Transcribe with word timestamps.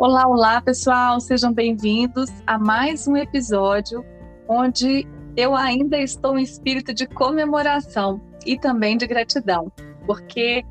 Olá, 0.00 0.26
olá, 0.26 0.62
pessoal, 0.62 1.20
sejam 1.20 1.52
bem-vindos 1.52 2.30
a 2.46 2.58
mais 2.58 3.06
um 3.06 3.18
episódio 3.18 4.02
onde 4.48 5.06
eu 5.36 5.54
ainda 5.54 5.98
estou 5.98 6.38
em 6.38 6.42
espírito 6.42 6.94
de 6.94 7.06
comemoração 7.06 8.18
e 8.46 8.58
também 8.58 8.96
de 8.96 9.06
gratidão, 9.06 9.70
porque 10.06 10.64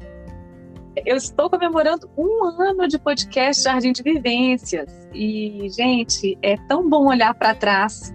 eu 1.05 1.15
estou 1.15 1.47
comemorando 1.47 2.09
um 2.17 2.43
ano 2.43 2.87
de 2.87 2.97
podcast 2.97 3.61
Jardim 3.61 3.91
de 3.91 4.01
Vivências 4.01 5.07
e, 5.13 5.69
gente, 5.77 6.35
é 6.41 6.57
tão 6.67 6.89
bom 6.89 7.05
olhar 7.05 7.35
para 7.35 7.53
trás. 7.53 8.11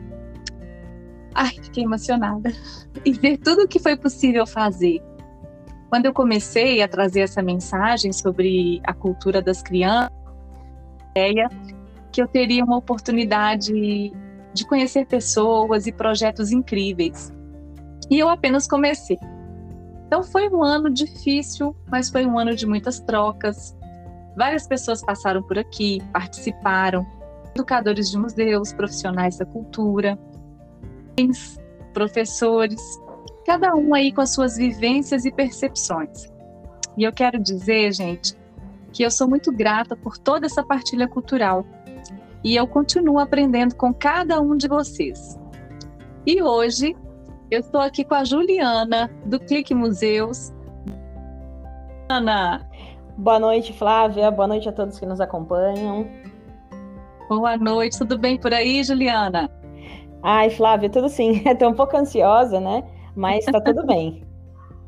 Ai, 1.32 1.52
fiquei 1.62 1.84
emocionada 1.84 2.52
e 3.04 3.12
ver 3.12 3.38
tudo 3.38 3.62
o 3.62 3.68
que 3.68 3.78
foi 3.78 3.96
possível 3.96 4.48
fazer. 4.48 5.00
Quando 5.90 6.06
eu 6.06 6.12
comecei 6.12 6.82
a 6.82 6.88
trazer 6.88 7.20
essa 7.20 7.40
mensagem 7.40 8.12
sobre 8.12 8.80
a 8.82 8.92
cultura 8.92 9.40
das 9.40 9.62
crianças, 9.62 10.23
ideia 11.14 11.48
que 12.10 12.20
eu 12.20 12.28
teria 12.28 12.64
uma 12.64 12.76
oportunidade 12.76 14.12
de 14.52 14.66
conhecer 14.66 15.06
pessoas 15.06 15.86
e 15.86 15.92
projetos 15.92 16.52
incríveis. 16.52 17.32
E 18.10 18.18
eu 18.18 18.28
apenas 18.28 18.66
comecei. 18.66 19.18
Então 20.06 20.22
foi 20.22 20.48
um 20.48 20.62
ano 20.62 20.90
difícil, 20.90 21.74
mas 21.90 22.10
foi 22.10 22.26
um 22.26 22.38
ano 22.38 22.54
de 22.54 22.66
muitas 22.66 23.00
trocas. 23.00 23.76
Várias 24.36 24.66
pessoas 24.66 25.02
passaram 25.02 25.42
por 25.42 25.58
aqui, 25.58 26.00
participaram, 26.12 27.06
educadores 27.54 28.10
de 28.10 28.18
museus, 28.18 28.72
profissionais 28.72 29.38
da 29.38 29.46
cultura, 29.46 30.18
professores, 31.92 32.80
cada 33.46 33.74
um 33.74 33.94
aí 33.94 34.12
com 34.12 34.20
as 34.20 34.30
suas 34.30 34.56
vivências 34.56 35.24
e 35.24 35.32
percepções. 35.32 36.32
E 36.96 37.04
eu 37.04 37.12
quero 37.12 37.40
dizer, 37.40 37.92
gente, 37.92 38.36
que 38.94 39.02
eu 39.02 39.10
sou 39.10 39.28
muito 39.28 39.52
grata 39.52 39.96
por 39.96 40.16
toda 40.16 40.46
essa 40.46 40.62
partilha 40.62 41.08
cultural 41.08 41.66
e 42.44 42.54
eu 42.54 42.66
continuo 42.66 43.18
aprendendo 43.18 43.74
com 43.74 43.92
cada 43.92 44.40
um 44.40 44.56
de 44.56 44.68
vocês. 44.68 45.38
E 46.24 46.40
hoje 46.40 46.96
eu 47.50 47.60
estou 47.60 47.80
aqui 47.80 48.04
com 48.04 48.14
a 48.14 48.24
Juliana 48.24 49.10
do 49.26 49.40
Clique 49.40 49.74
Museus. 49.74 50.52
Ana. 52.08 52.68
Boa 53.16 53.40
noite, 53.40 53.72
Flávia. 53.72 54.30
Boa 54.30 54.46
noite 54.46 54.68
a 54.68 54.72
todos 54.72 54.98
que 54.98 55.06
nos 55.06 55.20
acompanham. 55.20 56.06
Boa 57.28 57.56
noite, 57.56 57.98
tudo 57.98 58.16
bem 58.16 58.38
por 58.38 58.54
aí, 58.54 58.84
Juliana? 58.84 59.50
Ai, 60.22 60.50
Flávia, 60.50 60.88
tudo 60.88 61.08
sim. 61.08 61.42
Estou 61.48 61.70
um 61.70 61.74
pouco 61.74 61.96
ansiosa, 61.96 62.60
né? 62.60 62.84
Mas 63.16 63.46
está 63.46 63.60
tudo 63.60 63.84
bem. 63.86 64.23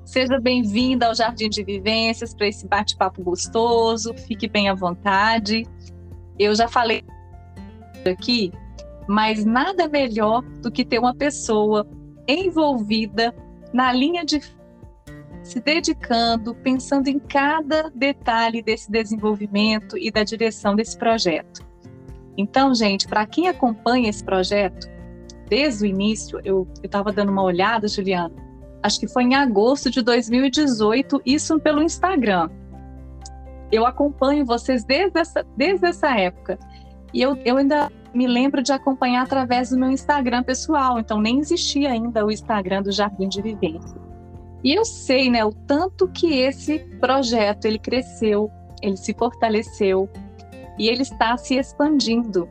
Seja 0.06 0.38
bem-vinda 0.38 1.08
ao 1.08 1.16
Jardim 1.16 1.48
de 1.48 1.64
Vivências 1.64 2.32
para 2.32 2.46
esse 2.46 2.64
bate-papo 2.64 3.24
gostoso. 3.24 4.14
Fique 4.14 4.48
bem 4.48 4.68
à 4.68 4.74
vontade. 4.74 5.66
Eu 6.38 6.54
já 6.54 6.68
falei 6.68 7.02
aqui, 8.08 8.52
mas 9.08 9.44
nada 9.44 9.88
melhor 9.88 10.42
do 10.62 10.70
que 10.70 10.84
ter 10.84 11.00
uma 11.00 11.12
pessoa 11.12 11.84
envolvida 12.28 13.34
na 13.72 13.92
linha 13.92 14.24
de 14.24 14.40
se 15.42 15.58
dedicando, 15.58 16.54
pensando 16.54 17.08
em 17.08 17.18
cada 17.18 17.90
detalhe 17.90 18.62
desse 18.62 18.88
desenvolvimento 18.88 19.98
e 19.98 20.12
da 20.12 20.22
direção 20.22 20.76
desse 20.76 20.96
projeto. 20.96 21.66
Então, 22.36 22.72
gente, 22.72 23.08
para 23.08 23.26
quem 23.26 23.48
acompanha 23.48 24.08
esse 24.08 24.22
projeto, 24.22 24.88
desde 25.48 25.82
o 25.82 25.86
início, 25.86 26.40
eu 26.44 26.64
estava 26.80 27.12
dando 27.12 27.32
uma 27.32 27.42
olhada, 27.42 27.88
Juliana, 27.88 28.45
acho 28.86 29.00
que 29.00 29.08
foi 29.08 29.24
em 29.24 29.34
agosto 29.34 29.90
de 29.90 30.00
2018, 30.00 31.20
isso 31.26 31.58
pelo 31.58 31.82
Instagram. 31.82 32.48
Eu 33.70 33.84
acompanho 33.84 34.46
vocês 34.46 34.84
desde 34.84 35.18
essa, 35.18 35.44
desde 35.56 35.86
essa 35.86 36.08
época. 36.16 36.56
E 37.12 37.20
eu, 37.20 37.36
eu 37.44 37.56
ainda 37.56 37.90
me 38.14 38.26
lembro 38.26 38.62
de 38.62 38.72
acompanhar 38.72 39.24
através 39.24 39.70
do 39.70 39.78
meu 39.78 39.90
Instagram 39.90 40.44
pessoal, 40.44 41.00
então 41.00 41.20
nem 41.20 41.40
existia 41.40 41.90
ainda 41.90 42.24
o 42.24 42.30
Instagram 42.30 42.82
do 42.82 42.92
Jardim 42.92 43.28
de 43.28 43.42
Vivência. 43.42 44.00
E 44.62 44.72
eu 44.72 44.84
sei, 44.84 45.30
né, 45.30 45.44
o 45.44 45.52
tanto 45.52 46.08
que 46.08 46.38
esse 46.38 46.78
projeto 47.00 47.64
ele 47.64 47.78
cresceu, 47.78 48.50
ele 48.80 48.96
se 48.96 49.12
fortaleceu 49.14 50.08
e 50.78 50.88
ele 50.88 51.02
está 51.02 51.36
se 51.36 51.56
expandindo. 51.56 52.48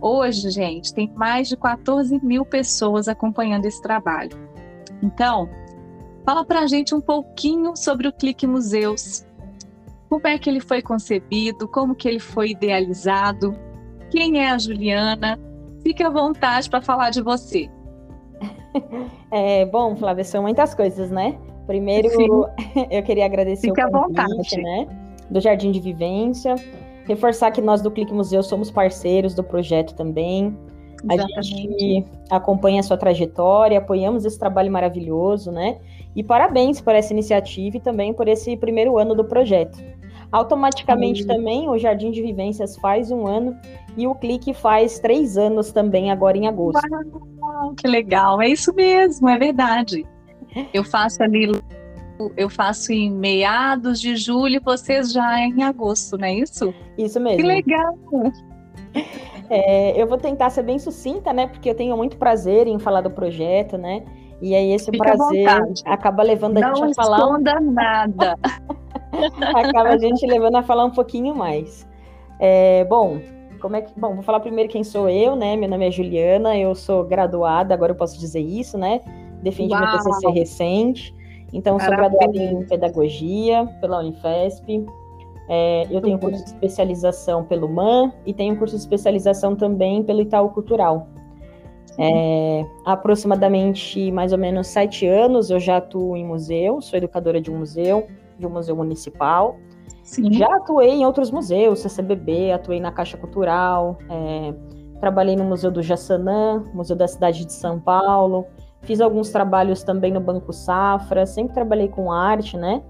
Hoje, 0.00 0.50
gente, 0.50 0.92
tem 0.94 1.12
mais 1.14 1.48
de 1.48 1.56
14 1.56 2.18
mil 2.24 2.44
pessoas 2.44 3.06
acompanhando 3.06 3.66
esse 3.66 3.80
trabalho. 3.80 4.51
Então, 5.02 5.48
fala 6.24 6.44
para 6.44 6.60
a 6.60 6.66
gente 6.66 6.94
um 6.94 7.00
pouquinho 7.00 7.76
sobre 7.76 8.06
o 8.08 8.12
Clique 8.12 8.46
Museus. 8.46 9.26
Como 10.08 10.26
é 10.26 10.38
que 10.38 10.48
ele 10.48 10.60
foi 10.60 10.82
concebido? 10.82 11.66
Como 11.68 11.94
que 11.94 12.08
ele 12.08 12.20
foi 12.20 12.50
idealizado? 12.50 13.56
Quem 14.10 14.40
é 14.40 14.50
a 14.50 14.58
Juliana? 14.58 15.38
Fique 15.82 16.02
à 16.02 16.10
vontade 16.10 16.68
para 16.68 16.80
falar 16.80 17.10
de 17.10 17.22
você. 17.22 17.68
É, 19.34 19.64
bom, 19.64 19.96
Flávia, 19.96 20.24
são 20.24 20.42
muitas 20.42 20.74
coisas, 20.74 21.10
né? 21.10 21.38
Primeiro, 21.66 22.10
Sim. 22.10 22.26
eu 22.90 23.02
queria 23.02 23.24
agradecer 23.24 23.68
Fique 23.68 23.82
o 23.82 23.90
convite, 23.90 24.60
né, 24.60 24.86
do 25.30 25.40
Jardim 25.40 25.70
de 25.70 25.80
Vivência, 25.80 26.54
reforçar 27.06 27.50
que 27.50 27.60
nós 27.62 27.80
do 27.80 27.90
Clique 27.90 28.12
Museu 28.12 28.42
somos 28.42 28.70
parceiros 28.70 29.34
do 29.34 29.42
projeto 29.42 29.94
também. 29.94 30.56
Exatamente. 31.04 31.38
A 31.38 31.42
gente 31.42 32.04
acompanha 32.30 32.80
a 32.80 32.82
sua 32.82 32.96
trajetória, 32.96 33.78
apoiamos 33.78 34.24
esse 34.24 34.38
trabalho 34.38 34.70
maravilhoso, 34.70 35.50
né? 35.50 35.78
E 36.14 36.22
parabéns 36.22 36.80
por 36.80 36.94
essa 36.94 37.12
iniciativa 37.12 37.76
e 37.76 37.80
também 37.80 38.12
por 38.12 38.28
esse 38.28 38.56
primeiro 38.56 38.98
ano 38.98 39.14
do 39.14 39.24
projeto. 39.24 39.78
Automaticamente 40.30 41.22
Sim. 41.22 41.28
também 41.28 41.68
o 41.68 41.76
Jardim 41.76 42.10
de 42.10 42.22
Vivências 42.22 42.76
faz 42.76 43.10
um 43.10 43.26
ano 43.26 43.54
e 43.96 44.06
o 44.06 44.14
Clique 44.14 44.54
faz 44.54 44.98
três 44.98 45.36
anos 45.36 45.72
também, 45.72 46.10
agora 46.10 46.38
em 46.38 46.48
agosto. 46.48 46.80
Uau, 47.38 47.74
que 47.74 47.86
legal, 47.86 48.40
é 48.40 48.48
isso 48.48 48.72
mesmo, 48.74 49.28
é 49.28 49.38
verdade. 49.38 50.06
Eu 50.72 50.84
faço 50.84 51.22
ali, 51.22 51.52
eu 52.36 52.48
faço 52.48 52.92
em 52.92 53.10
meados 53.10 54.00
de 54.00 54.16
julho, 54.16 54.60
vocês 54.64 55.12
já 55.12 55.38
em 55.40 55.62
agosto, 55.62 56.16
não 56.16 56.26
é 56.26 56.34
isso? 56.34 56.72
Isso 56.96 57.20
mesmo. 57.20 57.38
Que 57.38 57.46
legal. 57.46 57.98
É, 59.54 60.00
eu 60.00 60.06
vou 60.06 60.16
tentar 60.16 60.48
ser 60.48 60.62
bem 60.62 60.78
sucinta, 60.78 61.30
né? 61.30 61.46
Porque 61.46 61.68
eu 61.68 61.74
tenho 61.74 61.94
muito 61.94 62.16
prazer 62.16 62.66
em 62.66 62.78
falar 62.78 63.02
do 63.02 63.10
projeto, 63.10 63.76
né? 63.76 64.02
E 64.40 64.54
aí 64.54 64.72
esse 64.72 64.90
Fica 64.90 65.04
prazer 65.04 65.46
acaba 65.84 66.22
levando 66.22 66.56
a 66.56 66.60
Não 66.60 66.74
gente 66.74 66.98
a 66.98 67.02
falar. 67.02 67.18
Não 67.18 67.32
esconda 67.32 67.60
nada. 67.60 68.38
acaba 69.54 69.90
a 69.90 69.98
gente 69.98 70.26
levando 70.26 70.56
a 70.56 70.62
falar 70.62 70.86
um 70.86 70.90
pouquinho 70.90 71.34
mais. 71.34 71.86
É, 72.40 72.86
bom, 72.86 73.20
como 73.60 73.76
é 73.76 73.82
que. 73.82 73.92
Bom, 74.00 74.14
vou 74.14 74.22
falar 74.22 74.40
primeiro 74.40 74.70
quem 74.70 74.82
sou 74.82 75.06
eu, 75.06 75.36
né? 75.36 75.54
Meu 75.54 75.68
nome 75.68 75.86
é 75.86 75.90
Juliana, 75.90 76.56
eu 76.56 76.74
sou 76.74 77.04
graduada, 77.04 77.74
agora 77.74 77.92
eu 77.92 77.96
posso 77.96 78.18
dizer 78.18 78.40
isso, 78.40 78.78
né? 78.78 79.02
Defendi 79.42 79.76
meu 79.76 79.86
TCC 79.86 80.30
recente. 80.30 81.14
Então, 81.52 81.78
sou 81.78 81.90
graduada 81.90 82.34
em 82.34 82.64
pedagogia 82.64 83.68
pela 83.82 83.98
Unifesp. 83.98 84.86
É, 85.48 85.86
eu 85.90 86.00
tenho 86.00 86.18
curso 86.18 86.42
de 86.44 86.50
especialização 86.50 87.44
pelo 87.44 87.68
MAN 87.68 88.12
e 88.24 88.32
tenho 88.32 88.56
curso 88.56 88.76
de 88.76 88.82
especialização 88.82 89.56
também 89.56 90.02
pelo 90.02 90.20
Itaú 90.20 90.50
Cultural. 90.50 91.08
É, 91.98 92.64
há 92.86 92.92
aproximadamente 92.92 94.10
mais 94.12 94.32
ou 94.32 94.38
menos 94.38 94.68
sete 94.68 95.06
anos 95.06 95.50
eu 95.50 95.60
já 95.60 95.76
atuo 95.76 96.16
em 96.16 96.24
museu, 96.24 96.80
sou 96.80 96.96
educadora 96.96 97.38
de 97.40 97.50
um 97.50 97.58
museu, 97.58 98.06
de 98.38 98.46
um 98.46 98.50
museu 98.50 98.74
municipal. 98.74 99.56
Sim. 100.02 100.32
Já 100.32 100.46
atuei 100.56 100.90
em 100.90 101.06
outros 101.06 101.30
museus, 101.30 101.80
CCBB, 101.80 102.52
atuei 102.52 102.80
na 102.80 102.90
Caixa 102.90 103.16
Cultural, 103.16 103.98
é, 104.08 104.54
trabalhei 105.00 105.36
no 105.36 105.44
Museu 105.44 105.70
do 105.70 105.82
Jaçanã, 105.82 106.64
Museu 106.74 106.96
da 106.96 107.06
Cidade 107.06 107.44
de 107.44 107.52
São 107.52 107.78
Paulo, 107.78 108.46
fiz 108.80 109.00
alguns 109.00 109.30
trabalhos 109.30 109.82
também 109.82 110.12
no 110.12 110.20
Banco 110.20 110.52
Safra, 110.52 111.24
sempre 111.24 111.54
trabalhei 111.54 111.88
com 111.88 112.10
arte, 112.10 112.56
né? 112.56 112.82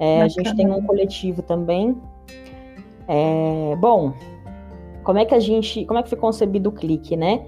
É, 0.00 0.22
a 0.22 0.28
gente 0.28 0.56
tem 0.56 0.68
um 0.68 0.82
coletivo 0.82 1.42
também. 1.42 1.96
É, 3.06 3.76
bom, 3.76 4.14
como 5.04 5.18
é 5.18 5.24
que 5.24 5.34
a 5.34 5.38
gente, 5.38 5.84
como 5.84 5.98
é 5.98 6.02
que 6.02 6.08
foi 6.08 6.18
concebido 6.18 6.70
o 6.70 6.72
clique, 6.72 7.16
né? 7.16 7.46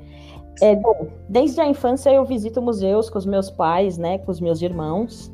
É, 0.61 0.77
bom, 0.77 1.09
desde 1.29 1.61
a 1.61 1.67
infância 1.67 2.11
eu 2.11 2.25
visito 2.25 2.61
museus 2.61 3.09
com 3.09 3.19
os 3.19 3.25
meus 3.25 3.51
pais, 3.51 3.97
né, 3.97 4.19
com 4.19 4.31
os 4.31 4.41
meus 4.41 4.61
irmãos. 4.61 5.33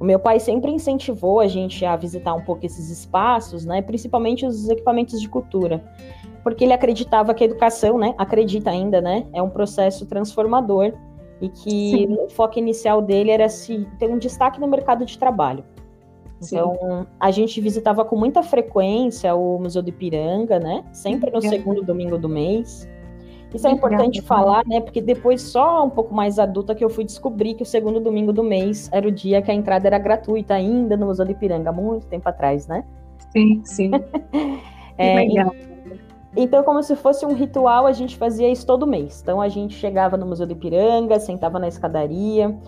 O 0.00 0.04
meu 0.04 0.18
pai 0.18 0.40
sempre 0.40 0.70
incentivou 0.70 1.38
a 1.38 1.46
gente 1.46 1.84
a 1.84 1.96
visitar 1.96 2.34
um 2.34 2.40
pouco 2.40 2.64
esses 2.64 2.90
espaços, 2.90 3.64
né, 3.64 3.82
principalmente 3.82 4.46
os 4.46 4.68
equipamentos 4.68 5.20
de 5.20 5.28
cultura, 5.28 5.84
porque 6.42 6.64
ele 6.64 6.72
acreditava 6.72 7.34
que 7.34 7.44
a 7.44 7.46
educação, 7.46 7.98
né, 7.98 8.14
acredita 8.16 8.70
ainda, 8.70 9.00
né, 9.00 9.26
é 9.32 9.42
um 9.42 9.50
processo 9.50 10.06
transformador 10.06 10.92
e 11.40 11.48
que 11.48 11.90
Sim. 11.90 12.16
o 12.24 12.28
foco 12.30 12.58
inicial 12.58 13.02
dele 13.02 13.30
era 13.30 13.48
se 13.48 13.86
ter 13.98 14.08
um 14.08 14.18
destaque 14.18 14.60
no 14.60 14.66
mercado 14.66 15.04
de 15.04 15.18
trabalho. 15.18 15.64
Então, 16.42 17.06
a 17.18 17.30
gente 17.30 17.60
visitava 17.60 18.04
com 18.04 18.16
muita 18.16 18.42
frequência 18.42 19.34
o 19.34 19.58
Museu 19.58 19.82
do 19.82 19.88
Ipiranga, 19.88 20.58
né? 20.58 20.84
Sempre 20.92 21.30
no 21.30 21.40
segundo 21.40 21.82
domingo 21.82 22.18
do 22.18 22.28
mês. 22.28 22.88
Isso 23.54 23.68
é 23.68 23.70
importante 23.70 24.20
falar, 24.20 24.64
né? 24.66 24.80
Porque 24.80 25.00
depois, 25.00 25.40
só 25.40 25.84
um 25.84 25.90
pouco 25.90 26.12
mais 26.12 26.40
adulta, 26.40 26.74
que 26.74 26.84
eu 26.84 26.90
fui 26.90 27.04
descobrir 27.04 27.54
que 27.54 27.62
o 27.62 27.66
segundo 27.66 28.00
domingo 28.00 28.32
do 28.32 28.42
mês 28.42 28.90
era 28.92 29.06
o 29.06 29.12
dia 29.12 29.40
que 29.40 29.50
a 29.50 29.54
entrada 29.54 29.86
era 29.86 29.98
gratuita 29.98 30.54
ainda 30.54 30.96
no 30.96 31.06
Museu 31.06 31.24
do 31.24 31.30
Ipiranga, 31.30 31.70
há 31.70 31.72
muito 31.72 32.06
tempo 32.06 32.28
atrás, 32.28 32.66
né? 32.66 32.84
Sim, 33.30 33.62
sim. 33.64 33.90
é, 34.98 35.24
Então, 36.36 36.64
como 36.64 36.82
se 36.82 36.96
fosse 36.96 37.24
um 37.24 37.32
ritual, 37.32 37.86
a 37.86 37.92
gente 37.92 38.16
fazia 38.16 38.50
isso 38.50 38.66
todo 38.66 38.88
mês. 38.88 39.20
Então, 39.22 39.40
a 39.40 39.48
gente 39.48 39.74
chegava 39.76 40.16
no 40.16 40.26
Museu 40.26 40.46
do 40.46 40.52
Ipiranga, 40.52 41.20
sentava 41.20 41.60
na 41.60 41.68
escadaria, 41.68 42.58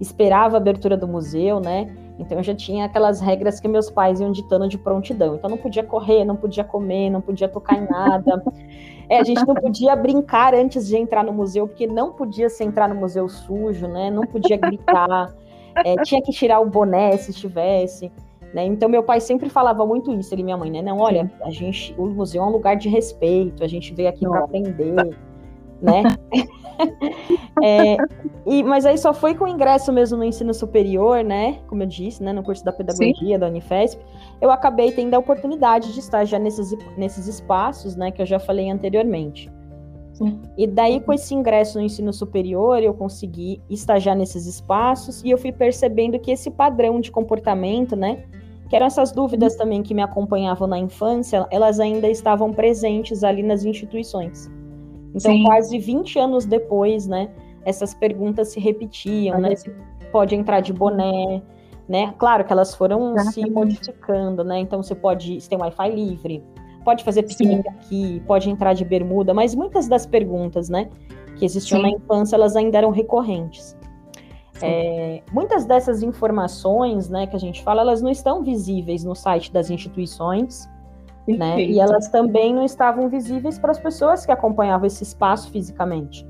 esperava 0.00 0.56
a 0.56 0.58
abertura 0.58 0.96
do 0.96 1.08
museu, 1.08 1.58
né? 1.58 1.92
Então, 2.18 2.38
eu 2.38 2.42
já 2.42 2.54
tinha 2.54 2.86
aquelas 2.86 3.20
regras 3.20 3.60
que 3.60 3.68
meus 3.68 3.90
pais 3.90 4.20
iam 4.20 4.32
ditando 4.32 4.68
de 4.68 4.78
prontidão. 4.78 5.34
Então, 5.34 5.50
não 5.50 5.58
podia 5.58 5.82
correr, 5.82 6.24
não 6.24 6.36
podia 6.36 6.64
comer, 6.64 7.10
não 7.10 7.20
podia 7.20 7.48
tocar 7.48 7.76
em 7.76 7.88
nada. 7.88 8.42
É, 9.08 9.20
a 9.20 9.22
gente 9.22 9.46
não 9.46 9.54
podia 9.54 9.94
brincar 9.94 10.52
antes 10.52 10.88
de 10.88 10.96
entrar 10.96 11.22
no 11.22 11.32
museu, 11.32 11.68
porque 11.68 11.86
não 11.86 12.12
podia 12.12 12.50
se 12.50 12.64
entrar 12.64 12.88
no 12.88 12.94
museu 12.96 13.28
sujo, 13.28 13.86
né? 13.86 14.10
Não 14.10 14.24
podia 14.24 14.56
gritar. 14.56 15.32
É, 15.84 15.94
tinha 16.02 16.20
que 16.20 16.32
tirar 16.32 16.58
o 16.58 16.66
boné 16.66 17.16
se 17.16 17.30
estivesse. 17.30 18.10
Né? 18.52 18.64
Então 18.64 18.88
meu 18.88 19.02
pai 19.02 19.20
sempre 19.20 19.50
falava 19.50 19.84
muito 19.84 20.12
isso, 20.12 20.34
ele 20.34 20.42
e 20.42 20.44
minha 20.44 20.56
mãe, 20.56 20.70
né? 20.70 20.80
Não, 20.80 20.98
olha, 20.98 21.30
a 21.42 21.50
gente, 21.50 21.94
o 21.98 22.06
museu 22.06 22.42
é 22.42 22.46
um 22.46 22.50
lugar 22.50 22.76
de 22.76 22.88
respeito, 22.88 23.62
a 23.62 23.66
gente 23.66 23.92
veio 23.92 24.08
aqui 24.08 24.26
para 24.26 24.44
aprender, 24.44 24.94
né? 25.82 26.02
é, 27.62 27.96
e, 28.46 28.62
mas 28.62 28.86
aí 28.86 28.98
só 28.98 29.12
foi 29.12 29.34
com 29.34 29.44
o 29.44 29.48
ingresso 29.48 29.92
mesmo 29.92 30.18
no 30.18 30.24
ensino 30.24 30.52
superior, 30.52 31.24
né? 31.24 31.58
Como 31.68 31.82
eu 31.82 31.86
disse, 31.86 32.22
né? 32.22 32.32
No 32.32 32.42
curso 32.42 32.64
da 32.64 32.72
pedagogia 32.72 33.14
Sim. 33.14 33.38
da 33.38 33.46
Unifesp, 33.46 34.00
eu 34.40 34.50
acabei 34.50 34.92
tendo 34.92 35.14
a 35.14 35.18
oportunidade 35.18 35.92
de 35.92 36.00
estar 36.00 36.24
já 36.24 36.38
nesses, 36.38 36.76
nesses 36.96 37.26
espaços, 37.26 37.96
né? 37.96 38.10
Que 38.10 38.22
eu 38.22 38.26
já 38.26 38.38
falei 38.38 38.70
anteriormente. 38.70 39.50
Sim. 40.12 40.40
E 40.56 40.66
daí, 40.66 41.00
com 41.00 41.12
esse 41.12 41.34
ingresso 41.34 41.78
no 41.78 41.84
ensino 41.84 42.12
superior, 42.12 42.82
eu 42.82 42.94
consegui 42.94 43.60
estagiar 43.68 44.16
nesses 44.16 44.46
espaços 44.46 45.22
e 45.22 45.30
eu 45.30 45.36
fui 45.36 45.52
percebendo 45.52 46.18
que 46.18 46.30
esse 46.30 46.50
padrão 46.50 47.00
de 47.00 47.10
comportamento, 47.10 47.94
né? 47.94 48.24
que 48.68 48.74
eram 48.74 48.86
essas 48.86 49.12
dúvidas 49.12 49.52
uhum. 49.52 49.58
também 49.58 49.82
que 49.82 49.94
me 49.94 50.02
acompanhavam 50.02 50.66
na 50.66 50.78
infância, 50.78 51.46
elas 51.50 51.78
ainda 51.78 52.08
estavam 52.08 52.52
presentes 52.52 53.22
ali 53.22 53.42
nas 53.42 53.64
instituições. 53.64 54.50
Então, 55.16 55.32
Sim. 55.32 55.44
quase 55.44 55.78
20 55.78 56.18
anos 56.18 56.44
depois, 56.44 57.06
né, 57.06 57.30
essas 57.64 57.94
perguntas 57.94 58.48
se 58.48 58.60
repetiam, 58.60 59.40
né, 59.40 59.56
se 59.56 59.74
pode 60.12 60.34
entrar 60.34 60.60
de 60.60 60.74
boné, 60.74 61.42
né, 61.88 62.14
claro 62.18 62.44
que 62.44 62.52
elas 62.52 62.74
foram 62.74 63.12
Exatamente. 63.12 63.34
se 63.34 63.50
modificando, 63.50 64.44
né, 64.44 64.58
então 64.58 64.82
você 64.82 64.94
pode, 64.94 65.40
você 65.40 65.48
tem 65.48 65.58
Wi-Fi 65.58 65.90
livre, 65.90 66.44
pode 66.84 67.02
fazer 67.02 67.22
piquenique 67.22 67.62
Sim. 67.62 67.76
aqui, 67.76 68.22
pode 68.26 68.50
entrar 68.50 68.74
de 68.74 68.84
bermuda, 68.84 69.32
mas 69.32 69.54
muitas 69.54 69.88
das 69.88 70.04
perguntas, 70.04 70.68
né, 70.68 70.90
que 71.36 71.46
existiam 71.46 71.78
Sim. 71.78 71.90
na 71.90 71.96
infância, 71.96 72.36
elas 72.36 72.54
ainda 72.54 72.76
eram 72.76 72.90
recorrentes. 72.90 73.74
É, 74.62 75.22
muitas 75.32 75.66
dessas 75.66 76.02
informações, 76.02 77.08
né, 77.08 77.26
que 77.26 77.36
a 77.36 77.38
gente 77.38 77.62
fala, 77.62 77.80
elas 77.80 78.02
não 78.02 78.10
estão 78.10 78.42
visíveis 78.42 79.02
no 79.02 79.14
site 79.14 79.52
das 79.52 79.70
instituições, 79.70 80.68
né? 81.26 81.60
E 81.60 81.80
elas 81.80 82.08
também 82.08 82.54
não 82.54 82.64
estavam 82.64 83.08
visíveis 83.08 83.58
para 83.58 83.70
as 83.70 83.78
pessoas 83.78 84.24
que 84.24 84.32
acompanhavam 84.32 84.86
esse 84.86 85.02
espaço 85.02 85.50
fisicamente. 85.50 86.26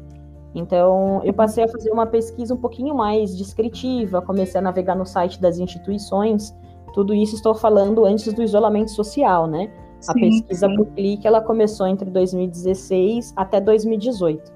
Então, 0.55 1.21
eu 1.23 1.35
passei 1.35 1.65
a 1.65 1.69
fazer 1.69 1.91
uma 1.91 2.07
pesquisa 2.07 2.55
um 2.55 2.57
pouquinho 2.57 2.95
mais 2.95 3.37
descritiva, 3.37 4.23
comecei 4.23 4.59
a 4.59 4.63
navegar 4.63 4.95
no 4.95 5.05
site 5.05 5.41
das 5.41 5.59
instituições. 5.59 6.55
Tudo 6.95 7.13
isso 7.13 7.35
estou 7.35 7.55
falando 7.55 8.07
antes 8.07 8.33
do 8.33 8.43
isolamento 8.43 8.91
social, 8.91 9.47
né? 9.47 9.71
Sim, 10.01 10.11
a 10.11 10.15
pesquisa 10.15 10.69
sim. 10.69 10.77
por 10.77 10.87
clique, 10.87 11.27
ela 11.27 11.43
começou 11.43 11.87
entre 11.87 12.11
2016 12.11 13.35
até 13.37 13.61
2018. 13.61 14.53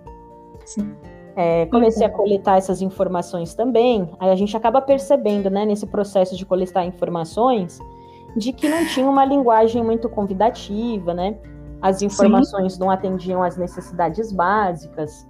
Sim. 0.64 0.94
É, 1.36 1.66
comecei 1.66 2.06
a 2.06 2.10
coletar 2.10 2.56
essas 2.56 2.82
informações 2.82 3.54
também. 3.54 4.08
Aí 4.18 4.30
a 4.30 4.36
gente 4.36 4.56
acaba 4.56 4.80
percebendo, 4.80 5.50
né, 5.50 5.64
nesse 5.64 5.86
processo 5.86 6.36
de 6.36 6.44
coletar 6.44 6.84
informações, 6.84 7.78
de 8.36 8.52
que 8.52 8.68
não 8.68 8.86
tinha 8.86 9.08
uma 9.08 9.24
linguagem 9.24 9.82
muito 9.82 10.08
convidativa, 10.08 11.12
né? 11.14 11.36
As 11.82 12.02
informações 12.02 12.74
Sim. 12.74 12.80
não 12.80 12.90
atendiam 12.90 13.42
às 13.42 13.56
necessidades 13.56 14.32
básicas. 14.32 15.26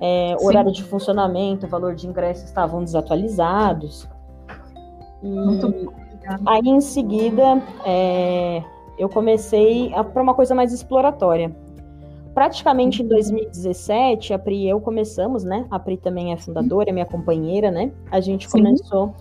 É, 0.00 0.36
horário 0.40 0.72
de 0.72 0.82
funcionamento, 0.82 1.66
valor 1.66 1.94
de 1.94 2.06
ingresso 2.06 2.44
estavam 2.44 2.82
desatualizados. 2.82 4.08
E 5.22 5.28
muito 5.28 5.92
aí 6.46 6.68
em 6.68 6.80
seguida 6.80 7.62
é, 7.84 8.62
eu 8.98 9.08
comecei 9.08 9.90
para 10.12 10.22
uma 10.22 10.34
coisa 10.34 10.54
mais 10.54 10.72
exploratória. 10.72 11.54
Praticamente 12.34 13.02
em 13.02 13.06
2017, 13.06 14.34
a 14.34 14.38
Pri 14.38 14.64
e 14.64 14.68
eu 14.68 14.80
começamos, 14.80 15.44
né? 15.44 15.66
A 15.70 15.78
Pri 15.78 15.96
também 15.96 16.32
é 16.32 16.36
fundadora, 16.36 16.90
é 16.90 16.92
minha 16.92 17.06
companheira, 17.06 17.70
né? 17.70 17.92
A 18.10 18.20
gente 18.20 18.50
Sim. 18.50 18.58
começou 18.58 19.14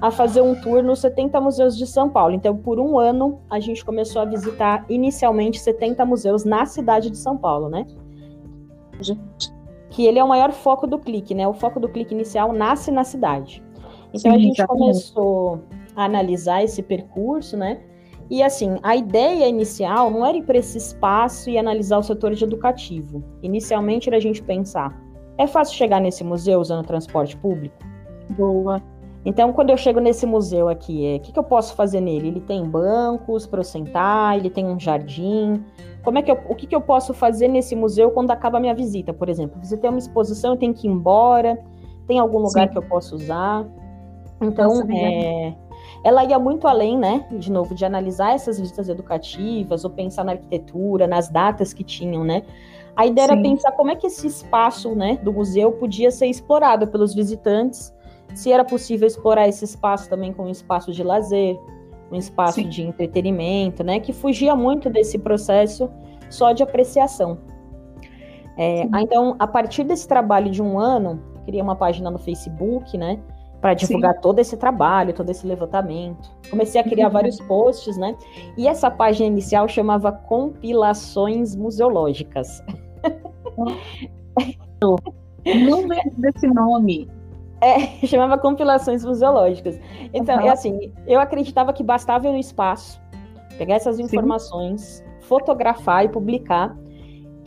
a 0.00 0.10
fazer 0.10 0.42
um 0.42 0.54
tour 0.54 0.82
nos 0.82 1.00
70 1.00 1.40
museus 1.40 1.76
de 1.76 1.86
São 1.86 2.08
Paulo. 2.08 2.34
Então, 2.34 2.56
por 2.56 2.78
um 2.78 2.98
ano, 2.98 3.40
a 3.48 3.58
gente 3.58 3.84
começou 3.84 4.20
a 4.20 4.24
visitar 4.24 4.84
inicialmente 4.88 5.58
70 5.58 6.04
museus 6.04 6.44
na 6.44 6.66
cidade 6.66 7.10
de 7.10 7.16
São 7.16 7.36
Paulo, 7.36 7.68
né? 7.68 7.86
Que 9.90 10.04
ele 10.04 10.18
é 10.18 10.24
o 10.24 10.28
maior 10.28 10.52
foco 10.52 10.86
do 10.86 10.98
clique, 10.98 11.34
né? 11.34 11.48
O 11.48 11.54
foco 11.54 11.80
do 11.80 11.88
clique 11.88 12.14
inicial 12.14 12.52
nasce 12.52 12.90
na 12.90 13.04
cidade. 13.04 13.62
Então, 14.08 14.32
Sim, 14.32 14.36
a 14.36 14.38
gente 14.38 14.58
exatamente. 14.58 14.80
começou 14.80 15.60
a 15.94 16.04
analisar 16.04 16.62
esse 16.62 16.82
percurso, 16.82 17.56
né? 17.56 17.80
E 18.28 18.42
assim, 18.42 18.78
a 18.82 18.96
ideia 18.96 19.48
inicial 19.48 20.10
não 20.10 20.26
era 20.26 20.36
ir 20.36 20.42
para 20.42 20.58
esse 20.58 20.76
espaço 20.76 21.48
e 21.48 21.56
analisar 21.56 21.98
o 21.98 22.02
setor 22.02 22.34
de 22.34 22.44
educativo. 22.44 23.22
Inicialmente 23.42 24.08
era 24.08 24.16
a 24.16 24.20
gente 24.20 24.42
pensar: 24.42 25.00
é 25.38 25.46
fácil 25.46 25.76
chegar 25.76 26.00
nesse 26.00 26.24
museu 26.24 26.60
usando 26.60 26.84
transporte 26.86 27.36
público? 27.36 27.76
Boa. 28.30 28.82
Então, 29.26 29.52
quando 29.52 29.70
eu 29.70 29.76
chego 29.76 29.98
nesse 29.98 30.24
museu 30.24 30.68
aqui, 30.68 31.04
é, 31.04 31.16
o 31.16 31.20
que, 31.20 31.32
que 31.32 31.38
eu 31.38 31.42
posso 31.42 31.74
fazer 31.74 32.00
nele? 32.00 32.28
Ele 32.28 32.40
tem 32.40 32.64
bancos 32.64 33.44
para 33.44 33.58
eu 33.58 33.64
sentar, 33.64 34.38
ele 34.38 34.48
tem 34.48 34.64
um 34.64 34.78
jardim. 34.78 35.64
Como 36.04 36.16
é 36.16 36.22
que 36.22 36.30
eu, 36.30 36.38
o 36.48 36.54
que, 36.54 36.64
que 36.64 36.76
eu 36.76 36.80
posso 36.80 37.12
fazer 37.12 37.48
nesse 37.48 37.74
museu 37.74 38.12
quando 38.12 38.30
acaba 38.30 38.58
a 38.58 38.60
minha 38.60 38.72
visita, 38.72 39.12
por 39.12 39.28
exemplo? 39.28 39.58
Visitei 39.60 39.90
uma 39.90 39.98
exposição, 39.98 40.52
eu 40.52 40.56
tenho 40.56 40.72
que 40.72 40.86
ir 40.86 40.90
embora. 40.92 41.58
Tem 42.06 42.20
algum 42.20 42.38
lugar 42.38 42.68
Sim. 42.68 42.72
que 42.72 42.78
eu 42.78 42.82
posso 42.82 43.16
usar? 43.16 43.66
Então, 44.40 44.68
Nossa, 44.68 44.92
é, 44.92 45.54
ela 46.04 46.22
ia 46.24 46.38
muito 46.38 46.68
além, 46.68 46.96
né, 46.96 47.26
de 47.32 47.50
novo, 47.50 47.74
de 47.74 47.84
analisar 47.84 48.32
essas 48.32 48.60
visitas 48.60 48.88
educativas 48.88 49.84
ou 49.84 49.90
pensar 49.90 50.22
na 50.22 50.32
arquitetura, 50.32 51.08
nas 51.08 51.28
datas 51.28 51.72
que 51.72 51.82
tinham, 51.82 52.22
né. 52.22 52.44
A 52.94 53.04
ideia 53.04 53.26
Sim. 53.26 53.32
era 53.32 53.42
pensar 53.42 53.72
como 53.72 53.90
é 53.90 53.96
que 53.96 54.06
esse 54.06 54.28
espaço, 54.28 54.94
né, 54.94 55.18
do 55.20 55.32
museu 55.32 55.72
podia 55.72 56.12
ser 56.12 56.26
explorado 56.28 56.86
pelos 56.86 57.12
visitantes, 57.12 57.92
se 58.34 58.52
era 58.52 58.64
possível 58.64 59.06
explorar 59.06 59.48
esse 59.48 59.64
espaço 59.64 60.08
também 60.08 60.32
como 60.32 60.48
um 60.48 60.52
espaço 60.52 60.92
de 60.92 61.02
lazer, 61.02 61.58
um 62.10 62.16
espaço 62.16 62.60
Sim. 62.60 62.68
de 62.68 62.82
entretenimento, 62.82 63.82
né, 63.82 64.00
que 64.00 64.12
fugia 64.12 64.54
muito 64.54 64.88
desse 64.90 65.18
processo 65.18 65.90
só 66.30 66.52
de 66.52 66.62
apreciação. 66.62 67.38
É, 68.56 68.82
então, 69.00 69.36
a 69.38 69.46
partir 69.46 69.84
desse 69.84 70.08
trabalho 70.08 70.50
de 70.50 70.62
um 70.62 70.78
ano, 70.78 71.20
criei 71.44 71.60
uma 71.60 71.76
página 71.76 72.10
no 72.10 72.18
Facebook, 72.18 72.96
né, 72.96 73.20
para 73.60 73.74
divulgar 73.74 74.14
Sim. 74.14 74.20
todo 74.20 74.38
esse 74.38 74.56
trabalho, 74.56 75.12
todo 75.12 75.30
esse 75.30 75.46
levantamento. 75.46 76.30
Comecei 76.50 76.80
a 76.80 76.84
criar 76.84 77.08
vários 77.08 77.40
posts, 77.40 77.96
né? 77.96 78.16
E 78.56 78.68
essa 78.68 78.90
página 78.90 79.26
inicial 79.26 79.66
chamava 79.66 80.12
Compilações 80.12 81.56
Museológicas. 81.56 82.62
Não 84.80 85.80
lembro 85.86 86.12
desse 86.18 86.46
nome. 86.48 87.10
É, 87.60 87.78
chamava 88.06 88.38
Compilações 88.38 89.04
Museológicas. 89.04 89.78
Então, 90.12 90.36
uhum. 90.36 90.46
é 90.46 90.50
assim, 90.50 90.92
eu 91.06 91.20
acreditava 91.20 91.72
que 91.72 91.82
bastava 91.82 92.26
ir 92.28 92.32
no 92.32 92.38
espaço, 92.38 93.00
pegar 93.56 93.74
essas 93.76 93.98
informações, 93.98 94.80
Sim. 94.80 95.04
fotografar 95.20 96.04
e 96.04 96.08
publicar 96.08 96.76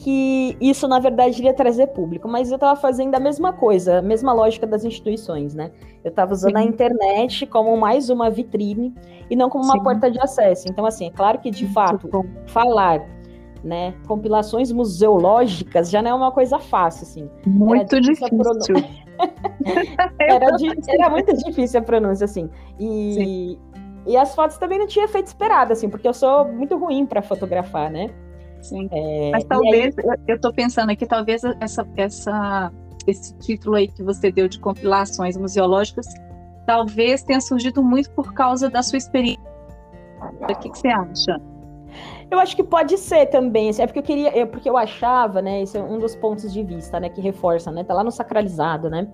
que 0.02 0.56
isso, 0.62 0.88
na 0.88 0.98
verdade, 0.98 1.40
iria 1.40 1.54
trazer 1.54 1.88
público, 1.88 2.26
mas 2.28 2.50
eu 2.50 2.56
estava 2.56 2.80
fazendo 2.80 3.14
a 3.16 3.20
mesma 3.20 3.52
coisa, 3.52 4.00
a 4.00 4.02
mesma 4.02 4.32
lógica 4.32 4.66
das 4.66 4.86
instituições, 4.86 5.54
né? 5.54 5.72
Eu 6.06 6.10
estava 6.10 6.32
usando 6.32 6.58
Sim. 6.58 6.64
a 6.64 6.64
internet 6.64 7.46
como 7.46 7.76
mais 7.76 8.10
uma 8.10 8.30
vitrine 8.30 8.96
e 9.30 9.36
não 9.36 9.50
como 9.50 9.66
uma 9.66 9.74
Sim. 9.74 9.84
porta 9.84 10.10
de 10.10 10.18
acesso. 10.22 10.68
Então, 10.70 10.86
assim, 10.86 11.08
é 11.08 11.12
claro 11.12 11.40
que, 11.40 11.52
de 11.52 11.68
fato, 11.68 12.10
falar 12.48 13.06
né, 13.62 13.94
compilações 14.08 14.72
museológicas 14.72 15.90
já 15.90 16.02
não 16.02 16.12
é 16.12 16.14
uma 16.14 16.32
coisa 16.32 16.60
fácil, 16.60 17.04
assim. 17.04 17.30
Muito 17.46 18.00
difícil. 18.00 18.38
era, 20.20 20.56
era, 20.88 21.10
muito 21.10 21.36
difícil 21.38 21.80
a 21.80 21.84
pronúncia, 21.84 22.26
assim. 22.26 22.50
E, 22.80 23.58
e 24.06 24.18
as 24.18 24.34
fotos 24.34 24.58
também 24.58 24.80
não 24.80 24.88
tinha 24.88 25.06
efeito 25.06 25.28
esperado, 25.28 25.74
assim, 25.74 25.90
porque 25.90 26.08
eu 26.08 26.14
sou 26.14 26.48
muito 26.48 26.78
ruim 26.78 27.06
para 27.06 27.22
fotografar, 27.22 27.92
né? 27.92 28.10
Sim. 28.62 28.90
É, 28.92 29.32
Mas 29.32 29.44
talvez, 29.46 29.98
aí... 29.98 30.06
eu 30.28 30.36
estou 30.36 30.54
pensando 30.54 30.90
aqui, 30.92 31.06
talvez 31.06 31.44
essa, 31.60 31.88
essa, 31.96 32.72
esse 33.08 33.36
título 33.38 33.76
aí 33.76 33.88
que 33.88 34.04
você 34.04 34.32
deu 34.32 34.48
de 34.48 34.60
compilações 34.60 35.38
museológicas, 35.38 36.08
talvez 36.66 37.24
tenha 37.24 37.42
surgido 37.42 37.84
muito 37.84 38.12
por 38.12 38.34
causa 38.34 38.70
da 38.70 38.84
sua 38.84 38.98
experiência. 38.98 39.50
O 40.42 40.46
que, 40.48 40.70
que 40.70 40.78
você 40.78 40.90
acha? 40.90 41.42
Eu 42.32 42.40
acho 42.40 42.56
que 42.56 42.64
pode 42.64 42.98
ser 42.98 43.26
também, 43.28 43.70
assim, 43.70 43.82
é 43.82 43.88
porque 43.88 44.00
eu 44.00 44.04
queria, 44.04 44.40
é 44.40 44.46
porque 44.46 44.70
eu 44.70 44.78
achava, 44.78 45.42
né, 45.42 45.62
esse 45.62 45.78
é 45.78 45.82
um 45.82 45.98
dos 45.98 46.16
pontos 46.16 46.54
de 46.54 46.64
vista, 46.64 47.00
né, 47.00 47.10
que 47.10 47.20
reforça, 47.22 47.72
né, 47.72 47.84
tá 47.84 47.94
lá 47.94 48.04
no 48.04 48.12
sacralizado, 48.12 48.90
né, 48.90 49.08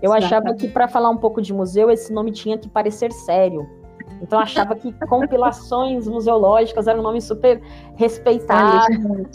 eu 0.00 0.12
achava 0.12 0.54
que 0.54 0.68
para 0.68 0.88
falar 0.88 1.10
um 1.10 1.16
pouco 1.16 1.40
de 1.40 1.52
museu, 1.52 1.90
esse 1.90 2.12
nome 2.12 2.32
tinha 2.32 2.58
que 2.58 2.68
parecer 2.68 3.12
sério, 3.12 3.68
Então 4.20 4.38
achava 4.38 4.74
que 4.74 4.92
compilações 5.08 6.06
museológicas 6.08 6.86
eram 6.86 7.00
um 7.00 7.02
nome 7.02 7.20
super 7.20 7.62
respeitado. 7.96 8.86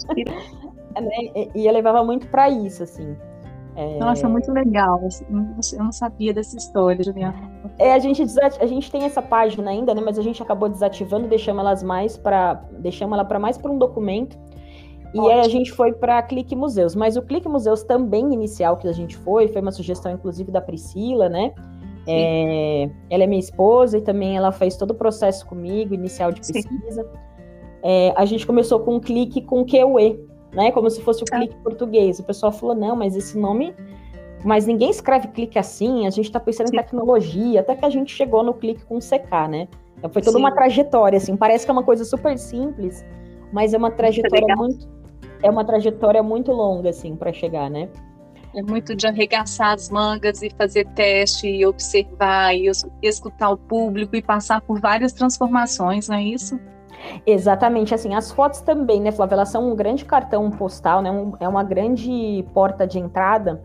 né? 1.00 1.50
E 1.56 1.66
eu 1.66 1.74
levava 1.74 2.04
muito 2.04 2.28
para 2.28 2.50
isso, 2.50 2.84
assim. 2.84 3.16
É... 3.80 3.98
Nossa, 3.98 4.28
muito 4.28 4.52
legal. 4.52 5.02
Eu 5.32 5.84
não 5.84 5.92
sabia 5.94 6.34
dessa 6.34 6.58
história, 6.58 7.02
Juliana. 7.02 7.34
É, 7.78 7.94
a 7.94 8.00
gente, 8.00 8.22
a 8.60 8.66
gente 8.66 8.92
tem 8.92 9.04
essa 9.04 9.22
página 9.22 9.72
ainda, 9.72 9.96
né? 9.96 10.02
Mas 10.04 10.20
a 10.20 10.22
gente 10.22 10.44
acabou 10.44 10.68
desativando, 10.68 11.30
deixamos 11.30 11.62
elas 11.62 11.82
mais 11.82 12.18
para, 12.18 12.56
deixamos 12.80 13.14
ela 13.14 13.24
para 13.24 13.40
mais 13.40 13.58
para 13.58 13.72
um 13.72 13.78
documento. 13.78 14.38
E 15.14 15.20
aí 15.22 15.40
a 15.40 15.48
gente 15.48 15.72
foi 15.72 15.94
para 15.94 16.22
Clique 16.24 16.58
Museus. 16.58 16.94
Mas 16.94 17.16
o 17.16 17.22
Clique 17.22 17.48
Museus 17.48 17.82
também 17.82 18.34
inicial 18.34 18.76
que 18.76 18.86
a 18.86 18.92
gente 18.92 19.16
foi, 19.16 19.48
foi 19.48 19.62
uma 19.62 19.72
sugestão 19.72 20.12
inclusive 20.12 20.52
da 20.52 20.60
Priscila, 20.60 21.30
né? 21.30 21.54
É, 22.06 22.90
ela 23.10 23.24
é 23.24 23.28
minha 23.28 23.40
esposa 23.40 23.98
e 23.98 24.02
também 24.02 24.36
ela 24.36 24.52
fez 24.52 24.76
todo 24.76 24.92
o 24.92 24.96
processo 24.96 25.46
comigo, 25.46 25.94
inicial 25.94 26.34
de 26.34 26.42
pesquisa. 26.42 27.10
É, 27.82 28.14
a 28.18 28.26
gente 28.26 28.46
começou 28.46 28.82
com 28.82 28.96
um 28.96 29.00
clique 29.00 29.42
com 29.42 29.64
QE, 29.64 30.20
né? 30.54 30.72
Como 30.72 30.90
se 30.90 31.02
fosse 31.02 31.24
o 31.24 31.26
clique 31.26 31.56
português. 31.64 32.20
O 32.20 32.24
pessoal 32.24 32.52
falou: 32.52 32.76
não, 32.76 32.96
mas 32.96 33.16
esse 33.16 33.38
nome. 33.38 33.74
Mas 34.44 34.66
ninguém 34.66 34.90
escreve 34.90 35.28
clique 35.28 35.60
assim, 35.60 36.08
a 36.08 36.10
gente 36.10 36.26
está 36.28 36.40
pensando 36.40 36.70
Sim. 36.70 36.76
em 36.76 36.80
tecnologia, 36.80 37.60
até 37.60 37.76
que 37.76 37.84
a 37.84 37.90
gente 37.90 38.16
chegou 38.16 38.42
no 38.42 38.54
clique 38.54 38.86
com 38.86 38.98
CK, 38.98 39.50
né? 39.50 39.68
Então 39.98 40.10
foi 40.10 40.22
toda 40.22 40.38
Sim. 40.38 40.44
uma 40.44 40.52
trajetória, 40.52 41.18
assim, 41.18 41.36
parece 41.36 41.66
que 41.66 41.72
é 41.72 41.74
uma 41.74 41.84
coisa 41.84 42.06
super 42.06 42.38
simples, 42.38 43.06
mas 43.52 43.74
é 43.74 43.78
uma 43.78 43.92
trajetória 43.92 44.56
muito. 44.56 44.88
É 45.44 45.50
uma 45.50 45.66
trajetória 45.66 46.24
muito 46.24 46.52
longa, 46.52 46.90
assim, 46.90 47.16
para 47.16 47.34
chegar, 47.34 47.70
né? 47.70 47.90
É 48.56 48.62
muito 48.62 48.96
de 48.96 49.06
arregaçar 49.06 49.74
as 49.74 49.90
mangas 49.90 50.42
e 50.42 50.50
fazer 50.50 50.88
teste 50.96 51.48
e 51.48 51.66
observar 51.66 52.56
e 52.56 52.70
escutar 53.04 53.52
o 53.52 53.58
público 53.58 54.16
e 54.16 54.22
passar 54.22 54.62
por 54.62 54.80
várias 54.80 55.14
transformações, 55.14 56.10
não 56.10 56.16
é 56.16 56.24
isso? 56.24 56.60
Exatamente, 57.26 57.94
assim, 57.94 58.14
as 58.14 58.32
fotos 58.32 58.62
também, 58.62 59.00
né, 59.02 59.12
Flávia, 59.12 59.36
elas 59.36 59.50
são 59.50 59.72
um 59.72 59.76
grande 59.76 60.06
cartão 60.06 60.50
postal, 60.52 61.02
né, 61.02 61.12
um, 61.12 61.34
é 61.40 61.48
uma 61.48 61.64
grande 61.64 62.46
porta 62.54 62.86
de 62.86 63.00
entrada, 63.00 63.62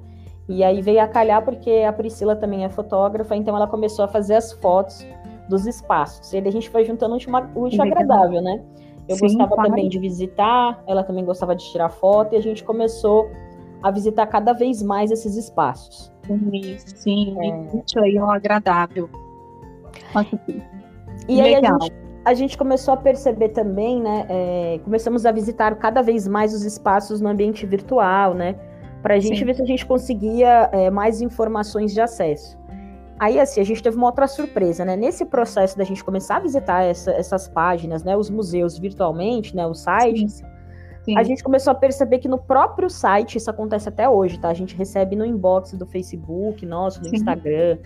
e 0.48 0.62
aí 0.62 0.80
veio 0.80 1.02
a 1.02 1.08
calhar 1.08 1.42
porque 1.42 1.84
a 1.86 1.92
Priscila 1.92 2.36
também 2.36 2.64
é 2.64 2.68
fotógrafa, 2.68 3.34
então 3.34 3.56
ela 3.56 3.66
começou 3.66 4.04
a 4.04 4.08
fazer 4.08 4.34
as 4.34 4.52
fotos 4.52 5.06
dos 5.48 5.66
espaços, 5.66 6.32
e 6.32 6.38
aí 6.38 6.46
a 6.46 6.52
gente 6.52 6.70
foi 6.70 6.84
juntando 6.84 7.14
o 7.14 7.62
útil, 7.62 7.82
agradável, 7.82 8.40
né, 8.40 8.62
eu 9.08 9.16
Sim, 9.16 9.36
gostava 9.36 9.56
também 9.62 9.88
de 9.88 9.98
visitar, 9.98 10.82
ela 10.86 11.02
também 11.02 11.24
gostava 11.24 11.54
de 11.54 11.64
tirar 11.70 11.90
foto, 11.90 12.34
e 12.34 12.36
a 12.36 12.42
gente 12.42 12.62
começou 12.64 13.30
a 13.82 13.90
visitar 13.90 14.26
cada 14.26 14.52
vez 14.54 14.82
mais 14.82 15.10
esses 15.10 15.36
espaços. 15.36 16.10
Sim, 16.96 17.36
é... 17.38 17.76
útil 17.76 18.02
aí, 18.02 18.16
agradável. 18.16 19.10
Nossa, 20.14 20.40
e 21.28 21.42
Legal. 21.42 21.44
aí 21.44 21.54
a 21.54 21.84
gente 21.84 22.03
a 22.25 22.33
gente 22.33 22.57
começou 22.57 22.95
a 22.95 22.97
perceber 22.97 23.50
também, 23.50 24.00
né? 24.00 24.26
É, 24.28 24.81
começamos 24.83 25.26
a 25.26 25.33
visitar 25.33 25.75
cada 25.76 26.02
vez 26.02 26.26
mais 26.26 26.54
os 26.54 26.64
espaços 26.64 27.21
no 27.21 27.28
ambiente 27.28 27.66
virtual, 27.66 28.35
né? 28.35 28.57
Para 29.02 29.14
a 29.14 29.19
gente 29.21 29.38
Sim. 29.38 29.45
ver 29.45 29.54
se 29.54 29.62
a 29.62 29.66
gente 29.66 29.85
conseguia 29.85 30.71
é, 30.73 30.90
mais 30.90 31.21
informações 31.21 31.93
de 31.93 32.00
acesso. 32.00 32.59
Aí, 33.19 33.38
assim, 33.38 33.61
a 33.61 33.64
gente 33.64 33.83
teve 33.83 33.97
uma 33.97 34.07
outra 34.07 34.26
surpresa, 34.26 34.85
né? 34.85 34.97
Nesse 34.97 35.25
processo 35.26 35.76
da 35.76 35.85
gente 35.85 36.02
começar 36.02 36.37
a 36.37 36.40
visitar 36.40 36.83
essa, 36.83 37.11
essas 37.12 37.47
páginas, 37.47 38.02
né? 38.02 38.16
Os 38.16 38.31
museus 38.31 38.78
virtualmente, 38.78 39.54
né? 39.54 39.66
Os 39.66 39.81
sites. 39.81 40.35
Sim. 40.35 40.45
Sim. 41.04 41.19
A 41.19 41.23
gente 41.23 41.45
começou 41.45 41.71
a 41.71 41.75
perceber 41.75 42.19
que 42.19 42.28
no 42.28 42.38
próprio 42.38 42.88
site, 42.88 43.37
isso 43.37 43.50
acontece 43.50 43.90
até 43.90 44.09
hoje, 44.09 44.38
tá? 44.38 44.49
A 44.49 44.54
gente 44.54 44.75
recebe 44.75 45.14
no 45.14 45.26
inbox 45.26 45.75
do 45.75 45.85
Facebook, 45.85 46.64
nosso, 46.64 47.02
do. 47.02 47.14
Instagram 47.14 47.76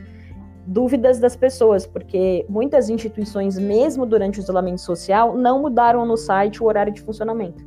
dúvidas 0.69 1.19
das 1.19 1.35
pessoas, 1.35 1.87
porque 1.87 2.45
muitas 2.49 2.91
instituições, 2.91 3.59
mesmo 3.59 4.05
durante 4.05 4.39
o 4.39 4.43
isolamento 4.43 4.83
social, 4.83 5.35
não 5.35 5.63
mudaram 5.63 6.05
no 6.05 6.17
site 6.17 6.63
o 6.63 6.67
horário 6.67 6.93
de 6.93 7.01
funcionamento. 7.01 7.65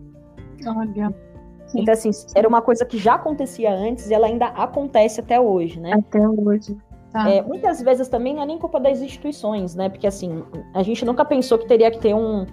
Olha. 0.67 1.13
Então, 1.73 1.93
assim, 1.93 2.11
era 2.35 2.47
uma 2.47 2.61
coisa 2.61 2.85
que 2.85 2.97
já 2.97 3.15
acontecia 3.15 3.73
antes 3.73 4.09
e 4.09 4.13
ela 4.13 4.27
ainda 4.27 4.45
acontece 4.47 5.19
até 5.19 5.39
hoje, 5.39 5.79
né? 5.79 5.93
Até 5.93 6.19
hoje. 6.27 6.77
Tá. 7.11 7.29
É, 7.29 7.41
muitas 7.41 7.81
vezes 7.81 8.07
também 8.07 8.35
não 8.35 8.43
é 8.43 8.45
nem 8.45 8.59
culpa 8.59 8.79
das 8.79 9.01
instituições, 9.01 9.75
né? 9.75 9.89
Porque, 9.89 10.05
assim, 10.05 10.43
a 10.73 10.83
gente 10.83 11.03
nunca 11.03 11.25
pensou 11.25 11.57
que 11.57 11.67
teria 11.67 11.89
que 11.89 11.99
ter 11.99 12.13
um, 12.13 12.45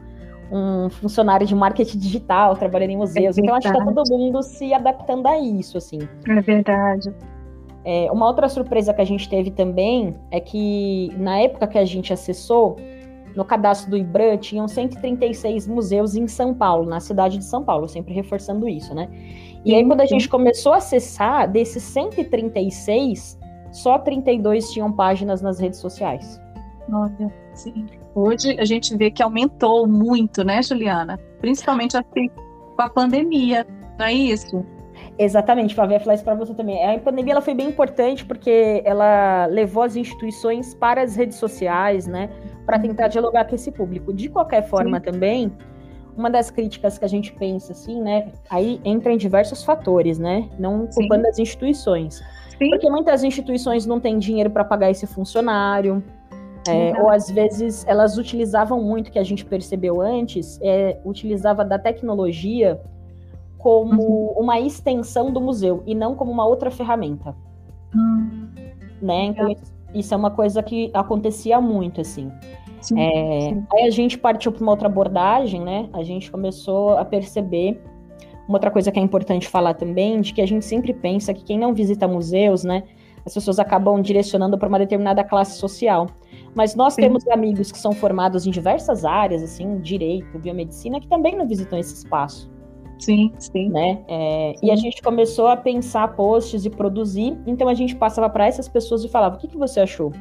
um 0.51 0.89
funcionário 0.89 1.47
de 1.47 1.55
marketing 1.55 1.99
digital 1.99 2.57
trabalhando 2.57 2.91
em 2.91 2.97
museus. 2.97 3.37
É 3.37 3.41
então, 3.41 3.55
acho 3.55 3.71
que 3.71 3.79
tá 3.79 3.85
todo 3.85 4.03
mundo 4.11 4.43
se 4.43 4.73
adaptando 4.73 5.27
a 5.27 5.39
isso, 5.39 5.77
assim. 5.77 5.99
É 6.27 6.41
verdade. 6.41 7.13
É, 7.85 8.11
uma 8.11 8.27
outra 8.27 8.49
surpresa 8.49 8.93
que 8.93 9.01
a 9.01 9.05
gente 9.05 9.29
teve 9.29 9.51
também 9.51 10.17
é 10.31 10.41
que 10.41 11.11
na 11.17 11.39
época 11.39 11.67
que 11.67 11.79
a 11.79 11.85
gente 11.85 12.13
acessou, 12.13 12.77
no 13.35 13.45
cadastro 13.45 13.91
do 13.91 13.97
IBRAM 13.97 14.37
tinham 14.37 14.67
136 14.67 15.67
museus 15.69 16.17
em 16.17 16.27
São 16.27 16.53
Paulo, 16.53 16.89
na 16.89 17.01
cidade 17.01 17.39
de 17.39 17.45
São 17.45 17.63
Paulo, 17.63 17.89
sempre 17.89 18.13
reforçando 18.13 18.69
isso, 18.69 18.95
né? 18.95 19.09
E 19.65 19.75
aí 19.75 19.85
quando 19.87 20.01
a 20.01 20.07
gente 20.07 20.29
começou 20.29 20.73
a 20.73 20.79
acessar, 20.79 21.51
desses 21.51 21.83
136, 21.85 23.39
só 23.71 23.99
32 23.99 24.73
tinham 24.73 24.93
páginas 24.93 25.41
nas 25.41 25.61
redes 25.61 25.79
sociais. 25.79 26.41
Olha, 26.93 27.33
sim. 27.55 27.87
Hoje 28.15 28.57
a 28.59 28.65
gente 28.65 28.97
vê 28.97 29.11
que 29.11 29.23
aumentou 29.23 29.87
muito, 29.87 30.43
né, 30.43 30.63
Juliana? 30.63 31.19
Principalmente 31.41 31.97
assim, 31.97 32.29
com 32.77 32.83
a 32.83 32.89
pandemia, 32.89 33.67
não 33.99 34.07
é 34.07 34.13
isso? 34.13 34.65
Exatamente, 35.19 35.75
Flávia, 35.75 35.99
falar 35.99 36.15
isso 36.15 36.23
para 36.23 36.37
você 36.37 36.55
também. 36.55 36.95
A 36.95 36.97
pandemia 37.01 37.33
ela 37.33 37.41
foi 37.41 37.53
bem 37.53 37.69
importante 37.69 38.25
porque 38.25 38.81
ela 38.85 39.47
levou 39.47 39.83
as 39.83 39.97
instituições 39.97 40.75
para 40.75 41.03
as 41.03 41.17
redes 41.17 41.37
sociais, 41.39 42.07
né, 42.07 42.31
para 42.65 42.79
tentar 42.79 43.09
dialogar 43.09 43.45
com 43.47 43.55
esse 43.55 43.73
público. 43.73 44.13
De 44.13 44.29
qualquer 44.29 44.63
forma, 44.69 44.99
Sim. 44.99 45.03
também, 45.03 45.53
uma 46.17 46.31
das 46.31 46.53
críticas 46.53 46.99
que 46.99 47.05
a 47.05 47.09
gente 47.09 47.33
pensa 47.33 47.73
assim, 47.73 48.01
né, 48.01 48.29
aí 48.49 48.81
entra 48.85 49.13
em 49.13 49.17
diversos 49.17 49.65
fatores, 49.65 50.21
né, 50.21 50.49
não 50.57 50.87
culpando 50.87 51.25
Sim. 51.25 51.31
as 51.31 51.39
instituições. 51.41 52.23
Sim. 52.57 52.71
Porque 52.71 52.89
muitas 52.89 53.25
instituições 53.25 53.87
não 53.87 53.99
têm 53.99 54.21
dinheiro 54.21 54.51
para 54.51 54.65
pagar 54.65 54.89
esse 54.89 55.07
funcionário, 55.07 56.01
é, 56.69 57.01
ou 57.01 57.09
às 57.11 57.31
vezes 57.31 57.85
elas 57.89 58.19
utilizavam 58.19 58.81
muito, 58.83 59.11
que 59.11 59.19
a 59.19 59.25
gente 59.25 59.45
percebeu 59.45 60.01
antes, 60.01 60.61
é, 60.63 60.99
utilizava 61.05 61.65
da 61.65 61.79
tecnologia 61.79 62.81
como 63.59 64.03
uhum. 64.03 64.35
uma 64.39 64.61
extensão 64.61 65.33
do 65.33 65.41
museu 65.41 65.83
e 65.87 65.95
não 65.95 66.15
como 66.15 66.31
uma 66.31 66.47
outra 66.47 66.71
ferramenta. 66.71 67.35
Uhum. 67.95 68.49
Né? 69.03 69.25
Então, 69.27 69.55
isso 69.95 70.15
é 70.15 70.17
uma 70.17 70.31
coisa 70.31 70.63
que 70.63 70.91
acontecia 70.95 71.61
muito, 71.61 72.01
assim. 72.01 72.31
Sim, 72.81 73.01
é, 73.01 73.41
sim. 73.41 73.67
Aí 73.73 73.85
a 73.85 73.91
gente 73.91 74.17
partiu 74.17 74.53
para 74.53 74.63
uma 74.63 74.73
outra 74.73 74.87
abordagem, 74.87 75.61
né? 75.61 75.89
A 75.93 76.03
gente 76.03 76.31
começou 76.31 76.97
a 76.97 77.05
perceber 77.05 77.81
uma 78.47 78.57
outra 78.57 78.71
coisa 78.71 78.91
que 78.91 78.99
é 78.99 79.03
importante 79.03 79.49
falar 79.49 79.75
também, 79.75 80.21
de 80.21 80.33
que 80.33 80.41
a 80.41 80.47
gente 80.47 80.65
sempre 80.65 80.95
pensa 80.95 81.35
que 81.35 81.45
quem 81.45 81.59
não 81.59 81.75
visita 81.75 82.07
museus, 82.07 82.65
né? 82.65 82.85
As 83.27 83.35
pessoas 83.35 83.59
acabam 83.59 84.01
direcionando 84.01 84.57
para 84.57 84.69
uma 84.69 84.79
determinada 84.79 85.23
classe 85.23 85.59
social. 85.59 86.07
Mas 86.55 86.75
nós 86.75 86.95
sim. 86.95 87.03
temos 87.03 87.27
amigos 87.29 87.71
que 87.71 87.79
são 87.79 87.93
formados 87.93 88.47
em 88.47 88.51
diversas 88.51 89.05
áreas, 89.05 89.43
assim, 89.43 89.79
direito, 89.81 90.39
biomedicina, 90.39 90.99
que 90.99 91.07
também 91.07 91.37
não 91.37 91.47
visitam 91.47 91.79
esse 91.79 91.95
espaço. 91.95 92.51
Sim, 92.99 93.33
sim. 93.39 93.69
Né? 93.69 94.03
É, 94.09 94.55
sim. 94.57 94.67
E 94.67 94.71
a 94.71 94.77
gente 94.77 95.01
começou 95.03 95.47
a 95.47 95.57
pensar 95.57 96.17
posts 96.17 96.65
e 96.65 96.71
produzir, 96.71 97.39
então 97.47 97.69
a 97.69 97.75
gente 97.75 97.95
passava 97.95 98.29
para 98.29 98.47
essas 98.47 98.69
pessoas 98.69 99.05
e 99.05 99.09
falava: 99.09 99.37
o 99.37 99.39
que, 99.39 99.49
que 99.49 99.57
você 99.57 99.81
achou? 99.81 100.13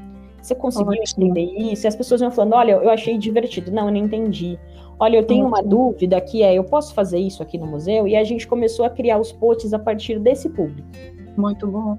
Você 0.41 0.55
conseguiu 0.55 0.93
entender 0.93 1.43
isso? 1.43 1.85
E 1.85 1.87
as 1.87 1.95
pessoas 1.95 2.21
iam 2.21 2.31
falando: 2.31 2.53
olha, 2.53 2.73
eu 2.73 2.89
achei 2.89 3.17
divertido. 3.17 3.71
Não, 3.71 3.87
eu 3.87 3.91
não 3.91 3.99
entendi. 3.99 4.57
Olha, 4.99 5.17
eu 5.17 5.23
tenho 5.23 5.45
uma 5.45 5.61
dúvida 5.61 6.19
que 6.21 6.41
é: 6.43 6.53
eu 6.53 6.63
posso 6.63 6.93
fazer 6.93 7.19
isso 7.19 7.43
aqui 7.43 7.57
no 7.57 7.67
museu? 7.67 8.07
E 8.07 8.15
a 8.15 8.23
gente 8.23 8.47
começou 8.47 8.85
a 8.85 8.89
criar 8.89 9.19
os 9.19 9.31
posts 9.31 9.73
a 9.73 9.79
partir 9.79 10.19
desse 10.19 10.49
público. 10.49 10.87
Muito 11.35 11.67
bom. 11.67 11.97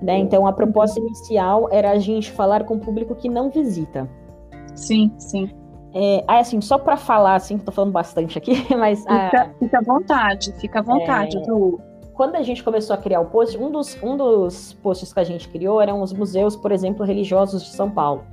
Né? 0.00 0.18
Então 0.18 0.46
a 0.46 0.52
proposta 0.52 0.98
inicial 0.98 1.68
era 1.70 1.92
a 1.92 1.98
gente 1.98 2.30
falar 2.32 2.64
com 2.64 2.74
o 2.74 2.80
público 2.80 3.14
que 3.14 3.28
não 3.28 3.50
visita. 3.50 4.08
Sim, 4.74 5.12
sim. 5.16 5.48
É, 5.94 6.24
assim, 6.28 6.60
só 6.60 6.78
para 6.78 6.96
falar, 6.96 7.34
assim, 7.34 7.58
que 7.58 7.64
tô 7.64 7.72
falando 7.72 7.92
bastante 7.92 8.38
aqui, 8.38 8.52
mas. 8.76 9.00
Fica, 9.00 9.42
ah, 9.42 9.50
fica 9.58 9.78
à 9.78 9.82
vontade, 9.82 10.52
fica 10.58 10.78
à 10.78 10.82
vontade, 10.82 11.36
é, 11.36 11.42
Quando 12.14 12.36
a 12.36 12.42
gente 12.42 12.62
começou 12.62 12.94
a 12.94 12.96
criar 12.96 13.20
o 13.20 13.26
post, 13.26 13.56
um 13.58 13.70
dos, 13.70 13.98
um 14.02 14.16
dos 14.16 14.72
posts 14.74 15.12
que 15.12 15.20
a 15.20 15.24
gente 15.24 15.48
criou 15.48 15.80
eram 15.80 16.00
os 16.02 16.12
museus, 16.12 16.56
por 16.56 16.72
exemplo, 16.72 17.04
religiosos 17.04 17.62
de 17.62 17.70
São 17.70 17.90
Paulo. 17.90 18.24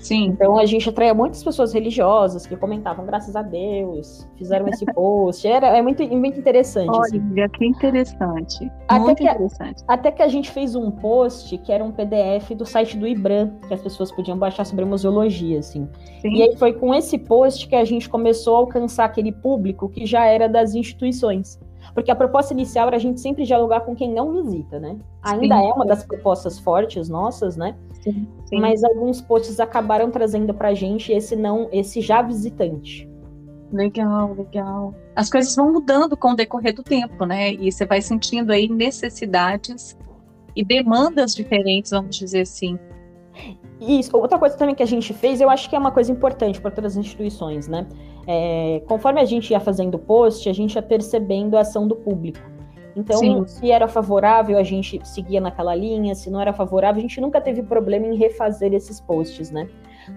Sim. 0.00 0.26
Então 0.26 0.58
a 0.58 0.66
gente 0.66 0.88
atraía 0.88 1.14
muitas 1.14 1.42
pessoas 1.42 1.72
religiosas 1.72 2.46
que 2.46 2.56
comentavam, 2.56 3.04
graças 3.04 3.34
a 3.34 3.42
Deus, 3.42 4.28
fizeram 4.36 4.68
esse 4.68 4.84
post. 4.92 5.46
Era, 5.46 5.76
é 5.76 5.82
muito, 5.82 6.06
muito 6.16 6.38
interessante. 6.38 6.88
Olha, 6.88 7.02
assim. 7.02 7.48
que 7.58 7.66
interessante. 7.66 8.72
Até 8.88 9.04
muito 9.04 9.18
que, 9.18 9.24
interessante. 9.24 9.84
Até 9.88 10.10
que 10.10 10.22
a 10.22 10.28
gente 10.28 10.50
fez 10.50 10.74
um 10.74 10.90
post 10.90 11.56
que 11.58 11.72
era 11.72 11.82
um 11.82 11.90
PDF 11.90 12.50
do 12.54 12.64
site 12.64 12.96
do 12.96 13.06
IBRAM, 13.06 13.52
que 13.66 13.74
as 13.74 13.80
pessoas 13.80 14.12
podiam 14.12 14.38
baixar 14.38 14.64
sobre 14.64 14.84
museologia, 14.84 15.58
assim. 15.58 15.88
Sim. 16.20 16.34
E 16.34 16.42
aí 16.42 16.56
foi 16.56 16.72
com 16.72 16.94
esse 16.94 17.18
post 17.18 17.66
que 17.68 17.74
a 17.74 17.84
gente 17.84 18.08
começou 18.08 18.56
a 18.56 18.58
alcançar 18.58 19.04
aquele 19.04 19.32
público 19.32 19.88
que 19.88 20.06
já 20.06 20.24
era 20.26 20.48
das 20.48 20.74
instituições. 20.74 21.58
porque 21.94 22.10
a 22.10 22.16
proposta 22.16 22.52
inicial 22.52 22.88
era 22.88 22.96
a 22.96 23.00
gente 23.00 23.20
sempre 23.20 23.44
dialogar 23.44 23.80
com 23.80 23.94
quem 23.94 24.12
não 24.12 24.32
visita, 24.32 24.78
né? 24.78 24.98
Ainda 25.22 25.56
sim. 25.56 25.66
é 25.66 25.72
uma 25.72 25.86
das 25.86 26.04
propostas 26.04 26.58
fortes 26.58 27.08
nossas, 27.08 27.56
né? 27.56 27.74
Sim, 28.06 28.28
sim. 28.46 28.60
Mas 28.60 28.84
alguns 28.84 29.20
posts 29.20 29.58
acabaram 29.58 30.10
trazendo 30.12 30.54
para 30.54 30.68
a 30.68 30.74
gente 30.74 31.12
esse 31.12 31.34
não, 31.34 31.68
esse 31.72 32.00
já 32.00 32.22
visitante. 32.22 33.08
Legal, 33.72 34.32
legal. 34.34 34.94
As 35.16 35.28
coisas 35.28 35.56
vão 35.56 35.72
mudando 35.72 36.16
com 36.16 36.30
o 36.30 36.36
decorrer 36.36 36.72
do 36.72 36.84
tempo, 36.84 37.26
né? 37.26 37.52
E 37.52 37.72
você 37.72 37.84
vai 37.84 38.00
sentindo 38.00 38.52
aí 38.52 38.68
necessidades 38.68 39.98
e 40.54 40.64
demandas 40.64 41.34
diferentes, 41.34 41.90
vamos 41.90 42.16
dizer 42.16 42.42
assim. 42.42 42.78
Isso. 43.80 44.16
Outra 44.16 44.38
coisa 44.38 44.56
também 44.56 44.74
que 44.74 44.84
a 44.84 44.86
gente 44.86 45.12
fez, 45.12 45.40
eu 45.40 45.50
acho 45.50 45.68
que 45.68 45.74
é 45.74 45.78
uma 45.78 45.90
coisa 45.90 46.12
importante 46.12 46.60
para 46.60 46.70
todas 46.70 46.92
as 46.92 46.98
instituições, 46.98 47.66
né? 47.66 47.88
É, 48.26 48.82
conforme 48.86 49.20
a 49.20 49.24
gente 49.24 49.50
ia 49.50 49.58
fazendo 49.58 49.98
post, 49.98 50.48
a 50.48 50.52
gente 50.52 50.76
ia 50.76 50.82
percebendo 50.82 51.56
a 51.56 51.62
ação 51.62 51.88
do 51.88 51.96
público. 51.96 52.38
Então, 52.96 53.18
Sim. 53.18 53.46
se 53.46 53.70
era 53.70 53.86
favorável, 53.86 54.58
a 54.58 54.62
gente 54.62 54.98
seguia 55.04 55.38
naquela 55.38 55.74
linha, 55.74 56.14
se 56.14 56.30
não 56.30 56.40
era 56.40 56.52
favorável, 56.52 56.98
a 56.98 57.02
gente 57.02 57.20
nunca 57.20 57.40
teve 57.42 57.62
problema 57.62 58.06
em 58.06 58.16
refazer 58.16 58.72
esses 58.72 58.98
posts, 58.98 59.50
né? 59.50 59.68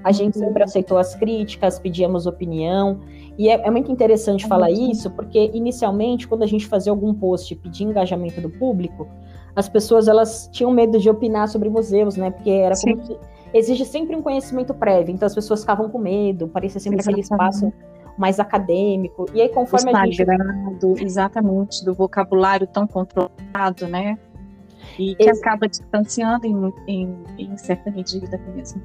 A 0.01 0.13
gente 0.13 0.37
uhum. 0.37 0.45
sempre 0.45 0.63
aceitou 0.63 0.97
as 0.97 1.13
críticas, 1.13 1.77
pedíamos 1.77 2.25
opinião, 2.25 3.01
e 3.37 3.49
é, 3.49 3.67
é 3.67 3.69
muito 3.69 3.91
interessante 3.91 4.43
uhum. 4.43 4.49
falar 4.49 4.71
isso, 4.71 5.11
porque 5.11 5.51
inicialmente, 5.53 6.25
quando 6.25 6.43
a 6.43 6.47
gente 6.47 6.65
fazia 6.67 6.91
algum 6.91 7.13
post 7.13 7.53
e 7.53 7.57
pedia 7.57 7.85
engajamento 7.85 8.39
do 8.39 8.49
público, 8.49 9.09
as 9.53 9.67
pessoas 9.67 10.07
elas 10.07 10.47
tinham 10.53 10.71
medo 10.71 10.97
de 10.99 11.09
opinar 11.09 11.49
sobre 11.49 11.67
museus, 11.69 12.15
né? 12.15 12.31
Porque 12.31 12.49
era 12.49 12.75
Sim. 12.75 12.95
como 12.95 13.05
se 13.07 13.17
exige 13.53 13.83
sempre 13.83 14.15
um 14.15 14.21
conhecimento 14.21 14.73
prévio, 14.73 15.13
então 15.13 15.25
as 15.25 15.35
pessoas 15.35 15.61
ficavam 15.61 15.89
com 15.89 15.97
medo, 15.97 16.47
parecia 16.47 16.79
sempre 16.79 16.99
Exatamente. 16.99 17.25
aquele 17.25 17.43
espaço 17.43 17.73
mais 18.19 18.39
acadêmico. 18.39 19.25
E 19.33 19.41
aí, 19.41 19.49
conforme 19.49 19.91
a 19.95 20.05
gente. 20.05 20.21
Exatamente, 21.01 21.85
do 21.85 21.93
vocabulário 21.93 22.67
tão 22.67 22.85
controlado, 22.85 23.87
né? 23.87 24.17
E 24.97 25.15
que 25.15 25.29
acaba 25.29 25.67
distanciando 25.67 26.45
em, 26.45 26.73
em, 26.85 27.23
em 27.37 27.57
certa 27.57 27.89
medida 27.89 28.37
mesmo. 28.53 28.81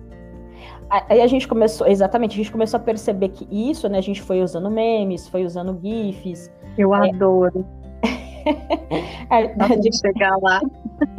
Aí 0.88 1.20
a 1.20 1.26
gente 1.26 1.48
começou, 1.48 1.88
exatamente, 1.88 2.34
a 2.34 2.36
gente 2.36 2.52
começou 2.52 2.78
a 2.78 2.82
perceber 2.82 3.30
que 3.30 3.48
isso, 3.50 3.88
né? 3.88 3.98
A 3.98 4.02
gente 4.02 4.22
foi 4.22 4.40
usando 4.40 4.70
memes, 4.70 5.28
foi 5.28 5.44
usando 5.44 5.78
GIFs. 5.82 6.50
Eu 6.78 6.94
é, 6.94 7.10
adoro. 7.10 7.66
a, 9.28 9.64
a 9.64 9.68
gente 9.68 9.98
chegar 9.98 10.36
lá. 10.40 10.60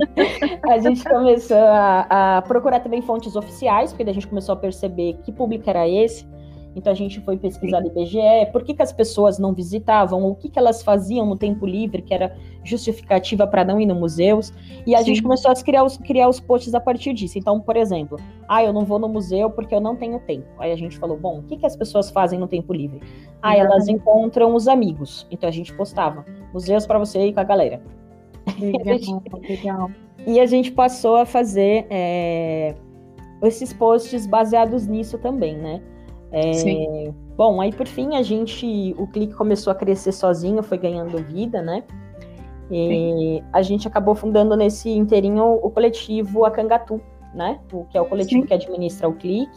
a 0.71 0.77
gente 0.77 1.03
começou 1.03 1.57
a, 1.57 2.37
a, 2.37 2.41
procurar 2.43 2.79
também 2.79 3.01
fontes 3.01 3.35
oficiais, 3.35 3.91
porque 3.91 4.09
a 4.09 4.13
gente 4.13 4.27
começou 4.27 4.53
a 4.53 4.55
perceber 4.55 5.17
que 5.23 5.31
público 5.33 5.69
era 5.69 5.87
esse. 5.87 6.25
Então 6.75 6.91
a 6.91 6.95
gente 6.95 7.21
foi 7.21 7.37
pesquisar 7.37 7.79
no 7.79 7.87
IBGE, 7.87 8.51
por 8.51 8.63
que, 8.63 8.73
que 8.73 8.81
as 8.81 8.91
pessoas 8.91 9.39
não 9.39 9.53
visitavam, 9.53 10.25
o 10.25 10.35
que, 10.35 10.49
que 10.49 10.59
elas 10.59 10.83
faziam 10.83 11.25
no 11.25 11.37
tempo 11.37 11.65
livre, 11.65 12.01
que 12.01 12.13
era 12.13 12.35
justificativa 12.63 13.47
para 13.47 13.63
não 13.63 13.79
ir 13.79 13.85
no 13.85 13.95
museus. 13.95 14.51
E 14.85 14.93
a 14.93 14.99
Sim. 14.99 15.05
gente 15.05 15.23
começou 15.23 15.51
a 15.51 15.55
criar 15.55 15.83
os, 15.83 15.97
criar 15.97 16.27
os 16.27 16.39
posts 16.39 16.73
a 16.73 16.79
partir 16.81 17.13
disso. 17.13 17.39
Então, 17.39 17.61
por 17.61 17.77
exemplo, 17.77 18.19
ah, 18.49 18.63
eu 18.63 18.73
não 18.73 18.83
vou 18.83 18.99
no 18.99 19.07
museu 19.07 19.49
porque 19.49 19.73
eu 19.73 19.79
não 19.79 19.95
tenho 19.95 20.19
tempo. 20.19 20.47
Aí 20.59 20.71
a 20.71 20.75
gente 20.75 20.97
falou, 20.97 21.17
bom, 21.17 21.39
o 21.39 21.43
que, 21.43 21.55
que 21.55 21.65
as 21.65 21.75
pessoas 21.75 22.11
fazem 22.11 22.37
no 22.37 22.47
tempo 22.47 22.73
livre? 22.73 22.99
Ah, 23.41 23.55
elas 23.55 23.87
encontram 23.87 24.53
os 24.53 24.67
amigos. 24.67 25.25
Então 25.31 25.47
a 25.47 25.51
gente 25.51 25.73
postava 25.73 26.25
museus 26.51 26.85
para 26.85 26.99
você 26.99 27.27
ir 27.27 27.33
com 27.33 27.39
a 27.39 27.43
galera. 27.43 27.81
Legal, 28.59 29.23
legal. 29.49 29.91
E 30.27 30.39
a 30.39 30.45
gente 30.45 30.71
passou 30.71 31.15
a 31.15 31.25
fazer 31.25 31.87
é, 31.89 32.75
esses 33.41 33.73
posts 33.73 34.27
baseados 34.27 34.85
nisso 34.87 35.17
também, 35.17 35.57
né? 35.57 35.81
É, 36.37 37.13
bom, 37.37 37.61
aí 37.61 37.71
por 37.71 37.87
fim 37.87 38.17
a 38.17 38.21
gente, 38.21 38.93
o 38.97 39.07
clique 39.07 39.33
começou 39.33 39.71
a 39.71 39.75
crescer 39.75 40.11
sozinho, 40.11 40.61
foi 40.61 40.77
ganhando 40.77 41.17
vida, 41.23 41.61
né? 41.61 41.81
E 42.69 43.39
Sim. 43.39 43.43
a 43.53 43.61
gente 43.61 43.87
acabou 43.87 44.13
fundando 44.15 44.53
nesse 44.57 44.89
inteirinho 44.89 45.45
o 45.63 45.71
coletivo 45.71 46.43
Acangatu, 46.43 46.99
né? 47.33 47.57
O 47.71 47.85
que 47.85 47.97
é 47.97 48.01
o 48.01 48.05
coletivo 48.05 48.41
Sim. 48.41 48.47
que 48.47 48.53
administra 48.53 49.07
o 49.07 49.13
clique. 49.13 49.49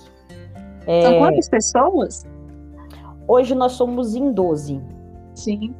É, 0.86 1.02
São 1.02 1.18
quantas 1.18 1.48
pessoas? 1.48 2.24
Hoje 3.26 3.56
nós 3.56 3.72
somos 3.72 4.14
em 4.14 4.30
12. 4.30 4.80
Sim. 5.34 5.74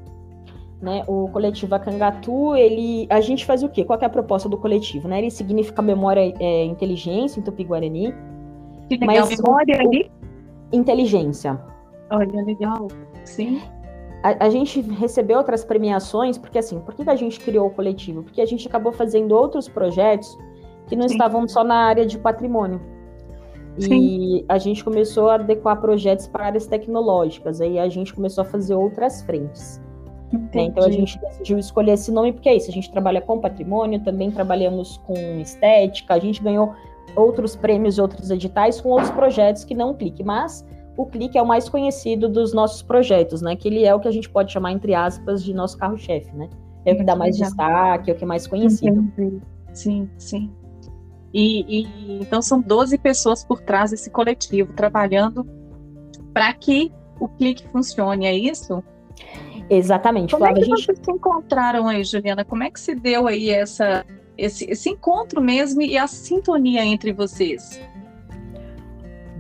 Né, 0.83 1.03
o 1.09 1.29
coletivo 1.29 1.75
Acangatu, 1.75 2.55
ele, 2.55 3.07
a 3.11 3.21
gente 3.21 3.45
faz 3.45 3.65
o 3.65 3.69
quê? 3.69 3.85
Qual 3.85 3.99
é 4.01 4.05
a 4.05 4.09
proposta 4.09 4.49
do 4.49 4.57
coletivo? 4.57 5.09
Né? 5.09 5.19
Ele 5.19 5.31
significa 5.31 5.83
memória 5.83 6.33
é, 6.41 6.65
inteligência 6.65 7.41
em 7.41 7.43
Tupi-Guarani. 7.43 8.15
Que 8.89 8.97
legal, 8.97 9.27
mas 9.29 9.41
memória 9.41 9.77
o, 9.77 9.81
ali? 9.81 10.11
Inteligência. 10.73 11.61
Olha, 12.11 12.43
legal. 12.45 12.89
Sim. 13.25 13.61
A, 14.23 14.47
a, 14.47 14.51
gente 14.51 14.81
recebeu 14.81 15.39
outras 15.39 15.65
premiações, 15.65 16.37
porque 16.37 16.59
assim, 16.59 16.81
por 16.81 16.95
que 16.95 17.09
a 17.09 17.15
gente 17.15 17.39
criou 17.39 17.69
o 17.69 17.71
coletivo? 17.71 18.23
Porque 18.23 18.41
a 18.41 18.47
gente 18.47 18.67
acabou 18.67 18.93
fazendo 18.93 19.33
outros 19.33 19.69
projetos 19.69 20.37
que 20.87 20.97
não 20.97 21.09
Sim. 21.09 21.15
estavam 21.15 21.47
só 21.47 21.63
na 21.63 21.87
área 21.87 22.05
de 22.05 22.19
patrimônio. 22.19 22.81
Sim. 23.79 23.95
E 23.95 24.45
a 24.49 24.59
gente 24.59 24.83
começou 24.83 25.31
a 25.31 25.35
adequar 25.35 25.81
projetos 25.81 26.27
para 26.27 26.47
áreas 26.47 26.67
tecnológicas, 26.67 27.61
aí 27.61 27.79
a 27.79 27.89
gente 27.89 28.13
começou 28.13 28.43
a 28.43 28.45
fazer 28.45 28.75
outras 28.75 29.23
frentes. 29.23 29.81
Né? 30.33 30.65
Então 30.65 30.85
a 30.85 30.91
gente 30.91 31.19
decidiu 31.21 31.59
escolher 31.59 31.93
esse 31.93 32.11
nome 32.11 32.33
porque 32.33 32.49
é 32.49 32.57
isso, 32.57 32.71
a 32.71 32.75
gente 32.75 32.91
trabalha 32.91 33.21
com 33.21 33.39
patrimônio, 33.41 34.03
também 34.03 34.31
trabalhamos 34.31 34.99
com 35.07 35.15
estética, 35.41 36.15
a 36.15 36.19
gente 36.19 36.43
ganhou 36.43 36.75
outros 37.19 37.57
prêmios 37.57 37.99
e 37.99 38.01
outros 38.01 38.31
editais 38.31 38.81
com 38.81 38.91
outros 38.91 39.11
projetos 39.11 39.65
que 39.65 39.75
não 39.75 39.91
o 39.91 39.95
Clique, 39.95 40.23
mas 40.23 40.65
o 40.97 41.07
Clique 41.07 41.37
é 41.37 41.43
o 41.43 41.47
mais 41.47 41.69
conhecido 41.69 42.29
dos 42.29 42.53
nossos 42.53 42.83
projetos, 42.83 43.43
né? 43.43 43.57
Que 43.57 43.69
ele 43.69 43.85
é 43.85 43.95
o 43.95 44.01
que 44.01 44.09
a 44.09 44.11
gente 44.11 44.29
pode 44.29 44.53
chamar, 44.53 44.73
entre 44.73 44.95
aspas, 44.95 45.43
de 45.43 45.53
nosso 45.53 45.77
carro-chefe, 45.77 46.35
né? 46.35 46.49
É 46.85 46.93
o 46.93 46.97
que 46.97 47.05
dá 47.05 47.15
mais 47.15 47.37
destaque, 47.37 48.11
é 48.11 48.15
o 48.15 48.17
que 48.17 48.25
é 48.25 48.27
mais 48.27 48.47
conhecido. 48.47 49.01
Entendi. 49.01 49.43
Sim, 49.75 50.09
sim. 50.17 50.51
E, 51.33 51.83
e, 51.83 52.23
então 52.23 52.41
são 52.41 52.61
12 52.61 52.97
pessoas 52.99 53.45
por 53.45 53.61
trás 53.61 53.91
desse 53.91 54.11
coletivo 54.11 54.73
trabalhando 54.73 55.47
para 56.33 56.53
que 56.55 56.91
o 57.21 57.29
clique 57.29 57.69
funcione, 57.69 58.27
é 58.27 58.35
isso? 58.35 58.83
Exatamente. 59.69 60.33
Como 60.33 60.45
Flávia, 60.45 60.61
é 60.61 60.65
que 60.65 60.71
gente... 60.71 60.87
vocês 60.87 60.99
se 61.03 61.13
encontraram 61.13 61.87
aí, 61.87 62.03
Juliana? 62.03 62.45
Como 62.45 62.63
é 62.63 62.71
que 62.71 62.81
se 62.81 62.95
deu 62.95 63.27
aí 63.27 63.51
essa, 63.51 64.07
esse, 64.39 64.71
esse 64.71 64.89
encontro 64.89 65.43
mesmo 65.43 65.83
e 65.83 65.99
a 65.99 66.07
sintonia 66.07 66.85
entre 66.85 67.13
vocês? 67.13 67.81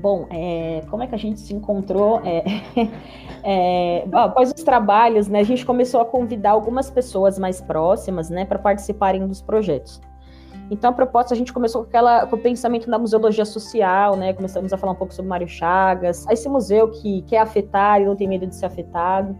Bom, 0.00 0.26
é, 0.30 0.82
como 0.90 1.02
é 1.02 1.06
que 1.06 1.14
a 1.14 1.18
gente 1.18 1.40
se 1.40 1.54
encontrou? 1.54 2.20
É, 2.24 2.44
é, 3.42 4.08
após 4.12 4.52
os 4.52 4.62
trabalhos, 4.62 5.28
né, 5.28 5.40
a 5.40 5.44
gente 5.44 5.64
começou 5.64 6.00
a 6.00 6.04
convidar 6.04 6.50
algumas 6.50 6.90
pessoas 6.90 7.38
mais 7.38 7.60
próximas, 7.60 8.28
né, 8.28 8.44
para 8.44 8.58
participarem 8.58 9.26
dos 9.26 9.40
projetos. 9.40 10.00
Então, 10.70 10.90
a 10.90 10.92
proposta, 10.92 11.32
a 11.32 11.36
gente 11.36 11.52
começou 11.52 11.82
com, 11.82 11.88
aquela, 11.88 12.26
com 12.26 12.36
o 12.36 12.38
pensamento 12.38 12.90
da 12.90 12.98
museologia 12.98 13.44
social, 13.44 14.16
né, 14.16 14.32
começamos 14.32 14.72
a 14.72 14.76
falar 14.76 14.92
um 14.92 14.96
pouco 14.96 15.14
sobre 15.14 15.28
Mário 15.28 15.48
Chagas, 15.48 16.26
esse 16.28 16.48
museu 16.48 16.90
que 16.90 17.22
quer 17.22 17.38
afetar 17.38 18.00
e 18.00 18.04
não 18.04 18.14
tem 18.14 18.28
medo 18.28 18.46
de 18.46 18.54
ser 18.54 18.66
afetado. 18.66 19.36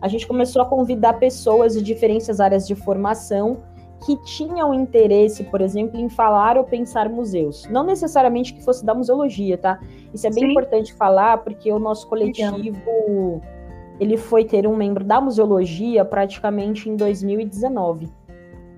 A 0.00 0.08
gente 0.08 0.26
começou 0.26 0.62
a 0.62 0.66
convidar 0.66 1.14
pessoas 1.14 1.74
de 1.74 1.82
diferentes 1.82 2.40
áreas 2.40 2.66
de 2.66 2.74
formação 2.74 3.62
que 4.04 4.16
tinham 4.16 4.74
interesse, 4.74 5.44
por 5.44 5.60
exemplo, 5.60 5.98
em 5.98 6.08
falar 6.08 6.58
ou 6.58 6.64
pensar 6.64 7.08
museus. 7.08 7.66
Não 7.70 7.82
necessariamente 7.82 8.52
que 8.52 8.62
fosse 8.62 8.84
da 8.84 8.94
museologia, 8.94 9.56
tá? 9.56 9.80
Isso 10.12 10.26
é 10.26 10.30
bem 10.30 10.44
Sim. 10.44 10.50
importante 10.50 10.92
falar, 10.92 11.38
porque 11.38 11.72
o 11.72 11.78
nosso 11.78 12.06
coletivo 12.06 13.40
ele 13.98 14.16
foi 14.16 14.44
ter 14.44 14.66
um 14.66 14.76
membro 14.76 15.04
da 15.04 15.20
museologia 15.20 16.04
praticamente 16.04 16.88
em 16.88 16.96
2019. 16.96 18.08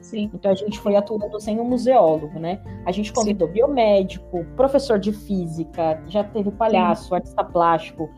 Sim. 0.00 0.30
Então 0.32 0.52
a 0.52 0.54
gente 0.54 0.78
foi 0.78 0.94
atuando 0.94 1.40
sem 1.40 1.58
um 1.58 1.64
museólogo, 1.64 2.38
né? 2.38 2.60
A 2.84 2.92
gente 2.92 3.12
convidou 3.12 3.48
Sim. 3.48 3.54
biomédico, 3.54 4.44
professor 4.54 4.98
de 4.98 5.12
física, 5.12 6.00
já 6.06 6.22
teve 6.22 6.50
palhaço, 6.52 7.08
Sim. 7.08 7.14
artista 7.16 7.42
plástico, 7.42 8.08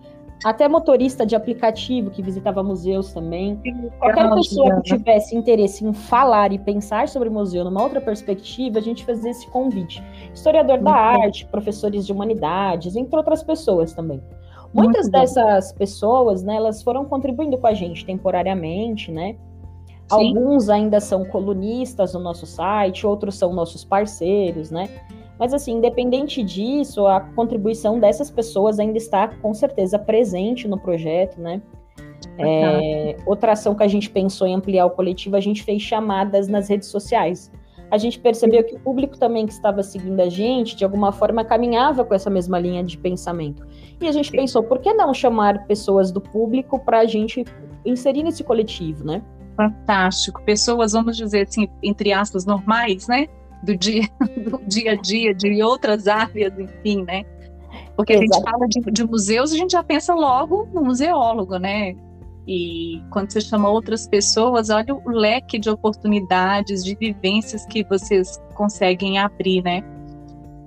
até 0.45 0.69
motorista 0.69 1.27
de 1.27 1.35
aplicativo 1.35 2.11
que 2.11 2.23
visitava 2.23 2.63
museus 2.63 3.13
também. 3.13 3.61
Qualquer 3.99 4.35
pessoa 4.35 4.81
que 4.81 4.97
tivesse 4.97 5.37
interesse 5.37 5.85
em 5.85 5.93
falar 5.93 6.53
e 6.53 6.59
pensar 6.59 7.09
sobre 7.09 7.29
o 7.29 7.33
museu 7.33 7.65
numa 7.65 7.83
outra 7.83 8.01
perspectiva, 8.01 8.79
a 8.79 8.83
gente 8.83 9.05
fazia 9.05 9.31
esse 9.31 9.47
convite. 9.49 10.03
Historiador 10.33 10.79
da 10.79 10.93
arte, 10.93 11.47
professores 11.47 12.07
de 12.07 12.13
humanidades, 12.13 12.95
entre 12.95 13.17
outras 13.17 13.43
pessoas 13.43 13.93
também. 13.93 14.23
Muitas 14.73 15.07
Muito 15.07 15.13
dessas 15.13 15.73
bom. 15.73 15.79
pessoas, 15.79 16.43
né, 16.43 16.57
elas 16.57 16.83
foram 16.83 17.05
contribuindo 17.05 17.57
com 17.57 17.67
a 17.67 17.75
gente 17.75 18.05
temporariamente, 18.05 19.11
né? 19.11 19.35
Sim. 20.11 20.29
Alguns 20.37 20.69
ainda 20.69 21.01
são 21.01 21.25
colunistas 21.25 22.15
no 22.15 22.21
nosso 22.21 22.47
site, 22.47 23.07
outros 23.07 23.37
são 23.37 23.53
nossos 23.53 23.85
parceiros, 23.85 24.71
né? 24.71 24.89
Mas, 25.39 25.55
assim, 25.55 25.73
independente 25.73 26.43
disso, 26.43 27.07
a 27.07 27.21
contribuição 27.21 28.01
dessas 28.01 28.31
pessoas 28.31 28.79
ainda 28.79 28.99
está, 28.99 29.29
com 29.29 29.55
certeza, 29.55 29.99
presente 29.99 30.67
no 30.67 30.79
projeto, 30.79 31.41
né? 31.41 31.63
É, 32.37 33.17
outra 33.27 33.53
ação 33.53 33.75
que 33.75 33.83
a 33.83 33.89
gente 33.89 34.11
pensou 34.11 34.47
em 34.47 34.55
ampliar 34.55 34.87
o 34.87 34.91
coletivo, 34.91 35.37
a 35.37 35.41
gente 35.41 35.63
fez 35.63 35.83
chamadas 35.83 36.49
nas 36.49 36.69
redes 36.69 36.89
sociais. 36.89 37.51
A 37.91 37.97
gente 37.97 38.19
percebeu 38.19 38.63
que 38.65 38.75
o 38.75 38.81
público 38.81 39.19
também 39.19 39.47
que 39.47 39.53
estava 39.53 39.83
seguindo 39.83 40.21
a 40.21 40.29
gente, 40.29 40.77
de 40.77 40.85
alguma 40.85 41.11
forma, 41.11 41.45
caminhava 41.45 42.05
com 42.05 42.15
essa 42.15 42.29
mesma 42.29 42.59
linha 42.59 42.85
de 42.85 42.99
pensamento. 42.99 43.67
E 44.01 44.07
a 44.07 44.13
gente 44.13 44.31
pensou, 44.31 44.63
por 44.63 44.79
que 44.79 44.93
não 44.93 45.15
chamar 45.15 45.67
pessoas 45.67 46.13
do 46.13 46.21
público 46.21 46.79
para 46.79 47.01
a 47.01 47.07
gente 47.07 47.45
inserir 47.85 48.23
nesse 48.23 48.45
coletivo, 48.45 49.05
né? 49.05 49.23
Fantástico. 49.57 50.43
Pessoas, 50.45 50.93
vamos 50.93 51.17
dizer 51.17 51.49
assim, 51.49 51.69
entre 51.83 52.13
aspas, 52.13 52.45
normais, 52.45 53.09
né? 53.09 53.27
Do 53.63 53.77
dia, 53.77 54.03
do 54.37 54.61
dia 54.67 54.93
a 54.93 54.95
dia, 54.95 55.35
de 55.35 55.63
outras 55.63 56.07
áreas, 56.07 56.59
enfim, 56.59 57.05
né? 57.05 57.25
Porque 57.97 58.13
Exato. 58.13 58.31
a 58.31 58.35
gente 58.35 58.51
fala 58.51 58.69
de, 58.69 58.81
de, 58.93 59.05
museus, 59.05 59.53
a 59.53 59.57
gente 59.57 59.73
já 59.73 59.83
pensa 59.83 60.15
logo 60.15 60.69
no 60.73 60.85
museólogo, 60.85 61.59
né? 61.59 61.97
E 62.47 63.03
quando 63.11 63.31
você 63.31 63.41
chama 63.41 63.69
outras 63.69 64.09
pessoas, 64.09 64.71
olha 64.71 64.95
o 64.95 65.11
leque 65.11 65.59
de 65.59 65.69
oportunidades, 65.69 66.83
de 66.83 66.95
vivências 66.95 67.67
que 67.67 67.85
vocês 67.85 68.41
conseguem 68.55 69.19
abrir, 69.19 69.63
né? 69.63 69.83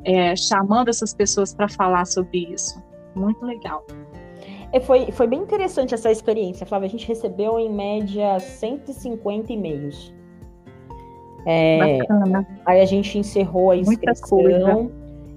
É, 0.03 0.35
chamando 0.35 0.89
essas 0.89 1.13
pessoas 1.13 1.53
para 1.53 1.67
falar 1.67 2.05
sobre 2.05 2.53
isso. 2.53 2.81
Muito 3.15 3.43
legal. 3.45 3.83
É, 4.71 4.79
foi, 4.79 5.11
foi 5.11 5.27
bem 5.27 5.41
interessante 5.41 5.93
essa 5.93 6.11
experiência, 6.11 6.65
Flávia. 6.65 6.87
A 6.87 6.89
gente 6.89 7.07
recebeu 7.07 7.59
em 7.59 7.69
média 7.69 8.39
150 8.39 9.51
e-mails. 9.51 10.13
É, 11.45 11.97
Bacana. 11.99 12.47
Aí 12.65 12.81
a 12.81 12.85
gente 12.85 13.17
encerrou 13.17 13.71
a 13.71 13.77
inscrição. 13.77 14.37
Muita 14.37 14.65
coisa. 14.65 14.91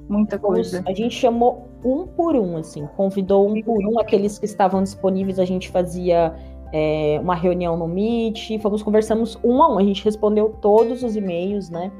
Muita 0.09 0.39
coisa. 0.39 0.83
A 0.87 0.93
gente 0.93 1.15
chamou 1.15 1.69
um 1.85 2.07
por 2.07 2.37
um, 2.37 2.57
assim, 2.57 2.87
convidou 2.97 3.49
um 3.49 3.63
por 3.63 3.85
um 3.87 3.99
aqueles 3.99 4.39
que 4.39 4.45
estavam 4.45 4.83
disponíveis. 4.83 5.39
A 5.39 5.45
gente 5.45 5.71
fazia 5.71 6.35
é, 6.73 7.19
uma 7.23 7.35
reunião 7.35 7.77
no 7.77 7.87
Meet, 7.87 8.61
fomos 8.61 8.83
conversamos 8.83 9.39
um 9.43 9.63
a 9.63 9.69
um. 9.73 9.79
A 9.79 9.83
gente 9.83 10.05
respondeu 10.05 10.51
todos 10.61 11.03
os 11.03 11.17
e-mails, 11.17 11.71
né? 11.71 11.91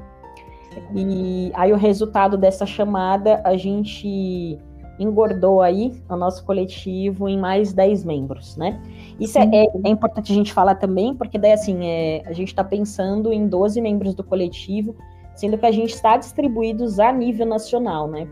E 0.93 1.51
aí 1.53 1.71
o 1.71 1.77
resultado 1.77 2.37
dessa 2.37 2.65
chamada, 2.65 3.41
a 3.43 3.55
gente 3.55 4.59
engordou 4.99 5.61
aí 5.61 5.91
o 6.09 6.15
nosso 6.15 6.43
coletivo 6.45 7.27
em 7.27 7.37
mais 7.37 7.73
10 7.73 8.03
membros, 8.03 8.55
né? 8.55 8.81
Isso 9.19 9.37
é, 9.37 9.43
é, 9.43 9.65
é, 9.83 9.89
importante 9.89 10.31
a 10.31 10.35
gente 10.35 10.53
falar 10.53 10.75
também, 10.75 11.13
porque 11.15 11.37
daí 11.37 11.53
assim, 11.53 11.85
é, 11.85 12.23
a 12.25 12.33
gente 12.33 12.49
está 12.49 12.63
pensando 12.63 13.31
em 13.31 13.47
12 13.47 13.81
membros 13.81 14.13
do 14.13 14.23
coletivo, 14.23 14.95
sendo 15.35 15.57
que 15.57 15.65
a 15.65 15.71
gente 15.71 15.93
está 15.93 16.17
distribuídos 16.17 16.99
a 16.99 17.11
nível 17.11 17.45
nacional, 17.45 18.07
né? 18.07 18.27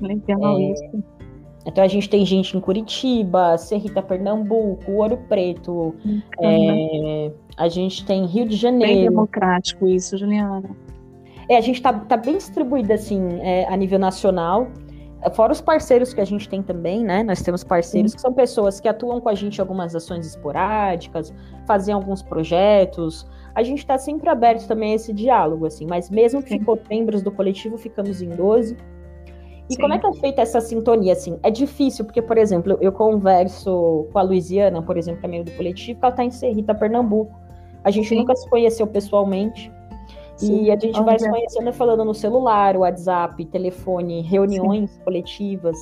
Legal 0.00 0.58
é, 0.58 0.72
isso. 0.72 1.04
Então 1.66 1.82
a 1.82 1.88
gente 1.88 2.08
tem 2.08 2.24
gente 2.26 2.56
em 2.56 2.60
Curitiba, 2.60 3.56
Serrita, 3.56 4.02
Pernambuco, 4.02 4.90
Ouro 4.92 5.18
Preto, 5.28 5.94
uhum. 6.04 6.22
é, 6.42 7.32
a 7.56 7.68
gente 7.68 8.04
tem 8.04 8.26
Rio 8.26 8.46
de 8.46 8.56
Janeiro. 8.56 8.94
Bem 8.94 9.04
democrático 9.04 9.86
isso, 9.86 10.16
Juliana. 10.16 10.70
É, 11.48 11.58
a 11.58 11.60
gente 11.60 11.76
está 11.76 11.92
tá 11.92 12.16
bem 12.16 12.38
distribuída 12.38 12.94
assim 12.94 13.20
a 13.68 13.76
nível 13.76 13.98
nacional. 13.98 14.66
Fora 15.32 15.52
os 15.52 15.60
parceiros 15.60 16.12
que 16.12 16.20
a 16.20 16.24
gente 16.24 16.48
tem 16.48 16.62
também, 16.62 17.02
né? 17.02 17.22
Nós 17.22 17.40
temos 17.40 17.64
parceiros 17.64 18.10
Sim. 18.10 18.16
que 18.16 18.20
são 18.20 18.32
pessoas 18.32 18.80
que 18.80 18.88
atuam 18.88 19.20
com 19.20 19.28
a 19.28 19.34
gente 19.34 19.58
em 19.58 19.60
algumas 19.60 19.94
ações 19.94 20.26
esporádicas, 20.26 21.32
fazem 21.66 21.94
alguns 21.94 22.22
projetos. 22.22 23.26
A 23.54 23.62
gente 23.62 23.78
está 23.78 23.96
sempre 23.96 24.28
aberto 24.28 24.66
também 24.66 24.92
a 24.92 24.96
esse 24.96 25.12
diálogo, 25.12 25.66
assim, 25.66 25.86
mas 25.86 26.10
mesmo 26.10 26.42
que 26.42 26.58
ficou 26.58 26.78
membros 26.90 27.22
do 27.22 27.30
coletivo, 27.30 27.78
ficamos 27.78 28.20
em 28.20 28.28
12. 28.28 28.76
E 29.70 29.74
Sim. 29.74 29.80
como 29.80 29.94
é 29.94 29.98
que 29.98 30.06
é 30.06 30.12
feita 30.14 30.42
essa 30.42 30.60
sintonia, 30.60 31.14
assim? 31.14 31.38
É 31.42 31.50
difícil, 31.50 32.04
porque, 32.04 32.20
por 32.20 32.36
exemplo, 32.36 32.76
eu 32.80 32.92
converso 32.92 34.06
com 34.12 34.18
a 34.18 34.22
Luiziana, 34.22 34.82
por 34.82 34.98
exemplo, 34.98 35.20
que 35.20 35.26
é 35.26 35.28
meio 35.28 35.44
do 35.44 35.52
coletivo, 35.52 35.98
que 35.98 36.04
ela 36.04 36.12
está 36.12 36.24
em 36.24 36.30
Serrita, 36.30 36.74
Pernambuco. 36.74 37.34
A 37.82 37.90
gente 37.90 38.08
Sim. 38.08 38.16
nunca 38.16 38.36
se 38.36 38.48
conheceu 38.48 38.86
pessoalmente. 38.86 39.72
Sim, 40.36 40.64
e 40.64 40.70
a 40.70 40.78
gente 40.78 41.00
vai 41.02 41.18
se 41.18 41.28
conhecendo 41.28 41.72
falando 41.72 42.04
no 42.04 42.14
celular, 42.14 42.76
WhatsApp, 42.76 43.44
telefone, 43.46 44.20
reuniões 44.22 44.90
Sim. 44.90 45.00
coletivas. 45.04 45.76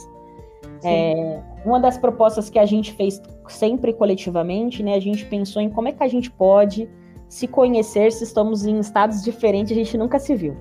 É, 0.84 1.40
uma 1.64 1.80
das 1.80 1.96
propostas 1.96 2.50
que 2.50 2.58
a 2.58 2.66
gente 2.66 2.92
fez 2.92 3.22
sempre 3.48 3.92
coletivamente, 3.92 4.82
né? 4.82 4.94
A 4.94 5.00
gente 5.00 5.24
pensou 5.26 5.62
em 5.62 5.70
como 5.70 5.88
é 5.88 5.92
que 5.92 6.02
a 6.02 6.08
gente 6.08 6.30
pode 6.30 6.88
se 7.28 7.46
conhecer 7.46 8.12
se 8.12 8.24
estamos 8.24 8.66
em 8.66 8.78
estados 8.78 9.22
diferentes, 9.22 9.72
a 9.72 9.74
gente 9.74 9.96
nunca 9.96 10.18
se 10.18 10.34
viu. 10.34 10.54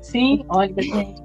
Sim, 0.00 0.44
olha, 0.48 0.74
gente, 0.82 1.22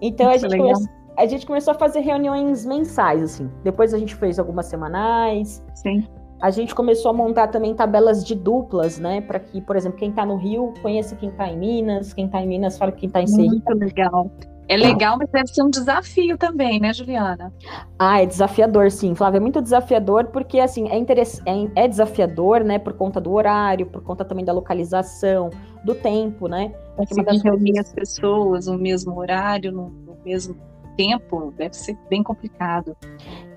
Então 0.00 0.28
a 0.28 0.36
gente, 0.36 0.56
começou, 0.56 0.88
a 1.16 1.26
gente 1.26 1.46
começou 1.46 1.70
a 1.72 1.74
fazer 1.74 2.00
reuniões 2.00 2.64
mensais, 2.64 3.22
assim. 3.22 3.50
Depois 3.64 3.92
a 3.92 3.98
gente 3.98 4.14
fez 4.14 4.38
algumas 4.38 4.66
semanais. 4.66 5.64
Sim 5.74 6.06
a 6.40 6.50
gente 6.50 6.74
começou 6.74 7.10
a 7.10 7.14
montar 7.14 7.48
também 7.48 7.74
tabelas 7.74 8.24
de 8.24 8.34
duplas, 8.34 8.98
né? 8.98 9.20
Para 9.20 9.40
que, 9.40 9.60
por 9.60 9.76
exemplo, 9.76 9.98
quem 9.98 10.10
está 10.10 10.24
no 10.24 10.36
Rio 10.36 10.74
conheça 10.82 11.16
quem 11.16 11.30
está 11.30 11.48
em 11.48 11.56
Minas, 11.56 12.12
quem 12.12 12.26
está 12.26 12.40
em 12.40 12.46
Minas 12.46 12.76
fala 12.76 12.92
quem 12.92 13.06
está 13.06 13.22
em 13.22 13.26
Sergipe. 13.26 13.62
Muito 13.66 13.78
legal. 13.78 14.30
É 14.68 14.76
legal, 14.76 15.16
mas 15.16 15.30
deve 15.30 15.46
ser 15.46 15.62
um 15.62 15.70
desafio 15.70 16.36
também, 16.36 16.80
né, 16.80 16.92
Juliana? 16.92 17.52
Ah, 17.96 18.20
é 18.20 18.26
desafiador, 18.26 18.90
sim, 18.90 19.14
Flávia. 19.14 19.38
É 19.38 19.40
muito 19.40 19.62
desafiador, 19.62 20.26
porque 20.26 20.58
assim, 20.58 20.88
é, 20.88 20.98
interess... 20.98 21.40
é, 21.46 21.84
é 21.84 21.88
desafiador, 21.88 22.64
né, 22.64 22.78
por 22.78 22.92
conta 22.94 23.20
do 23.20 23.32
horário, 23.32 23.86
por 23.86 24.02
conta 24.02 24.24
também 24.24 24.44
da 24.44 24.52
localização, 24.52 25.50
do 25.84 25.94
tempo, 25.94 26.48
né? 26.48 26.72
Porque 26.96 27.14
Conseguir 27.14 27.42
reunir 27.44 27.78
as 27.78 27.92
pessoas 27.92 28.66
no 28.66 28.76
mesmo 28.76 29.16
horário, 29.16 29.70
no 29.70 29.92
mesmo 30.24 30.56
tempo, 30.96 31.54
deve 31.56 31.76
ser 31.76 31.96
bem 32.10 32.24
complicado. 32.24 32.96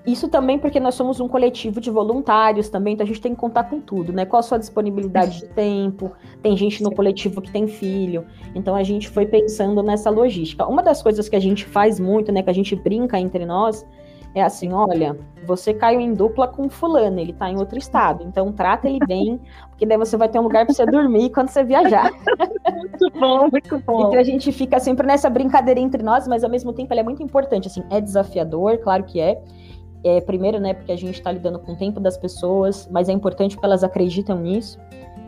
Isso 0.06 0.28
também 0.28 0.58
porque 0.58 0.80
nós 0.80 0.94
somos 0.94 1.20
um 1.20 1.28
coletivo 1.28 1.80
de 1.80 1.90
voluntários 1.90 2.68
também, 2.68 2.94
então 2.94 3.04
a 3.04 3.06
gente 3.06 3.20
tem 3.20 3.34
que 3.34 3.40
contar 3.40 3.64
com 3.64 3.80
tudo, 3.80 4.12
né? 4.12 4.24
Qual 4.24 4.40
a 4.40 4.42
sua 4.42 4.58
disponibilidade 4.58 5.40
de 5.40 5.46
tempo? 5.48 6.12
Tem 6.42 6.56
gente 6.56 6.82
no 6.82 6.90
coletivo 6.90 7.42
que 7.42 7.50
tem 7.50 7.68
filho, 7.68 8.24
então 8.54 8.74
a 8.74 8.82
gente 8.82 9.08
foi 9.08 9.26
pensando 9.26 9.82
nessa 9.82 10.08
logística. 10.08 10.66
Uma 10.66 10.82
das 10.82 11.02
coisas 11.02 11.28
que 11.28 11.36
a 11.36 11.40
gente 11.40 11.66
faz 11.66 12.00
muito, 12.00 12.32
né, 12.32 12.42
que 12.42 12.50
a 12.50 12.54
gente 12.54 12.74
brinca 12.74 13.18
entre 13.18 13.44
nós, 13.44 13.86
é 14.34 14.42
assim, 14.42 14.72
olha, 14.72 15.18
você 15.44 15.74
caiu 15.74 16.00
em 16.00 16.14
dupla 16.14 16.46
com 16.46 16.68
fulano, 16.68 17.18
ele 17.18 17.32
tá 17.32 17.50
em 17.50 17.56
outro 17.58 17.76
estado, 17.76 18.24
então 18.24 18.52
trata 18.52 18.88
ele 18.88 19.00
bem, 19.04 19.40
porque 19.68 19.84
daí 19.84 19.98
você 19.98 20.16
vai 20.16 20.28
ter 20.28 20.38
um 20.38 20.42
lugar 20.42 20.64
para 20.64 20.74
você 20.74 20.86
dormir 20.86 21.30
quando 21.30 21.48
você 21.48 21.64
viajar. 21.64 22.10
Muito 22.72 23.10
bom, 23.18 23.48
muito 23.50 23.78
bom. 23.80 24.06
Então 24.06 24.20
a 24.20 24.22
gente 24.22 24.52
fica 24.52 24.78
sempre 24.78 25.06
nessa 25.06 25.28
brincadeira 25.28 25.80
entre 25.80 26.02
nós, 26.02 26.28
mas 26.28 26.44
ao 26.44 26.50
mesmo 26.50 26.72
tempo 26.72 26.92
ela 26.92 27.00
é 27.00 27.04
muito 27.04 27.22
importante, 27.22 27.66
assim, 27.66 27.82
é 27.90 28.00
desafiador, 28.00 28.78
claro 28.78 29.02
que 29.04 29.20
é, 29.20 29.42
é, 30.02 30.20
primeiro, 30.20 30.58
né, 30.58 30.74
porque 30.74 30.92
a 30.92 30.96
gente 30.96 31.14
está 31.14 31.30
lidando 31.30 31.58
com 31.58 31.72
o 31.72 31.76
tempo 31.76 32.00
das 32.00 32.16
pessoas, 32.16 32.88
mas 32.90 33.08
é 33.08 33.12
importante 33.12 33.54
porque 33.54 33.66
elas 33.66 33.84
acreditam 33.84 34.40
nisso. 34.40 34.78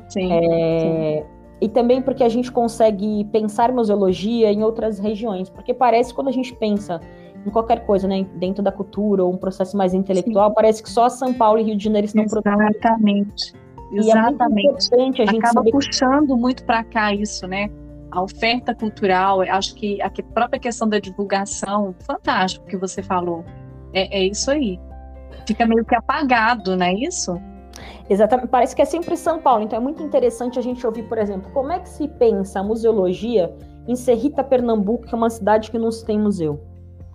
Sim, 0.08 0.32
é, 0.32 1.20
sim. 1.20 1.26
E 1.60 1.68
também 1.68 2.02
porque 2.02 2.24
a 2.24 2.28
gente 2.28 2.50
consegue 2.50 3.24
pensar 3.26 3.70
museologia 3.70 4.50
em 4.52 4.64
outras 4.64 4.98
regiões. 4.98 5.48
Porque 5.48 5.72
parece 5.72 6.12
quando 6.12 6.28
a 6.28 6.32
gente 6.32 6.52
pensa 6.54 7.00
em 7.46 7.50
qualquer 7.50 7.86
coisa, 7.86 8.08
né, 8.08 8.26
dentro 8.34 8.62
da 8.62 8.72
cultura 8.72 9.22
ou 9.24 9.32
um 9.32 9.36
processo 9.36 9.76
mais 9.76 9.94
intelectual, 9.94 10.48
sim. 10.48 10.54
parece 10.54 10.82
que 10.82 10.90
só 10.90 11.08
São 11.08 11.32
Paulo 11.32 11.60
e 11.60 11.62
Rio 11.62 11.76
de 11.76 11.84
Janeiro 11.84 12.06
estão 12.06 12.24
Exatamente. 12.24 13.54
E 13.92 13.98
Exatamente. 13.98 14.42
É 14.42 14.70
muito 14.70 14.86
importante 14.86 15.22
a 15.22 15.26
gente 15.26 15.44
Acaba 15.44 15.62
puxando 15.70 16.36
muito 16.36 16.64
para 16.64 16.82
cá 16.82 17.14
isso, 17.14 17.46
né? 17.46 17.70
A 18.10 18.22
oferta 18.22 18.74
cultural, 18.74 19.42
acho 19.42 19.74
que 19.74 20.00
a 20.02 20.10
própria 20.34 20.58
questão 20.58 20.88
da 20.88 20.98
divulgação, 20.98 21.94
fantástico 22.00 22.66
que 22.66 22.76
você 22.76 23.02
falou 23.02 23.44
é, 23.92 24.20
é 24.20 24.24
isso 24.24 24.50
aí. 24.50 24.78
Fica 25.46 25.66
meio 25.66 25.84
que 25.84 25.94
apagado, 25.94 26.76
não 26.76 26.86
é 26.86 26.94
isso? 26.94 27.40
Exatamente, 28.08 28.48
parece 28.48 28.76
que 28.76 28.82
é 28.82 28.84
sempre 28.84 29.16
São 29.16 29.40
Paulo, 29.40 29.64
então 29.64 29.76
é 29.76 29.80
muito 29.80 30.02
interessante 30.02 30.58
a 30.58 30.62
gente 30.62 30.86
ouvir, 30.86 31.04
por 31.04 31.18
exemplo, 31.18 31.50
como 31.52 31.72
é 31.72 31.78
que 31.78 31.88
se 31.88 32.06
pensa 32.06 32.60
a 32.60 32.62
museologia 32.62 33.54
em 33.88 33.96
Serrita, 33.96 34.44
Pernambuco, 34.44 35.06
que 35.06 35.14
é 35.14 35.16
uma 35.16 35.30
cidade 35.30 35.70
que 35.70 35.78
não 35.78 35.88
tem 35.90 36.18
museu. 36.18 36.60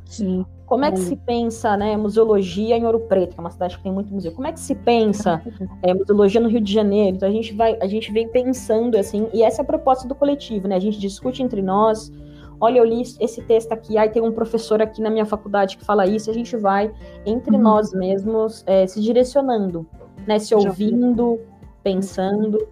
Sim. 0.05 0.45
Como 0.65 0.83
é 0.83 0.91
que 0.91 0.99
se 0.99 1.15
pensa, 1.15 1.77
né, 1.77 1.95
museologia 1.95 2.75
em 2.75 2.85
Ouro 2.85 2.99
Preto, 2.99 3.33
que 3.33 3.39
é 3.39 3.41
uma 3.41 3.49
cidade 3.49 3.77
que 3.77 3.83
tem 3.83 3.91
muito 3.91 4.13
museu? 4.13 4.33
Como 4.33 4.47
é 4.47 4.51
que 4.51 4.59
se 4.59 4.75
pensa 4.75 5.41
é, 5.81 5.93
museologia 5.93 6.41
no 6.41 6.49
Rio 6.49 6.59
de 6.59 6.73
Janeiro? 6.73 7.15
Então 7.15 7.29
a 7.29 7.31
gente 7.31 7.53
vai, 7.53 7.77
a 7.79 7.87
gente 7.87 8.11
vem 8.11 8.27
pensando 8.27 8.97
assim, 8.97 9.29
e 9.33 9.43
essa 9.43 9.61
é 9.61 9.63
a 9.63 9.65
proposta 9.65 10.05
do 10.05 10.13
coletivo, 10.13 10.67
né? 10.67 10.75
A 10.75 10.79
gente 10.79 10.99
discute 10.99 11.41
entre 11.41 11.61
nós, 11.61 12.11
olha, 12.59 12.79
eu 12.79 12.85
li 12.85 13.01
esse 13.19 13.41
texto 13.43 13.71
aqui, 13.71 13.97
aí 13.97 14.09
tem 14.09 14.21
um 14.21 14.31
professor 14.31 14.81
aqui 14.81 15.01
na 15.01 15.09
minha 15.09 15.25
faculdade 15.25 15.77
que 15.77 15.85
fala 15.85 16.05
isso, 16.05 16.29
a 16.29 16.33
gente 16.33 16.55
vai, 16.57 16.91
entre 17.25 17.55
uhum. 17.55 17.61
nós 17.61 17.93
mesmos, 17.93 18.63
é, 18.65 18.85
se 18.87 19.01
direcionando, 19.01 19.87
né? 20.25 20.39
Se 20.39 20.55
ouvindo, 20.55 21.39
pensando. 21.83 22.67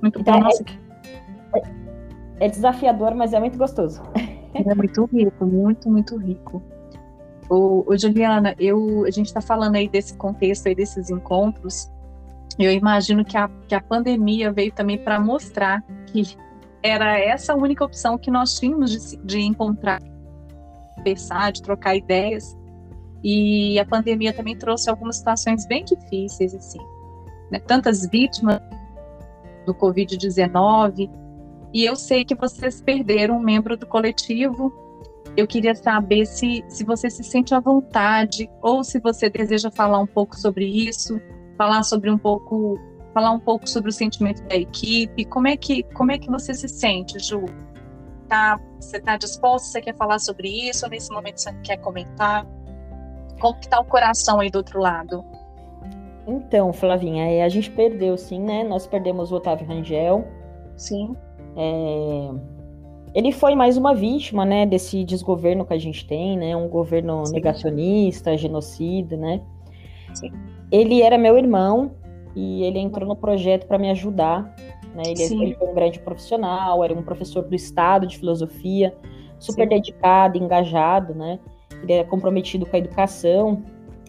Muito 0.00 0.20
então, 0.20 0.40
bom. 0.40 0.48
É, 1.54 2.46
é, 2.46 2.48
desafiador, 2.48 3.14
mas 3.14 3.32
é 3.32 3.40
muito 3.40 3.58
gostoso. 3.58 4.02
É 4.54 4.74
muito 4.74 5.04
rico, 5.04 5.44
muito, 5.44 5.90
muito 5.90 6.16
rico. 6.16 6.62
Ô, 7.50 7.84
ô 7.86 7.96
Juliana, 7.96 8.54
eu, 8.58 9.04
a 9.04 9.10
gente 9.10 9.26
está 9.26 9.42
falando 9.42 9.76
aí 9.76 9.86
desse 9.88 10.16
contexto 10.16 10.66
aí 10.66 10.74
desses 10.74 11.10
encontros. 11.10 11.92
Eu 12.58 12.72
imagino 12.72 13.24
que 13.24 13.36
a, 13.36 13.48
que 13.68 13.74
a 13.74 13.80
pandemia 13.80 14.50
veio 14.50 14.72
também 14.72 14.96
para 14.98 15.20
mostrar 15.20 15.84
que 16.06 16.22
era 16.82 17.18
essa 17.18 17.52
a 17.52 17.56
única 17.56 17.84
opção 17.84 18.18
que 18.18 18.30
nós 18.30 18.58
tínhamos 18.58 18.90
de, 18.90 19.16
de 19.18 19.40
encontrar, 19.40 20.00
conversar, 20.96 21.52
de 21.52 21.62
trocar 21.62 21.96
ideias. 21.96 22.56
E 23.22 23.78
a 23.78 23.84
pandemia 23.84 24.32
também 24.32 24.56
trouxe 24.56 24.88
algumas 24.88 25.16
situações 25.16 25.66
bem 25.66 25.84
difíceis, 25.84 26.54
assim, 26.54 26.78
né? 27.50 27.58
tantas 27.58 28.06
vítimas 28.08 28.60
do 29.66 29.74
Covid-19. 29.74 31.10
E 31.72 31.84
eu 31.84 31.96
sei 31.96 32.24
que 32.24 32.34
vocês 32.34 32.80
perderam 32.80 33.36
um 33.36 33.42
membro 33.42 33.76
do 33.76 33.86
coletivo. 33.86 34.72
Eu 35.36 35.46
queria 35.46 35.74
saber 35.74 36.26
se, 36.26 36.64
se 36.68 36.84
você 36.84 37.10
se 37.10 37.22
sente 37.22 37.54
à 37.54 37.60
vontade 37.60 38.48
ou 38.62 38.82
se 38.82 38.98
você 38.98 39.28
deseja 39.28 39.70
falar 39.70 39.98
um 39.98 40.06
pouco 40.06 40.36
sobre 40.36 40.64
isso, 40.64 41.20
falar 41.56 41.82
sobre 41.82 42.10
um 42.10 42.16
pouco 42.16 42.78
falar 43.12 43.30
um 43.30 43.40
pouco 43.40 43.68
sobre 43.68 43.90
o 43.90 43.92
sentimento 43.92 44.42
da 44.44 44.56
equipe. 44.56 45.24
Como 45.24 45.48
é 45.48 45.56
que, 45.56 45.82
como 45.94 46.12
é 46.12 46.18
que 46.18 46.30
você 46.30 46.54
se 46.54 46.68
sente, 46.68 47.18
Ju? 47.18 47.44
Tá, 48.28 48.60
você 48.78 48.98
está 48.98 49.16
disposta? 49.16 49.68
Você 49.68 49.80
quer 49.80 49.96
falar 49.96 50.18
sobre 50.18 50.48
isso? 50.48 50.84
Ou 50.84 50.90
nesse 50.90 51.10
momento 51.12 51.38
você 51.38 51.52
quer 51.62 51.78
comentar? 51.78 52.46
Como 53.40 53.54
que 53.54 53.66
está 53.66 53.80
o 53.80 53.84
coração 53.84 54.40
aí 54.40 54.50
do 54.50 54.56
outro 54.56 54.80
lado? 54.80 55.24
Então, 56.26 56.72
Flavinha, 56.72 57.24
é, 57.24 57.42
a 57.42 57.48
gente 57.48 57.70
perdeu 57.70 58.16
sim, 58.18 58.40
né? 58.40 58.62
Nós 58.62 58.86
perdemos 58.86 59.32
o 59.32 59.36
Otávio 59.36 59.66
Rangel. 59.66 60.26
Sim. 60.76 61.16
É... 61.56 62.30
Ele 63.14 63.32
foi 63.32 63.54
mais 63.54 63.78
uma 63.78 63.94
vítima, 63.94 64.44
né, 64.44 64.66
desse 64.66 65.02
desgoverno 65.02 65.64
que 65.64 65.72
a 65.72 65.78
gente 65.78 66.06
tem, 66.06 66.36
né? 66.36 66.54
Um 66.54 66.68
governo 66.68 67.24
sim. 67.24 67.32
negacionista, 67.32 68.36
genocida, 68.36 69.16
né? 69.16 69.40
Sim. 70.12 70.30
Ele 70.70 71.00
era 71.00 71.16
meu 71.16 71.38
irmão 71.38 71.92
e 72.38 72.62
ele 72.62 72.78
entrou 72.78 73.08
no 73.08 73.16
projeto 73.16 73.66
para 73.66 73.76
me 73.78 73.90
ajudar. 73.90 74.54
Né? 74.94 75.02
Ele, 75.06 75.22
ele, 75.22 75.54
foi 75.56 75.68
um 75.68 75.74
grande 75.74 75.98
profissional, 75.98 76.84
era 76.84 76.94
um 76.94 77.02
professor 77.02 77.42
do 77.42 77.54
Estado 77.54 78.06
de 78.06 78.16
filosofia, 78.16 78.96
super 79.40 79.64
Sim. 79.64 79.68
dedicado, 79.68 80.38
engajado, 80.38 81.14
né? 81.14 81.40
Ele 81.82 81.92
era 81.92 82.06
comprometido 82.06 82.64
com 82.64 82.76
a 82.76 82.78
educação 82.78 83.62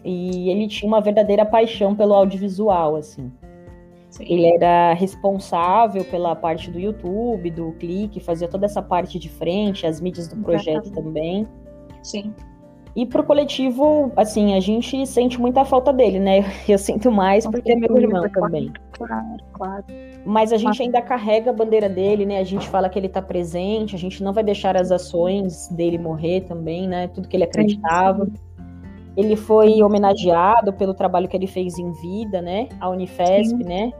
e 0.04 0.48
ele 0.48 0.68
tinha 0.68 0.88
uma 0.88 1.00
verdadeira 1.00 1.44
paixão 1.44 1.94
pelo 1.94 2.14
audiovisual, 2.14 2.94
assim. 2.94 3.32
Sim. 4.08 4.24
Ele 4.28 4.46
era 4.46 4.92
responsável 4.92 6.04
pela 6.04 6.34
parte 6.36 6.70
do 6.70 6.78
YouTube, 6.78 7.50
do 7.50 7.72
clique, 7.72 8.20
fazia 8.20 8.46
toda 8.46 8.66
essa 8.66 8.80
parte 8.80 9.18
de 9.18 9.28
frente, 9.28 9.86
as 9.86 10.00
mídias 10.00 10.28
do 10.28 10.36
projeto 10.36 10.86
Exatamente. 10.86 10.94
também. 10.94 11.48
Sim. 12.02 12.32
E 12.94 13.06
pro 13.06 13.22
coletivo, 13.22 14.12
assim, 14.16 14.54
a 14.54 14.60
gente 14.60 15.06
sente 15.06 15.40
muita 15.40 15.64
falta 15.64 15.92
dele, 15.92 16.18
né? 16.18 16.44
Eu 16.68 16.78
sinto 16.78 17.10
mais 17.10 17.46
porque 17.46 17.72
é 17.72 17.76
meu 17.76 17.96
irmão 17.96 18.28
também. 18.28 18.72
Claro, 18.92 19.38
claro. 19.52 19.84
Mas 20.24 20.52
a 20.52 20.56
gente 20.56 20.82
ainda 20.82 21.00
carrega 21.00 21.50
a 21.50 21.52
bandeira 21.52 21.88
dele, 21.88 22.26
né? 22.26 22.38
A 22.38 22.44
gente 22.44 22.68
fala 22.68 22.88
que 22.88 22.98
ele 22.98 23.08
tá 23.08 23.22
presente, 23.22 23.94
a 23.94 23.98
gente 23.98 24.22
não 24.22 24.32
vai 24.32 24.44
deixar 24.44 24.76
as 24.76 24.90
ações 24.90 25.68
dele 25.68 25.98
morrer 25.98 26.42
também, 26.42 26.86
né? 26.88 27.08
Tudo 27.08 27.28
que 27.28 27.36
ele 27.36 27.44
acreditava. 27.44 28.28
Ele 29.16 29.36
foi 29.36 29.82
homenageado 29.82 30.72
pelo 30.72 30.94
trabalho 30.94 31.28
que 31.28 31.36
ele 31.36 31.46
fez 31.46 31.78
em 31.78 31.92
vida, 31.92 32.42
né? 32.42 32.68
A 32.80 32.88
Unifesp, 32.90 33.56
Sim. 33.56 33.64
né? 33.64 33.92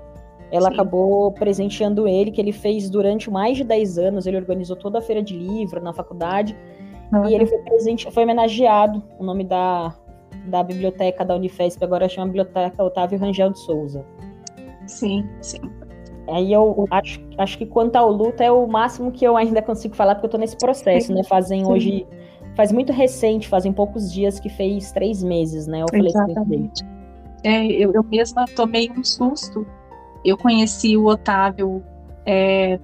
Ela 0.53 0.68
Sim. 0.68 0.74
acabou 0.74 1.31
presenteando 1.33 2.09
ele, 2.09 2.31
que 2.31 2.40
ele 2.40 2.53
fez 2.53 2.90
durante 2.90 3.31
mais 3.31 3.57
de 3.57 3.64
10 3.64 3.98
anos. 3.98 4.26
Ele 4.26 4.37
organizou 4.37 4.76
toda 4.76 4.98
a 4.98 5.03
feira 5.03 5.22
de 5.22 5.37
livro 5.37 5.81
na 5.81 5.92
faculdade. 5.92 6.57
Uhum. 7.12 7.29
E 7.29 7.35
ele 7.35 7.46
foi, 7.46 7.59
presente, 7.59 8.11
foi 8.11 8.23
homenageado. 8.23 9.03
O 9.18 9.25
nome 9.25 9.44
da, 9.44 9.94
da 10.46 10.62
biblioteca 10.62 11.25
da 11.25 11.35
Unifesp 11.35 11.83
agora 11.85 12.09
chama 12.09 12.27
Biblioteca 12.27 12.83
Otávio 12.83 13.18
Rangel 13.18 13.51
de 13.51 13.59
Souza. 13.61 14.05
Sim, 14.87 15.29
sim. 15.40 15.61
Aí 16.29 16.53
eu 16.53 16.87
acho, 16.90 17.20
acho 17.38 17.59
que 17.59 17.66
quanto 17.66 17.96
ao 17.96 18.11
luto 18.11 18.42
é 18.42 18.51
o 18.51 18.66
máximo 18.66 19.11
que 19.11 19.25
eu 19.25 19.37
ainda 19.37 19.61
consigo 19.61 19.94
falar, 19.96 20.14
porque 20.14 20.27
eu 20.27 20.31
tô 20.31 20.38
nesse 20.38 20.57
processo, 20.57 21.09
sim. 21.09 21.14
né? 21.14 21.25
Fazem 21.25 21.64
sim. 21.64 21.70
hoje. 21.70 22.07
Faz 22.57 22.73
muito 22.73 22.92
recente, 22.92 23.49
fazem 23.49 23.73
poucos 23.73 24.12
dias 24.12 24.38
que 24.38 24.49
fez 24.49 24.92
três 24.92 25.23
meses, 25.23 25.66
né? 25.66 25.85
O 25.85 25.96
Exatamente. 25.96 26.85
É, 27.42 27.64
eu, 27.66 27.92
eu 27.92 28.03
mesma 28.03 28.44
tomei 28.55 28.90
um 28.90 29.03
susto. 29.03 29.66
Eu 30.25 30.37
conheci 30.37 30.96
o 30.96 31.07
Otávio 31.07 31.83
é, 32.27 32.79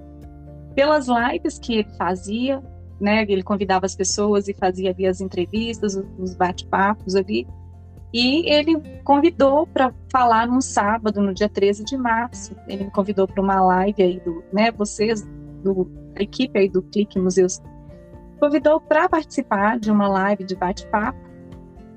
pelas 0.73 1.07
lives 1.07 1.59
que 1.59 1.75
ele 1.75 1.89
fazia, 1.97 2.61
né? 2.99 3.25
Ele 3.27 3.43
convidava 3.43 3.85
as 3.85 3.95
pessoas 3.95 4.47
e 4.47 4.53
fazia 4.53 4.91
ali 4.91 5.05
as 5.05 5.21
entrevistas, 5.21 5.95
os 6.17 6.35
bate-papos 6.35 7.15
ali. 7.15 7.47
E 8.13 8.49
ele 8.51 8.81
convidou 9.03 9.67
para 9.67 9.93
falar 10.11 10.47
num 10.47 10.61
sábado, 10.61 11.21
no 11.21 11.33
dia 11.33 11.49
13 11.49 11.83
de 11.83 11.97
março. 11.97 12.55
Ele 12.67 12.85
me 12.85 12.91
convidou 12.91 13.27
para 13.27 13.41
uma 13.41 13.61
live 13.61 14.01
aí 14.01 14.19
do, 14.19 14.43
né, 14.51 14.71
vocês, 14.71 15.27
do, 15.63 15.89
a 16.17 16.23
equipe 16.23 16.57
aí 16.57 16.69
do 16.69 16.81
Clique 16.81 17.19
Museus, 17.19 17.61
convidou 18.39 18.79
para 18.79 19.09
participar 19.09 19.79
de 19.79 19.91
uma 19.91 20.07
live 20.07 20.43
de 20.43 20.55
bate-papo 20.55 21.27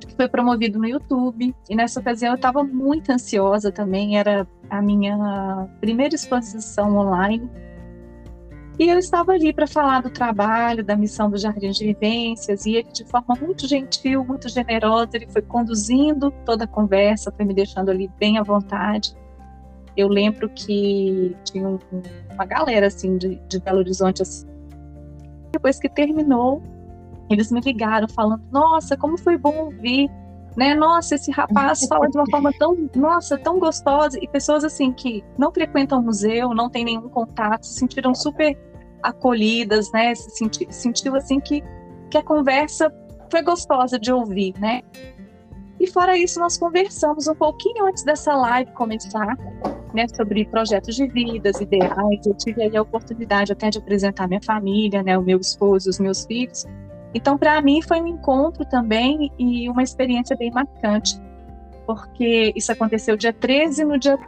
que 0.01 0.17
foi 0.17 0.29
promovido 0.29 0.79
no 0.79 0.87
YouTube. 0.87 1.55
E 1.69 1.77
nessa 1.77 2.01
ocasião 2.01 2.33
eu 2.33 2.37
estava 2.37 2.65
muito 2.65 3.11
ansiosa 3.11 3.71
também, 3.71 4.19
era 4.19 4.47
a 4.69 4.83
minha 4.83 5.69
primeira 5.81 6.15
exposição 6.15 6.97
online 6.97 7.49
e 8.79 8.89
eu 8.89 8.99
estava 8.99 9.33
ali 9.33 9.53
para 9.53 9.67
falar 9.67 10.01
do 10.01 10.11
trabalho, 10.11 10.83
da 10.83 10.97
missão 10.97 11.31
do 11.31 11.37
Jardim 11.37 11.71
de 11.71 11.85
Vivências, 11.85 12.65
e 12.65 12.77
ele, 12.77 12.89
de 12.93 13.05
forma 13.05 13.35
muito 13.41 13.67
gentil, 13.67 14.25
muito 14.25 14.49
generosa, 14.49 15.11
ele 15.15 15.27
foi 15.29 15.43
conduzindo 15.43 16.31
toda 16.45 16.65
a 16.65 16.67
conversa, 16.67 17.31
foi 17.31 17.45
me 17.45 17.53
deixando 17.53 17.91
ali 17.91 18.11
bem 18.19 18.39
à 18.39 18.43
vontade. 18.43 19.15
Eu 19.97 20.09
lembro 20.09 20.49
que 20.49 21.37
tinha 21.45 21.69
um, 21.69 21.79
uma 22.33 22.47
galera 22.47 22.87
assim 22.87 23.19
de, 23.19 23.37
de 23.49 23.61
Belo 23.61 23.79
Horizonte. 23.79 24.23
Assim. 24.23 24.47
Depois 25.53 25.79
que 25.79 25.89
terminou, 25.89 26.63
eles 27.29 27.51
me 27.53 27.61
ligaram 27.61 28.09
falando: 28.09 28.43
Nossa, 28.51 28.97
como 28.97 29.19
foi 29.19 29.37
bom 29.37 29.57
ouvir 29.65 30.11
né? 30.57 30.75
Nossa, 30.75 31.15
esse 31.15 31.31
rapaz 31.31 31.85
fala 31.89 32.09
de 32.09 32.17
uma 32.17 32.27
forma 32.31 32.53
tão, 32.59 32.77
nossa, 32.95 33.39
tão 33.39 33.59
gostosa. 33.59 34.19
E 34.21 34.29
pessoas 34.29 34.65
assim 34.65 34.93
que 34.93 35.25
não 35.39 35.53
frequentam 35.53 36.01
o 36.01 36.03
museu, 36.03 36.55
não 36.55 36.69
têm 36.69 36.85
nenhum 36.85 37.09
contato, 37.09 37.65
se 37.67 37.79
sentiram 37.79 38.15
super 38.15 38.59
acolhidas, 39.03 39.91
né? 39.93 40.15
Se 40.15 40.31
senti, 40.31 40.67
sentiu 40.71 41.15
assim 41.17 41.41
que, 41.41 41.63
que 42.11 42.19
a 42.19 42.23
conversa 42.23 42.93
foi 43.31 43.43
gostosa 43.43 43.99
de 43.99 44.13
ouvir, 44.13 44.55
né? 44.59 44.83
E 45.81 45.87
fora 45.87 46.17
isso, 46.17 46.39
nós 46.39 46.59
conversamos 46.59 47.27
um 47.27 47.35
pouquinho 47.35 47.87
antes 47.87 48.05
dessa 48.05 48.37
live 48.37 48.71
começar, 48.73 49.35
né, 49.95 50.07
sobre 50.15 50.45
projetos 50.45 50.95
de 50.95 51.07
vidas, 51.07 51.59
ideais. 51.59 52.27
Eu 52.27 52.35
tive 52.35 52.63
aí 52.63 52.77
a 52.77 52.83
oportunidade 52.83 53.53
até 53.53 53.71
de 53.71 53.79
apresentar 53.79 54.29
minha 54.29 54.43
família, 54.43 55.03
né, 55.03 55.17
o 55.17 55.23
meu 55.23 55.39
esposo, 55.39 55.89
os 55.89 55.99
meus 55.99 56.27
filhos. 56.27 56.67
Então, 57.15 57.37
para 57.37 57.61
mim, 57.61 57.83
foi 57.83 58.01
um 58.01 58.07
encontro 58.07 58.65
também 58.65 59.33
e 59.39 59.69
uma 59.69 59.83
experiência 59.83 60.37
bem 60.37 60.51
marcante, 60.51 61.21
porque 61.87 62.53
isso 62.55 62.71
aconteceu 62.71 63.17
dia 63.17 63.33
13, 63.33 63.85
no 63.85 63.99
dia 63.99 64.19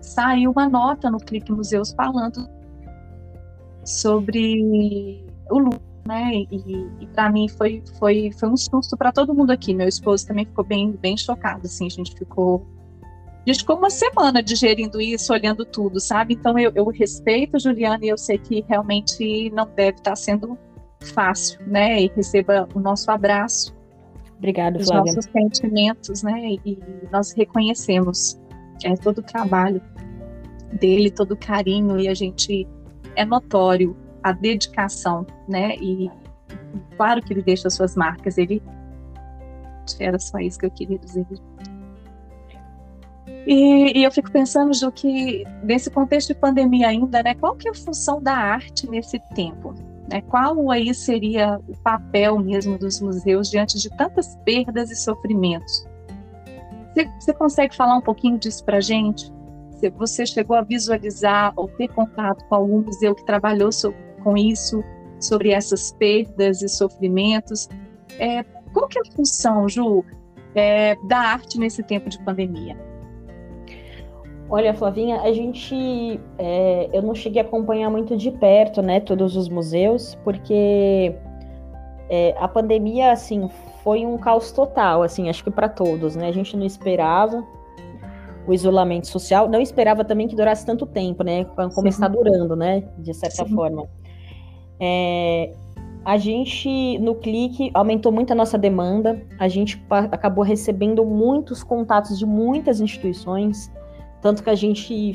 saiu 0.00 0.50
uma 0.50 0.68
nota 0.68 1.10
no 1.10 1.18
Clique 1.18 1.52
Museus 1.52 1.92
falando 1.92 2.48
sobre 3.84 5.24
o 5.50 5.58
luto, 5.58 5.80
né? 6.06 6.32
E, 6.50 6.88
e 7.00 7.06
para 7.06 7.30
mim 7.30 7.48
foi, 7.48 7.82
foi, 7.98 8.30
foi 8.32 8.48
um 8.48 8.56
susto 8.56 8.96
para 8.96 9.12
todo 9.12 9.34
mundo 9.34 9.50
aqui. 9.50 9.72
Meu 9.72 9.88
esposo 9.88 10.26
também 10.26 10.44
ficou 10.44 10.64
bem, 10.64 10.92
bem 10.92 11.16
chocado, 11.16 11.66
assim, 11.66 11.86
a 11.86 11.90
gente 11.90 12.14
ficou 12.14 12.66
a 13.44 13.50
gente 13.50 13.60
ficou 13.60 13.76
uma 13.76 13.90
semana 13.90 14.40
digerindo 14.40 15.00
isso, 15.00 15.32
olhando 15.32 15.64
tudo, 15.64 15.98
sabe? 15.98 16.34
Então 16.34 16.56
eu, 16.56 16.70
eu 16.76 16.86
respeito 16.88 17.58
Juliana 17.58 18.04
e 18.04 18.08
eu 18.08 18.16
sei 18.16 18.38
que 18.38 18.64
realmente 18.68 19.50
não 19.50 19.66
deve 19.66 19.98
estar 19.98 20.14
sendo 20.14 20.56
fácil, 21.02 21.60
né? 21.66 22.02
E 22.02 22.12
receba 22.14 22.68
o 22.74 22.80
nosso 22.80 23.10
abraço. 23.10 23.74
Obrigada, 24.38 24.78
os 24.78 24.88
Flávia. 24.88 25.12
nossos 25.12 25.30
sentimentos, 25.30 26.22
né? 26.22 26.56
E 26.64 26.78
nós 27.10 27.32
reconhecemos 27.32 28.40
é, 28.84 28.94
todo 28.96 29.18
o 29.18 29.22
trabalho 29.22 29.80
dele, 30.72 31.10
todo 31.10 31.32
o 31.32 31.36
carinho 31.36 31.98
e 31.98 32.08
a 32.08 32.14
gente 32.14 32.66
é 33.14 33.24
notório 33.24 33.96
a 34.22 34.32
dedicação, 34.32 35.26
né? 35.48 35.76
E 35.76 36.10
claro 36.96 37.22
que 37.22 37.32
ele 37.32 37.42
deixa 37.42 37.68
suas 37.70 37.94
marcas, 37.96 38.38
ele 38.38 38.62
era 39.98 40.18
só 40.18 40.38
isso 40.38 40.58
que 40.58 40.66
eu 40.66 40.70
queria 40.70 40.98
dizer. 40.98 41.26
E, 43.46 43.98
e, 43.98 44.04
eu 44.04 44.10
fico 44.12 44.30
pensando, 44.30 44.72
Ju, 44.72 44.90
que 44.92 45.44
nesse 45.64 45.90
contexto 45.90 46.28
de 46.28 46.34
pandemia 46.34 46.88
ainda, 46.88 47.22
né, 47.22 47.34
qual 47.34 47.56
que 47.56 47.66
é 47.66 47.72
a 47.72 47.74
função 47.74 48.22
da 48.22 48.34
arte 48.34 48.88
nesse 48.88 49.18
tempo? 49.34 49.74
Né? 50.08 50.20
Qual 50.22 50.70
aí 50.70 50.92
seria 50.94 51.58
o 51.68 51.76
papel 51.78 52.38
mesmo 52.38 52.78
dos 52.78 53.00
museus 53.00 53.50
diante 53.50 53.78
de 53.78 53.88
tantas 53.96 54.36
perdas 54.44 54.90
e 54.90 54.96
sofrimentos? 54.96 55.86
Você, 56.92 57.08
você 57.18 57.32
consegue 57.32 57.74
falar 57.74 57.96
um 57.96 58.02
pouquinho 58.02 58.38
disso 58.38 58.64
para 58.64 58.80
gente? 58.80 59.32
você 59.90 60.24
chegou 60.24 60.56
a 60.56 60.62
visualizar 60.62 61.52
ou 61.56 61.66
ter 61.66 61.88
contato 61.88 62.44
com 62.44 62.54
algum 62.54 62.82
museu 62.82 63.16
que 63.16 63.24
trabalhou 63.24 63.70
com 64.22 64.36
isso, 64.36 64.84
sobre 65.20 65.50
essas 65.50 65.92
perdas 65.92 66.62
e 66.62 66.68
sofrimentos. 66.68 67.68
É, 68.18 68.44
qual 68.72 68.88
que 68.88 68.98
é 68.98 69.02
a 69.02 69.12
função, 69.12 69.68
Ju, 69.68 70.04
é, 70.54 70.96
da 71.08 71.18
arte 71.18 71.58
nesse 71.58 71.82
tempo 71.82 72.08
de 72.08 72.22
pandemia? 72.22 72.76
Olha, 74.52 74.74
Flavinha, 74.74 75.22
a 75.22 75.32
gente, 75.32 76.20
é, 76.36 76.90
eu 76.92 77.00
não 77.00 77.14
cheguei 77.14 77.40
a 77.40 77.44
acompanhar 77.44 77.88
muito 77.88 78.14
de 78.14 78.30
perto, 78.30 78.82
né, 78.82 79.00
todos 79.00 79.34
os 79.34 79.48
museus, 79.48 80.14
porque 80.22 81.16
é, 82.10 82.36
a 82.38 82.46
pandemia, 82.46 83.12
assim, 83.12 83.48
foi 83.82 84.04
um 84.04 84.18
caos 84.18 84.52
total, 84.52 85.02
assim, 85.02 85.30
acho 85.30 85.42
que 85.42 85.50
para 85.50 85.70
todos, 85.70 86.14
né? 86.14 86.28
A 86.28 86.32
gente 86.32 86.54
não 86.54 86.66
esperava, 86.66 87.42
o 88.46 88.52
isolamento 88.52 89.06
social. 89.06 89.48
Não 89.48 89.58
esperava 89.58 90.04
também 90.04 90.28
que 90.28 90.36
durasse 90.36 90.66
tanto 90.66 90.84
tempo, 90.84 91.24
né? 91.24 91.44
Como 91.44 91.70
Sim. 91.70 91.88
está 91.88 92.06
durando, 92.06 92.54
né? 92.54 92.84
De 92.98 93.14
certa 93.14 93.46
Sim. 93.46 93.54
forma. 93.54 93.88
É, 94.78 95.54
a 96.04 96.18
gente, 96.18 96.98
no 96.98 97.14
clique, 97.14 97.70
aumentou 97.72 98.12
muito 98.12 98.32
a 98.32 98.34
nossa 98.34 98.58
demanda. 98.58 99.22
A 99.38 99.48
gente 99.48 99.82
acabou 99.88 100.44
recebendo 100.44 101.04
muitos 101.06 101.62
contatos 101.62 102.18
de 102.18 102.26
muitas 102.26 102.80
instituições, 102.80 103.70
tanto 104.22 104.42
que 104.42 104.48
a 104.48 104.54
gente 104.54 105.12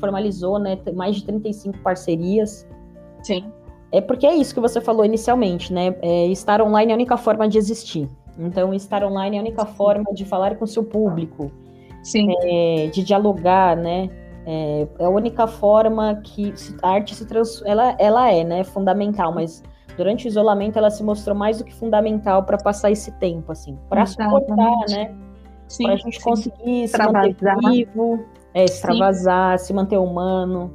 formalizou, 0.00 0.58
né, 0.58 0.76
mais 0.94 1.16
de 1.16 1.24
35 1.24 1.78
parcerias. 1.78 2.68
Sim. 3.22 3.44
É 3.90 4.00
porque 4.00 4.26
é 4.26 4.34
isso 4.34 4.52
que 4.52 4.60
você 4.60 4.80
falou 4.80 5.04
inicialmente, 5.04 5.72
né? 5.72 5.94
É, 6.02 6.26
estar 6.26 6.60
online 6.60 6.90
é 6.90 6.94
a 6.94 6.96
única 6.96 7.16
forma 7.16 7.48
de 7.48 7.56
existir. 7.56 8.08
Então, 8.38 8.74
estar 8.74 9.02
online 9.02 9.36
é 9.36 9.38
a 9.38 9.42
única 9.42 9.64
forma 9.64 10.12
de 10.12 10.24
falar 10.24 10.56
com 10.56 10.64
o 10.64 10.68
seu 10.68 10.84
público, 10.84 11.50
Sim. 12.02 12.28
É, 12.42 12.88
de 12.88 13.02
dialogar, 13.02 13.76
né? 13.76 14.10
É, 14.44 14.86
é, 14.98 15.04
a 15.04 15.08
única 15.08 15.46
forma 15.46 16.16
que 16.24 16.52
a 16.82 16.90
arte 16.90 17.14
se 17.14 17.26
trans, 17.26 17.62
ela, 17.64 17.94
ela 17.98 18.32
é, 18.32 18.44
né, 18.44 18.64
fundamental, 18.64 19.32
mas 19.32 19.62
durante 19.96 20.26
o 20.26 20.28
isolamento 20.28 20.78
ela 20.78 20.90
se 20.90 21.02
mostrou 21.02 21.36
mais 21.36 21.58
do 21.58 21.64
que 21.64 21.74
fundamental 21.74 22.42
para 22.44 22.56
passar 22.56 22.90
esse 22.90 23.12
tempo, 23.18 23.52
assim, 23.52 23.78
para 23.88 24.06
suportar, 24.06 24.56
né? 24.90 25.14
Para 25.82 25.92
a 25.92 25.96
gente 25.96 26.16
sim. 26.16 26.24
conseguir 26.24 26.88
se 26.88 26.96
manter 26.96 27.36
vivo, 27.70 28.24
é, 28.54 28.64
extravasar, 28.64 29.58
sim. 29.58 29.66
se 29.66 29.72
manter 29.72 29.98
humano. 29.98 30.74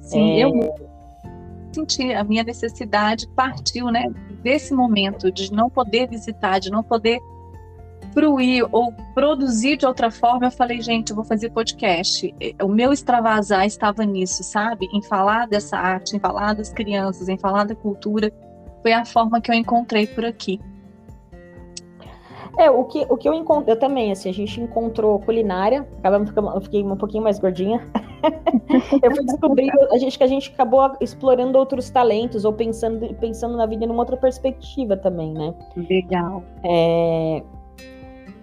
Sim, 0.00 0.42
é... 0.42 0.44
eu 0.44 0.74
senti 1.74 2.12
a 2.12 2.22
minha 2.22 2.44
necessidade 2.44 3.26
partiu, 3.34 3.86
né, 3.86 4.04
desse 4.42 4.74
momento 4.74 5.30
de 5.30 5.52
não 5.52 5.70
poder 5.70 6.08
visitar, 6.08 6.58
de 6.58 6.70
não 6.70 6.82
poder 6.82 7.18
fruir 8.12 8.66
ou 8.70 8.92
produzir 9.14 9.76
de 9.76 9.86
outra 9.86 10.10
forma, 10.10 10.46
eu 10.46 10.50
falei, 10.50 10.80
gente, 10.80 11.10
eu 11.10 11.16
vou 11.16 11.24
fazer 11.24 11.50
podcast. 11.50 12.34
O 12.62 12.68
meu 12.68 12.92
extravasar 12.92 13.66
estava 13.66 14.04
nisso, 14.04 14.42
sabe? 14.44 14.86
Em 14.92 15.02
falar 15.02 15.46
dessa 15.48 15.78
arte, 15.78 16.16
em 16.16 16.20
falar 16.20 16.54
das 16.54 16.70
crianças, 16.70 17.28
em 17.28 17.38
falar 17.38 17.64
da 17.64 17.74
cultura. 17.74 18.30
Foi 18.82 18.92
a 18.92 19.04
forma 19.04 19.40
que 19.40 19.50
eu 19.50 19.54
encontrei 19.54 20.06
por 20.06 20.24
aqui. 20.24 20.60
É, 22.58 22.70
o 22.70 22.84
que, 22.84 23.06
o 23.08 23.16
que 23.16 23.28
eu 23.28 23.34
encontrei, 23.34 23.74
eu 23.74 23.78
também, 23.78 24.12
assim, 24.12 24.28
a 24.28 24.32
gente 24.32 24.60
encontrou 24.60 25.18
culinária, 25.20 25.88
acabamos, 25.98 26.30
eu 26.36 26.60
fiquei 26.60 26.82
um 26.82 26.96
pouquinho 26.96 27.22
mais 27.22 27.38
gordinha. 27.38 27.86
eu 29.02 29.14
fui 29.14 29.24
descobrir 29.24 29.70
a 29.90 29.98
gente, 29.98 30.18
que 30.18 30.24
a 30.24 30.26
gente 30.26 30.50
acabou 30.52 30.92
explorando 31.00 31.58
outros 31.58 31.88
talentos 31.88 32.44
ou 32.44 32.52
pensando, 32.52 33.14
pensando 33.14 33.56
na 33.56 33.66
vida 33.66 33.86
numa 33.86 34.00
outra 34.00 34.16
perspectiva 34.16 34.96
também, 34.96 35.32
né? 35.32 35.54
Legal. 35.88 36.42
É, 36.62 37.42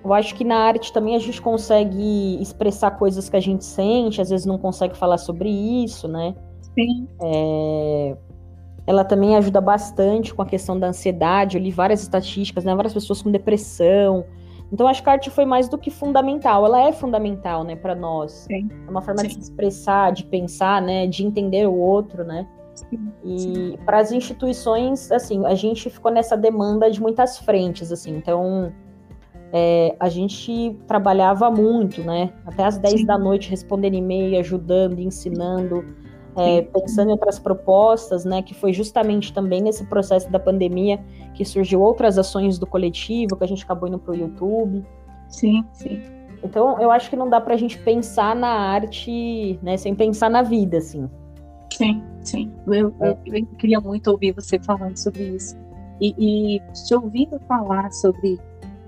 eu 0.03 0.13
acho 0.13 0.33
que 0.33 0.43
na 0.43 0.57
arte 0.57 0.91
também 0.91 1.15
a 1.15 1.19
gente 1.19 1.41
consegue 1.41 2.41
expressar 2.41 2.91
coisas 2.91 3.29
que 3.29 3.35
a 3.35 3.39
gente 3.39 3.63
sente, 3.63 4.21
às 4.21 4.29
vezes 4.29 4.45
não 4.45 4.57
consegue 4.57 4.97
falar 4.97 5.17
sobre 5.17 5.49
isso, 5.49 6.07
né? 6.07 6.33
Sim. 6.73 7.07
É, 7.21 8.17
ela 8.89 9.05
também 9.05 9.35
ajuda 9.35 9.61
bastante 9.61 10.33
com 10.33 10.41
a 10.41 10.45
questão 10.47 10.79
da 10.79 10.87
ansiedade. 10.87 11.55
Eu 11.55 11.61
li 11.61 11.69
várias 11.69 12.01
estatísticas, 12.01 12.65
né? 12.65 12.73
Várias 12.73 12.91
pessoas 12.91 13.21
com 13.21 13.29
depressão. 13.29 14.25
Então 14.73 14.87
acho 14.87 15.03
que 15.03 15.09
a 15.09 15.11
arte 15.11 15.29
foi 15.29 15.45
mais 15.45 15.69
do 15.69 15.77
que 15.77 15.91
fundamental. 15.91 16.65
Ela 16.65 16.87
é 16.87 16.91
fundamental, 16.91 17.63
né, 17.63 17.75
para 17.75 17.93
nós. 17.93 18.47
Sim. 18.49 18.67
É 18.87 18.89
uma 18.89 19.03
forma 19.03 19.21
Sim. 19.21 19.27
de 19.27 19.33
se 19.35 19.39
expressar, 19.41 20.11
de 20.11 20.25
pensar, 20.25 20.81
né, 20.81 21.05
de 21.05 21.23
entender 21.23 21.67
o 21.67 21.75
outro, 21.75 22.23
né? 22.23 22.47
Sim. 22.73 23.11
E 23.23 23.77
para 23.85 23.99
as 23.99 24.11
instituições, 24.11 25.11
assim, 25.11 25.45
a 25.45 25.53
gente 25.53 25.87
ficou 25.91 26.11
nessa 26.11 26.35
demanda 26.35 26.89
de 26.89 26.99
muitas 26.99 27.37
frentes, 27.37 27.91
assim. 27.91 28.17
Então 28.17 28.73
é, 29.53 29.95
a 29.99 30.09
gente 30.09 30.75
trabalhava 30.87 31.51
muito, 31.51 32.01
né? 32.01 32.33
Até 32.43 32.63
às 32.65 32.79
10 32.79 33.01
Sim. 33.01 33.05
da 33.05 33.19
noite 33.19 33.51
respondendo 33.51 33.93
e-mail, 33.93 34.39
ajudando, 34.39 34.97
ensinando, 34.97 35.85
é, 36.35 36.61
pensando 36.61 37.09
em 37.09 37.11
outras 37.11 37.39
propostas, 37.39 38.25
né? 38.25 38.41
Que 38.41 38.53
foi 38.53 38.73
justamente 38.73 39.33
também 39.33 39.61
nesse 39.61 39.85
processo 39.85 40.29
da 40.31 40.39
pandemia 40.39 40.99
que 41.33 41.43
surgiu 41.43 41.81
outras 41.81 42.17
ações 42.17 42.57
do 42.57 42.67
coletivo, 42.67 43.35
que 43.35 43.43
a 43.43 43.47
gente 43.47 43.63
acabou 43.63 43.87
indo 43.87 43.99
para 43.99 44.13
o 44.13 44.15
YouTube. 44.15 44.85
Sim, 45.27 45.63
sim. 45.73 46.01
Então, 46.43 46.79
eu 46.79 46.89
acho 46.89 47.09
que 47.09 47.15
não 47.15 47.29
dá 47.29 47.41
para 47.41 47.53
a 47.53 47.57
gente 47.57 47.77
pensar 47.77 48.35
na 48.35 48.47
arte, 48.47 49.59
né? 49.61 49.77
Sem 49.77 49.93
pensar 49.93 50.29
na 50.29 50.41
vida, 50.41 50.77
assim. 50.77 51.09
Sim, 51.71 52.03
sim. 52.21 52.51
Eu, 52.67 52.93
eu, 52.99 53.17
eu 53.25 53.45
queria 53.57 53.79
muito 53.79 54.09
ouvir 54.09 54.33
você 54.33 54.59
falando 54.59 54.97
sobre 54.97 55.23
isso. 55.23 55.57
E, 55.99 56.15
e 56.17 56.59
te 56.85 56.95
ouvindo 56.95 57.39
falar 57.47 57.91
sobre 57.91 58.39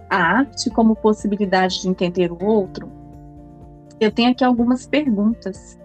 a 0.10 0.18
arte 0.18 0.70
como 0.70 0.96
possibilidade 0.96 1.82
de 1.82 1.90
entender 1.90 2.32
o 2.32 2.44
outro, 2.44 2.90
eu 4.00 4.12
tenho 4.12 4.32
aqui 4.32 4.44
algumas 4.44 4.88
perguntas. 4.88 5.80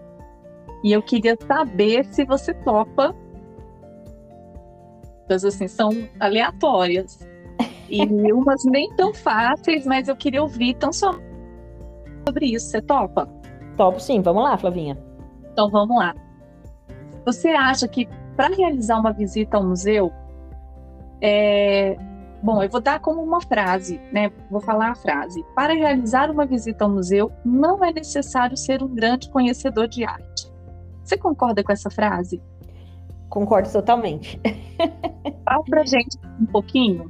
E 0.87 0.93
eu 0.93 1.03
queria 1.03 1.37
saber 1.45 2.05
se 2.05 2.23
você 2.23 2.53
topa. 2.53 3.13
Mas 5.29 5.43
assim, 5.43 5.67
são 5.67 5.89
aleatórias. 6.17 7.27
E 7.89 8.05
umas 8.31 8.63
nem 8.63 8.89
tão 8.95 9.13
fáceis, 9.13 9.85
mas 9.85 10.07
eu 10.07 10.15
queria 10.15 10.41
ouvir 10.41 10.75
tão 10.75 10.93
só 10.93 11.11
sobre 12.25 12.45
isso. 12.53 12.67
Você 12.67 12.81
topa? 12.81 13.27
Topo 13.75 13.99
sim, 13.99 14.21
vamos 14.21 14.41
lá, 14.43 14.57
Flavinha. 14.57 14.97
Então 15.51 15.69
vamos 15.69 15.97
lá. 15.97 16.15
Você 17.25 17.49
acha 17.49 17.85
que 17.85 18.07
para 18.37 18.55
realizar 18.55 18.97
uma 18.97 19.11
visita 19.11 19.57
ao 19.57 19.65
museu, 19.65 20.09
é, 21.21 21.97
Bom, 22.41 22.63
eu 22.63 22.69
vou 22.69 22.79
dar 22.79 23.01
como 23.01 23.21
uma 23.21 23.41
frase, 23.41 23.99
né? 24.13 24.31
Vou 24.49 24.61
falar 24.61 24.91
a 24.91 24.95
frase. 24.95 25.43
Para 25.53 25.73
realizar 25.73 26.31
uma 26.31 26.45
visita 26.45 26.85
ao 26.85 26.89
museu, 26.89 27.29
não 27.43 27.83
é 27.83 27.91
necessário 27.91 28.55
ser 28.55 28.81
um 28.81 28.87
grande 28.87 29.29
conhecedor 29.29 29.89
de 29.89 30.05
arte. 30.05 30.46
Você 31.07 31.17
concorda 31.17 31.63
com 31.63 31.71
essa 31.71 31.89
frase? 31.89 32.41
Concordo 33.29 33.71
totalmente. 33.71 34.39
Fala 35.45 35.63
pra 35.63 35.85
gente 35.85 36.17
um 36.41 36.45
pouquinho. 36.45 37.09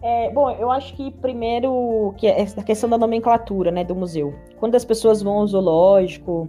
É, 0.00 0.30
bom, 0.30 0.48
eu 0.52 0.70
acho 0.70 0.94
que 0.94 1.10
primeiro 1.10 2.14
que 2.16 2.28
é 2.28 2.40
essa 2.40 2.62
questão 2.62 2.88
da 2.88 2.96
nomenclatura, 2.96 3.72
né, 3.72 3.82
do 3.82 3.96
museu. 3.96 4.32
Quando 4.58 4.76
as 4.76 4.84
pessoas 4.84 5.20
vão 5.22 5.38
ao 5.38 5.46
zoológico, 5.48 6.48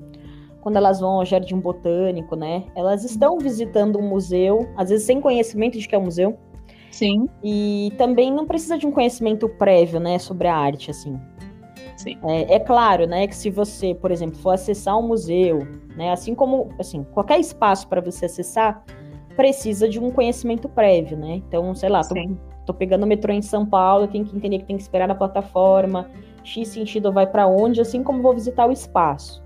quando 0.62 0.78
elas 0.78 1.00
vão 1.00 1.18
ao 1.18 1.26
jardim 1.26 1.60
botânico, 1.60 2.36
né, 2.36 2.64
elas 2.76 3.04
estão 3.04 3.40
visitando 3.40 3.98
um 3.98 4.08
museu, 4.08 4.70
às 4.78 4.90
vezes 4.90 5.06
sem 5.06 5.20
conhecimento 5.20 5.80
de 5.80 5.88
que 5.88 5.96
é 5.96 5.98
um 5.98 6.04
museu, 6.04 6.38
Sim. 6.92 7.28
E 7.42 7.92
também 7.98 8.32
não 8.32 8.46
precisa 8.46 8.78
de 8.78 8.86
um 8.86 8.92
conhecimento 8.92 9.48
prévio, 9.48 10.00
né, 10.00 10.20
sobre 10.20 10.48
a 10.48 10.56
arte, 10.56 10.92
assim. 10.92 11.20
Sim. 11.96 12.18
É, 12.24 12.56
é, 12.56 12.60
claro, 12.60 13.08
né, 13.08 13.28
que 13.28 13.36
se 13.36 13.50
você, 13.50 13.96
por 13.96 14.12
exemplo, 14.12 14.38
for 14.38 14.52
acessar 14.52 14.98
um 14.98 15.08
museu, 15.08 15.60
né, 15.96 16.12
assim 16.12 16.34
como, 16.34 16.70
assim, 16.80 17.04
qualquer 17.12 17.40
espaço 17.40 17.88
para 17.88 18.02
você 18.02 18.26
acessar, 18.26 18.84
precisa 19.36 19.88
de 19.88 20.00
um 20.00 20.12
conhecimento 20.12 20.68
prévio, 20.70 21.18
né? 21.18 21.36
Então, 21.36 21.74
sei 21.74 21.90
lá, 21.90 22.02
tô, 22.02 22.16
tô, 22.66 22.74
pegando 22.74 23.04
o 23.04 23.08
metrô 23.08 23.34
em 23.34 23.42
São 23.42 23.66
Paulo, 23.66 24.08
tenho 24.08 24.26
que 24.26 24.36
entender 24.36 24.60
que 24.60 24.66
tem 24.66 24.76
que 24.76 24.82
esperar 24.84 25.08
na 25.08 25.16
plataforma, 25.16 26.10
X 26.44 26.68
sentido 26.70 27.12
vai 27.12 27.28
para 27.28 27.48
onde, 27.48 27.82
assim 27.82 28.04
como 28.04 28.22
vou 28.22 28.34
visitar 28.34 28.68
o 28.68 28.72
espaço. 28.72 29.42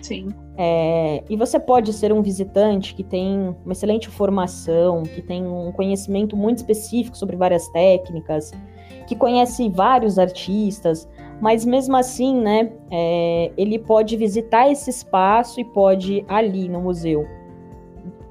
Sim. 0.00 0.28
É, 0.56 1.22
e 1.28 1.36
você 1.36 1.58
pode 1.58 1.92
ser 1.92 2.12
um 2.12 2.22
visitante 2.22 2.94
que 2.94 3.04
tem 3.04 3.54
uma 3.64 3.72
excelente 3.72 4.08
formação, 4.08 5.02
que 5.02 5.20
tem 5.20 5.46
um 5.46 5.70
conhecimento 5.72 6.36
muito 6.36 6.58
específico 6.58 7.16
sobre 7.16 7.36
várias 7.36 7.68
técnicas, 7.68 8.52
que 9.06 9.14
conhece 9.14 9.68
vários 9.68 10.18
artistas, 10.18 11.08
mas 11.40 11.64
mesmo 11.64 11.96
assim, 11.96 12.40
né, 12.40 12.72
é, 12.90 13.52
ele 13.56 13.78
pode 13.78 14.16
visitar 14.16 14.70
esse 14.70 14.90
espaço 14.90 15.60
e 15.60 15.64
pode 15.64 16.24
ali 16.28 16.68
no 16.68 16.80
museu 16.80 17.26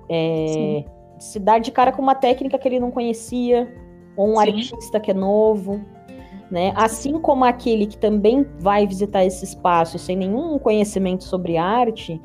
é, 0.09 0.83
se 1.19 1.39
dar 1.39 1.59
de 1.59 1.71
cara 1.71 1.91
com 1.91 2.01
uma 2.01 2.15
técnica 2.15 2.57
que 2.57 2.67
ele 2.67 2.79
não 2.79 2.91
conhecia, 2.91 3.73
ou 4.15 4.29
um 4.29 4.35
Sim. 4.35 4.41
artista 4.41 4.99
que 4.99 5.11
é 5.11 5.13
novo. 5.13 5.81
Né? 6.49 6.71
Assim 6.75 7.19
como 7.19 7.43
aquele 7.43 7.87
que 7.87 7.97
também 7.97 8.45
vai 8.59 8.85
visitar 8.85 9.25
esse 9.25 9.43
espaço 9.43 9.97
sem 9.97 10.15
nenhum 10.15 10.59
conhecimento 10.59 11.23
sobre 11.23 11.57
arte, 11.57 12.21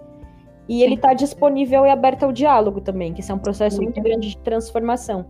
e 0.69 0.83
ele 0.83 0.95
está 0.95 1.15
disponível 1.15 1.85
e 1.85 1.91
aberto 1.91 2.25
ao 2.25 2.33
diálogo 2.33 2.81
também, 2.81 3.13
que 3.13 3.21
isso 3.21 3.33
é 3.33 3.35
um 3.35 3.39
processo 3.39 3.77
Sim. 3.77 3.85
muito 3.85 4.01
grande 4.01 4.29
de 4.29 4.39
transformação. 4.39 5.27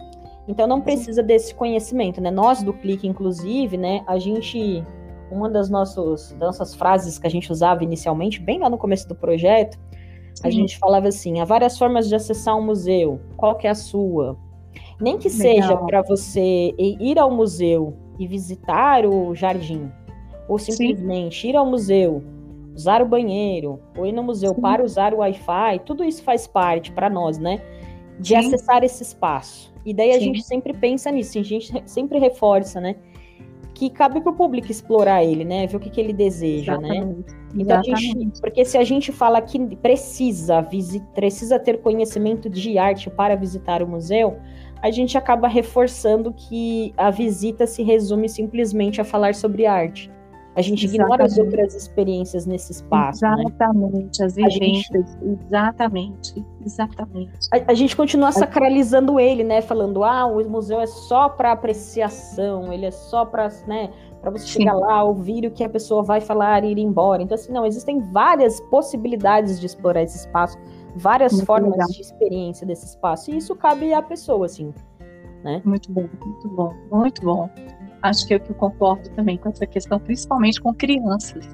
Então 0.46 0.66
não 0.66 0.80
precisa 0.80 1.22
desse 1.22 1.54
conhecimento, 1.54 2.20
né? 2.20 2.30
Nós 2.30 2.62
do 2.62 2.72
Clique, 2.72 3.06
inclusive, 3.06 3.76
né? 3.78 4.02
A 4.06 4.18
gente, 4.18 4.84
uma 5.30 5.48
das, 5.48 5.70
nossos, 5.70 6.30
das 6.32 6.40
nossas 6.40 6.74
frases 6.74 7.18
que 7.18 7.26
a 7.26 7.30
gente 7.30 7.50
usava 7.50 7.84
inicialmente, 7.84 8.40
bem 8.40 8.58
lá 8.58 8.68
no 8.68 8.78
começo 8.78 9.08
do 9.08 9.14
projeto, 9.14 9.78
Sim. 10.34 10.48
a 10.48 10.50
gente 10.50 10.78
falava 10.78 11.08
assim: 11.08 11.40
há 11.40 11.44
várias 11.44 11.78
formas 11.78 12.08
de 12.08 12.14
acessar 12.14 12.56
um 12.56 12.62
museu. 12.62 13.20
Qual 13.36 13.56
que 13.56 13.66
é 13.66 13.70
a 13.70 13.74
sua? 13.74 14.36
Nem 15.00 15.16
que 15.18 15.28
Legal. 15.28 15.40
seja 15.40 15.76
para 15.76 16.02
você 16.02 16.74
ir 16.78 17.18
ao 17.18 17.30
museu 17.30 17.96
e 18.18 18.26
visitar 18.26 19.06
o 19.06 19.34
jardim, 19.34 19.90
ou 20.46 20.58
simplesmente 20.58 21.40
Sim. 21.40 21.48
ir 21.48 21.56
ao 21.56 21.64
museu, 21.64 22.22
usar 22.74 23.02
o 23.02 23.06
banheiro, 23.08 23.80
ou 23.96 24.06
ir 24.06 24.12
no 24.12 24.22
museu 24.22 24.54
Sim. 24.54 24.60
para 24.60 24.84
usar 24.84 25.14
o 25.14 25.18
Wi-Fi, 25.18 25.80
tudo 25.86 26.04
isso 26.04 26.22
faz 26.22 26.46
parte 26.46 26.92
para 26.92 27.08
nós, 27.08 27.38
né? 27.38 27.62
De 28.18 28.34
acessar 28.34 28.84
esse 28.84 29.02
espaço. 29.02 29.72
E 29.84 29.94
daí 29.94 30.12
a 30.12 30.18
gente 30.18 30.42
sempre 30.42 30.74
pensa 30.74 31.10
nisso, 31.10 31.38
a 31.38 31.42
gente 31.42 31.82
sempre 31.86 32.18
reforça, 32.18 32.78
né? 32.78 32.96
Que 33.80 33.88
cabe 33.88 34.20
para 34.20 34.30
o 34.30 34.34
público 34.34 34.70
explorar 34.70 35.24
ele, 35.24 35.42
né? 35.42 35.66
Ver 35.66 35.78
o 35.78 35.80
que, 35.80 35.88
que 35.88 35.98
ele 35.98 36.12
deseja, 36.12 36.76
né? 36.76 36.98
Exatamente. 36.98 37.30
né? 37.30 37.40
Então, 37.54 37.82
gente, 37.96 38.38
porque 38.38 38.62
se 38.62 38.76
a 38.76 38.84
gente 38.84 39.10
fala 39.10 39.40
que 39.40 39.74
precisa, 39.76 40.62
precisa 41.14 41.58
ter 41.58 41.80
conhecimento 41.80 42.50
de 42.50 42.76
arte 42.76 43.08
para 43.08 43.34
visitar 43.34 43.82
o 43.82 43.88
museu, 43.88 44.38
a 44.82 44.90
gente 44.90 45.16
acaba 45.16 45.48
reforçando 45.48 46.30
que 46.30 46.92
a 46.94 47.10
visita 47.10 47.66
se 47.66 47.82
resume 47.82 48.28
simplesmente 48.28 49.00
a 49.00 49.04
falar 49.04 49.34
sobre 49.34 49.64
arte. 49.64 50.10
A 50.60 50.62
gente 50.62 50.84
exatamente. 50.84 51.02
ignora 51.02 51.24
as 51.24 51.38
outras 51.38 51.74
experiências 51.74 52.44
nesse 52.44 52.72
espaço. 52.72 53.24
Né? 53.24 53.44
Exatamente, 53.46 54.20
né? 54.20 54.26
as 54.26 54.34
vivências, 54.34 55.10
gente... 55.12 55.38
exatamente, 55.46 56.46
exatamente. 56.64 57.48
A, 57.50 57.72
a, 57.72 57.74
gente 57.74 57.96
continua 57.96 58.30
sacralizando 58.30 59.18
ele, 59.18 59.42
né? 59.42 59.62
Falando, 59.62 60.04
ah, 60.04 60.26
o 60.26 60.46
museu 60.48 60.78
é 60.78 60.86
só 60.86 61.30
para 61.30 61.52
apreciação, 61.52 62.70
ele 62.70 62.84
é 62.84 62.90
só 62.90 63.24
para, 63.24 63.48
né? 63.66 63.90
Para 64.20 64.30
você 64.30 64.46
Sim. 64.46 64.60
chegar 64.60 64.74
lá, 64.74 65.02
ouvir 65.02 65.46
o 65.46 65.50
que 65.50 65.64
a 65.64 65.68
pessoa 65.68 66.02
vai 66.02 66.20
falar 66.20 66.62
e 66.62 66.72
ir 66.72 66.78
embora. 66.78 67.22
Então, 67.22 67.34
assim, 67.34 67.50
não, 67.50 67.64
existem 67.64 68.00
várias 68.12 68.60
possibilidades 68.60 69.58
de 69.58 69.64
explorar 69.64 70.02
esse 70.02 70.18
espaço, 70.18 70.58
várias 70.94 71.32
muito 71.32 71.46
formas 71.46 71.70
legal. 71.70 71.88
de 71.88 72.02
experiência 72.02 72.66
desse 72.66 72.84
espaço. 72.84 73.30
E 73.30 73.38
isso 73.38 73.56
cabe 73.56 73.94
à 73.94 74.02
pessoa, 74.02 74.44
assim. 74.44 74.74
Né? 75.42 75.62
Muito 75.64 75.90
bom, 75.90 76.06
muito 76.22 76.48
bom, 76.50 76.74
muito 76.90 77.22
bom 77.22 77.48
acho 78.02 78.26
que 78.26 78.34
eu, 78.34 78.40
que 78.40 78.52
concordo 78.54 79.08
também 79.10 79.36
com 79.36 79.48
essa 79.48 79.66
questão, 79.66 79.98
principalmente 79.98 80.60
com 80.60 80.74
crianças. 80.74 81.46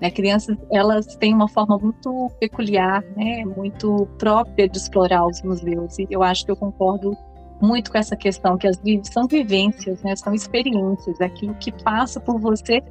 Né? 0.00 0.10
Crianças, 0.10 0.56
elas 0.70 1.06
têm 1.16 1.34
uma 1.34 1.48
forma 1.48 1.78
muito 1.78 2.30
peculiar, 2.40 3.02
né? 3.16 3.44
muito 3.44 4.06
própria 4.18 4.68
de 4.68 4.78
explorar 4.78 5.26
os 5.26 5.42
museus. 5.42 5.98
E 5.98 6.06
eu 6.10 6.22
acho 6.22 6.44
que 6.44 6.50
eu 6.50 6.56
concordo 6.56 7.16
muito 7.60 7.90
com 7.90 7.98
essa 7.98 8.16
questão, 8.16 8.58
que 8.58 8.66
as 8.66 8.80
são 9.04 9.26
vivências, 9.26 10.02
né? 10.02 10.14
são 10.16 10.34
experiências, 10.34 11.20
aquilo 11.20 11.54
que 11.54 11.72
passa 11.82 12.20
por 12.20 12.38
você 12.38 12.82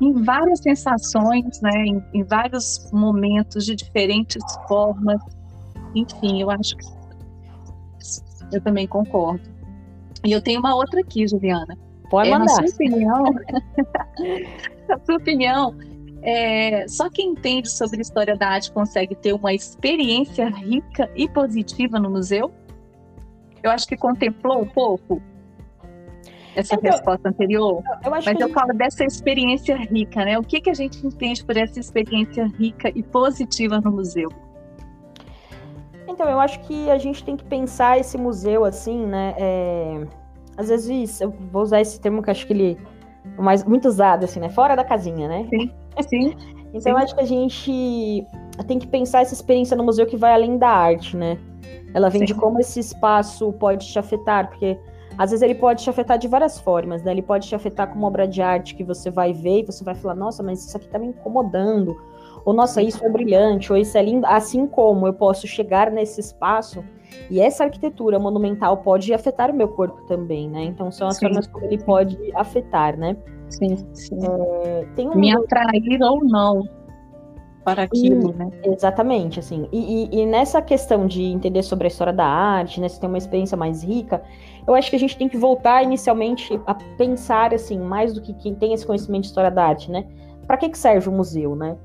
em 0.00 0.12
várias 0.22 0.60
sensações, 0.60 1.60
né? 1.60 1.84
em, 1.84 2.02
em 2.14 2.24
vários 2.24 2.90
momentos, 2.92 3.64
de 3.64 3.74
diferentes 3.74 4.42
formas. 4.66 5.20
Enfim, 5.94 6.40
eu 6.40 6.50
acho 6.50 6.76
que 6.76 6.86
eu 8.52 8.60
também 8.60 8.86
concordo. 8.86 9.42
E 10.24 10.32
eu 10.32 10.42
tenho 10.42 10.60
uma 10.60 10.74
outra 10.74 11.00
aqui, 11.00 11.26
Juliana. 11.26 11.76
Pode 12.10 12.30
mandar. 12.30 12.44
É, 12.44 12.46
na 12.46 12.48
sua 12.48 12.74
opinião, 12.74 13.24
na 14.88 14.98
sua 15.04 15.16
opinião, 15.16 15.74
é, 16.22 16.86
só 16.88 17.08
quem 17.10 17.30
entende 17.30 17.70
sobre 17.70 18.00
história 18.00 18.36
da 18.36 18.48
arte 18.48 18.72
consegue 18.72 19.14
ter 19.14 19.32
uma 19.32 19.52
experiência 19.52 20.48
rica 20.48 21.10
e 21.14 21.28
positiva 21.28 21.98
no 21.98 22.10
museu? 22.10 22.52
Eu 23.62 23.70
acho 23.70 23.86
que 23.86 23.96
contemplou 23.96 24.62
um 24.62 24.66
pouco 24.66 25.20
essa 26.56 26.74
então, 26.74 26.90
resposta 26.90 27.28
anterior, 27.28 27.82
eu 28.04 28.10
mas 28.10 28.40
eu 28.40 28.48
falo 28.48 28.72
dessa 28.72 29.04
experiência 29.04 29.76
rica, 29.76 30.24
né? 30.24 30.38
O 30.38 30.42
que, 30.42 30.60
que 30.60 30.70
a 30.70 30.74
gente 30.74 31.06
entende 31.06 31.44
por 31.44 31.56
essa 31.56 31.78
experiência 31.78 32.46
rica 32.58 32.90
e 32.94 33.02
positiva 33.02 33.80
no 33.80 33.92
museu? 33.92 34.28
Então, 36.08 36.28
eu 36.28 36.40
acho 36.40 36.58
que 36.60 36.90
a 36.90 36.98
gente 36.98 37.22
tem 37.22 37.36
que 37.36 37.44
pensar 37.44 37.98
esse 37.98 38.18
museu 38.18 38.64
assim, 38.64 39.06
né? 39.06 39.34
É 39.38 40.06
às 40.58 40.68
vezes, 40.68 41.20
eu 41.20 41.30
vou 41.52 41.62
usar 41.62 41.80
esse 41.80 42.00
termo 42.00 42.20
que 42.20 42.30
acho 42.30 42.44
que 42.44 42.52
ele 42.52 42.76
é 43.38 43.40
mais, 43.40 43.62
muito 43.64 43.86
usado, 43.86 44.24
assim, 44.24 44.40
né? 44.40 44.48
Fora 44.48 44.74
da 44.74 44.82
casinha, 44.82 45.28
né? 45.28 45.46
Sim, 45.48 45.70
sim. 46.08 46.36
então, 46.74 46.96
sim. 46.96 47.02
acho 47.02 47.14
que 47.14 47.20
a 47.20 47.24
gente 47.24 48.26
tem 48.66 48.78
que 48.78 48.88
pensar 48.88 49.20
essa 49.20 49.32
experiência 49.32 49.76
no 49.76 49.84
museu 49.84 50.04
que 50.04 50.16
vai 50.16 50.34
além 50.34 50.58
da 50.58 50.68
arte, 50.68 51.16
né? 51.16 51.38
Ela 51.94 52.08
vem 52.08 52.22
sim. 52.22 52.24
de 52.26 52.34
como 52.34 52.58
esse 52.58 52.80
espaço 52.80 53.52
pode 53.52 53.86
te 53.86 53.98
afetar, 54.00 54.48
porque 54.48 54.76
às 55.16 55.30
vezes 55.30 55.42
ele 55.42 55.54
pode 55.54 55.84
te 55.84 55.90
afetar 55.90 56.18
de 56.18 56.26
várias 56.26 56.58
formas, 56.58 57.04
né? 57.04 57.12
Ele 57.12 57.22
pode 57.22 57.46
te 57.46 57.54
afetar 57.54 57.88
como 57.88 58.04
obra 58.04 58.26
de 58.26 58.42
arte 58.42 58.74
que 58.74 58.82
você 58.82 59.10
vai 59.12 59.32
ver 59.32 59.60
e 59.60 59.66
você 59.66 59.84
vai 59.84 59.94
falar, 59.94 60.16
nossa, 60.16 60.42
mas 60.42 60.66
isso 60.66 60.76
aqui 60.76 60.88
tá 60.88 60.98
me 60.98 61.06
incomodando. 61.06 61.96
Ou, 62.44 62.52
nossa, 62.52 62.82
isso 62.82 63.04
é 63.04 63.08
brilhante, 63.08 63.72
ou 63.72 63.78
isso 63.78 63.96
é 63.96 64.02
lindo. 64.02 64.26
Assim 64.26 64.66
como 64.66 65.06
eu 65.06 65.12
posso 65.12 65.46
chegar 65.46 65.90
nesse 65.90 66.20
espaço 66.20 66.84
e 67.30 67.40
essa 67.40 67.64
arquitetura 67.64 68.18
monumental 68.18 68.78
pode 68.78 69.12
afetar 69.12 69.50
o 69.50 69.54
meu 69.54 69.68
corpo 69.68 70.02
também, 70.06 70.48
né? 70.48 70.64
Então 70.64 70.90
são 70.90 71.08
as 71.08 71.16
sim. 71.16 71.26
formas 71.26 71.46
como 71.46 71.64
ele 71.64 71.78
pode 71.78 72.16
afetar, 72.34 72.96
né? 72.96 73.16
Sim, 73.50 73.76
sim. 73.94 74.18
É, 74.22 75.00
um 75.02 75.14
Me 75.14 75.32
atrair 75.32 76.02
ou 76.02 76.24
não 76.24 76.62
para 77.64 77.82
aquilo, 77.82 78.30
e, 78.30 78.34
né? 78.34 78.50
Exatamente, 78.64 79.40
assim. 79.40 79.68
E, 79.70 80.04
e, 80.04 80.20
e, 80.20 80.26
nessa 80.26 80.62
questão 80.62 81.06
de 81.06 81.22
entender 81.22 81.62
sobre 81.62 81.86
a 81.86 81.88
história 81.88 82.12
da 82.12 82.24
arte, 82.24 82.80
né? 82.80 82.88
Se 82.88 82.98
tem 82.98 83.08
uma 83.08 83.18
experiência 83.18 83.56
mais 83.56 83.82
rica, 83.82 84.22
eu 84.66 84.74
acho 84.74 84.88
que 84.88 84.96
a 84.96 84.98
gente 84.98 85.16
tem 85.16 85.28
que 85.28 85.36
voltar 85.36 85.82
inicialmente 85.82 86.58
a 86.66 86.74
pensar, 86.74 87.52
assim, 87.52 87.78
mais 87.78 88.14
do 88.14 88.22
que 88.22 88.32
quem 88.34 88.54
tem 88.54 88.72
esse 88.72 88.86
conhecimento 88.86 89.22
de 89.22 89.28
história 89.28 89.50
da 89.50 89.66
arte, 89.66 89.90
né? 89.90 90.06
Para 90.46 90.56
que, 90.56 90.68
que 90.70 90.78
serve 90.78 91.08
o 91.08 91.12
museu, 91.12 91.54
né? 91.54 91.76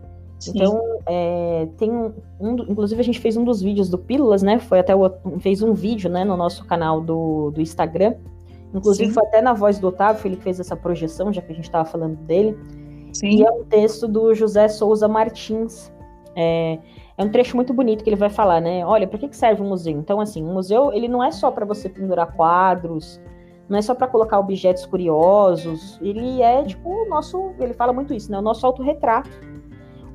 Então, 0.48 0.82
é, 1.06 1.68
tem 1.78 1.92
um, 1.92 2.14
um, 2.40 2.56
Inclusive, 2.70 3.00
a 3.00 3.04
gente 3.04 3.20
fez 3.20 3.38
um 3.38 3.44
dos 3.44 3.62
vídeos 3.62 3.90
do 3.90 3.98
Pílulas, 3.98 4.42
né? 4.42 4.60
Foi 4.60 4.80
até 4.80 4.96
o, 4.96 5.10
fez 5.40 5.62
um 5.62 5.74
vídeo 5.74 6.10
né, 6.10 6.24
no 6.24 6.36
nosso 6.36 6.66
canal 6.66 7.02
do, 7.02 7.52
do 7.52 7.62
Instagram. 7.62 8.16
Inclusive, 8.74 9.10
Sim. 9.10 9.14
foi 9.14 9.24
até 9.28 9.42
na 9.42 9.54
voz 9.54 9.78
do 9.78 9.88
Otávio, 9.88 10.26
ele 10.26 10.36
fez 10.38 10.60
essa 10.60 10.76
projeção, 10.76 11.32
já 11.32 11.42
que 11.42 11.52
a 11.52 11.56
gente 11.56 11.66
estava 11.66 11.86
falando 11.86 12.16
dele. 12.26 12.58
Sim. 13.14 13.30
E 13.30 13.46
é 13.46 13.52
um 13.52 13.64
texto 13.64 14.08
do 14.08 14.34
José 14.34 14.68
Souza 14.68 15.08
Martins. 15.08 15.92
É, 16.36 16.80
é 17.16 17.24
um 17.24 17.30
trecho 17.30 17.56
muito 17.56 17.74
bonito 17.74 18.04
que 18.04 18.10
ele 18.10 18.16
vai 18.16 18.30
falar, 18.30 18.60
né? 18.60 18.84
Olha, 18.86 19.08
para 19.08 19.20
que, 19.20 19.28
que 19.28 19.38
serve 19.38 19.62
um 19.62 19.70
museu? 19.70 19.98
Então, 19.98 20.20
assim, 20.20 20.44
um 20.44 20.54
museu 20.54 20.92
ele 20.92 21.08
não 21.08 21.24
é 21.24 21.32
só 21.32 21.52
para 21.52 21.66
você 21.66 21.88
pendurar 21.88 22.36
quadros, 22.36 23.22
não 23.70 23.78
é 23.78 23.82
só 23.82 23.94
para 23.94 24.08
colocar 24.08 24.40
objetos 24.40 24.86
curiosos. 24.88 26.00
Ele 26.02 26.42
é 26.42 26.64
tipo 26.64 26.90
o 26.90 27.08
nosso, 27.08 27.52
ele 27.60 27.74
fala 27.74 27.94
muito 27.94 28.14
isso, 28.14 28.32
né? 28.32 28.40
O 28.40 28.42
nosso 28.42 28.66
autorretrato 28.66 29.30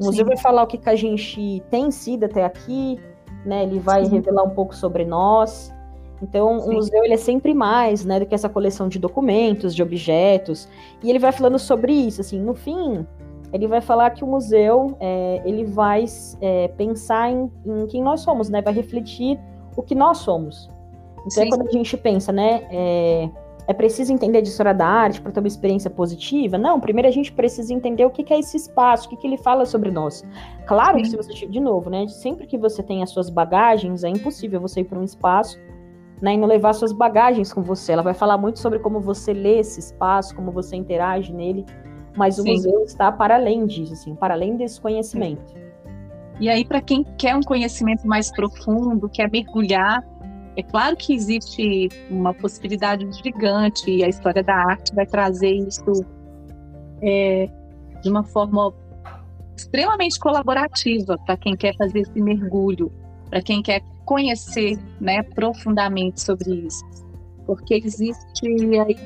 o 0.00 0.04
museu 0.04 0.24
Sim. 0.24 0.28
vai 0.28 0.36
falar 0.36 0.62
o 0.62 0.66
que, 0.66 0.78
que 0.78 0.88
a 0.88 0.96
gente 0.96 1.62
tem 1.70 1.90
sido 1.90 2.24
até 2.24 2.44
aqui, 2.44 2.98
né? 3.44 3.64
Ele 3.64 3.78
vai 3.78 4.04
Sim. 4.04 4.12
revelar 4.12 4.44
um 4.44 4.50
pouco 4.50 4.74
sobre 4.74 5.04
nós. 5.04 5.74
Então, 6.22 6.60
Sim. 6.60 6.70
o 6.70 6.72
museu 6.74 7.04
ele 7.04 7.14
é 7.14 7.18
sempre 7.18 7.54
mais, 7.54 8.04
né, 8.04 8.18
do 8.18 8.26
que 8.26 8.34
essa 8.34 8.48
coleção 8.48 8.88
de 8.88 8.98
documentos, 8.98 9.74
de 9.74 9.82
objetos. 9.82 10.68
E 11.02 11.10
ele 11.10 11.18
vai 11.18 11.32
falando 11.32 11.58
sobre 11.58 11.92
isso, 11.92 12.20
assim, 12.20 12.40
no 12.40 12.54
fim, 12.54 13.06
ele 13.52 13.66
vai 13.66 13.80
falar 13.80 14.10
que 14.10 14.22
o 14.22 14.26
museu 14.26 14.96
é, 15.00 15.42
ele 15.44 15.64
vai 15.64 16.04
é, 16.40 16.68
pensar 16.68 17.30
em, 17.30 17.50
em, 17.64 17.86
quem 17.86 18.02
nós 18.02 18.20
somos, 18.20 18.48
né? 18.48 18.60
Vai 18.60 18.74
refletir 18.74 19.38
o 19.76 19.82
que 19.82 19.94
nós 19.94 20.18
somos. 20.18 20.68
Então, 21.26 21.44
é 21.44 21.48
quando 21.48 21.66
a 21.66 21.70
gente 21.70 21.96
pensa, 21.96 22.32
né? 22.32 22.66
É, 22.70 23.28
é 23.68 23.74
preciso 23.74 24.14
entender 24.14 24.40
de 24.40 24.48
história 24.48 24.72
da 24.72 24.86
arte 24.86 25.20
para 25.20 25.30
ter 25.30 25.40
uma 25.40 25.46
experiência 25.46 25.90
positiva? 25.90 26.56
Não, 26.56 26.80
primeiro 26.80 27.06
a 27.06 27.10
gente 27.10 27.30
precisa 27.30 27.72
entender 27.72 28.02
o 28.02 28.10
que, 28.10 28.32
é 28.32 28.38
esse 28.38 28.56
espaço, 28.56 29.06
o 29.06 29.10
que, 29.10 29.16
que 29.18 29.26
ele 29.26 29.36
fala 29.36 29.66
sobre 29.66 29.90
nós. 29.90 30.24
Claro 30.66 30.96
Sim. 30.96 31.02
que 31.02 31.10
se 31.10 31.16
você, 31.18 31.46
de 31.46 31.60
novo, 31.60 31.90
né, 31.90 32.08
sempre 32.08 32.46
que 32.46 32.56
você 32.56 32.82
tem 32.82 33.02
as 33.02 33.10
suas 33.10 33.28
bagagens, 33.28 34.04
é 34.04 34.08
impossível 34.08 34.58
você 34.58 34.80
ir 34.80 34.84
para 34.84 34.98
um 34.98 35.04
espaço 35.04 35.58
né, 36.22 36.32
e 36.32 36.38
não 36.38 36.48
levar 36.48 36.72
suas 36.72 36.92
bagagens 36.92 37.52
com 37.52 37.62
você. 37.62 37.92
Ela 37.92 38.02
vai 38.02 38.14
falar 38.14 38.38
muito 38.38 38.58
sobre 38.58 38.78
como 38.78 39.00
você 39.00 39.34
lê 39.34 39.58
esse 39.58 39.78
espaço, 39.78 40.34
como 40.34 40.50
você 40.50 40.74
interage 40.74 41.30
nele, 41.30 41.66
mas 42.16 42.38
o 42.38 42.42
Sim. 42.44 42.52
museu 42.52 42.82
está 42.84 43.12
para 43.12 43.34
além 43.34 43.66
disso, 43.66 43.92
assim, 43.92 44.14
para 44.14 44.32
além 44.32 44.56
desse 44.56 44.80
conhecimento. 44.80 45.54
E 46.40 46.48
aí, 46.48 46.64
para 46.64 46.80
quem 46.80 47.04
quer 47.18 47.36
um 47.36 47.42
conhecimento 47.42 48.08
mais 48.08 48.32
profundo, 48.32 49.10
quer 49.10 49.30
mergulhar 49.30 50.02
é 50.58 50.62
claro 50.64 50.96
que 50.96 51.14
existe 51.14 51.88
uma 52.10 52.34
possibilidade 52.34 53.08
gigante 53.22 53.88
e 53.88 54.02
a 54.02 54.08
história 54.08 54.42
da 54.42 54.56
arte 54.56 54.92
vai 54.92 55.06
trazer 55.06 55.52
isso 55.52 56.04
é, 57.00 57.48
de 58.02 58.10
uma 58.10 58.24
forma 58.24 58.74
extremamente 59.56 60.18
colaborativa 60.18 61.16
para 61.24 61.36
quem 61.36 61.56
quer 61.56 61.76
fazer 61.76 62.00
esse 62.00 62.20
mergulho, 62.20 62.90
para 63.30 63.40
quem 63.40 63.62
quer 63.62 63.82
conhecer 64.04 64.76
né, 65.00 65.22
profundamente 65.22 66.20
sobre 66.20 66.66
isso. 66.66 66.84
Porque 67.46 67.74
existe 67.74 68.48
aí, 68.80 68.96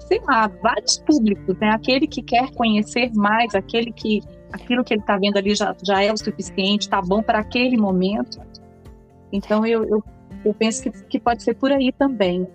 sei 0.00 0.20
lá, 0.20 0.48
vários 0.62 0.98
públicos, 0.98 1.56
né? 1.58 1.70
Aquele 1.70 2.06
que 2.06 2.20
quer 2.20 2.50
conhecer 2.50 3.10
mais, 3.14 3.54
aquele 3.54 3.90
que 3.90 4.20
aquilo 4.52 4.84
que 4.84 4.92
ele 4.92 5.00
está 5.00 5.16
vendo 5.16 5.38
ali 5.38 5.54
já, 5.54 5.74
já 5.82 6.02
é 6.02 6.12
o 6.12 6.16
suficiente, 6.16 6.82
está 6.82 7.00
bom 7.00 7.22
para 7.22 7.38
aquele 7.38 7.78
momento. 7.78 8.38
Então 9.32 9.64
eu, 9.64 9.84
eu 9.84 10.04
eu 10.44 10.54
penso 10.54 10.82
que, 10.82 10.90
que 10.90 11.20
pode 11.20 11.42
ser 11.42 11.54
por 11.54 11.70
aí 11.72 11.92
também. 11.92 12.46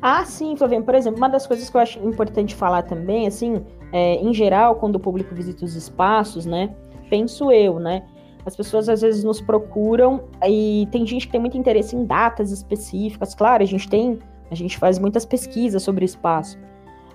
Ah, 0.00 0.24
sim, 0.24 0.56
Flavinha. 0.56 0.82
Por 0.82 0.94
exemplo, 0.94 1.18
uma 1.18 1.28
das 1.28 1.46
coisas 1.46 1.68
que 1.68 1.76
eu 1.76 1.80
acho 1.80 1.98
importante 2.00 2.54
falar 2.54 2.82
também, 2.82 3.26
assim, 3.26 3.62
é, 3.92 4.16
em 4.16 4.32
geral, 4.32 4.76
quando 4.76 4.96
o 4.96 5.00
público 5.00 5.34
visita 5.34 5.64
os 5.64 5.74
espaços, 5.74 6.46
né? 6.46 6.74
Penso 7.10 7.50
eu, 7.50 7.78
né? 7.78 8.04
As 8.46 8.54
pessoas 8.54 8.88
às 8.88 9.00
vezes 9.00 9.24
nos 9.24 9.40
procuram 9.40 10.24
e 10.46 10.86
tem 10.90 11.06
gente 11.06 11.26
que 11.26 11.32
tem 11.32 11.40
muito 11.40 11.56
interesse 11.56 11.96
em 11.96 12.04
datas 12.04 12.52
específicas. 12.52 13.34
Claro, 13.34 13.62
a 13.62 13.66
gente 13.66 13.88
tem, 13.88 14.18
a 14.50 14.54
gente 14.54 14.76
faz 14.76 14.98
muitas 14.98 15.24
pesquisas 15.24 15.82
sobre 15.82 16.04
espaço. 16.04 16.58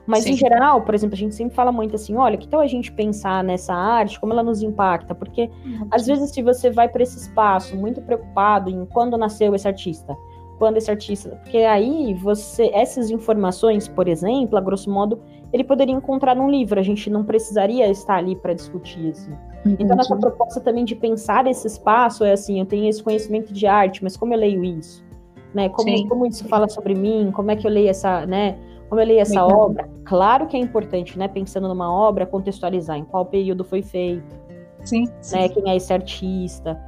Mas 0.10 0.24
Sim. 0.24 0.32
em 0.32 0.38
geral, 0.38 0.82
por 0.82 0.95
exemplo, 0.95 1.14
a 1.14 1.18
gente 1.18 1.36
sempre 1.36 1.53
fala 1.53 1.72
muito 1.72 1.95
assim, 1.95 2.16
olha, 2.16 2.36
que 2.36 2.47
tal 2.47 2.62
a 2.62 2.66
gente 2.66 2.91
pensar 2.91 3.43
nessa 3.43 3.76
arte, 3.76 4.20
como 4.20 4.34
ela 4.34 4.41
nos 4.41 4.64
impacta? 4.64 5.14
Porque 5.14 5.51
uhum. 5.64 5.88
às 5.91 6.07
vezes 6.07 6.32
se 6.32 6.41
você 6.41 6.72
vai 6.72 6.89
para 6.89 7.03
esse 7.03 7.16
espaço 7.16 7.78
muito 7.78 8.01
preocupado 8.01 8.72
em 8.72 8.88
quando 8.88 9.16
nasceu 9.20 9.53
esse 9.53 9.68
artista, 9.68 10.18
quando 10.57 10.78
esse 10.78 10.89
artista, 10.89 11.39
porque 11.43 11.60
aí 11.60 12.16
você 12.16 12.72
essas 12.74 13.12
informações, 13.12 13.88
por 13.88 14.07
exemplo, 14.07 14.57
a 14.57 14.62
grosso 14.62 14.89
modo, 14.89 15.20
ele 15.53 15.64
poderia 15.64 15.93
encontrar 15.93 16.36
num 16.36 16.49
livro, 16.49 16.80
a 16.80 16.84
gente 16.84 17.07
não 17.07 17.24
precisaria 17.24 17.88
estar 17.88 18.16
ali 18.16 18.36
para 18.36 18.55
discutir 18.55 19.12
assim. 19.12 19.34
Uhum. 19.64 19.76
Então 19.78 19.95
nossa 19.95 20.16
proposta 20.16 20.60
também 20.60 20.86
de 20.86 20.95
pensar 20.95 21.45
esse 21.45 21.68
espaço 21.68 22.24
é 22.24 22.32
assim, 22.32 22.60
eu 22.60 22.66
tenho 22.66 22.89
esse 22.89 23.03
conhecimento 23.03 23.53
de 23.53 23.68
arte, 23.68 24.03
mas 24.03 24.18
como 24.18 24.34
eu 24.34 24.39
leio 24.39 24.64
isso? 24.64 25.05
Né? 25.53 25.70
Como, 25.70 26.07
como 26.07 26.26
isso 26.26 26.47
fala 26.47 26.68
sobre 26.68 26.95
mim? 26.95 27.32
Como 27.32 27.51
é 27.51 27.55
que 27.55 27.68
eu 27.68 27.72
leio 27.72 27.89
essa, 27.89 28.26
né? 28.26 28.57
Como 28.90 29.00
eu 29.00 29.06
li 29.06 29.18
essa 29.18 29.44
Legal. 29.44 29.60
obra, 29.60 29.90
claro 30.04 30.48
que 30.48 30.58
é 30.58 30.60
importante, 30.60 31.18
né? 31.18 31.28
Pensando 31.28 31.68
numa 31.68 31.94
obra, 31.94 32.26
contextualizar 32.26 32.98
em 32.98 33.06
qual 33.06 33.26
período 33.26 33.64
foi 33.64 33.84
feito. 33.84 34.36
Sim. 34.84 35.06
Né, 35.06 35.14
sim. 35.22 35.50
Quem 35.50 35.72
é 35.72 35.76
esse 35.76 35.94
artista. 35.94 36.80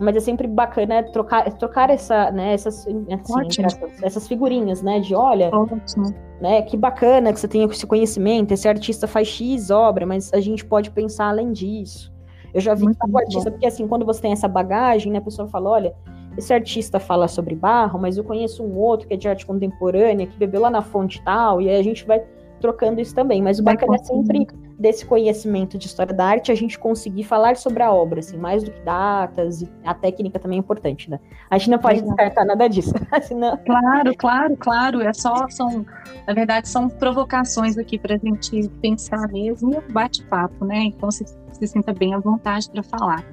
Mas 0.00 0.16
é 0.16 0.20
sempre 0.20 0.48
bacana 0.48 1.04
trocar, 1.04 1.52
trocar 1.52 1.88
essa, 1.88 2.32
né, 2.32 2.52
essas, 2.52 2.80
assim, 2.80 3.06
essas, 3.08 4.02
essas, 4.02 4.26
figurinhas, 4.26 4.82
né? 4.82 4.98
De 4.98 5.14
olha, 5.14 5.50
Ótimo. 5.54 6.12
né? 6.40 6.62
Que 6.62 6.76
bacana 6.76 7.32
que 7.32 7.38
você 7.38 7.46
tenha 7.46 7.64
esse 7.66 7.86
conhecimento. 7.86 8.50
Esse 8.52 8.68
artista 8.68 9.06
faz 9.06 9.28
X 9.28 9.70
obra, 9.70 10.04
mas 10.04 10.32
a 10.32 10.40
gente 10.40 10.64
pode 10.64 10.90
pensar 10.90 11.28
além 11.28 11.52
disso. 11.52 12.12
Eu 12.52 12.60
já 12.60 12.74
vi 12.74 12.86
o 12.86 13.18
artista, 13.18 13.50
porque 13.50 13.66
assim, 13.66 13.86
quando 13.86 14.04
você 14.04 14.20
tem 14.22 14.32
essa 14.32 14.48
bagagem, 14.48 15.12
né, 15.12 15.18
a 15.18 15.22
pessoa 15.22 15.46
fala, 15.48 15.70
olha, 15.70 15.94
esse 16.36 16.52
artista 16.52 16.98
fala 16.98 17.28
sobre 17.28 17.54
barro, 17.54 17.98
mas 17.98 18.16
eu 18.16 18.24
conheço 18.24 18.62
um 18.62 18.76
outro 18.76 19.06
que 19.06 19.14
é 19.14 19.16
de 19.16 19.28
arte 19.28 19.46
contemporânea, 19.46 20.26
que 20.26 20.36
bebeu 20.36 20.60
lá 20.60 20.70
na 20.70 20.82
fonte 20.82 21.22
tal, 21.22 21.60
e 21.60 21.68
aí 21.68 21.76
a 21.76 21.82
gente 21.82 22.04
vai 22.04 22.22
trocando 22.60 23.00
isso 23.00 23.14
também. 23.14 23.42
Mas 23.42 23.58
o 23.58 23.62
bacana 23.62 23.96
é 23.96 23.98
sempre 23.98 24.46
desse 24.78 25.06
conhecimento 25.06 25.78
de 25.78 25.86
história 25.86 26.12
da 26.12 26.24
arte 26.24 26.50
a 26.50 26.54
gente 26.54 26.78
conseguir 26.78 27.22
falar 27.22 27.56
sobre 27.56 27.82
a 27.82 27.92
obra, 27.92 28.20
assim, 28.20 28.36
mais 28.36 28.64
do 28.64 28.70
que 28.70 28.80
datas, 28.80 29.62
e 29.62 29.70
a 29.84 29.94
técnica 29.94 30.38
também 30.38 30.58
é 30.58 30.60
importante, 30.60 31.08
né? 31.08 31.20
A 31.50 31.58
gente 31.58 31.70
não 31.70 31.78
pode 31.78 32.02
descartar 32.02 32.44
nada 32.44 32.66
disso. 32.68 32.92
Senão... 33.22 33.56
Claro, 33.58 34.16
claro, 34.16 34.56
claro. 34.56 35.00
É 35.02 35.12
só, 35.12 35.46
são, 35.48 35.86
na 36.26 36.34
verdade, 36.34 36.68
são 36.68 36.88
provocações 36.88 37.78
aqui 37.78 37.98
para 37.98 38.16
a 38.16 38.18
gente 38.18 38.68
pensar 38.80 39.28
mesmo 39.28 39.74
e 39.74 39.92
bate-papo, 39.92 40.64
né? 40.64 40.84
Então 40.84 41.10
se, 41.10 41.24
se 41.52 41.66
sinta 41.66 41.92
bem 41.92 42.14
à 42.14 42.18
vontade 42.18 42.68
para 42.70 42.82
falar. 42.82 43.24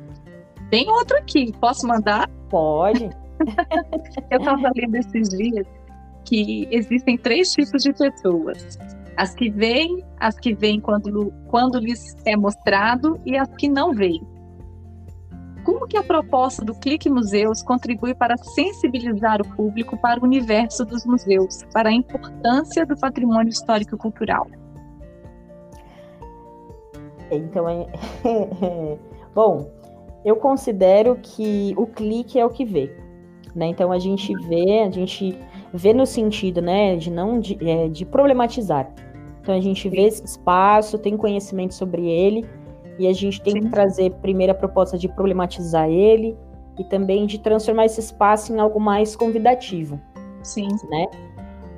Tem 0.69 0.89
outro 0.89 1.17
aqui, 1.17 1.51
posso 1.59 1.87
mandar? 1.87 2.29
Pode. 2.51 3.09
eu 4.29 4.39
estava 4.39 4.71
lendo 4.75 4.95
esses 4.95 5.29
dias 5.29 5.65
que 6.25 6.67
existem 6.69 7.17
três 7.17 7.51
tipos 7.51 7.81
de 7.81 7.93
pessoas. 7.93 8.77
As 9.17 9.33
que 9.33 9.49
veem, 9.49 10.03
as 10.19 10.37
que 10.37 10.53
veem 10.53 10.79
quando, 10.79 11.33
quando 11.47 11.79
lhes 11.79 12.15
é 12.25 12.35
mostrado 12.35 13.19
e 13.25 13.37
as 13.37 13.49
que 13.55 13.67
não 13.67 13.93
veem. 13.93 14.21
Como 15.63 15.87
que 15.87 15.95
a 15.95 16.03
proposta 16.03 16.65
do 16.65 16.73
Clique 16.73 17.09
Museus 17.09 17.61
contribui 17.61 18.15
para 18.15 18.35
sensibilizar 18.37 19.41
o 19.41 19.55
público 19.55 19.95
para 19.97 20.19
o 20.19 20.23
universo 20.23 20.83
dos 20.83 21.05
museus, 21.05 21.63
para 21.71 21.89
a 21.89 21.93
importância 21.93 22.85
do 22.85 22.97
patrimônio 22.97 23.49
histórico 23.49 23.95
e 23.95 23.97
cultural? 23.97 24.47
Então, 27.29 27.69
é... 27.69 27.87
bom, 29.33 29.69
eu 30.23 30.35
considero 30.35 31.17
que 31.21 31.73
o 31.77 31.85
clique 31.85 32.39
é 32.39 32.45
o 32.45 32.49
que 32.49 32.65
vê. 32.65 32.95
Né? 33.55 33.67
Então 33.67 33.91
a 33.91 33.99
gente 33.99 34.33
vê, 34.47 34.81
a 34.81 34.89
gente 34.89 35.37
vê 35.73 35.93
no 35.93 36.05
sentido 36.05 36.61
né, 36.61 36.95
de 36.95 37.11
não 37.11 37.39
de, 37.39 37.57
é, 37.67 37.87
de 37.87 38.05
problematizar. 38.05 38.91
Então 39.41 39.55
a 39.55 39.59
gente 39.59 39.89
vê 39.89 40.03
esse 40.03 40.23
espaço, 40.23 40.97
tem 40.97 41.17
conhecimento 41.17 41.73
sobre 41.73 42.07
ele, 42.07 42.45
e 42.99 43.07
a 43.07 43.13
gente 43.13 43.41
tem 43.41 43.53
Sim. 43.53 43.61
que 43.61 43.69
trazer 43.69 44.11
primeiro 44.21 44.51
a 44.51 44.55
proposta 44.55 44.97
de 44.97 45.07
problematizar 45.07 45.89
ele 45.89 46.37
e 46.77 46.83
também 46.83 47.25
de 47.25 47.39
transformar 47.39 47.85
esse 47.85 47.99
espaço 47.99 48.53
em 48.53 48.59
algo 48.59 48.79
mais 48.79 49.15
convidativo. 49.15 49.99
Sim. 50.43 50.67
Né? 50.89 51.07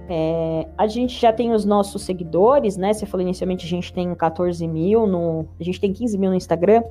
É, 0.09 0.67
a 0.77 0.85
gente 0.85 1.19
já 1.19 1.31
tem 1.31 1.53
os 1.53 1.63
nossos 1.63 2.03
seguidores, 2.03 2.75
né? 2.75 2.93
Você 2.93 3.05
falou 3.05 3.25
inicialmente, 3.25 3.65
a 3.65 3.69
gente 3.69 3.93
tem 3.93 4.13
14 4.13 4.67
mil, 4.67 5.07
no, 5.07 5.45
a 5.59 5.63
gente 5.63 5.79
tem 5.79 5.93
15 5.93 6.17
mil 6.17 6.29
no 6.29 6.35
Instagram. 6.35 6.83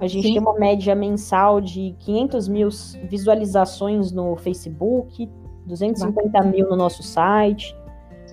A 0.00 0.06
gente 0.06 0.26
Sim. 0.26 0.34
tem 0.34 0.42
uma 0.42 0.54
média 0.58 0.94
mensal 0.94 1.60
de 1.60 1.94
500 2.00 2.48
mil 2.48 2.68
visualizações 3.08 4.12
no 4.12 4.36
Facebook, 4.36 5.28
250 5.66 6.28
Bacana. 6.30 6.50
mil 6.50 6.68
no 6.68 6.76
nosso 6.76 7.02
site. 7.02 7.76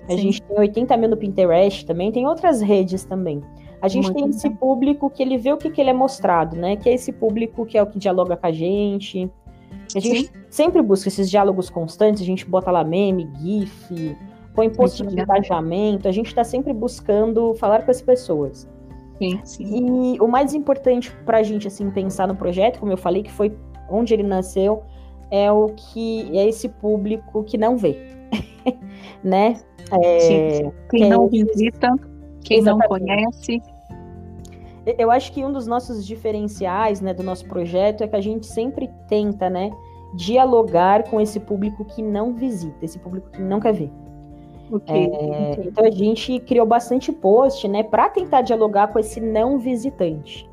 A 0.08 0.12
Sim. 0.12 0.18
gente 0.18 0.42
tem 0.42 0.58
80 0.58 0.96
mil 0.96 1.10
no 1.10 1.16
Pinterest 1.16 1.86
também, 1.86 2.10
tem 2.10 2.26
outras 2.26 2.60
redes 2.60 3.04
também. 3.04 3.40
A 3.80 3.88
gente 3.88 4.04
Muito 4.04 4.16
tem 4.16 4.28
esse 4.28 4.48
público 4.48 5.10
que 5.10 5.22
ele 5.22 5.36
vê 5.36 5.52
o 5.52 5.56
que, 5.56 5.70
que 5.70 5.80
ele 5.80 5.90
é 5.90 5.92
mostrado, 5.92 6.56
né? 6.56 6.76
Que 6.76 6.88
é 6.88 6.94
esse 6.94 7.12
público 7.12 7.66
que 7.66 7.76
é 7.76 7.82
o 7.82 7.86
que 7.86 7.98
dialoga 7.98 8.36
com 8.36 8.46
a 8.46 8.52
gente. 8.52 9.28
A 9.94 9.98
gente 9.98 10.26
Sim. 10.26 10.32
sempre 10.48 10.80
busca 10.80 11.08
esses 11.08 11.28
diálogos 11.28 11.68
constantes, 11.68 12.22
a 12.22 12.24
gente 12.24 12.46
bota 12.46 12.70
lá 12.70 12.84
meme, 12.84 13.28
GIF, 13.40 14.16
põe 14.54 14.70
post 14.70 15.04
de 15.04 15.20
engajamento, 15.20 16.06
a 16.06 16.12
gente 16.12 16.26
está 16.26 16.44
sempre 16.44 16.72
buscando 16.72 17.54
falar 17.54 17.84
com 17.84 17.90
as 17.90 18.00
pessoas. 18.00 18.68
Sim, 19.22 19.40
sim. 19.44 20.14
E 20.14 20.20
o 20.20 20.26
mais 20.26 20.52
importante 20.52 21.12
para 21.24 21.38
a 21.38 21.42
gente 21.42 21.68
assim 21.68 21.90
pensar 21.90 22.26
no 22.26 22.34
projeto, 22.34 22.80
como 22.80 22.92
eu 22.92 22.96
falei, 22.96 23.22
que 23.22 23.30
foi 23.30 23.56
onde 23.88 24.12
ele 24.12 24.24
nasceu, 24.24 24.82
é 25.30 25.50
o 25.50 25.68
que 25.68 26.36
é 26.36 26.48
esse 26.48 26.68
público 26.68 27.44
que 27.44 27.56
não 27.56 27.76
vê, 27.76 27.96
né? 29.22 29.56
É, 29.92 30.18
sim. 30.20 30.72
Quem 30.90 31.08
não 31.08 31.26
é 31.26 31.28
visita, 31.28 31.88
quem 32.42 32.58
Exatamente. 32.58 32.88
não 32.88 32.98
conhece. 32.98 33.62
Eu 34.98 35.12
acho 35.12 35.30
que 35.32 35.44
um 35.44 35.52
dos 35.52 35.68
nossos 35.68 36.04
diferenciais, 36.04 37.00
né, 37.00 37.14
do 37.14 37.22
nosso 37.22 37.46
projeto 37.46 38.02
é 38.02 38.08
que 38.08 38.16
a 38.16 38.20
gente 38.20 38.46
sempre 38.48 38.90
tenta, 39.08 39.48
né, 39.48 39.70
dialogar 40.16 41.04
com 41.04 41.20
esse 41.20 41.38
público 41.38 41.84
que 41.84 42.02
não 42.02 42.34
visita, 42.34 42.84
esse 42.84 42.98
público 42.98 43.30
que 43.30 43.40
não 43.40 43.60
quer 43.60 43.72
ver. 43.72 43.90
Okay, 44.72 45.04
é, 45.04 45.52
okay. 45.52 45.64
Então 45.68 45.84
a 45.84 45.90
gente 45.90 46.38
criou 46.40 46.64
bastante 46.64 47.12
post, 47.12 47.68
né, 47.68 47.82
para 47.82 48.08
tentar 48.08 48.40
dialogar 48.40 48.88
com 48.88 48.98
esse 48.98 49.20
não 49.20 49.58
visitante. 49.58 50.48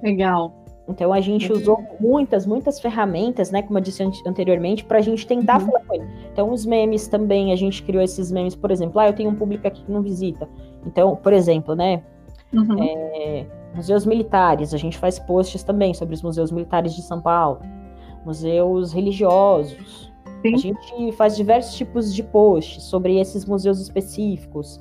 Legal. 0.00 0.54
Então 0.88 1.12
a 1.12 1.20
gente 1.20 1.52
uhum. 1.52 1.58
usou 1.58 1.84
muitas, 2.00 2.46
muitas 2.46 2.80
ferramentas, 2.80 3.50
né, 3.50 3.60
como 3.60 3.78
eu 3.78 3.82
disse 3.82 4.02
anteriormente, 4.24 4.84
para 4.84 4.98
a 4.98 5.02
gente 5.02 5.26
tentar 5.26 5.60
uhum. 5.60 5.66
falar 5.66 5.84
com 5.84 5.94
ele. 5.94 6.06
Então 6.32 6.50
os 6.52 6.64
memes 6.64 7.08
também, 7.08 7.52
a 7.52 7.56
gente 7.56 7.82
criou 7.82 8.02
esses 8.02 8.30
memes, 8.30 8.54
por 8.54 8.70
exemplo, 8.70 8.98
ah, 9.00 9.08
eu 9.08 9.12
tenho 9.12 9.28
um 9.28 9.34
público 9.34 9.66
aqui 9.66 9.84
que 9.84 9.90
não 9.90 10.02
visita. 10.02 10.48
Então, 10.86 11.16
por 11.16 11.32
exemplo, 11.32 11.74
né, 11.74 12.02
uhum. 12.54 12.82
é, 12.82 13.44
museus 13.74 14.06
militares, 14.06 14.72
a 14.72 14.78
gente 14.78 14.96
faz 14.96 15.18
posts 15.18 15.64
também 15.64 15.92
sobre 15.92 16.14
os 16.14 16.22
museus 16.22 16.52
militares 16.52 16.94
de 16.94 17.02
São 17.02 17.20
Paulo, 17.20 17.60
museus 18.24 18.92
religiosos, 18.92 20.12
Sim. 20.42 20.54
A 20.54 20.56
gente 20.56 21.12
faz 21.12 21.36
diversos 21.36 21.74
tipos 21.74 22.14
de 22.14 22.22
posts 22.22 22.84
sobre 22.84 23.18
esses 23.18 23.44
museus 23.44 23.80
específicos. 23.80 24.80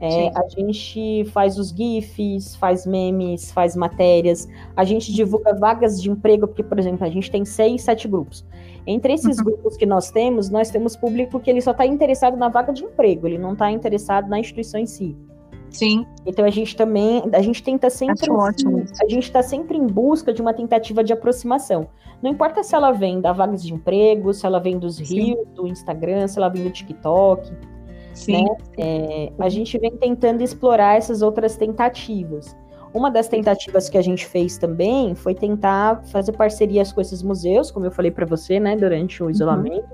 É, 0.00 0.28
a 0.28 0.48
gente 0.48 1.24
faz 1.32 1.58
os 1.58 1.70
GIFs, 1.70 2.54
faz 2.54 2.86
memes, 2.86 3.50
faz 3.50 3.74
matérias. 3.74 4.46
A 4.76 4.84
gente 4.84 5.12
divulga 5.12 5.54
vagas 5.58 6.00
de 6.00 6.08
emprego, 6.08 6.46
porque, 6.46 6.62
por 6.62 6.78
exemplo, 6.78 7.04
a 7.04 7.10
gente 7.10 7.30
tem 7.30 7.44
seis, 7.44 7.82
sete 7.82 8.06
grupos. 8.06 8.44
Entre 8.86 9.12
esses 9.12 9.38
uhum. 9.38 9.44
grupos 9.44 9.76
que 9.76 9.84
nós 9.84 10.10
temos, 10.10 10.50
nós 10.50 10.70
temos 10.70 10.96
público 10.96 11.40
que 11.40 11.50
ele 11.50 11.60
só 11.60 11.72
está 11.72 11.84
interessado 11.84 12.36
na 12.36 12.48
vaga 12.48 12.72
de 12.72 12.84
emprego, 12.84 13.26
ele 13.26 13.38
não 13.38 13.54
está 13.54 13.70
interessado 13.72 14.28
na 14.28 14.38
instituição 14.38 14.80
em 14.80 14.86
si. 14.86 15.16
Sim. 15.70 16.06
Então 16.26 16.44
a 16.44 16.50
gente 16.50 16.76
também, 16.76 17.22
a 17.32 17.42
gente 17.42 17.62
tenta 17.62 17.90
sempre, 17.90 18.22
Acho 18.22 18.32
ótimo. 18.32 18.84
a 19.02 19.08
gente 19.08 19.24
está 19.24 19.42
sempre 19.42 19.76
em 19.76 19.86
busca 19.86 20.32
de 20.32 20.40
uma 20.40 20.54
tentativa 20.54 21.04
de 21.04 21.12
aproximação. 21.12 21.88
Não 22.22 22.30
importa 22.30 22.62
se 22.62 22.74
ela 22.74 22.90
vem 22.90 23.20
da 23.20 23.32
vagas 23.32 23.62
de 23.62 23.72
emprego, 23.72 24.32
se 24.32 24.44
ela 24.44 24.58
vem 24.58 24.78
dos 24.78 24.98
rios, 24.98 25.46
do 25.54 25.66
Instagram, 25.66 26.26
se 26.26 26.38
ela 26.38 26.48
vem 26.48 26.64
do 26.64 26.70
TikTok. 26.70 27.52
Sim. 28.14 28.44
Né? 28.44 28.56
É, 28.78 29.32
a 29.38 29.48
gente 29.48 29.78
vem 29.78 29.96
tentando 29.96 30.42
explorar 30.42 30.96
essas 30.96 31.22
outras 31.22 31.56
tentativas. 31.56 32.56
Uma 32.92 33.10
das 33.10 33.28
tentativas 33.28 33.88
que 33.88 33.98
a 33.98 34.02
gente 34.02 34.26
fez 34.26 34.56
também 34.58 35.14
foi 35.14 35.34
tentar 35.34 36.02
fazer 36.06 36.32
parcerias 36.32 36.90
com 36.90 37.00
esses 37.00 37.22
museus, 37.22 37.70
como 37.70 37.86
eu 37.86 37.90
falei 37.92 38.10
para 38.10 38.26
você, 38.26 38.58
né, 38.58 38.74
durante 38.74 39.22
o 39.22 39.26
uhum. 39.26 39.30
isolamento, 39.30 39.86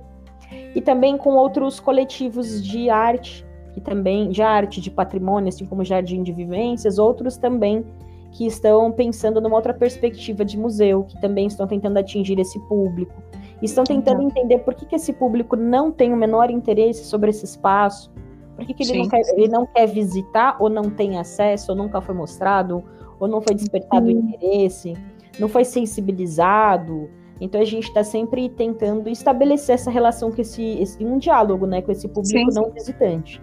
uhum. 0.51 0.59
e 0.75 0.81
também 0.81 1.19
com 1.19 1.35
outros 1.35 1.81
coletivos 1.81 2.63
de 2.63 2.89
arte 2.89 3.44
que 3.75 3.81
também 3.81 4.31
de 4.31 4.41
arte, 4.41 4.81
de 4.81 4.91
patrimônio, 4.91 5.49
assim 5.49 5.67
como 5.67 5.85
Jardim 5.85 6.23
de 6.23 6.33
Vivências, 6.33 6.97
outros 6.97 7.37
também 7.37 7.85
que 8.31 8.47
estão 8.47 8.91
pensando 8.91 9.41
numa 9.41 9.57
outra 9.57 9.75
perspectiva 9.75 10.45
de 10.45 10.57
museu, 10.57 11.05
que 11.05 11.21
também 11.21 11.47
estão 11.47 11.67
tentando 11.67 11.99
atingir 11.99 12.39
esse 12.39 12.59
público. 12.61 13.15
Estão 13.61 13.85
tentando 13.85 14.23
entender 14.23 14.59
por 14.59 14.75
que, 14.75 14.87
que 14.87 14.97
esse 14.97 15.13
público 15.13 15.57
não 15.57 15.91
tem 15.91 16.13
o 16.13 16.17
menor 16.17 16.51
interesse 16.51 17.05
sobre 17.05 17.31
esse 17.31 17.45
espaço, 17.45 18.13
por 18.57 18.65
que, 18.65 18.75
que 18.75 18.83
ele, 18.85 18.99
não 18.99 19.09
quer, 19.09 19.21
ele 19.37 19.49
não 19.49 19.67
quer 19.67 19.87
visitar, 19.87 20.57
ou 20.61 20.69
não 20.69 20.85
tem 20.85 21.19
acesso, 21.19 21.73
ou 21.73 21.79
nunca 21.79 22.01
foi 22.01 22.15
mostrado, 22.15 22.85
ou 23.19 23.27
não 23.27 23.41
foi 23.41 23.55
despertado 23.55 24.07
uhum. 24.07 24.19
interesse, 24.19 24.95
não 25.39 25.49
foi 25.49 25.65
sensibilizado. 25.65 27.09
Então 27.41 27.61
a 27.61 27.65
gente 27.65 27.89
está 27.89 28.05
sempre 28.05 28.49
tentando 28.49 29.09
estabelecer 29.09 29.75
essa 29.75 29.91
relação 29.91 30.31
com 30.31 30.41
esse, 30.41 30.63
esse, 30.81 31.05
um 31.05 31.19
diálogo, 31.19 31.67
né, 31.67 31.83
com 31.83 31.91
esse 31.91 32.07
público 32.09 32.53
sim, 32.53 32.61
não 32.61 32.71
visitante. 32.71 33.43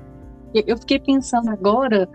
Eu 0.53 0.77
fiquei 0.77 0.99
pensando 0.99 1.49
agora 1.49 2.09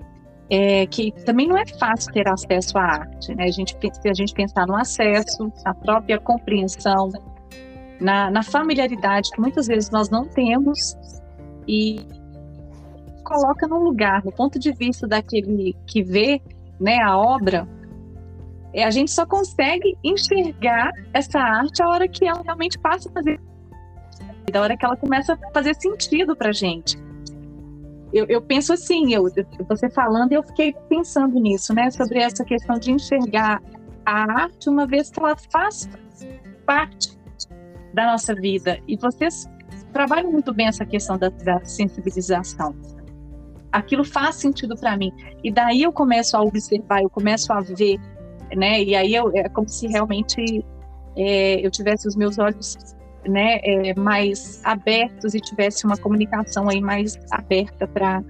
é, 0.51 0.87
que 0.87 1.13
também 1.25 1.49
não 1.49 1.57
é 1.57 1.67
fácil 1.79 2.13
ter 2.13 2.29
acesso 2.29 2.77
à 2.79 2.83
arte. 2.83 3.35
Né? 3.35 3.45
A 3.45 3.51
gente, 3.51 3.77
se 3.81 4.09
a 4.09 4.15
gente 4.15 4.35
pensar 4.35 4.67
no 4.67 4.77
acesso, 4.77 5.53
na 5.65 5.75
própria 5.75 6.19
compreensão, 6.21 7.11
na, 8.01 8.31
na 8.31 8.43
familiaridade 8.43 9.31
que 9.31 9.41
muitas 9.41 9.67
vezes 9.67 9.91
nós 9.91 10.11
não 10.11 10.25
temos 10.27 10.97
e 11.67 12.07
coloca 13.25 13.67
no 13.67 13.83
lugar, 13.83 14.25
no 14.25 14.31
ponto 14.31 14.59
de 14.59 14.73
vista 14.73 15.07
daquele 15.07 15.75
que 15.87 16.03
vê 16.03 16.41
né, 16.79 16.99
a 17.03 17.17
obra, 17.17 17.67
é, 18.73 18.85
a 18.85 18.91
gente 18.91 19.11
só 19.11 19.27
consegue 19.27 19.97
enxergar 20.05 20.93
essa 21.13 21.41
arte 21.41 21.83
a 21.83 21.89
hora 21.89 22.07
que 22.07 22.25
ela 22.25 22.43
realmente 22.43 22.79
passa 22.79 23.09
a 23.09 23.13
fazer, 23.13 23.41
da 24.53 24.61
hora 24.61 24.77
que 24.77 24.85
ela 24.85 24.97
começa 24.97 25.33
a 25.33 25.51
fazer 25.53 25.75
sentido 25.75 26.37
para 26.37 26.53
gente. 26.53 26.97
Eu, 28.13 28.27
eu 28.29 28.41
penso 28.41 28.73
assim, 28.73 29.13
eu, 29.13 29.25
você 29.69 29.91
falando, 29.91 30.33
eu 30.33 30.43
fiquei 30.43 30.75
pensando 30.89 31.39
nisso, 31.41 31.75
né? 31.75 31.91
Sobre 31.91 32.21
essa 32.21 32.45
questão 32.45 32.79
de 32.79 32.93
enxergar 32.93 33.63
a 34.05 34.43
arte 34.43 34.69
uma 34.69 34.87
vez 34.87 35.11
que 35.11 35.19
ela 35.19 35.37
faz 35.51 35.89
parte 36.65 37.19
da 37.93 38.07
nossa 38.07 38.35
vida. 38.35 38.79
E 38.87 38.97
vocês 38.97 39.49
trabalham 39.93 40.31
muito 40.31 40.53
bem 40.55 40.67
essa 40.67 40.85
questão 40.85 41.19
da, 41.19 41.29
da 41.29 41.65
sensibilização. 41.65 42.75
Aquilo 43.73 44.05
faz 44.05 44.37
sentido 44.37 44.77
para 44.77 44.97
mim. 44.97 45.13
E 45.43 45.53
daí 45.53 45.83
eu 45.83 45.93
começo 45.93 46.37
a 46.37 46.43
observar, 46.43 47.03
eu 47.03 47.11
começo 47.11 47.53
a 47.53 47.61
ver, 47.61 47.99
né? 48.55 48.83
E 48.83 48.95
aí 48.95 49.15
eu, 49.15 49.31
é 49.35 49.49
como 49.49 49.69
se 49.69 49.87
realmente 49.89 50.65
é, 51.17 51.67
eu 51.67 51.71
tivesse 51.71 52.07
os 52.07 52.15
meus 52.15 52.39
olhos 52.39 52.96
né, 53.29 53.61
é, 53.63 53.95
mais 53.95 54.61
abertos 54.65 55.35
e 55.35 55.41
tivesse 55.41 55.85
uma 55.85 55.97
comunicação 55.97 56.69
aí 56.69 56.81
mais 56.81 57.19
aberta 57.31 57.87
para 57.87 58.23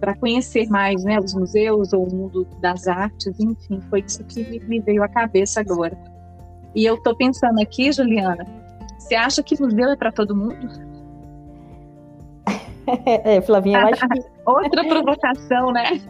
para 0.00 0.16
conhecer 0.16 0.68
mais 0.68 1.04
né, 1.04 1.20
os 1.20 1.32
museus 1.32 1.92
ou 1.92 2.08
o 2.08 2.12
mundo 2.12 2.44
das 2.60 2.88
artes, 2.88 3.38
enfim, 3.38 3.80
foi 3.88 4.00
isso 4.00 4.24
que 4.24 4.42
me 4.66 4.80
veio 4.80 5.00
à 5.00 5.08
cabeça 5.08 5.60
agora. 5.60 5.96
E 6.74 6.84
eu 6.84 6.96
estou 6.96 7.14
pensando 7.14 7.60
aqui, 7.60 7.92
Juliana, 7.92 8.44
você 8.98 9.14
acha 9.14 9.44
que 9.44 9.60
museu 9.60 9.90
é 9.90 9.96
para 9.96 10.10
todo 10.10 10.34
mundo? 10.34 10.91
É, 13.24 13.40
Flavinha, 13.40 13.80
eu 13.80 13.86
acho 13.88 14.08
que. 14.08 14.22
Outra 14.44 14.84
provocação, 14.84 15.70
né? 15.70 16.00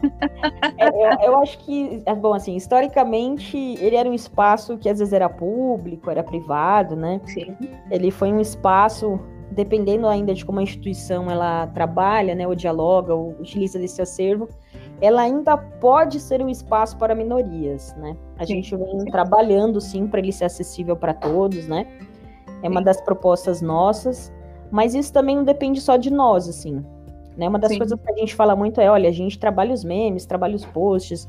É, 0.77 1.27
eu, 1.27 1.37
acho 1.37 1.59
que, 1.59 2.01
é, 2.03 2.15
bom, 2.15 2.33
assim, 2.33 2.55
historicamente, 2.55 3.55
ele 3.79 3.95
era 3.95 4.09
um 4.09 4.13
espaço 4.13 4.75
que 4.77 4.89
às 4.89 4.97
vezes 4.97 5.13
era 5.13 5.29
público, 5.29 6.09
era 6.09 6.23
privado, 6.23 6.95
né? 6.95 7.21
Sim. 7.25 7.55
Ele 7.91 8.09
foi 8.09 8.33
um 8.33 8.39
espaço, 8.39 9.19
dependendo 9.51 10.07
ainda 10.07 10.33
de 10.33 10.43
como 10.43 10.59
a 10.59 10.63
instituição 10.63 11.29
ela 11.29 11.67
trabalha, 11.67 12.33
né, 12.33 12.47
ou 12.47 12.55
dialoga, 12.55 13.13
ou 13.13 13.35
utiliza 13.39 13.77
desse 13.77 14.01
acervo, 14.01 14.49
ela 14.99 15.21
ainda 15.21 15.55
pode 15.55 16.19
ser 16.19 16.41
um 16.41 16.49
espaço 16.49 16.97
para 16.97 17.13
minorias, 17.13 17.95
né? 17.97 18.17
A 18.39 18.45
sim. 18.47 18.55
gente 18.55 18.75
vem 18.75 19.05
trabalhando, 19.05 19.79
sim, 19.79 20.07
para 20.07 20.19
ele 20.19 20.31
ser 20.31 20.45
acessível 20.45 20.95
para 20.95 21.13
todos, 21.13 21.67
né? 21.67 21.85
É 22.63 22.69
uma 22.69 22.81
das 22.81 22.99
propostas 23.01 23.61
nossas. 23.61 24.33
Mas 24.71 24.95
isso 24.95 25.11
também 25.11 25.35
não 25.35 25.43
depende 25.43 25.79
só 25.81 25.97
de 25.97 26.11
nós, 26.11 26.47
assim. 26.47 26.83
Né? 27.37 27.47
Uma 27.47 27.59
das 27.59 27.71
Sim. 27.71 27.77
coisas 27.77 27.99
que 27.99 28.11
a 28.11 28.15
gente 28.17 28.35
fala 28.35 28.55
muito 28.55 28.79
é, 28.79 28.89
olha, 28.89 29.09
a 29.09 29.13
gente 29.13 29.39
trabalha 29.39 29.73
os 29.73 29.83
memes, 29.83 30.25
trabalha 30.25 30.55
os 30.55 30.65
posts, 30.65 31.27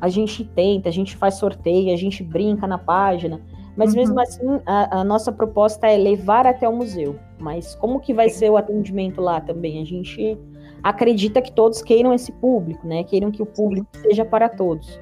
a 0.00 0.08
gente 0.08 0.44
tenta, 0.44 0.88
a 0.88 0.92
gente 0.92 1.16
faz 1.16 1.34
sorteio, 1.34 1.92
a 1.92 1.96
gente 1.96 2.22
brinca 2.22 2.66
na 2.66 2.78
página. 2.78 3.40
Mas 3.76 3.90
uhum. 3.90 4.00
mesmo 4.00 4.20
assim, 4.20 4.60
a, 4.64 5.00
a, 5.00 5.04
nossa 5.04 5.30
proposta 5.30 5.86
é 5.86 5.96
levar 5.96 6.46
até 6.46 6.68
o 6.68 6.74
museu. 6.74 7.16
Mas 7.38 7.74
como 7.74 8.00
que 8.00 8.14
vai 8.14 8.28
Sim. 8.28 8.38
ser 8.38 8.50
o 8.50 8.56
atendimento 8.56 9.20
lá 9.20 9.40
também? 9.40 9.80
A 9.82 9.84
gente 9.84 10.38
acredita 10.82 11.42
que 11.42 11.52
todos 11.52 11.82
queiram 11.82 12.12
esse 12.12 12.32
público, 12.32 12.86
né? 12.86 13.04
Queiram 13.04 13.30
que 13.30 13.42
o 13.42 13.46
público 13.46 13.86
Sim. 13.92 14.02
seja 14.02 14.24
para 14.24 14.48
todos. 14.48 14.98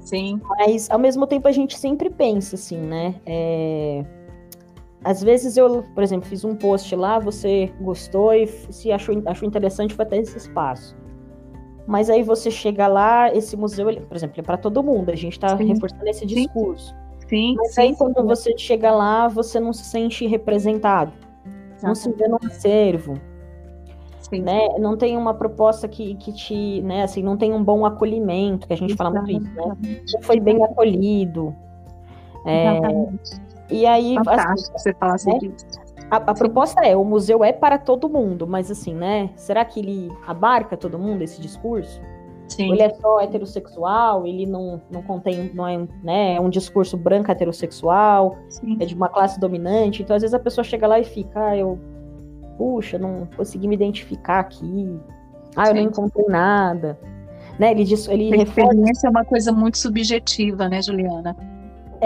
Sim. 0.00 0.40
Mas 0.58 0.88
ao 0.88 0.98
mesmo 0.98 1.26
tempo 1.26 1.48
a 1.48 1.52
gente 1.52 1.76
sempre 1.76 2.08
pensa 2.08 2.54
assim, 2.54 2.78
né? 2.78 3.16
É 3.24 4.04
às 5.06 5.22
vezes 5.22 5.56
eu, 5.56 5.84
por 5.94 6.02
exemplo, 6.02 6.28
fiz 6.28 6.44
um 6.44 6.56
post 6.56 6.94
lá, 6.96 7.20
você 7.20 7.72
gostou 7.80 8.34
e 8.34 8.48
se 8.48 8.90
achou, 8.90 9.22
achou 9.24 9.46
interessante 9.46 9.94
foi 9.94 10.04
até 10.04 10.18
esse 10.18 10.36
espaço. 10.36 10.96
Mas 11.86 12.10
aí 12.10 12.24
você 12.24 12.50
chega 12.50 12.88
lá, 12.88 13.32
esse 13.32 13.56
museu, 13.56 13.88
ele, 13.88 14.00
por 14.00 14.16
exemplo, 14.16 14.40
é 14.40 14.42
para 14.42 14.56
todo 14.56 14.82
mundo, 14.82 15.10
a 15.10 15.14
gente 15.14 15.34
está 15.34 15.54
reforçando 15.54 16.08
esse 16.08 16.26
discurso. 16.26 16.92
Sim, 17.28 17.54
Mas 17.56 17.74
sim, 17.74 17.80
aí 17.82 17.96
quando 17.96 18.20
sim. 18.20 18.26
você 18.26 18.58
chega 18.58 18.90
lá, 18.90 19.28
você 19.28 19.60
não 19.60 19.72
se 19.72 19.84
sente 19.84 20.26
representado. 20.26 21.12
Não 21.80 21.94
se 21.94 22.10
vê 22.10 22.26
no 22.26 22.38
acervo. 22.44 23.14
Sim. 24.18 24.40
Né? 24.40 24.68
Não 24.80 24.96
tem 24.96 25.16
uma 25.16 25.34
proposta 25.34 25.86
que, 25.86 26.16
que 26.16 26.32
te, 26.32 26.82
né, 26.82 27.04
assim, 27.04 27.22
não 27.22 27.36
tem 27.36 27.52
um 27.52 27.62
bom 27.62 27.86
acolhimento, 27.86 28.66
que 28.66 28.72
a 28.72 28.76
gente 28.76 28.96
fala 28.96 29.10
muito 29.10 29.30
isso, 29.30 29.54
né? 29.54 29.76
Não 30.14 30.22
foi 30.22 30.40
bem 30.40 30.64
acolhido. 30.64 31.54
É, 32.44 32.80
e 33.70 33.86
aí. 33.86 34.14
Fantástico 34.16 34.76
assim, 34.76 34.90
você 34.90 34.94
falar 34.94 35.18
sobre 35.18 35.48
né? 35.48 35.54
isso. 35.56 35.86
A, 36.10 36.16
a 36.16 36.34
proposta 36.34 36.84
é, 36.84 36.96
o 36.96 37.04
museu 37.04 37.42
é 37.42 37.52
para 37.52 37.78
todo 37.78 38.08
mundo, 38.08 38.46
mas 38.46 38.70
assim, 38.70 38.94
né? 38.94 39.30
Será 39.34 39.64
que 39.64 39.80
ele 39.80 40.12
abarca 40.26 40.76
todo 40.76 40.98
mundo 40.98 41.22
esse 41.22 41.40
discurso? 41.40 42.00
Sim. 42.48 42.68
Ou 42.68 42.74
ele 42.74 42.82
é 42.82 42.90
só 42.94 43.20
heterossexual, 43.20 44.26
ele 44.26 44.46
não, 44.46 44.80
não 44.90 45.02
contém, 45.02 45.50
não 45.52 45.66
é, 45.66 45.78
né, 46.02 46.36
é 46.36 46.40
um 46.40 46.48
discurso 46.48 46.96
branco 46.96 47.30
heterossexual, 47.30 48.38
Sim. 48.48 48.76
é 48.80 48.86
de 48.86 48.94
uma 48.94 49.08
classe 49.08 49.40
dominante. 49.40 50.02
Então, 50.02 50.14
às 50.14 50.22
vezes 50.22 50.34
a 50.34 50.38
pessoa 50.38 50.64
chega 50.64 50.86
lá 50.86 50.98
e 51.00 51.04
fica, 51.04 51.48
ah, 51.48 51.56
eu, 51.56 51.78
puxa, 52.56 52.98
não 52.98 53.28
consegui 53.36 53.66
me 53.66 53.74
identificar 53.74 54.40
aqui. 54.40 54.96
Ah, 55.56 55.64
eu 55.64 55.66
Sim. 55.66 55.74
não 55.74 55.90
encontrei 55.90 56.26
nada. 56.28 56.98
Né, 57.58 57.70
ele 57.70 57.84
diz, 57.84 58.06
ele 58.06 58.32
a 58.34 58.42
experiência 58.42 59.06
é 59.06 59.10
uma 59.10 59.24
coisa 59.24 59.50
muito 59.50 59.78
subjetiva, 59.78 60.68
né, 60.68 60.80
Juliana? 60.82 61.34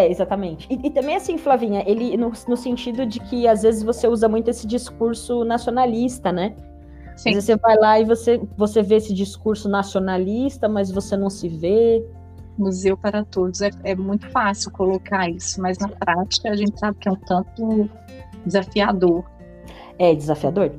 É, 0.00 0.10
exatamente. 0.10 0.66
E, 0.70 0.86
e, 0.86 0.90
também 0.90 1.14
assim, 1.14 1.36
Flavinha, 1.36 1.84
ele 1.86 2.16
no, 2.16 2.32
no, 2.48 2.56
sentido 2.56 3.04
de 3.04 3.20
que 3.20 3.46
às 3.46 3.62
vezes 3.62 3.82
você 3.82 4.08
usa 4.08 4.28
muito 4.28 4.48
esse 4.48 4.66
discurso 4.66 5.44
nacionalista, 5.44 6.32
né? 6.32 6.56
Sim. 7.16 7.28
Às 7.28 7.34
vezes 7.34 7.44
você 7.44 7.56
vai 7.56 7.76
lá 7.76 8.00
e 8.00 8.04
você, 8.06 8.40
você 8.56 8.82
vê 8.82 8.94
esse 8.94 9.12
discurso 9.12 9.68
nacionalista, 9.68 10.70
mas 10.70 10.90
você 10.90 11.18
não 11.18 11.28
se 11.28 11.48
vê. 11.48 12.02
Museu 12.56 12.96
para 12.96 13.24
todos. 13.24 13.60
É, 13.60 13.70
é 13.84 13.94
muito 13.94 14.28
fácil 14.30 14.70
colocar 14.70 15.28
isso, 15.28 15.60
mas 15.60 15.78
na 15.78 15.88
prática 15.88 16.50
a 16.50 16.56
gente 16.56 16.78
sabe 16.78 16.98
que 16.98 17.08
é 17.08 17.12
um 17.12 17.16
tanto 17.16 17.90
desafiador. 18.44 19.24
É 19.98 20.14
desafiador? 20.14 20.72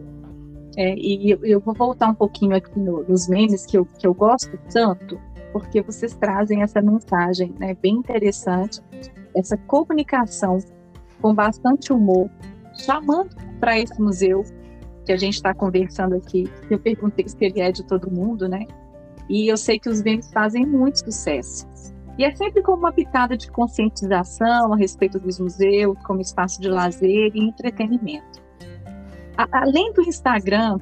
É, 0.78 0.95
e 0.95 1.30
eu, 1.30 1.45
eu 1.45 1.59
vou 1.59 1.76
voltar 1.76 2.07
um 2.07 2.15
pouquinho 2.15 2.55
aqui 2.55 2.80
no, 2.80 3.03
nos 3.03 3.28
memes 3.28 3.65
que 3.65 3.78
eu, 3.78 3.86
que 3.86 4.07
eu 4.07 4.13
gosto 4.13 4.57
tanto 4.74 5.19
porque 5.52 5.82
vocês 5.82 6.16
trazem 6.16 6.62
essa 6.62 6.82
mensagem 6.82 7.54
né, 7.60 7.76
bem 7.82 7.95
interessante, 7.95 8.82
essa 9.36 9.58
comunicação 9.58 10.58
com 11.22 11.34
bastante 11.34 11.93
humor, 11.93 12.30
chamando 12.74 13.36
para 13.60 13.78
esse 13.78 14.02
museu 14.02 14.43
que 15.06 15.12
a 15.12 15.18
gente 15.18 15.36
está 15.36 15.54
conversando 15.54 16.16
aqui. 16.16 16.49
Eu 16.70 16.80
perguntei 16.80 17.28
se 17.28 17.38
ele 17.41 17.62
é 17.62 17.72
de 17.72 17.84
todo 17.86 18.12
mundo, 18.12 18.47
né? 18.47 18.66
E 19.30 19.47
eu 19.52 19.58
sei 19.58 19.80
que 19.80 19.89
os 19.89 20.02
memes 20.02 20.32
fazem 20.32 20.66
muito 20.66 20.99
sucesso. 20.99 21.68
E 22.18 22.24
é 22.24 22.36
sempre 22.36 22.62
como 22.62 22.80
uma 22.80 22.91
pitada 22.91 23.38
de 23.38 23.49
conscientização 23.49 24.74
a 24.74 24.78
respeito 24.78 25.20
dos 25.20 25.39
museus, 25.39 25.97
como 26.04 26.22
espaço 26.22 26.62
de 26.62 26.68
lazer 26.68 27.32
e 27.34 27.39
entretenimento. 27.39 28.41
A, 29.38 29.47
além 29.62 29.93
do 29.93 30.02
Instagram, 30.02 30.78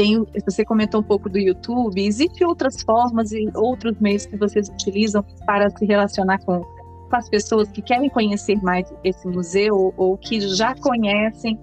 tem, 0.00 0.26
você 0.46 0.64
comentou 0.64 1.02
um 1.02 1.04
pouco 1.04 1.28
do 1.28 1.38
YouTube, 1.38 2.02
existem 2.02 2.46
outras 2.46 2.80
formas 2.80 3.32
e 3.32 3.50
outros 3.54 4.00
meios 4.00 4.24
que 4.24 4.34
vocês 4.34 4.70
utilizam 4.70 5.22
para 5.44 5.68
se 5.68 5.84
relacionar 5.84 6.38
com, 6.38 6.60
com 6.60 7.16
as 7.16 7.28
pessoas 7.28 7.70
que 7.70 7.82
querem 7.82 8.08
conhecer 8.08 8.56
mais 8.62 8.90
esse 9.04 9.28
museu 9.28 9.92
ou, 9.94 10.16
que 10.16 10.40
já 10.40 10.74
conhecem 10.74 11.60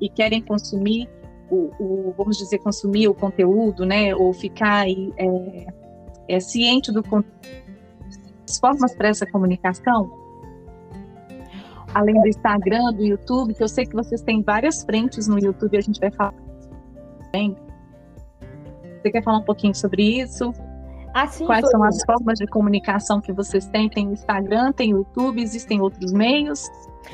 e 0.00 0.08
querem 0.08 0.40
consumir 0.40 1.10
o, 1.50 1.70
o, 1.78 2.14
vamos 2.16 2.38
dizer, 2.38 2.58
consumir 2.60 3.06
o 3.06 3.14
conteúdo, 3.14 3.84
né, 3.84 4.14
ou 4.14 4.32
ficar 4.32 4.88
é, 4.88 5.66
é, 6.26 6.40
ciente 6.40 6.90
do 6.90 7.02
as 8.48 8.58
formas 8.58 8.94
para 8.94 9.08
essa 9.08 9.26
comunicação, 9.26 10.10
além 11.92 12.18
do 12.18 12.28
Instagram, 12.28 12.94
do 12.94 13.04
YouTube, 13.04 13.52
que 13.52 13.62
eu 13.62 13.68
sei 13.68 13.84
que 13.84 13.94
vocês 13.94 14.22
têm 14.22 14.42
várias 14.42 14.82
frentes 14.84 15.28
no 15.28 15.38
YouTube, 15.38 15.76
a 15.76 15.82
gente 15.82 16.00
vai 16.00 16.10
falar 16.10 16.34
bem. 17.30 17.54
Você 19.04 19.10
quer 19.10 19.22
falar 19.22 19.36
um 19.36 19.42
pouquinho 19.42 19.74
sobre 19.74 20.02
isso? 20.02 20.54
Ah, 21.12 21.26
sim, 21.26 21.44
Quais 21.44 21.68
são 21.68 21.84
as 21.84 22.02
formas 22.06 22.38
de 22.38 22.46
comunicação 22.46 23.20
que 23.20 23.34
vocês 23.34 23.66
têm? 23.66 23.86
Tem 23.86 24.08
o 24.08 24.12
Instagram, 24.12 24.72
tem 24.72 24.94
o 24.94 24.98
YouTube, 24.98 25.42
existem 25.42 25.78
outros 25.78 26.10
meios 26.10 26.66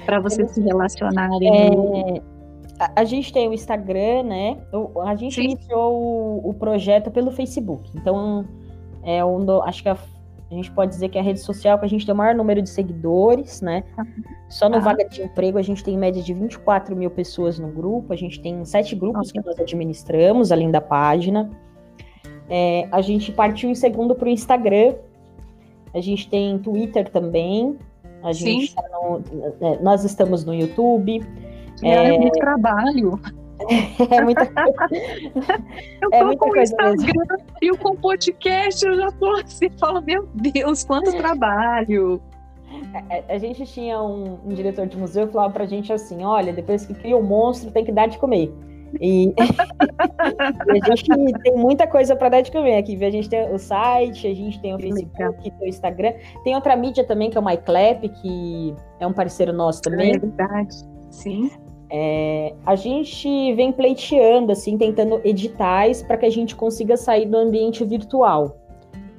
para 0.06 0.20
vocês 0.20 0.52
se 0.52 0.60
relacionarem? 0.60 1.48
É, 1.48 2.22
a, 2.78 3.00
a, 3.00 3.04
gente 3.04 3.32
tem 3.32 3.48
o 3.48 3.52
Instagram, 3.52 4.22
né? 4.22 4.58
a 5.04 5.16
gente 5.16 5.34
sim. 5.34 5.42
iniciou 5.42 5.92
o, 5.92 6.50
o, 6.50 6.54
projeto 6.54 7.10
pelo 7.10 7.32
Facebook. 7.32 7.90
Então, 7.96 8.44
é 9.02 9.24
um 9.24 9.60
acho 9.62 9.82
que 9.82 9.88
a, 9.88 9.94
a, 9.94 10.54
gente 10.54 10.70
pode 10.70 10.92
dizer 10.92 11.08
que 11.08 11.18
é 11.18 11.20
a 11.20 11.24
rede 11.24 11.40
social 11.40 11.76
que 11.76 11.86
a 11.86 11.88
gente 11.88 12.06
tem 12.06 12.14
o 12.14 12.16
maior 12.16 12.36
número 12.36 12.62
de 12.62 12.70
seguidores, 12.70 13.60
né? 13.60 13.82
Só 14.48 14.68
no 14.68 14.76
ah. 14.76 14.80
Vaga 14.80 15.08
de 15.08 15.22
Emprego 15.22 15.58
a 15.58 15.62
gente 15.62 15.82
tem 15.82 15.94
em 15.94 15.98
média 15.98 16.22
de 16.22 16.32
24 16.32 16.94
mil 16.94 17.10
pessoas 17.10 17.58
no 17.58 17.66
grupo. 17.66 18.12
A 18.12 18.16
gente 18.16 18.40
tem 18.40 18.64
sete 18.64 18.94
grupos 18.94 19.32
que 19.32 19.44
nós 19.44 19.58
administramos, 19.58 20.52
além 20.52 20.70
da 20.70 20.80
página. 20.80 21.50
É, 22.50 22.88
a 22.90 23.00
gente 23.00 23.30
partiu 23.30 23.70
em 23.70 23.74
segundo 23.76 24.14
para 24.14 24.26
o 24.26 24.28
Instagram. 24.28 24.94
A 25.94 26.00
gente 26.00 26.28
tem 26.28 26.58
Twitter 26.58 27.08
também. 27.08 27.78
A 28.22 28.32
gente 28.32 28.74
tá 28.74 28.82
no, 28.92 29.22
é, 29.60 29.78
nós 29.80 30.04
estamos 30.04 30.44
no 30.44 30.52
YouTube. 30.52 31.22
É, 31.82 32.14
é 32.14 32.18
muito 32.18 32.38
trabalho. 32.38 33.18
É 34.10 34.22
muita 34.22 34.46
coisa. 34.46 34.72
eu 36.00 36.08
é 36.12 36.24
tô 36.24 36.32
é 36.32 36.36
com 36.36 36.48
o 36.48 36.56
Instagram 36.56 36.96
mesmo. 36.96 37.46
e 37.60 37.70
com 37.76 37.90
o 37.90 37.96
podcast, 37.96 38.86
eu 38.86 38.96
já 38.96 39.12
tô 39.12 39.30
assim, 39.34 39.68
falo, 39.78 40.00
meu 40.00 40.26
Deus, 40.34 40.82
quanto 40.82 41.14
trabalho. 41.14 42.22
A, 42.94 43.14
é, 43.14 43.24
a 43.28 43.38
gente 43.38 43.66
tinha 43.66 44.00
um, 44.00 44.38
um, 44.46 44.48
diretor 44.54 44.86
de 44.86 44.96
museu 44.96 45.26
que 45.26 45.34
falava 45.34 45.52
pra 45.52 45.66
gente 45.66 45.92
assim: 45.92 46.24
olha, 46.24 46.54
depois 46.54 46.86
que 46.86 46.94
cria 46.94 47.14
o 47.14 47.20
um 47.20 47.22
monstro, 47.22 47.70
tem 47.70 47.84
que 47.84 47.92
dar 47.92 48.08
de 48.08 48.16
comer. 48.16 48.50
E, 49.00 49.32
a 49.38 50.96
gente 50.96 51.38
tem 51.42 51.56
muita 51.56 51.86
coisa 51.86 52.16
para 52.16 52.28
dar 52.28 52.40
de 52.40 52.50
comer 52.50 52.76
aqui. 52.76 53.02
A 53.04 53.10
gente 53.10 53.28
tem 53.28 53.52
o 53.52 53.58
site, 53.58 54.26
a 54.26 54.34
gente 54.34 54.60
tem 54.60 54.74
o 54.74 54.78
Facebook, 54.78 55.42
tem 55.42 55.52
o 55.60 55.68
Instagram. 55.68 56.12
Tem 56.44 56.54
outra 56.54 56.76
mídia 56.76 57.04
também, 57.04 57.30
que 57.30 57.38
é 57.38 57.40
o 57.40 57.44
MyClap, 57.44 58.08
que 58.08 58.74
é 58.98 59.06
um 59.06 59.12
parceiro 59.12 59.52
nosso 59.52 59.80
também. 59.82 60.14
É 60.14 60.18
verdade, 60.18 60.74
sim. 61.10 61.50
É, 61.92 62.54
a 62.64 62.76
gente 62.76 63.52
vem 63.54 63.72
pleiteando, 63.72 64.52
assim, 64.52 64.78
tentando 64.78 65.20
editais 65.24 66.02
para 66.02 66.16
que 66.16 66.26
a 66.26 66.30
gente 66.30 66.54
consiga 66.54 66.96
sair 66.96 67.26
do 67.26 67.36
ambiente 67.36 67.84
virtual. 67.84 68.56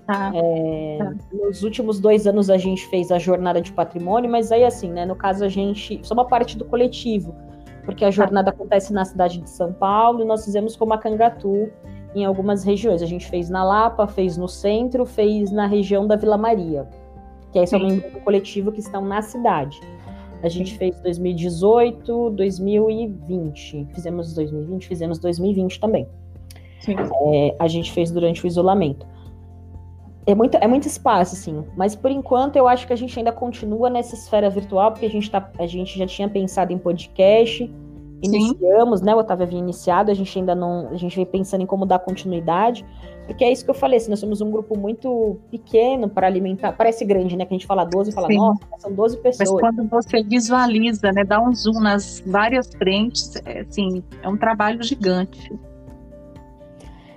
Tá. 0.07 0.31
É, 0.33 0.97
tá. 0.97 1.13
Nos 1.33 1.63
últimos 1.63 1.99
dois 1.99 2.25
anos 2.25 2.49
a 2.49 2.57
gente 2.57 2.85
fez 2.87 3.11
a 3.11 3.19
jornada 3.19 3.61
de 3.61 3.71
patrimônio, 3.71 4.29
mas 4.29 4.51
aí 4.51 4.63
assim, 4.63 4.89
né? 4.89 5.05
No 5.05 5.15
caso 5.15 5.43
a 5.43 5.49
gente, 5.49 5.99
só 6.03 6.13
uma 6.13 6.25
parte 6.25 6.57
do 6.57 6.65
coletivo, 6.65 7.35
porque 7.85 8.03
a 8.03 8.07
tá. 8.07 8.11
jornada 8.11 8.49
acontece 8.49 8.93
na 8.93 9.05
cidade 9.05 9.39
de 9.39 9.49
São 9.49 9.73
Paulo 9.73 10.21
e 10.21 10.25
nós 10.25 10.45
fizemos 10.45 10.75
com 10.75 10.91
a 10.93 10.97
Cangatu 10.97 11.69
em 12.15 12.25
algumas 12.25 12.63
regiões. 12.63 13.01
A 13.01 13.05
gente 13.05 13.27
fez 13.27 13.49
na 13.49 13.63
Lapa, 13.63 14.07
fez 14.07 14.37
no 14.37 14.47
centro, 14.47 15.05
fez 15.05 15.51
na 15.51 15.65
região 15.65 16.05
da 16.07 16.15
Vila 16.15 16.37
Maria, 16.37 16.87
que 17.51 17.59
é 17.59 17.65
são 17.65 17.79
membros 17.79 18.11
do 18.11 18.19
coletivo 18.19 18.71
que 18.71 18.79
estão 18.79 19.03
na 19.05 19.21
cidade. 19.21 19.79
A 20.43 20.49
gente 20.49 20.75
fez 20.77 20.99
2018, 21.01 22.31
2020. 22.31 23.87
Fizemos 23.93 24.33
2020, 24.33 24.87
fizemos 24.87 25.19
2020 25.19 25.79
também. 25.79 26.07
É, 26.87 27.55
a 27.59 27.67
gente 27.67 27.91
fez 27.91 28.11
durante 28.11 28.43
o 28.43 28.47
isolamento. 28.47 29.05
É 30.25 30.35
muito, 30.35 30.55
é 30.55 30.67
muito 30.67 30.87
espaço, 30.87 31.35
assim. 31.35 31.63
Mas 31.75 31.95
por 31.95 32.11
enquanto 32.11 32.55
eu 32.55 32.67
acho 32.67 32.85
que 32.85 32.93
a 32.93 32.95
gente 32.95 33.17
ainda 33.17 33.31
continua 33.31 33.89
nessa 33.89 34.15
esfera 34.15 34.49
virtual, 34.49 34.91
porque 34.91 35.05
a 35.05 35.09
gente, 35.09 35.29
tá, 35.29 35.49
a 35.57 35.65
gente 35.65 35.97
já 35.97 36.05
tinha 36.05 36.29
pensado 36.29 36.71
em 36.71 36.77
podcast. 36.77 37.71
Iniciamos, 38.23 38.99
Sim. 38.99 39.05
né? 39.05 39.15
O 39.15 39.17
Otávio 39.17 39.45
havia 39.45 39.57
iniciado, 39.57 40.11
a 40.11 40.13
gente 40.13 40.37
ainda 40.37 40.53
não. 40.53 40.89
A 40.89 40.95
gente 40.95 41.15
vem 41.15 41.25
pensando 41.25 41.61
em 41.61 41.65
como 41.65 41.87
dar 41.87 41.97
continuidade. 41.99 42.85
Porque 43.25 43.43
é 43.43 43.51
isso 43.51 43.63
que 43.63 43.71
eu 43.71 43.75
falei, 43.75 43.97
assim, 43.97 44.09
nós 44.09 44.19
somos 44.19 44.41
um 44.41 44.51
grupo 44.51 44.77
muito 44.77 45.37
pequeno 45.49 46.09
para 46.09 46.27
alimentar, 46.27 46.73
parece 46.73 47.05
grande, 47.05 47.37
né? 47.37 47.45
Que 47.45 47.53
a 47.53 47.57
gente 47.57 47.65
fala 47.65 47.85
12 47.85 48.09
e 48.09 48.13
fala, 48.13 48.27
Sim. 48.27 48.37
nossa, 48.37 48.59
são 48.77 48.93
12 48.93 49.17
pessoas. 49.17 49.51
Mas 49.51 49.59
quando 49.59 49.89
você 49.89 50.23
visualiza, 50.23 51.11
né, 51.11 51.23
dá 51.23 51.41
um 51.41 51.53
zoom 51.53 51.79
nas 51.79 52.21
várias 52.25 52.67
frentes, 52.73 53.35
é, 53.45 53.61
assim, 53.61 54.03
é 54.21 54.27
um 54.27 54.35
trabalho 54.35 54.83
gigante. 54.83 55.51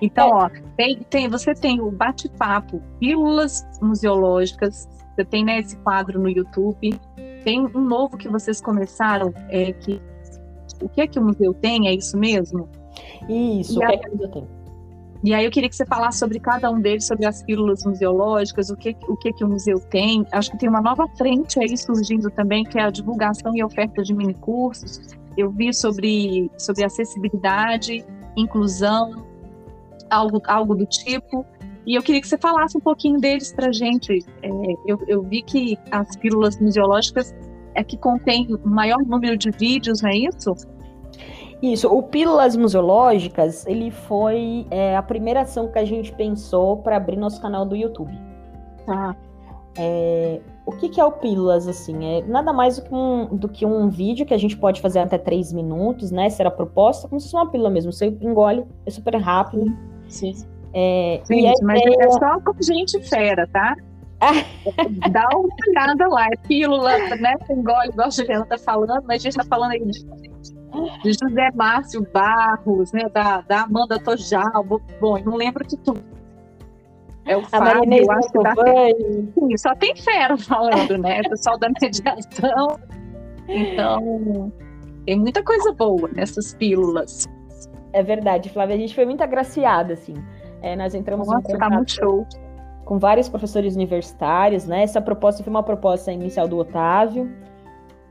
Então, 0.00 0.28
é. 0.28 0.32
ó, 0.32 0.50
tem, 0.76 0.98
tem, 1.08 1.28
você 1.28 1.54
tem 1.54 1.80
o 1.80 1.90
bate-papo, 1.90 2.82
pílulas 2.98 3.64
museológicas, 3.80 4.88
você 5.14 5.24
tem 5.24 5.44
né, 5.44 5.60
esse 5.60 5.76
quadro 5.78 6.20
no 6.20 6.28
YouTube, 6.28 6.98
tem 7.44 7.60
um 7.60 7.80
novo 7.80 8.16
que 8.16 8.28
vocês 8.28 8.60
começaram, 8.60 9.32
é 9.48 9.72
que 9.72 10.00
o 10.82 10.88
que 10.88 11.00
é 11.02 11.06
que 11.06 11.18
o 11.18 11.24
museu 11.24 11.54
tem, 11.54 11.88
é 11.88 11.94
isso 11.94 12.18
mesmo? 12.18 12.68
Isso, 13.28 13.74
e 13.74 13.84
o 13.84 13.86
que 13.86 13.94
é 13.94 13.98
que 13.98 14.08
o 14.08 14.12
museu 14.12 14.28
tem? 14.28 14.48
E 15.24 15.32
aí 15.32 15.46
eu 15.46 15.50
queria 15.50 15.70
que 15.70 15.76
você 15.76 15.86
falasse 15.86 16.18
sobre 16.18 16.38
cada 16.38 16.70
um 16.70 16.78
deles, 16.78 17.06
sobre 17.06 17.24
as 17.24 17.42
pílulas 17.42 17.82
museológicas, 17.82 18.68
o 18.68 18.76
que, 18.76 18.94
o 19.08 19.16
que, 19.16 19.32
que 19.32 19.42
o 19.42 19.48
museu 19.48 19.80
tem. 19.80 20.26
Acho 20.30 20.50
que 20.50 20.58
tem 20.58 20.68
uma 20.68 20.82
nova 20.82 21.08
frente 21.16 21.58
aí 21.58 21.74
surgindo 21.78 22.30
também, 22.30 22.62
que 22.62 22.78
é 22.78 22.82
a 22.82 22.90
divulgação 22.90 23.56
e 23.56 23.64
oferta 23.64 24.02
de 24.02 24.12
minicursos. 24.12 25.16
Eu 25.34 25.50
vi 25.50 25.72
sobre, 25.72 26.50
sobre 26.58 26.84
acessibilidade, 26.84 28.04
inclusão, 28.36 29.24
algo, 30.10 30.40
algo 30.46 30.74
do 30.74 30.86
tipo. 30.86 31.44
E 31.86 31.94
eu 31.94 32.02
queria 32.02 32.20
que 32.20 32.28
você 32.28 32.38
falasse 32.38 32.76
um 32.76 32.80
pouquinho 32.80 33.18
deles 33.20 33.52
para 33.52 33.70
gente. 33.72 34.24
É, 34.42 34.48
eu, 34.86 34.98
eu 35.06 35.22
vi 35.22 35.42
que 35.42 35.78
as 35.90 36.16
pílulas 36.16 36.58
museológicas 36.58 37.34
é 37.74 37.84
que 37.84 37.96
contém 37.96 38.48
o 38.64 38.68
maior 38.68 39.02
número 39.04 39.36
de 39.36 39.50
vídeos, 39.50 40.00
não 40.00 40.10
é 40.10 40.16
isso? 40.16 40.54
Isso, 41.62 41.88
o 41.88 42.02
Pílulas 42.02 42.56
Museológicas, 42.56 43.66
ele 43.66 43.90
foi 43.90 44.66
é, 44.70 44.96
a 44.96 45.02
primeira 45.02 45.42
ação 45.42 45.68
que 45.68 45.78
a 45.78 45.84
gente 45.84 46.12
pensou 46.12 46.76
para 46.78 46.96
abrir 46.96 47.16
nosso 47.16 47.40
canal 47.40 47.64
do 47.64 47.74
YouTube. 47.74 48.12
Ah. 48.86 49.14
É, 49.76 50.40
o 50.66 50.72
que, 50.72 50.88
que, 50.88 51.00
é 51.00 51.04
o 51.04 51.12
Pílulas, 51.12 51.66
assim? 51.66 52.04
É 52.04 52.22
nada 52.22 52.52
mais 52.52 52.78
do 52.78 52.84
que, 52.84 52.94
um, 52.94 53.36
do 53.36 53.48
que 53.48 53.66
um 53.66 53.88
vídeo 53.88 54.26
que 54.26 54.34
a 54.34 54.38
gente 54.38 54.56
pode 54.56 54.80
fazer 54.80 54.98
até 55.00 55.18
três 55.18 55.52
minutos, 55.52 56.10
né? 56.10 56.28
Será 56.28 56.50
proposta, 56.50 57.08
como 57.08 57.18
se 57.18 57.26
fosse 57.26 57.36
uma 57.36 57.50
pílula 57.50 57.70
mesmo. 57.70 57.92
Você 57.92 58.06
engole, 58.20 58.64
é 58.86 58.90
super 58.90 59.16
rápido. 59.16 59.64
Sim. 59.64 59.93
É, 60.72 61.22
gente, 61.30 61.62
mas 61.62 61.80
ideia... 61.80 61.96
é 62.00 62.10
só 62.10 62.40
com 62.40 62.54
gente 62.60 63.00
fera, 63.08 63.46
tá? 63.46 63.76
Dá 65.10 65.28
uma 65.34 65.48
olhada 65.68 66.08
lá, 66.08 66.26
é 66.26 66.36
pílula, 66.48 66.98
né? 67.16 67.34
Você 67.40 67.52
engole, 67.52 67.88
igual 67.88 68.08
a 68.08 68.10
Juliana 68.10 68.46
tá 68.46 68.58
falando, 68.58 69.04
mas 69.06 69.20
a 69.20 69.24
gente 69.24 69.36
tá 69.36 69.44
falando 69.44 69.72
aí 69.72 69.84
de 69.84 70.04
de 71.02 71.12
José 71.12 71.50
Márcio 71.54 72.06
Barros, 72.12 72.92
né, 72.92 73.08
da, 73.12 73.40
da 73.42 73.62
Amanda 73.62 73.98
Tojal, 73.98 74.64
bom, 75.00 75.18
não 75.24 75.36
lembro 75.36 75.64
de 75.66 75.76
tudo. 75.78 76.02
É 77.26 77.36
o 77.36 77.40
a 77.40 77.44
Fábio, 77.44 77.94
eu 77.94 78.10
acho 78.10 78.32
que 78.32 78.38
tá... 78.42 78.54
Sim, 78.54 79.56
só 79.56 79.74
tem 79.76 79.96
fera 79.96 80.36
falando, 80.36 80.98
né? 80.98 81.22
O 81.24 81.30
pessoal 81.30 81.58
da 81.58 81.68
mediação. 81.80 82.78
Então, 83.48 84.52
tem 85.06 85.18
muita 85.18 85.42
coisa 85.42 85.72
boa 85.72 86.10
nessas 86.14 86.52
pílulas. 86.54 87.26
É 87.94 88.02
verdade, 88.02 88.50
Flávia, 88.50 88.74
a 88.74 88.78
gente 88.78 88.94
foi 88.94 89.06
muito 89.06 89.22
agraciada, 89.22 89.94
assim. 89.94 90.14
É, 90.60 90.76
nós 90.76 90.94
entramos 90.94 91.28
Nossa, 91.28 91.52
em 91.52 91.58
tá 91.58 91.70
muito 91.70 91.92
show. 91.92 92.26
com 92.84 92.98
vários 92.98 93.28
professores 93.28 93.74
universitários, 93.74 94.66
né? 94.66 94.82
Essa 94.82 95.00
proposta 95.00 95.42
foi 95.42 95.50
uma 95.50 95.62
proposta 95.62 96.12
inicial 96.12 96.48
do 96.48 96.58
Otávio, 96.58 97.30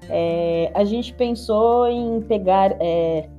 é, 0.10 0.72
a 0.74 0.84
gente 0.84 1.14
pensou 1.14 1.88
em 1.88 2.22
pegar 2.22 2.76
é, 2.80 3.30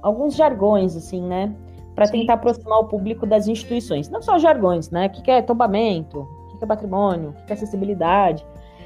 alguns 0.00 0.34
jargões, 0.34 0.96
assim, 0.96 1.22
né? 1.22 1.54
Para 1.94 2.08
tentar 2.08 2.34
aproximar 2.34 2.80
o 2.80 2.84
público 2.84 3.26
das 3.26 3.48
instituições. 3.48 4.08
Não 4.08 4.22
só 4.22 4.38
jargões, 4.38 4.90
né? 4.90 5.06
O 5.06 5.10
que 5.10 5.30
é 5.30 5.42
tombamento, 5.42 6.20
o 6.20 6.58
que 6.58 6.64
é 6.64 6.66
patrimônio, 6.66 7.30
o 7.30 7.46
que 7.46 7.52
é 7.52 7.54
acessibilidade. 7.54 8.44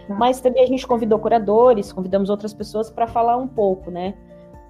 Tá. 0.09 0.14
Mas 0.14 0.41
também 0.41 0.62
a 0.62 0.67
gente 0.67 0.87
convidou 0.87 1.19
curadores, 1.19 1.93
convidamos 1.93 2.31
outras 2.31 2.53
pessoas 2.53 2.91
para 2.91 3.07
falar 3.07 3.37
um 3.37 3.47
pouco, 3.47 3.91
né? 3.91 4.14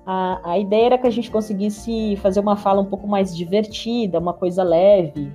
A, 0.07 0.53
a 0.53 0.59
ideia 0.59 0.87
era 0.87 0.99
que 0.99 1.07
a 1.07 1.11
gente 1.11 1.31
conseguisse 1.31 2.17
fazer 2.17 2.39
uma 2.39 2.57
fala 2.57 2.81
um 2.81 2.85
pouco 2.85 3.09
mais 3.09 3.37
divertida, 3.37 4.21
uma 4.21 4.33
coisa 4.33 4.63
leve, 4.63 5.33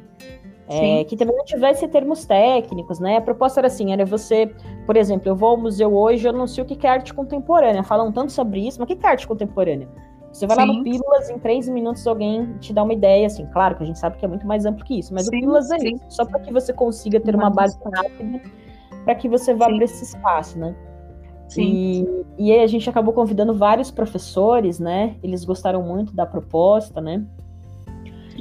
é, 0.70 1.04
que 1.04 1.18
também 1.18 1.36
não 1.36 1.44
tivesse 1.44 1.86
termos 1.90 2.26
técnicos, 2.26 2.98
né? 2.98 3.18
A 3.18 3.22
proposta 3.22 3.60
era 3.60 3.68
assim, 3.68 3.92
era 3.92 4.06
você, 4.06 4.50
por 4.86 4.96
exemplo, 4.96 5.28
eu 5.28 5.36
vou 5.36 5.50
ao 5.50 5.58
museu 5.58 5.94
hoje, 5.94 6.26
eu 6.26 6.32
não 6.32 6.48
sei 6.48 6.64
o 6.64 6.68
que 6.68 6.88
é 6.88 6.90
arte 6.90 7.14
contemporânea, 7.14 7.84
falam 7.84 8.10
tanto 8.12 8.32
sobre 8.32 8.66
isso, 8.66 8.80
mas 8.80 8.90
o 8.90 8.96
que 8.96 9.06
é 9.06 9.10
arte 9.10 9.28
contemporânea? 9.28 9.90
Você 10.32 10.48
vai 10.48 10.56
sim. 10.56 10.66
lá 10.66 10.74
no 10.74 10.82
Pílulas, 10.82 11.30
em 11.30 11.38
três 11.38 11.68
minutos 11.68 12.08
alguém 12.08 12.54
te 12.60 12.72
dá 12.72 12.84
uma 12.84 12.94
ideia, 12.94 13.28
assim, 13.28 13.46
claro 13.48 13.76
que 13.76 13.84
a 13.84 13.86
gente 13.86 14.00
sabe 14.00 14.18
que 14.18 14.24
é 14.24 14.28
muito 14.30 14.48
mais 14.48 14.66
amplo 14.66 14.86
que 14.86 14.98
isso, 14.98 15.14
mas 15.14 15.24
sim, 15.24 15.28
o 15.28 15.32
Pílulas 15.32 15.70
é 15.72 15.80
sim. 15.80 15.96
isso, 15.96 16.06
só 16.08 16.24
para 16.24 16.40
que 16.40 16.54
você 16.54 16.72
consiga 16.72 17.20
ter 17.20 17.36
uma 17.36 17.50
base 17.50 17.78
rápida, 17.94 18.42
para 19.04 19.16
que 19.16 19.28
você 19.28 19.54
vá 19.54 19.66
para 19.66 19.84
esse 19.84 20.06
espaço, 20.06 20.58
né? 20.58 20.74
Sim. 21.52 22.08
E, 22.38 22.46
e 22.46 22.52
aí 22.54 22.64
a 22.64 22.68
gente 22.68 22.90
acabou 22.90 23.14
convidando 23.14 23.54
vários 23.54 23.92
professores, 23.92 24.80
né? 24.80 25.16
Eles 25.22 25.44
gostaram 25.44 25.84
muito 25.84 26.16
da 26.16 26.26
proposta, 26.26 27.02
né? 27.02 27.26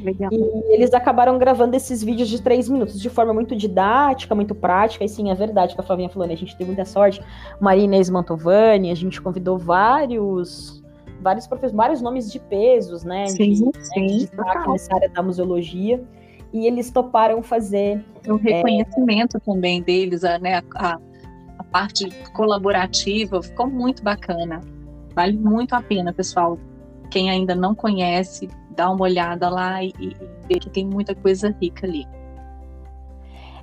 Legal. 0.00 0.30
E 0.32 0.74
eles 0.74 0.94
acabaram 0.94 1.36
gravando 1.36 1.74
esses 1.76 2.04
vídeos 2.04 2.28
de 2.28 2.40
três 2.40 2.68
minutos 2.68 3.00
de 3.00 3.10
forma 3.10 3.34
muito 3.34 3.56
didática, 3.56 4.32
muito 4.32 4.54
prática. 4.54 5.04
E 5.04 5.08
sim, 5.08 5.28
é 5.28 5.34
verdade 5.34 5.74
que 5.74 5.80
a 5.80 5.84
Flavinha 5.84 6.08
falou, 6.08 6.28
né? 6.28 6.34
A 6.34 6.36
gente 6.36 6.56
teve 6.56 6.70
muita 6.70 6.84
sorte. 6.84 7.20
Maria 7.60 7.84
Inês 7.84 8.08
Mantovani, 8.08 8.92
a 8.92 8.94
gente 8.94 9.20
convidou 9.20 9.58
vários 9.58 10.80
vários 11.20 11.46
professores, 11.46 11.76
vários 11.76 12.00
nomes 12.00 12.30
de 12.30 12.38
pesos, 12.38 13.02
né? 13.02 13.26
Sim, 13.26 13.50
de, 13.50 13.56
sim. 13.56 14.00
Né, 14.00 14.06
de 14.06 14.18
destaque 14.18 14.70
nessa 14.70 14.94
área 14.94 15.08
da 15.08 15.20
museologia. 15.20 16.00
E 16.52 16.64
eles 16.64 16.92
toparam 16.92 17.42
fazer. 17.42 18.04
O 18.26 18.36
reconhecimento 18.36 19.36
é... 19.36 19.40
também 19.40 19.82
deles, 19.82 20.22
né? 20.22 20.62
A, 20.76 20.94
a 20.94 20.98
parte 21.70 22.10
colaborativa 22.32 23.42
ficou 23.42 23.66
muito 23.66 24.02
bacana. 24.02 24.60
Vale 25.14 25.36
muito 25.36 25.74
a 25.74 25.82
pena, 25.82 26.12
pessoal. 26.12 26.58
Quem 27.10 27.30
ainda 27.30 27.54
não 27.54 27.74
conhece, 27.74 28.48
dá 28.70 28.90
uma 28.90 29.02
olhada 29.02 29.48
lá 29.48 29.82
e, 29.82 29.92
e 29.98 30.14
ver 30.48 30.60
que 30.60 30.70
tem 30.70 30.86
muita 30.86 31.14
coisa 31.14 31.54
rica 31.60 31.86
ali. 31.86 32.06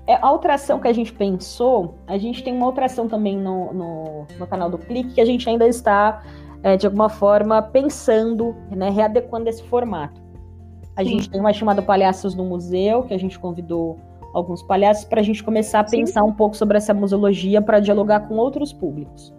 É, 0.06 0.18
a 0.22 0.32
outra 0.32 0.54
ação 0.54 0.80
que 0.80 0.88
a 0.88 0.94
gente 0.94 1.12
pensou, 1.12 1.96
a 2.08 2.18
gente 2.18 2.42
tem 2.42 2.54
uma 2.54 2.66
outra 2.66 2.86
ação 2.86 3.10
também 3.10 3.38
no, 3.38 3.74
no, 3.74 4.28
no 4.40 4.48
canal 4.48 4.70
do 4.70 4.78
Clique, 4.78 5.16
que 5.16 5.22
a 5.22 5.26
gente 5.26 5.50
ainda 5.50 5.68
está, 5.68 6.24
é, 6.64 6.78
de 6.78 6.86
alguma 6.86 7.10
forma, 7.10 7.62
pensando, 7.62 8.56
né, 8.72 8.90
readequando 8.90 9.50
esse 9.50 9.62
formato. 9.64 10.22
A 10.96 11.04
Sim. 11.04 11.10
gente 11.10 11.30
tem 11.30 11.40
uma 11.40 11.52
chamada 11.52 11.82
Palhaços 11.82 12.34
no 12.36 12.46
Museu, 12.46 13.04
que 13.04 13.14
a 13.14 13.20
gente 13.20 13.38
convidou 13.38 14.00
alguns 14.38 14.62
palhaços 14.62 15.06
para 15.06 15.20
a 15.20 15.24
gente 15.24 15.44
começar 15.44 15.80
a 15.80 15.84
pensar 15.84 16.22
Sim. 16.22 16.28
um 16.28 16.34
pouco 16.34 16.56
sobre 16.56 16.78
essa 16.78 16.94
museologia 16.94 17.62
para 17.62 17.80
dialogar 17.80 18.28
com 18.28 18.36
outros 18.36 18.72
públicos. 18.72 19.34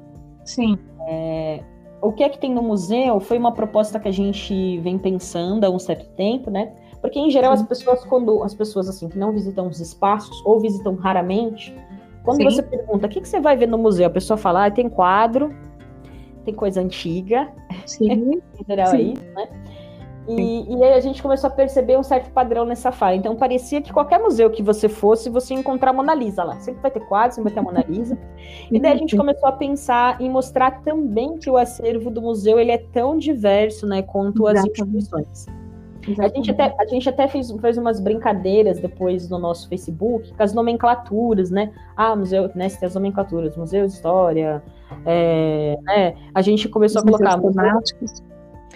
Sim. 0.44 0.78
É, 1.08 1.62
o 2.02 2.12
que 2.12 2.22
é 2.22 2.28
que 2.28 2.38
tem 2.38 2.52
no 2.52 2.62
museu 2.62 3.20
foi 3.20 3.38
uma 3.38 3.52
proposta 3.52 3.98
que 3.98 4.08
a 4.08 4.12
gente 4.12 4.78
vem 4.78 4.98
pensando 4.98 5.64
há 5.64 5.70
um 5.70 5.78
certo 5.78 6.08
tempo, 6.16 6.50
né? 6.50 6.72
Porque 7.00 7.18
em 7.18 7.30
geral 7.30 7.52
as 7.52 7.62
pessoas 7.62 8.04
quando 8.04 8.42
as 8.42 8.54
pessoas 8.54 8.88
assim 8.88 9.08
que 9.08 9.18
não 9.18 9.32
visitam 9.32 9.68
os 9.68 9.80
espaços 9.80 10.42
ou 10.44 10.60
visitam 10.60 10.96
raramente, 10.96 11.74
quando 12.24 12.38
Sim. 12.38 12.44
você 12.44 12.62
pergunta 12.62 13.06
o 13.06 13.08
que, 13.08 13.20
que 13.20 13.28
você 13.28 13.40
vai 13.40 13.56
ver 13.56 13.68
no 13.68 13.78
museu, 13.78 14.06
a 14.06 14.10
pessoa 14.10 14.36
fala, 14.36 14.66
ah, 14.66 14.70
tem 14.70 14.88
quadro, 14.88 15.54
tem 16.44 16.52
coisa 16.52 16.80
antiga, 16.80 17.52
Sim. 17.86 18.10
em 18.58 18.64
geral 18.66 18.88
Sim. 18.88 18.96
é 18.96 19.02
isso, 19.02 19.34
né? 19.34 19.48
E, 20.28 20.74
e, 20.74 20.84
aí 20.84 20.92
a 20.92 21.00
gente 21.00 21.22
começou 21.22 21.48
a 21.48 21.50
perceber 21.50 21.98
um 21.98 22.02
certo 22.02 22.30
padrão 22.30 22.64
nessa 22.64 22.92
fala. 22.92 23.16
Então 23.16 23.34
parecia 23.34 23.80
que 23.80 23.92
qualquer 23.92 24.18
museu 24.18 24.50
que 24.50 24.62
você 24.62 24.88
fosse, 24.88 25.30
você 25.30 25.54
ia 25.54 25.60
encontrar 25.60 25.90
a 25.90 25.92
Mona 25.92 26.14
Lisa 26.14 26.44
lá. 26.44 26.60
Sempre 26.60 26.82
vai 26.82 26.90
ter 26.90 27.00
quadros, 27.00 27.36
sempre 27.36 27.52
vai 27.52 27.54
ter 27.54 27.60
a 27.60 27.72
Mona 27.72 27.84
Lisa. 27.88 28.18
E 28.70 28.78
daí 28.78 28.92
a 28.92 28.96
gente 28.96 29.16
começou 29.16 29.48
a 29.48 29.52
pensar 29.52 30.20
em 30.20 30.28
mostrar 30.28 30.82
também 30.82 31.38
que 31.38 31.48
o 31.48 31.56
acervo 31.56 32.10
do 32.10 32.20
museu 32.20 32.58
ele 32.58 32.70
é 32.70 32.78
tão 32.78 33.16
diverso, 33.16 33.86
né, 33.86 34.02
quanto 34.02 34.46
as 34.46 34.62
instituições. 34.64 35.46
A 36.18 36.28
gente 36.28 36.50
até, 36.50 36.74
a 36.78 36.86
gente 36.86 37.08
até 37.08 37.28
fez, 37.28 37.50
fez 37.50 37.76
umas 37.76 38.00
brincadeiras 38.00 38.78
depois 38.78 39.28
no 39.28 39.38
nosso 39.38 39.68
Facebook 39.68 40.32
com 40.32 40.42
as 40.42 40.54
nomenclaturas, 40.54 41.50
né? 41.50 41.72
Ah, 41.96 42.14
museu, 42.16 42.50
né? 42.54 42.68
Tem 42.68 42.86
as 42.86 42.94
nomenclaturas, 42.94 43.56
museu 43.56 43.86
de 43.86 43.92
história, 43.92 44.62
é, 45.04 45.76
né? 45.82 46.14
A 46.34 46.40
gente 46.40 46.68
começou 46.68 47.02
Os 47.02 47.08
a 47.08 47.10
colocar 47.10 47.40
temáticos. 47.40 48.22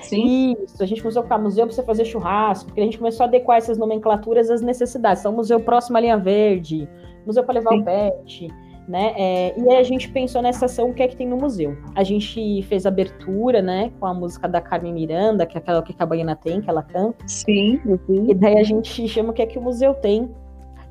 Sim. 0.03 0.57
Isso, 0.65 0.83
a 0.83 0.87
gente 0.87 1.01
começou 1.01 1.21
a 1.21 1.23
colocar 1.23 1.43
museu 1.43 1.67
para 1.67 1.75
você 1.75 1.83
fazer 1.83 2.05
churrasco, 2.05 2.67
porque 2.67 2.81
a 2.81 2.85
gente 2.85 2.99
começou 2.99 3.25
a 3.25 3.27
adequar 3.27 3.59
essas 3.59 3.79
nomenclaturas 3.79 4.51
às 4.51 4.61
necessidades. 4.61 5.21
Então, 5.21 5.33
museu 5.33 5.61
próximo 5.61 5.97
à 5.97 6.01
linha 6.01 6.17
verde, 6.17 6.89
museu 7.27 7.45
para 7.45 7.55
levar 7.55 7.71
Sim. 7.71 7.81
o 7.81 7.85
pet, 7.85 8.49
né? 8.89 9.15
É, 9.17 9.55
e 9.59 9.71
aí 9.71 9.77
a 9.77 9.83
gente 9.83 10.11
pensou 10.11 10.43
nessa 10.43 10.67
ação, 10.67 10.91
o 10.91 10.95
que 10.95 11.03
é 11.03 11.09
que 11.09 11.17
tem 11.17 11.29
no 11.29 11.37
museu. 11.37 11.77
A 11.95 12.03
gente 12.03 12.63
fez 12.65 12.85
abertura, 12.85 13.63
né, 13.63 13.93
com 13.99 14.07
a 14.07 14.15
música 14.15 14.49
da 14.49 14.61
Carmen 14.61 14.93
Miranda, 14.93 15.47
que 15.47 15.57
é 15.57 15.61
aquela 15.61 15.83
que 15.83 15.95
a 15.99 16.07
Baiana 16.07 16.37
tem, 16.37 16.61
que 16.61 16.69
ela 16.69 16.83
canta. 16.83 17.27
Sim. 17.27 17.81
Uhum. 17.85 18.31
E 18.31 18.35
daí 18.35 18.59
a 18.59 18.65
gente 18.65 19.07
chama 19.09 19.31
o 19.31 19.33
que 19.33 19.43
é 19.43 19.47
que 19.47 19.59
o 19.59 19.63
museu 19.63 19.95
tem. 19.95 20.31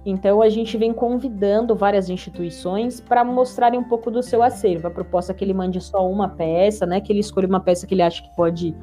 Então 0.05 0.41
a 0.41 0.49
gente 0.49 0.77
vem 0.77 0.91
convidando 0.91 1.75
várias 1.75 2.09
instituições 2.09 2.99
para 2.99 3.23
mostrarem 3.23 3.79
um 3.79 3.83
pouco 3.83 4.09
do 4.09 4.23
seu 4.23 4.41
acervo. 4.41 4.87
A 4.87 4.91
proposta 4.91 5.31
é 5.31 5.35
que 5.35 5.43
ele 5.43 5.53
mande 5.53 5.79
só 5.79 6.09
uma 6.09 6.27
peça, 6.27 6.85
né? 6.85 6.99
Que 6.99 7.13
ele 7.13 7.19
escolha 7.19 7.47
uma 7.47 7.59
peça 7.59 7.85
que 7.85 7.93
ele 7.93 8.01
acha 8.01 8.23
que 8.23 8.35
pode 8.35 8.75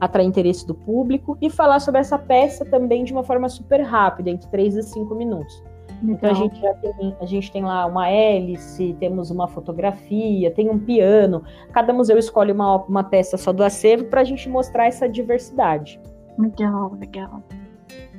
atrair 0.00 0.26
interesse 0.26 0.66
do 0.66 0.74
público 0.74 1.36
e 1.40 1.50
falar 1.50 1.80
sobre 1.80 2.00
essa 2.00 2.18
peça 2.18 2.64
também 2.64 3.04
de 3.04 3.12
uma 3.12 3.24
forma 3.24 3.48
super 3.48 3.80
rápida, 3.80 4.30
entre 4.30 4.48
3 4.48 4.76
e 4.76 4.82
5 4.82 5.14
minutos. 5.14 5.62
Então 6.02 6.30
a 6.30 6.34
gente 6.34 6.60
já 6.60 6.74
tem, 6.74 7.16
a 7.20 7.26
gente 7.26 7.52
tem 7.52 7.64
lá 7.64 7.86
uma 7.86 8.08
hélice, 8.08 8.94
temos 8.98 9.30
uma 9.30 9.48
fotografia, 9.48 10.50
tem 10.50 10.68
um 10.68 10.78
piano. 10.78 11.42
Cada 11.72 11.92
museu 11.92 12.18
escolhe 12.18 12.52
uma, 12.52 12.76
uma 12.84 13.04
peça 13.04 13.36
só 13.36 13.52
do 13.52 13.62
acervo 13.62 14.04
para 14.06 14.20
a 14.20 14.24
gente 14.24 14.48
mostrar 14.48 14.86
essa 14.86 15.08
diversidade. 15.08 16.00
Legal, 16.38 16.92
legal. 17.00 17.42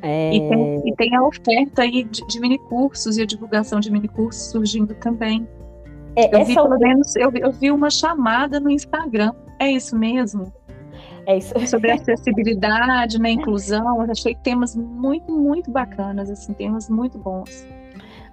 É... 0.01 0.35
E, 0.35 0.49
tem, 0.49 0.81
e, 0.85 0.95
tem, 0.95 1.15
a 1.15 1.23
oferta 1.23 1.83
aí 1.83 2.03
de, 2.03 2.25
de 2.25 2.39
mini 2.39 2.57
cursos 2.57 3.17
e 3.17 3.21
a 3.21 3.25
divulgação 3.25 3.79
de 3.79 3.91
mini 3.91 4.07
cursos 4.07 4.51
surgindo 4.51 4.93
também. 4.95 5.47
É, 6.15 6.33
eu 6.33 6.45
vi, 6.45 6.55
pelo 6.55 6.77
menos, 6.79 7.15
eu, 7.15 7.31
eu 7.33 7.51
vi 7.51 7.71
uma 7.71 7.89
chamada 7.89 8.59
no 8.59 8.69
Instagram. 8.69 9.33
É 9.59 9.69
isso 9.69 9.97
mesmo? 9.97 10.51
É 11.25 11.37
isso. 11.37 11.53
Sobre 11.67 11.91
acessibilidade, 11.91 13.19
né, 13.19 13.31
inclusão, 13.31 14.01
eu 14.01 14.11
achei 14.11 14.35
temas 14.35 14.75
muito, 14.75 15.31
muito 15.31 15.71
bacanas, 15.71 16.29
assim, 16.29 16.53
temas 16.53 16.89
muito 16.89 17.17
bons. 17.17 17.65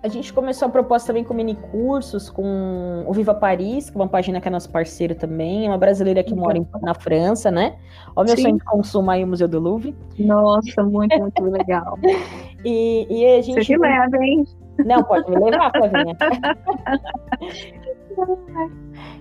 A 0.02 0.08
gente 0.08 0.32
começou 0.32 0.66
a 0.66 0.70
proposta 0.70 1.06
também 1.08 1.22
com 1.22 1.32
mini 1.32 1.54
cursos, 1.54 2.28
com 2.28 3.04
o 3.06 3.12
Viva 3.12 3.32
Paris, 3.32 3.88
que 3.88 3.96
é 3.96 4.00
uma 4.00 4.08
página 4.08 4.40
que 4.40 4.48
é 4.48 4.50
nosso 4.50 4.68
parceiro 4.68 5.14
também, 5.14 5.66
é 5.66 5.68
uma 5.68 5.78
brasileira 5.78 6.24
que 6.24 6.34
mora 6.34 6.58
em, 6.58 6.66
na 6.82 6.92
França, 6.92 7.52
né? 7.52 7.76
Olha 8.16 8.24
o 8.24 8.26
meu 8.26 8.36
sonho 8.36 8.56
de 8.56 8.64
consumo 8.64 9.08
aí, 9.12 9.22
o 9.22 9.28
Museu 9.28 9.46
do 9.46 9.60
Louvre. 9.60 9.94
Nossa, 10.18 10.82
muito, 10.82 11.16
muito 11.18 11.42
legal. 11.44 11.98
E, 12.64 13.08
e 13.10 13.26
a 13.26 13.42
gente. 13.42 13.64
Você 13.64 13.76
me 13.76 13.82
leva, 13.82 14.24
hein? 14.24 14.44
Não, 14.86 15.02
pode 15.02 15.28
me 15.28 15.50
levar, 15.50 15.72
Flavinha. 15.72 16.16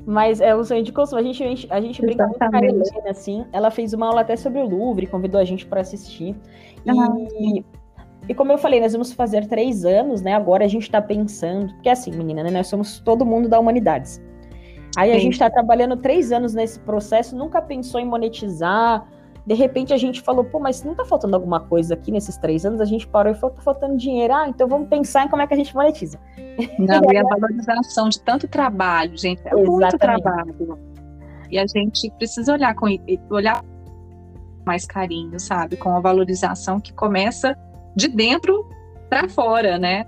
Mas 0.06 0.42
é 0.42 0.56
o 0.56 0.64
sonho 0.64 0.84
de 0.84 0.92
consumo. 0.92 1.20
A 1.20 1.24
gente, 1.24 1.44
a 1.44 1.48
gente, 1.48 1.68
a 1.72 1.82
gente 1.82 2.02
brinca 2.02 2.26
muito 2.26 2.40
com 2.40 2.56
a 2.56 2.60
Helena, 2.60 2.84
assim. 3.10 3.46
Ela 3.52 3.72
fez 3.72 3.94
uma 3.94 4.08
aula 4.08 4.22
até 4.22 4.36
sobre 4.36 4.60
o 4.60 4.68
Louvre, 4.68 5.08
convidou 5.08 5.40
a 5.40 5.46
gente 5.46 5.66
para 5.66 5.82
assistir. 5.82 6.36
E, 6.86 7.64
e 8.30 8.34
como 8.34 8.52
eu 8.52 8.58
falei, 8.58 8.80
nós 8.80 8.94
vamos 8.94 9.14
fazer 9.14 9.48
três 9.48 9.86
anos, 9.86 10.22
né? 10.22 10.34
Agora 10.34 10.66
a 10.66 10.68
gente 10.68 10.84
está 10.84 11.02
pensando. 11.02 11.74
Porque 11.74 11.90
assim, 11.90 12.12
menina, 12.12 12.44
né? 12.44 12.52
Nós 12.52 12.68
somos 12.68 13.00
todo 13.00 13.26
mundo 13.26 13.48
da 13.48 13.60
humanidades. 13.60 14.22
Aí 14.98 15.12
Sim. 15.12 15.16
a 15.16 15.20
gente 15.20 15.34
está 15.34 15.50
trabalhando 15.50 15.96
três 15.98 16.32
anos 16.32 16.54
nesse 16.54 16.80
processo, 16.80 17.36
nunca 17.36 17.62
pensou 17.62 18.00
em 18.00 18.06
monetizar 18.06 19.08
de 19.46 19.54
repente 19.56 19.94
a 19.94 19.98
gente 19.98 20.22
falou, 20.22 20.44
pô, 20.44 20.60
mas 20.60 20.84
não 20.84 20.94
tá 20.94 21.04
faltando 21.04 21.36
alguma 21.36 21.60
coisa 21.60 21.96
aqui 21.96 22.12
nesses 22.12 22.38
três 22.38 22.66
anos? 22.66 22.80
A 22.80 22.86
gente 22.86 23.08
parou 23.08 23.32
e 23.32 23.36
falou, 23.36 23.56
tá 23.56 23.62
faltando 23.62 23.98
dinheiro. 23.98 24.34
Ah, 24.34 24.48
então 24.48 24.68
vamos 24.68 24.88
pensar 24.88 25.26
em 25.26 25.30
como 25.30 25.42
é 25.42 25.48
que 25.48 25.54
a 25.54 25.58
gente 25.58 25.74
monetiza. 25.76 26.20
Não, 26.78 27.02
e 27.12 27.18
a 27.18 27.24
valorização 27.24 28.10
de 28.10 28.20
tanto 28.22 28.48
trabalho, 28.48 29.18
gente, 29.18 29.42
é 29.46 29.50
Exatamente. 29.50 29.70
muito 29.70 29.98
trabalho. 29.98 30.80
E 31.50 31.58
a 31.58 31.66
gente 31.68 32.10
precisa 32.12 32.54
olhar 32.54 32.76
com 32.76 32.86
olhar 33.30 33.64
mais 34.66 34.86
carinho, 34.86 35.40
sabe? 35.40 35.76
Com 35.76 35.96
a 35.96 36.00
valorização 36.00 36.80
que 36.80 36.94
começa 36.94 37.58
de 37.96 38.08
dentro 38.08 38.66
para 39.10 39.28
fora, 39.28 39.78
né? 39.78 40.06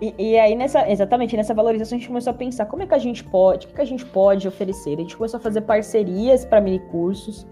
E, 0.00 0.14
e, 0.18 0.38
aí, 0.38 0.54
nessa, 0.54 0.90
exatamente, 0.90 1.36
nessa 1.36 1.54
valorização, 1.54 1.96
a 1.96 1.98
gente 1.98 2.08
começou 2.08 2.30
a 2.30 2.34
pensar 2.34 2.66
como 2.66 2.82
é 2.82 2.86
que 2.86 2.94
a 2.94 2.98
gente 2.98 3.24
pode, 3.24 3.66
o 3.66 3.68
que, 3.68 3.76
que 3.76 3.80
a 3.80 3.86
gente 3.86 4.04
pode 4.04 4.46
oferecer. 4.46 4.94
A 4.94 5.00
gente 5.00 5.16
começou 5.16 5.38
a 5.38 5.40
fazer 5.40 5.62
parcerias 5.62 6.44
para 6.44 6.60
mini 6.60 6.80
cursos. 6.80 7.46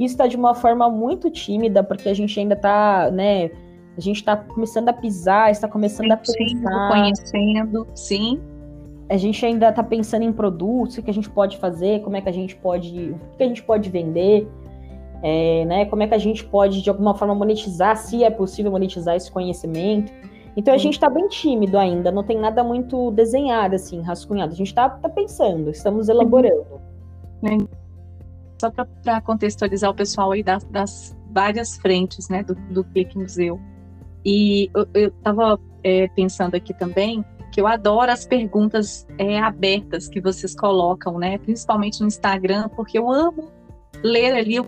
Isso 0.00 0.14
está 0.14 0.26
de 0.26 0.34
uma 0.34 0.54
forma 0.54 0.88
muito 0.88 1.30
tímida, 1.30 1.84
porque 1.84 2.08
a 2.08 2.14
gente 2.14 2.40
ainda 2.40 2.54
está, 2.54 3.10
né? 3.10 3.50
A 3.98 4.00
gente 4.00 4.16
está 4.16 4.34
começando 4.34 4.88
a 4.88 4.94
pisar, 4.94 5.50
está 5.50 5.68
começando 5.68 6.10
Sentindo, 6.24 6.66
a 6.66 6.70
pensar. 6.70 6.90
Conhecendo, 6.90 7.86
sim. 7.94 8.40
A 9.10 9.18
gente 9.18 9.44
ainda 9.44 9.68
está 9.68 9.82
pensando 9.82 10.22
em 10.22 10.32
produtos, 10.32 10.96
o 10.96 11.02
que 11.02 11.10
a 11.10 11.12
gente 11.12 11.28
pode 11.28 11.58
fazer, 11.58 12.00
como 12.00 12.16
é 12.16 12.22
que 12.22 12.30
a 12.30 12.32
gente 12.32 12.56
pode, 12.56 13.10
o 13.10 13.36
que 13.36 13.42
a 13.42 13.46
gente 13.46 13.62
pode 13.62 13.90
vender, 13.90 14.48
é, 15.22 15.66
né? 15.66 15.84
Como 15.84 16.02
é 16.02 16.06
que 16.06 16.14
a 16.14 16.18
gente 16.18 16.46
pode 16.46 16.80
de 16.80 16.88
alguma 16.88 17.14
forma 17.14 17.34
monetizar, 17.34 17.94
se 17.98 18.24
é 18.24 18.30
possível 18.30 18.70
monetizar 18.70 19.16
esse 19.16 19.30
conhecimento. 19.30 20.10
Então 20.56 20.72
a 20.72 20.78
gente 20.78 20.94
está 20.94 21.10
bem 21.10 21.28
tímido 21.28 21.76
ainda, 21.76 22.10
não 22.10 22.24
tem 22.24 22.38
nada 22.38 22.64
muito 22.64 23.10
desenhado 23.10 23.74
assim, 23.74 24.00
rascunhado. 24.00 24.54
A 24.54 24.56
gente 24.56 24.68
está 24.68 24.88
tá 24.88 25.10
pensando, 25.10 25.68
estamos 25.68 26.08
elaborando. 26.08 26.80
Sim 27.44 27.68
só 28.60 28.70
para 28.70 29.20
contextualizar 29.22 29.90
o 29.90 29.94
pessoal 29.94 30.32
aí 30.32 30.42
das, 30.42 30.64
das 30.64 31.16
várias 31.30 31.76
frentes 31.78 32.28
né, 32.28 32.42
do, 32.42 32.54
do 32.54 32.84
Clique 32.84 33.16
Museu. 33.16 33.58
E 34.24 34.70
eu 34.74 35.08
estava 35.08 35.58
é, 35.82 36.08
pensando 36.08 36.54
aqui 36.54 36.74
também 36.74 37.24
que 37.50 37.60
eu 37.60 37.66
adoro 37.66 38.12
as 38.12 38.26
perguntas 38.26 39.08
é, 39.18 39.40
abertas 39.40 40.08
que 40.08 40.20
vocês 40.20 40.54
colocam, 40.54 41.18
né? 41.18 41.36
Principalmente 41.38 42.00
no 42.00 42.06
Instagram, 42.06 42.68
porque 42.68 42.96
eu 42.96 43.10
amo 43.10 43.50
ler 44.04 44.34
ali 44.34 44.60
o 44.60 44.64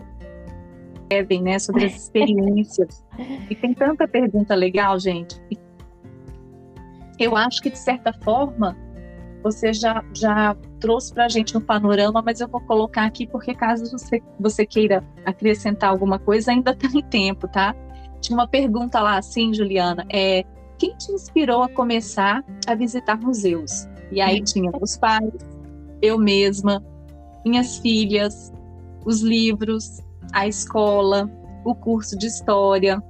que 1.09 1.39
né? 1.39 1.59
Sobre 1.59 1.85
as 1.85 1.95
experiências. 1.95 3.05
e 3.49 3.55
tem 3.55 3.73
tanta 3.73 4.07
pergunta 4.07 4.55
legal, 4.55 4.99
gente. 4.99 5.39
Eu 7.19 7.37
acho 7.37 7.61
que, 7.61 7.69
de 7.69 7.77
certa 7.77 8.11
forma, 8.11 8.75
você 9.43 9.73
já, 9.73 10.03
já 10.13 10.55
trouxe 10.79 11.13
para 11.13 11.25
a 11.25 11.29
gente 11.29 11.57
um 11.57 11.61
panorama, 11.61 12.21
mas 12.21 12.39
eu 12.39 12.47
vou 12.47 12.61
colocar 12.61 13.05
aqui 13.05 13.27
porque 13.27 13.53
caso 13.53 13.91
você, 13.91 14.23
você 14.39 14.65
queira 14.65 15.03
acrescentar 15.25 15.89
alguma 15.89 16.17
coisa, 16.17 16.51
ainda 16.51 16.73
tem 16.75 17.03
tempo, 17.03 17.47
tá? 17.47 17.75
Tinha 18.21 18.37
uma 18.37 18.47
pergunta 18.47 19.01
lá 19.01 19.17
assim, 19.17 19.53
Juliana, 19.53 20.05
é 20.09 20.45
quem 20.77 20.95
te 20.95 21.11
inspirou 21.11 21.63
a 21.63 21.69
começar 21.69 22.43
a 22.65 22.73
visitar 22.73 23.19
museus? 23.19 23.87
E 24.11 24.21
aí 24.21 24.39
hum. 24.39 24.43
tinha 24.43 24.71
os 24.81 24.97
pais, 24.97 25.31
eu 26.01 26.17
mesma, 26.17 26.83
minhas 27.45 27.77
filhas, 27.77 28.51
os 29.05 29.21
livros, 29.21 30.01
a 30.31 30.47
escola, 30.47 31.29
o 31.65 31.75
curso 31.75 32.17
de 32.17 32.27
história, 32.27 33.03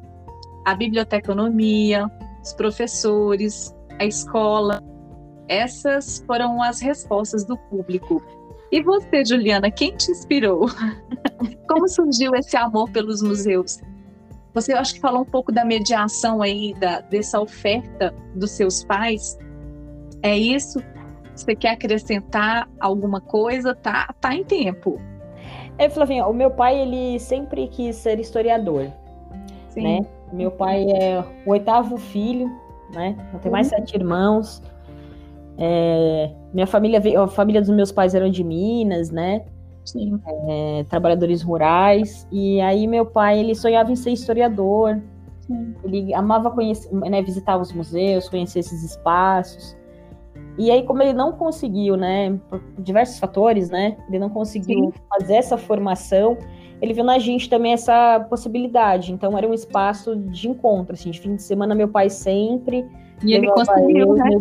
a 0.66 0.76
biblioteconomia, 0.76 2.10
os 2.44 2.54
professores, 2.54 3.74
a 4.00 4.06
escola, 4.06 4.82
essas 5.48 6.24
foram 6.26 6.62
as 6.62 6.80
respostas 6.80 7.46
do 7.46 7.58
público. 7.58 8.22
E 8.72 8.82
você, 8.82 9.24
Juliana, 9.24 9.70
quem 9.70 9.96
te 9.96 10.12
inspirou? 10.12 10.68
Como 11.68 11.88
surgiu 11.88 12.34
esse 12.36 12.58
amor 12.58 12.90
pelos 12.90 13.22
museus? 13.22 13.80
Você, 14.54 14.74
eu 14.74 14.78
acho 14.78 14.96
que 14.96 15.00
falou 15.00 15.22
um 15.22 15.26
pouco 15.26 15.52
da 15.52 15.66
mediação 15.66 16.42
aí, 16.42 16.74
da, 16.76 17.02
dessa 17.02 17.40
oferta 17.40 18.14
dos 18.36 18.52
seus 18.52 18.84
pais. 18.84 19.38
É 20.22 20.38
isso? 20.38 20.80
Você 21.36 21.56
quer 21.56 21.72
acrescentar 21.72 22.70
alguma 22.80 23.20
coisa? 23.20 23.74
Tá, 23.74 24.14
tá 24.22 24.34
em 24.34 24.44
tempo. 24.44 25.02
É, 25.78 25.90
Flavinha, 25.90 26.26
o 26.28 26.34
meu 26.34 26.52
pai, 26.52 26.80
ele 26.80 27.20
sempre 27.20 27.68
quis 27.68 27.96
ser 27.96 28.20
historiador, 28.20 28.92
Sim. 29.70 29.84
né? 29.84 30.06
Meu 30.32 30.52
pai 30.52 30.86
é 30.92 31.24
o 31.46 31.52
oitavo 31.52 31.98
filho, 31.98 32.52
né? 32.94 33.16
Eu 33.34 33.40
tenho 33.40 33.52
mais 33.52 33.72
uhum. 33.72 33.78
sete 33.78 33.96
irmãos. 33.96 34.62
É, 35.58 36.32
minha 36.54 36.68
família 36.68 37.02
a 37.22 37.28
família 37.28 37.62
dos 37.62 37.70
meus 37.70 37.92
pais 37.92 38.16
eram 38.16 38.30
de 38.30 38.44
Minas, 38.44 39.12
né? 39.12 39.44
Sim. 39.86 40.20
É, 40.48 40.86
trabalhadores 40.90 41.42
rurais. 41.42 42.28
E 42.32 42.60
aí 42.62 42.88
meu 42.88 43.06
pai 43.06 43.40
ele 43.40 43.56
sonhava 43.56 43.92
em 43.92 43.96
ser 43.96 44.12
historiador. 44.12 45.02
Sim. 45.42 45.76
Ele 45.84 46.14
amava 46.14 46.50
conhecer, 46.50 46.94
né, 46.94 47.22
visitar 47.22 47.58
os 47.58 47.74
museus, 47.74 48.30
conhecer 48.30 48.60
esses 48.60 48.84
espaços. 48.84 49.76
E 50.58 50.70
aí, 50.70 50.84
como 50.84 51.02
ele 51.02 51.14
não 51.14 51.34
conseguiu, 51.34 51.98
né, 51.98 52.40
por 52.48 52.62
diversos 52.78 53.20
fatores, 53.20 53.70
né, 53.70 53.98
ele 54.08 54.20
não 54.20 54.30
conseguiu 54.30 54.92
Sim. 54.92 55.02
fazer 55.10 55.36
essa 55.36 55.58
formação, 55.58 56.38
ele 56.82 56.94
viu 56.94 57.04
na 57.04 57.18
gente 57.18 57.50
também 57.50 57.74
essa 57.74 58.20
possibilidade. 58.30 59.12
Então 59.12 59.38
era 59.38 59.48
um 59.48 59.54
espaço 59.54 60.16
de 60.16 60.48
encontro, 60.48 60.94
assim, 60.94 61.12
de 61.12 61.20
fim 61.20 61.36
de 61.36 61.42
semana 61.42 61.74
meu 61.74 61.88
pai 61.88 62.10
sempre 62.10 62.86
e 63.24 63.34
ele 63.34 63.48
conseguiu, 63.52 64.14
né? 64.16 64.30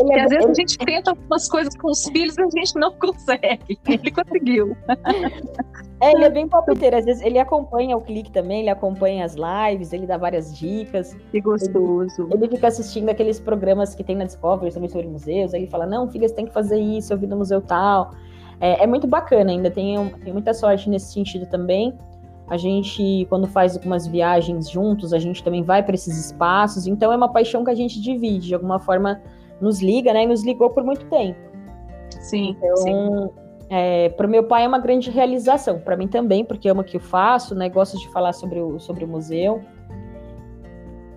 Ele, 0.00 0.12
é, 0.12 0.22
às 0.22 0.30
vezes 0.30 0.44
ele... 0.44 0.50
a 0.50 0.54
gente 0.54 0.78
tenta 0.78 1.10
algumas 1.10 1.48
coisas 1.48 1.76
com 1.76 1.90
os 1.90 2.04
filhos 2.06 2.36
e 2.36 2.42
a 2.42 2.48
gente 2.50 2.74
não 2.76 2.92
consegue. 2.92 3.78
Ele 3.86 4.10
conseguiu. 4.10 4.76
É, 6.00 6.12
ele 6.12 6.24
é 6.24 6.30
bem 6.30 6.48
palpiteiro. 6.48 6.96
Às 6.96 7.04
vezes 7.04 7.22
ele 7.22 7.38
acompanha 7.38 7.96
o 7.96 8.00
clique 8.00 8.32
também, 8.32 8.60
ele 8.60 8.70
acompanha 8.70 9.24
as 9.24 9.34
lives, 9.34 9.92
ele 9.92 10.06
dá 10.06 10.16
várias 10.16 10.56
dicas. 10.56 11.14
Que 11.30 11.40
gostoso. 11.40 12.28
Ele, 12.32 12.44
ele 12.44 12.56
fica 12.56 12.68
assistindo 12.68 13.10
aqueles 13.10 13.38
programas 13.38 13.94
que 13.94 14.02
tem 14.02 14.16
na 14.16 14.24
Discovery 14.24 14.72
também 14.72 14.88
sobre 14.88 15.06
museus. 15.06 15.52
Aí 15.52 15.60
ele 15.60 15.70
fala: 15.70 15.86
Não, 15.86 16.08
filha, 16.08 16.26
você 16.26 16.34
tem 16.34 16.46
que 16.46 16.52
fazer 16.52 16.78
isso, 16.78 17.12
eu 17.12 17.18
vi 17.18 17.26
no 17.26 17.36
museu 17.36 17.60
tal. 17.60 18.12
É, 18.60 18.84
é 18.84 18.86
muito 18.86 19.06
bacana 19.06 19.50
ainda, 19.50 19.70
tem, 19.70 20.08
tem 20.24 20.32
muita 20.32 20.54
sorte 20.54 20.88
nesse 20.88 21.12
sentido 21.12 21.46
também. 21.46 21.96
A 22.50 22.56
gente, 22.56 23.26
quando 23.28 23.46
faz 23.46 23.76
algumas 23.76 24.08
viagens 24.08 24.68
juntos, 24.68 25.12
a 25.12 25.20
gente 25.20 25.42
também 25.42 25.62
vai 25.62 25.84
para 25.84 25.94
esses 25.94 26.18
espaços. 26.18 26.88
Então 26.88 27.12
é 27.12 27.16
uma 27.16 27.32
paixão 27.32 27.64
que 27.64 27.70
a 27.70 27.74
gente 27.74 28.00
divide, 28.00 28.48
de 28.48 28.54
alguma 28.54 28.80
forma 28.80 29.22
nos 29.60 29.80
liga, 29.80 30.12
né? 30.12 30.24
E 30.24 30.26
nos 30.26 30.44
ligou 30.44 30.68
por 30.70 30.82
muito 30.82 31.06
tempo. 31.06 31.38
Sim. 32.20 32.56
Então, 32.58 32.76
sim. 32.76 33.30
É, 33.70 34.08
para 34.08 34.26
o 34.26 34.30
meu 34.30 34.42
pai 34.42 34.64
é 34.64 34.68
uma 34.68 34.80
grande 34.80 35.10
realização, 35.10 35.78
para 35.78 35.96
mim 35.96 36.08
também, 36.08 36.44
porque 36.44 36.68
amo 36.68 36.80
o 36.80 36.84
que 36.84 36.96
eu 36.96 37.00
faço, 37.00 37.54
né? 37.54 37.68
Gosto 37.68 37.96
de 37.96 38.08
falar 38.08 38.32
sobre 38.32 38.58
o, 38.58 38.80
sobre 38.80 39.04
o 39.04 39.08
museu. 39.08 39.62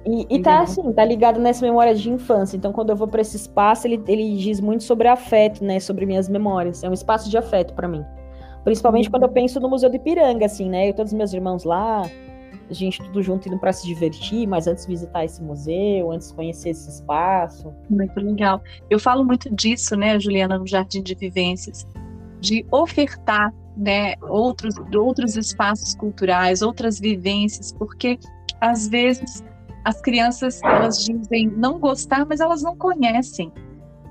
E, 0.05 0.27
e 0.29 0.39
tá 0.39 0.61
assim, 0.61 0.91
tá 0.91 1.03
ligado 1.03 1.39
nessa 1.39 1.65
memória 1.65 1.95
de 1.95 2.11
infância. 2.11 2.55
Então, 2.55 2.71
quando 2.71 2.91
eu 2.91 2.95
vou 2.95 3.07
para 3.07 3.21
esse 3.21 3.37
espaço, 3.37 3.87
ele, 3.87 4.03
ele 4.07 4.37
diz 4.37 4.59
muito 4.59 4.83
sobre 4.83 5.07
afeto, 5.07 5.63
né? 5.63 5.79
Sobre 5.79 6.05
minhas 6.05 6.29
memórias. 6.29 6.83
É 6.83 6.89
um 6.89 6.93
espaço 6.93 7.27
de 7.27 7.37
afeto 7.37 7.73
para 7.73 7.87
mim. 7.87 8.05
Principalmente 8.63 9.09
quando 9.09 9.23
eu 9.23 9.29
penso 9.29 9.59
no 9.59 9.69
Museu 9.69 9.89
de 9.89 9.97
Ipiranga, 9.97 10.45
assim, 10.45 10.69
né? 10.69 10.89
Eu, 10.89 10.93
todos 10.93 11.11
os 11.11 11.17
meus 11.17 11.33
irmãos 11.33 11.63
lá, 11.63 12.09
a 12.69 12.73
gente 12.73 13.01
tudo 13.03 13.21
junto 13.21 13.47
indo 13.47 13.57
para 13.57 13.73
se 13.73 13.85
divertir, 13.85 14.47
mas 14.47 14.67
antes 14.67 14.85
visitar 14.85 15.25
esse 15.25 15.41
museu, 15.41 16.11
antes 16.11 16.31
conhecer 16.31 16.69
esse 16.69 16.89
espaço. 16.89 17.73
Muito 17.89 18.19
legal. 18.19 18.61
Eu 18.89 18.99
falo 18.99 19.23
muito 19.23 19.53
disso, 19.53 19.95
né, 19.95 20.19
Juliana, 20.19 20.57
no 20.57 20.65
Jardim 20.65 21.01
de 21.01 21.13
Vivências, 21.13 21.85
de 22.39 22.65
ofertar, 22.71 23.53
né, 23.75 24.15
outros 24.21 24.75
outros 24.95 25.35
espaços 25.35 25.95
culturais, 25.95 26.61
outras 26.61 26.99
vivências, 26.99 27.71
porque 27.73 28.17
às 28.61 28.87
vezes 28.87 29.43
as 29.83 29.99
crianças 30.01 30.61
elas 30.63 31.03
dizem 31.03 31.47
não 31.47 31.79
gostar, 31.79 32.25
mas 32.25 32.39
elas 32.39 32.61
não 32.61 32.75
conhecem. 32.75 33.51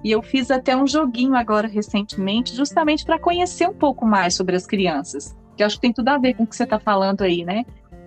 E 0.05 0.11
eu 0.11 0.21
fiz 0.21 0.51
até 0.51 0.77
um 0.77 0.87
joguinho 0.87 1.35
agora 1.37 1.69
recentemente, 1.69 2.55
justamente 2.55 3.05
para 3.05 3.19
conhecer 3.19 3.69
um 3.69 3.75
pouco 3.75 4.05
mais 4.05 4.35
sobre 4.35 4.57
as 4.57 4.67
crianças, 4.67 5.37
que 5.57 5.63
acho 5.63 5.77
que 5.77 5.83
tem 5.83 5.93
tudo 5.93 6.09
a 6.09 6.19
ver 6.19 6.35
com 6.35 6.43
o 6.43 6.47
que 6.47 6.57
você 6.57 6.65
está 6.65 6.79
falando 6.79 7.23
aí, 7.23 7.45
né? 7.45 7.65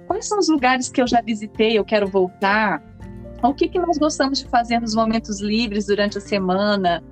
Quais 0.08 0.28
são 0.28 0.38
os 0.38 0.50
lugares 0.50 0.90
que 0.90 1.02
eu 1.02 1.08
já 1.08 1.22
visitei, 1.22 1.78
eu 1.78 1.86
quero 1.86 2.08
voltar? 2.08 2.84
O 3.42 3.54
que, 3.54 3.68
que 3.68 3.80
nós 3.80 3.98
gostamos 3.98 4.40
de 4.40 4.48
fazer 4.48 4.80
nos 4.80 4.94
momentos 4.94 5.40
livres 5.40 5.86
durante 5.88 6.18
a 6.18 6.22
semana? 6.22 7.04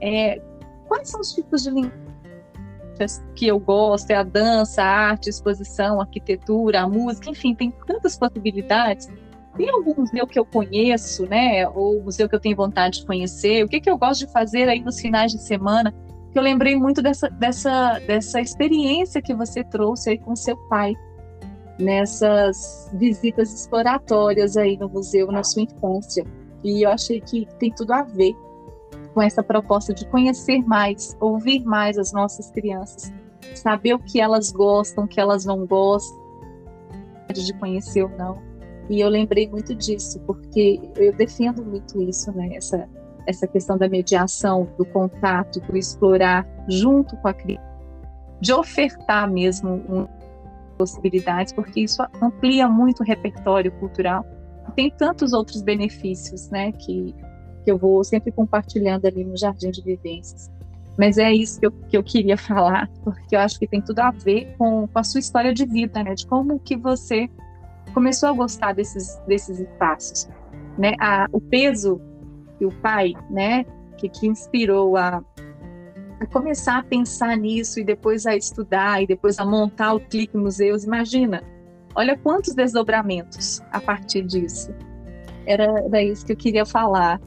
É, 0.00 0.40
quais 0.88 1.08
são 1.08 1.20
os 1.20 1.32
tipos 1.32 1.62
de 1.62 1.70
línguas 1.70 3.22
que 3.34 3.46
eu 3.46 3.58
gosto? 3.58 4.10
É 4.10 4.14
a 4.14 4.22
dança, 4.22 4.82
a 4.82 4.86
arte, 4.86 5.28
a 5.28 5.30
exposição, 5.30 6.00
a 6.00 6.04
arquitetura, 6.04 6.82
a 6.82 6.88
música, 6.88 7.30
enfim, 7.30 7.54
tem 7.54 7.72
tantas 7.86 8.16
possibilidades 8.16 9.08
tem 9.56 9.70
algum 9.70 9.94
museu 9.96 10.26
que 10.26 10.38
eu 10.38 10.44
conheço, 10.44 11.26
né? 11.26 11.68
Ou 11.68 12.02
museu 12.02 12.28
que 12.28 12.34
eu 12.34 12.40
tenho 12.40 12.56
vontade 12.56 13.00
de 13.00 13.06
conhecer? 13.06 13.64
O 13.64 13.68
que, 13.68 13.80
que 13.80 13.88
eu 13.88 13.96
gosto 13.96 14.26
de 14.26 14.32
fazer 14.32 14.68
aí 14.68 14.80
nos 14.80 15.00
finais 15.00 15.32
de 15.32 15.40
semana? 15.40 15.94
Que 16.32 16.38
eu 16.38 16.42
lembrei 16.42 16.76
muito 16.76 17.00
dessa, 17.00 17.28
dessa, 17.28 17.98
dessa 18.00 18.40
experiência 18.40 19.22
que 19.22 19.34
você 19.34 19.62
trouxe 19.62 20.10
aí 20.10 20.18
com 20.18 20.34
seu 20.34 20.56
pai, 20.68 20.94
nessas 21.78 22.90
visitas 22.94 23.52
exploratórias 23.52 24.56
aí 24.56 24.76
no 24.76 24.88
museu 24.88 25.28
na 25.28 25.44
sua 25.44 25.62
infância. 25.62 26.24
E 26.62 26.82
eu 26.84 26.90
achei 26.90 27.20
que 27.20 27.46
tem 27.58 27.72
tudo 27.72 27.92
a 27.92 28.02
ver 28.02 28.34
com 29.12 29.22
essa 29.22 29.42
proposta 29.42 29.94
de 29.94 30.06
conhecer 30.08 30.58
mais, 30.66 31.16
ouvir 31.20 31.64
mais 31.64 31.96
as 31.98 32.12
nossas 32.12 32.50
crianças, 32.50 33.12
saber 33.54 33.94
o 33.94 33.98
que 33.98 34.20
elas 34.20 34.50
gostam, 34.50 35.04
o 35.04 35.08
que 35.08 35.20
elas 35.20 35.44
não 35.44 35.64
gostam, 35.66 36.24
de 37.32 37.52
conhecer 37.54 38.02
ou 38.02 38.10
não. 38.10 38.53
E 38.88 39.00
eu 39.00 39.08
lembrei 39.08 39.48
muito 39.48 39.74
disso, 39.74 40.20
porque 40.26 40.80
eu 40.96 41.12
defendo 41.14 41.64
muito 41.64 42.02
isso, 42.02 42.30
né? 42.32 42.54
Essa, 42.54 42.88
essa 43.26 43.46
questão 43.46 43.78
da 43.78 43.88
mediação, 43.88 44.68
do 44.76 44.84
contato, 44.84 45.60
do 45.60 45.76
explorar 45.76 46.46
junto 46.68 47.16
com 47.16 47.28
a 47.28 47.34
criança, 47.34 47.64
de 48.40 48.52
ofertar 48.52 49.30
mesmo 49.30 49.70
um, 49.88 50.06
possibilidades, 50.76 51.52
porque 51.52 51.80
isso 51.80 52.02
amplia 52.20 52.68
muito 52.68 53.00
o 53.00 53.04
repertório 53.04 53.72
cultural. 53.72 54.24
Tem 54.74 54.90
tantos 54.90 55.32
outros 55.32 55.62
benefícios, 55.62 56.50
né? 56.50 56.72
Que, 56.72 57.14
que 57.64 57.70
eu 57.70 57.78
vou 57.78 58.02
sempre 58.04 58.30
compartilhando 58.32 59.06
ali 59.06 59.24
no 59.24 59.36
Jardim 59.36 59.70
de 59.70 59.82
Vivências. 59.82 60.50
Mas 60.98 61.18
é 61.18 61.32
isso 61.32 61.58
que 61.58 61.66
eu, 61.66 61.72
que 61.72 61.96
eu 61.96 62.02
queria 62.02 62.36
falar, 62.38 62.90
porque 63.02 63.34
eu 63.34 63.40
acho 63.40 63.58
que 63.58 63.66
tem 63.66 63.80
tudo 63.80 64.00
a 64.00 64.10
ver 64.10 64.54
com, 64.58 64.86
com 64.86 64.98
a 64.98 65.04
sua 65.04 65.20
história 65.20 65.54
de 65.54 65.64
vida, 65.64 66.02
né? 66.02 66.14
De 66.14 66.26
como 66.26 66.58
que 66.58 66.76
você 66.76 67.30
começou 67.92 68.28
a 68.28 68.32
gostar 68.32 68.72
desses, 68.72 69.16
desses 69.26 69.60
espaços. 69.60 70.28
Né? 70.78 70.94
A, 71.00 71.26
o 71.32 71.40
peso 71.40 72.00
que 72.58 72.64
o 72.64 72.72
pai, 72.80 73.14
né, 73.30 73.64
que 73.96 74.08
te 74.08 74.26
inspirou 74.26 74.96
a, 74.96 75.22
a, 76.20 76.26
começar 76.26 76.78
a 76.78 76.82
pensar 76.82 77.36
nisso 77.36 77.80
e 77.80 77.84
depois 77.84 78.26
a 78.26 78.36
estudar 78.36 79.02
e 79.02 79.06
depois 79.06 79.38
a 79.38 79.44
montar 79.44 79.94
o 79.94 80.00
Clique 80.00 80.36
Museus, 80.36 80.84
imagina, 80.84 81.42
olha 81.94 82.16
quantos 82.16 82.54
desdobramentos 82.54 83.60
a 83.72 83.80
partir 83.80 84.22
disso. 84.22 84.74
Era, 85.46 85.64
era 85.64 86.02
isso 86.02 86.24
que 86.24 86.32
eu 86.32 86.36
queria 86.36 86.64
falar. 86.64 87.20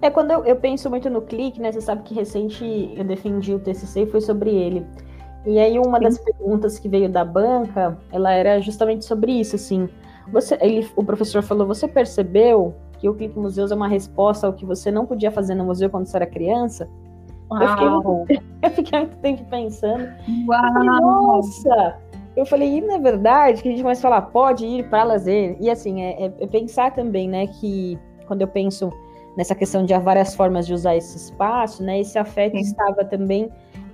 É, 0.00 0.10
quando 0.10 0.32
eu, 0.32 0.44
eu 0.44 0.56
penso 0.56 0.90
muito 0.90 1.08
no 1.08 1.22
Clique, 1.22 1.60
né, 1.60 1.70
você 1.70 1.80
sabe 1.80 2.02
que 2.02 2.14
recente 2.14 2.92
eu 2.96 3.04
defendi 3.04 3.54
o 3.54 3.60
TCC 3.60 4.02
e 4.02 4.06
foi 4.06 4.20
sobre 4.20 4.50
ele. 4.50 4.84
E 5.44 5.58
aí 5.58 5.78
uma 5.78 5.98
Sim. 5.98 6.04
das 6.04 6.18
perguntas 6.18 6.78
que 6.78 6.88
veio 6.88 7.08
da 7.08 7.24
banca, 7.24 7.98
ela 8.12 8.32
era 8.32 8.60
justamente 8.60 9.04
sobre 9.04 9.32
isso, 9.32 9.56
assim. 9.56 9.88
Você, 10.32 10.56
ele, 10.60 10.88
o 10.94 11.04
professor 11.04 11.42
falou: 11.42 11.66
"Você 11.66 11.88
percebeu 11.88 12.74
que 12.98 13.08
o 13.08 13.14
Clique 13.14 13.38
Museus 13.38 13.72
é 13.72 13.74
uma 13.74 13.88
resposta 13.88 14.46
ao 14.46 14.52
que 14.52 14.64
você 14.64 14.90
não 14.90 15.04
podia 15.04 15.30
fazer 15.30 15.54
no 15.54 15.64
museu 15.64 15.90
quando 15.90 16.06
você 16.06 16.16
era 16.16 16.26
criança?" 16.26 16.88
Eu 17.60 17.68
fiquei, 17.68 17.88
muito, 17.88 18.32
eu 18.62 18.70
fiquei, 18.70 18.98
muito, 19.00 19.16
tempo 19.16 19.44
pensando. 19.50 20.08
Uau. 20.48 20.64
Eu 20.64 20.72
falei, 20.72 20.88
Nossa! 20.88 21.96
Eu 22.34 22.46
falei, 22.46 22.78
e 22.78 22.80
não 22.80 22.94
é 22.94 22.98
verdade 22.98 23.62
que 23.62 23.68
a 23.68 23.70
gente 23.70 23.82
começa 23.82 24.00
a 24.00 24.10
falar, 24.10 24.22
pode 24.22 24.64
ir 24.64 24.88
para 24.88 25.04
lazer? 25.04 25.56
E 25.60 25.68
assim, 25.68 26.00
é, 26.00 26.26
é, 26.26 26.32
é 26.40 26.46
pensar 26.46 26.90
também, 26.92 27.28
né, 27.28 27.46
que 27.46 27.98
quando 28.26 28.40
eu 28.40 28.48
penso 28.48 28.90
nessa 29.36 29.54
questão 29.54 29.84
de 29.84 29.92
há 29.92 29.98
várias 29.98 30.34
formas 30.34 30.66
de 30.66 30.72
usar 30.72 30.96
esse 30.96 31.14
espaço, 31.16 31.82
né, 31.82 32.00
esse 32.00 32.18
afeto 32.18 32.56
Sim. 32.56 32.62
estava 32.62 33.04
também 33.04 33.50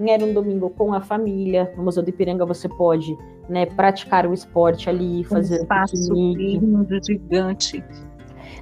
era 0.06 0.24
um 0.24 0.32
domingo 0.32 0.70
com 0.70 0.94
a 0.94 1.00
família. 1.00 1.72
No 1.76 1.84
Museu 1.84 2.02
do 2.02 2.10
Ipiranga 2.10 2.46
você 2.46 2.68
pode 2.68 3.16
né, 3.48 3.66
praticar 3.66 4.26
o 4.26 4.34
esporte 4.34 4.88
ali, 4.88 5.24
fazer 5.24 5.58
um 5.58 5.62
espaço 5.62 6.12
lindo, 6.14 6.86
gigante. 7.04 7.84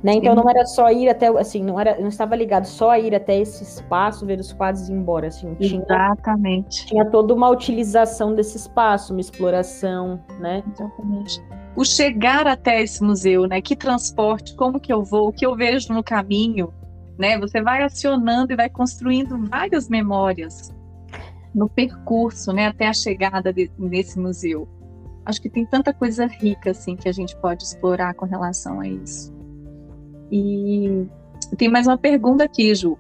Né? 0.03 0.15
Então 0.15 0.35
não 0.35 0.49
era 0.49 0.65
só 0.65 0.91
ir 0.91 1.09
até, 1.09 1.29
assim, 1.29 1.63
não 1.63 1.81
era, 1.81 1.99
não 1.99 2.09
estava 2.09 2.37
ligado 2.37 2.67
só 2.67 2.91
a 2.91 2.99
ir 2.99 3.15
até 3.15 3.39
esse 3.39 3.65
espaço, 3.65 4.27
ver 4.27 4.39
os 4.39 4.53
quadros 4.53 4.89
e 4.89 4.93
ir 4.93 4.97
embora, 4.97 5.29
assim. 5.29 5.55
Tinha, 5.55 5.83
Exatamente. 5.83 6.87
Tinha 6.87 7.05
toda 7.07 7.33
uma 7.35 7.49
utilização 7.49 8.35
desse 8.35 8.57
espaço, 8.57 9.13
uma 9.13 9.21
exploração, 9.21 10.21
né? 10.39 10.63
Exatamente. 10.73 11.43
O 11.75 11.85
chegar 11.85 12.47
até 12.47 12.83
esse 12.83 13.03
museu, 13.03 13.47
né? 13.47 13.61
Que 13.61 13.75
transporte, 13.75 14.55
como 14.55 14.81
que 14.81 14.93
eu 14.93 15.03
vou, 15.03 15.29
o 15.29 15.33
que 15.33 15.45
eu 15.45 15.57
vejo 15.57 15.93
no 15.93 16.03
caminho, 16.03 16.73
né? 17.19 17.39
Você 17.39 17.63
vai 17.63 17.83
acionando 17.83 18.53
e 18.53 18.57
vai 18.57 18.69
construindo 18.69 19.39
várias 19.49 19.89
memórias 19.89 20.76
no 21.57 21.71
percurso, 21.71 22.53
né, 22.53 22.67
até 22.67 22.87
a 22.87 22.93
chegada 22.93 23.51
de, 23.51 23.71
nesse 23.79 24.19
museu. 24.19 24.69
Acho 25.25 25.41
que 25.41 25.49
tem 25.49 25.65
tanta 25.65 25.93
coisa 25.93 26.27
rica 26.27 26.71
assim 26.71 26.95
que 26.95 27.09
a 27.09 27.13
gente 27.13 27.35
pode 27.39 27.65
explorar 27.65 28.13
com 28.13 28.27
relação 28.27 28.79
a 28.79 28.87
isso. 28.87 29.35
E 30.31 31.07
tem 31.57 31.71
mais 31.71 31.87
uma 31.87 31.97
pergunta 31.97 32.45
aqui, 32.45 32.75
Ju. 32.75 32.99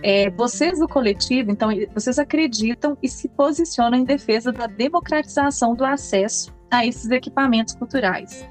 É, 0.00 0.30
vocês 0.30 0.78
do 0.78 0.86
coletivo, 0.86 1.50
então, 1.50 1.70
vocês 1.92 2.20
acreditam 2.20 2.96
e 3.02 3.08
se 3.08 3.28
posicionam 3.28 3.98
em 3.98 4.04
defesa 4.04 4.52
da 4.52 4.68
democratização 4.68 5.74
do 5.74 5.84
acesso 5.84 6.54
a 6.70 6.86
esses 6.86 7.10
equipamentos 7.10 7.74
culturais. 7.74 8.48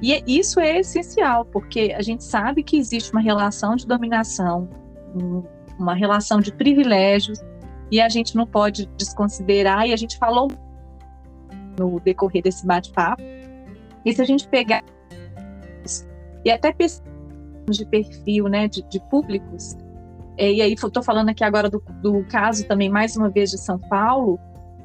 E 0.00 0.14
é, 0.14 0.22
isso 0.26 0.58
é 0.58 0.78
essencial, 0.78 1.44
porque 1.44 1.94
a 1.94 2.00
gente 2.00 2.24
sabe 2.24 2.62
que 2.62 2.78
existe 2.78 3.12
uma 3.12 3.20
relação 3.20 3.76
de 3.76 3.86
dominação, 3.86 4.70
uma 5.78 5.94
relação 5.94 6.40
de 6.40 6.50
privilégios 6.50 7.38
e 7.90 8.00
a 8.00 8.08
gente 8.08 8.36
não 8.36 8.46
pode 8.46 8.86
desconsiderar, 8.96 9.86
e 9.86 9.92
a 9.92 9.96
gente 9.96 10.18
falou 10.18 10.50
no 11.78 12.00
decorrer 12.00 12.42
desse 12.42 12.66
bate-papo, 12.66 13.22
e 14.04 14.12
se 14.12 14.22
a 14.22 14.24
gente 14.24 14.46
pegar 14.48 14.82
e 16.44 16.50
até 16.50 16.72
de 17.68 17.84
perfil 17.86 18.48
né, 18.48 18.68
de, 18.68 18.80
de 18.82 19.00
públicos, 19.10 19.76
é, 20.38 20.52
e 20.52 20.62
aí 20.62 20.74
estou 20.74 21.02
falando 21.02 21.30
aqui 21.30 21.42
agora 21.42 21.68
do, 21.68 21.82
do, 22.00 22.24
caso 22.26 22.64
também, 22.68 22.88
mais 22.88 23.16
uma 23.16 23.28
vez, 23.28 23.50
de 23.50 23.58
São 23.58 23.78
Paulo, 23.78 24.38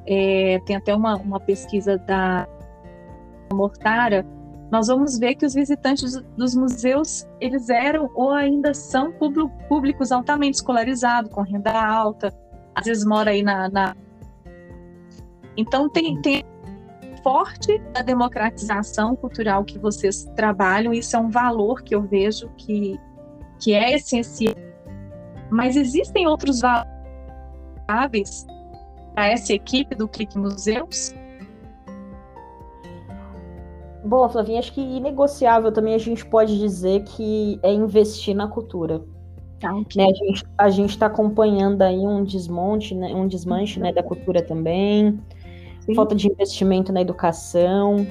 é, 0.07 0.59
tem 0.65 0.75
até 0.75 0.95
uma, 0.95 1.17
uma 1.17 1.39
pesquisa 1.39 1.99
da 1.99 2.47
Mortara, 3.53 4.25
nós 4.71 4.87
vamos 4.87 5.19
ver 5.19 5.35
que 5.35 5.45
os 5.45 5.53
visitantes 5.53 6.15
dos 6.37 6.55
museus, 6.55 7.27
eles 7.39 7.69
eram 7.69 8.09
ou 8.15 8.31
ainda 8.31 8.73
são 8.73 9.11
públicos 9.67 10.11
altamente 10.11 10.55
escolarizados, 10.55 11.29
com 11.31 11.41
renda 11.41 11.71
alta, 11.71 12.33
às 12.75 12.85
vezes 12.85 13.05
mora 13.05 13.31
aí 13.31 13.43
na... 13.43 13.69
na... 13.69 13.95
Então, 15.57 15.89
tem, 15.89 16.21
tem 16.21 16.43
forte 17.23 17.77
da 17.93 18.01
democratização 18.01 19.15
cultural 19.15 19.63
que 19.63 19.77
vocês 19.77 20.25
trabalham, 20.35 20.93
isso 20.93 21.15
é 21.15 21.19
um 21.19 21.29
valor 21.29 21.83
que 21.83 21.93
eu 21.93 22.01
vejo 22.01 22.49
que, 22.57 22.99
que 23.59 23.73
é 23.73 23.95
essencial. 23.95 24.55
Mas 25.49 25.75
existem 25.75 26.27
outros 26.27 26.61
valores 26.61 28.45
para 29.13 29.27
essa 29.27 29.53
equipe 29.53 29.95
do 29.95 30.07
Clique 30.07 30.37
Museus? 30.37 31.13
Bom, 34.03 34.27
Flavinha, 34.29 34.59
acho 34.59 34.73
que 34.73 34.81
inegociável 34.81 35.71
também 35.71 35.93
a 35.93 35.99
gente 35.99 36.25
pode 36.25 36.57
dizer 36.57 37.03
que 37.03 37.59
é 37.61 37.71
investir 37.71 38.35
na 38.35 38.47
cultura. 38.47 39.03
Ah, 39.63 39.75
okay. 39.77 40.05
né, 40.05 40.11
a 40.57 40.69
gente 40.69 40.89
está 40.89 41.05
acompanhando 41.05 41.81
aí 41.81 41.99
um 41.99 42.23
desmonte, 42.23 42.95
né, 42.95 43.13
um 43.13 43.27
desmanche 43.27 43.79
né, 43.79 43.93
da 43.93 44.01
cultura 44.01 44.41
também, 44.41 45.19
Sim. 45.81 45.95
falta 45.95 46.15
de 46.15 46.27
investimento 46.27 46.91
na 46.91 47.01
educação. 47.01 48.07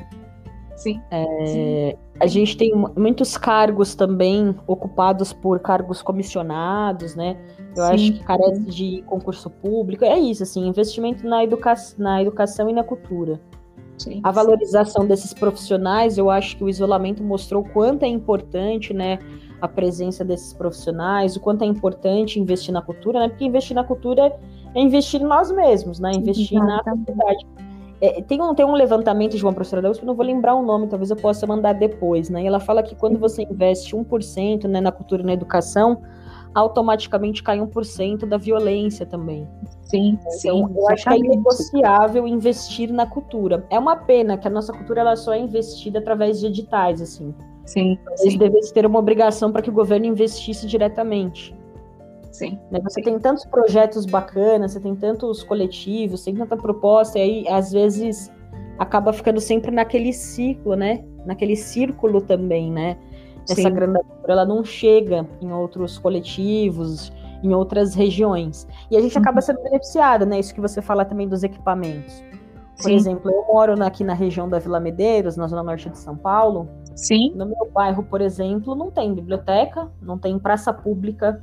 Sim. 0.76 1.00
É, 1.10 1.46
Sim. 1.46 1.98
A 2.20 2.26
gente 2.26 2.56
tem 2.56 2.72
muitos 2.96 3.36
cargos 3.36 3.94
também 3.94 4.54
ocupados 4.66 5.32
por 5.32 5.58
cargos 5.60 6.02
comissionados, 6.02 7.14
né? 7.14 7.36
Eu 7.76 7.84
Sim. 7.84 7.92
acho 7.92 8.12
que 8.12 8.24
carece 8.24 8.60
de 8.62 9.02
concurso 9.06 9.48
público. 9.48 10.04
É 10.04 10.18
isso, 10.18 10.42
assim, 10.42 10.66
investimento 10.66 11.26
na, 11.26 11.44
educa 11.44 11.74
na 11.98 12.20
educação 12.22 12.68
e 12.68 12.72
na 12.72 12.84
cultura. 12.84 13.40
Sim, 13.98 14.20
a 14.22 14.30
valorização 14.30 15.06
desses 15.06 15.34
profissionais, 15.34 16.16
eu 16.16 16.30
acho 16.30 16.56
que 16.56 16.64
o 16.64 16.68
isolamento 16.70 17.22
mostrou 17.22 17.62
o 17.62 17.68
quanto 17.68 18.02
é 18.02 18.08
importante, 18.08 18.94
né, 18.94 19.18
a 19.60 19.68
presença 19.68 20.24
desses 20.24 20.52
profissionais, 20.52 21.36
o 21.36 21.40
quanto 21.40 21.62
é 21.62 21.66
importante 21.66 22.40
investir 22.40 22.72
na 22.72 22.82
cultura, 22.82 23.20
né, 23.20 23.28
porque 23.28 23.44
investir 23.44 23.74
na 23.74 23.84
cultura 23.84 24.32
é 24.74 24.80
investir 24.80 25.20
em 25.20 25.24
nós 25.24 25.50
mesmos, 25.50 25.98
né, 25.98 26.12
investir 26.12 26.58
sim, 26.58 26.58
na 26.58 26.82
sociedade. 26.82 27.46
É, 28.00 28.22
tem, 28.22 28.40
um, 28.40 28.54
tem 28.54 28.64
um 28.64 28.72
levantamento 28.72 29.36
de 29.36 29.44
uma 29.44 29.52
professora 29.52 29.82
da 29.82 29.90
USP, 29.90 30.06
não 30.06 30.14
vou 30.14 30.24
lembrar 30.24 30.54
o 30.54 30.62
nome, 30.62 30.86
talvez 30.86 31.10
eu 31.10 31.16
possa 31.16 31.46
mandar 31.46 31.74
depois, 31.74 32.30
né, 32.30 32.42
e 32.42 32.46
ela 32.46 32.60
fala 32.60 32.82
que 32.82 32.94
quando 32.94 33.18
você 33.18 33.42
investe 33.42 33.94
1% 33.94 34.64
né, 34.64 34.80
na 34.80 34.90
cultura 34.90 35.22
e 35.22 35.26
na 35.26 35.32
educação, 35.32 36.00
automaticamente 36.54 37.42
cai 37.42 37.58
1% 37.58 38.26
da 38.26 38.36
violência 38.36 39.06
também. 39.06 39.46
Sim, 39.84 40.18
então, 40.20 40.32
sim. 40.32 40.48
Eu 40.48 40.88
acho 40.88 41.04
que 41.04 41.14
é 41.14 41.18
inegociável 41.18 42.26
investir 42.26 42.92
na 42.92 43.06
cultura. 43.06 43.66
É 43.70 43.78
uma 43.78 43.96
pena 43.96 44.36
que 44.36 44.46
a 44.46 44.50
nossa 44.50 44.72
cultura 44.72 45.00
ela 45.00 45.16
só 45.16 45.32
é 45.32 45.38
investida 45.38 45.98
através 45.98 46.40
de 46.40 46.46
editais, 46.46 47.00
assim. 47.00 47.34
Sim. 47.70 47.96
Eles 48.18 48.36
deveriam 48.36 48.72
ter 48.72 48.84
uma 48.84 48.98
obrigação 48.98 49.52
para 49.52 49.62
que 49.62 49.70
o 49.70 49.72
governo 49.72 50.06
investisse 50.06 50.66
diretamente. 50.66 51.56
Sim. 52.32 52.58
Né, 52.70 52.80
você 52.82 53.00
tem 53.00 53.16
tantos 53.18 53.44
projetos 53.44 54.06
bacanas, 54.06 54.72
você 54.72 54.80
tem 54.80 54.96
tantos 54.96 55.44
coletivos, 55.44 56.24
tem 56.24 56.34
tanta 56.34 56.56
proposta, 56.56 57.18
e 57.18 57.22
aí, 57.22 57.48
às 57.48 57.70
vezes, 57.70 58.30
acaba 58.76 59.12
ficando 59.12 59.40
sempre 59.40 59.70
naquele 59.70 60.12
ciclo, 60.12 60.74
né? 60.74 61.04
Naquele 61.24 61.54
círculo 61.54 62.20
também, 62.20 62.72
né? 62.72 62.96
Essa 63.44 63.62
Sim. 63.62 63.70
grana 63.70 64.00
ela 64.26 64.44
não 64.44 64.64
chega 64.64 65.26
em 65.40 65.52
outros 65.52 65.96
coletivos, 65.96 67.12
em 67.42 67.54
outras 67.54 67.94
regiões. 67.94 68.66
E 68.90 68.96
a 68.96 69.00
gente 69.00 69.14
uhum. 69.14 69.22
acaba 69.22 69.40
sendo 69.40 69.62
beneficiada, 69.62 70.26
né? 70.26 70.40
Isso 70.40 70.54
que 70.54 70.60
você 70.60 70.82
fala 70.82 71.04
também 71.04 71.28
dos 71.28 71.44
equipamentos. 71.44 72.29
Por 72.80 72.88
Sim. 72.88 72.94
exemplo, 72.94 73.30
eu 73.30 73.44
moro 73.52 73.82
aqui 73.84 74.02
na 74.02 74.14
região 74.14 74.48
da 74.48 74.58
Vila 74.58 74.80
Medeiros, 74.80 75.36
na 75.36 75.46
zona 75.46 75.62
norte 75.62 75.90
de 75.90 75.98
São 75.98 76.16
Paulo. 76.16 76.68
Sim. 76.94 77.32
No 77.34 77.46
meu 77.46 77.70
bairro, 77.72 78.02
por 78.02 78.20
exemplo, 78.20 78.74
não 78.74 78.90
tem 78.90 79.14
biblioteca, 79.14 79.90
não 80.00 80.18
tem 80.18 80.38
praça 80.38 80.72
pública, 80.72 81.42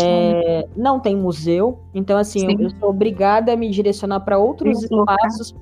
é, 0.00 0.68
não 0.76 0.98
tem 0.98 1.16
museu. 1.16 1.78
Então, 1.94 2.16
assim, 2.18 2.50
eu, 2.52 2.60
eu, 2.60 2.70
sou 2.70 2.90
obrigada 2.90 3.52
a 3.52 3.56
me 3.56 3.70
direcionar 3.70 4.20
para 4.20 4.38
outros 4.38 4.80
Sim. 4.80 5.00
espaços 5.00 5.54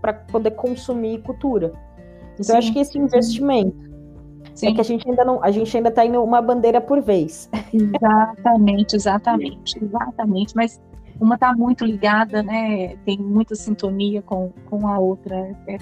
para 0.00 0.12
poder 0.12 0.52
consumir 0.52 1.22
cultura. 1.22 1.72
Então, 2.38 2.54
eu 2.54 2.58
acho 2.58 2.72
que 2.72 2.78
esse 2.78 2.98
investimento 2.98 3.76
é 3.82 3.86
Sim. 4.56 4.68
É 4.68 4.72
que 4.72 4.80
a 4.80 4.84
gente 4.84 5.08
ainda 5.08 5.22
não, 5.22 5.42
a 5.44 5.50
gente 5.50 5.76
ainda 5.76 5.90
está 5.90 6.04
indo 6.04 6.22
uma 6.22 6.40
bandeira 6.40 6.80
por 6.80 7.02
vez. 7.02 7.50
Exatamente, 7.74 8.96
exatamente, 8.96 9.84
exatamente. 9.84 10.56
Mas 10.56 10.80
uma 11.20 11.34
está 11.34 11.54
muito 11.54 11.84
ligada, 11.84 12.42
né? 12.42 12.96
Tem 13.04 13.18
muita 13.18 13.54
sintonia 13.54 14.22
com, 14.22 14.52
com 14.66 14.86
a 14.86 14.98
outra. 14.98 15.34
É, 15.66 15.78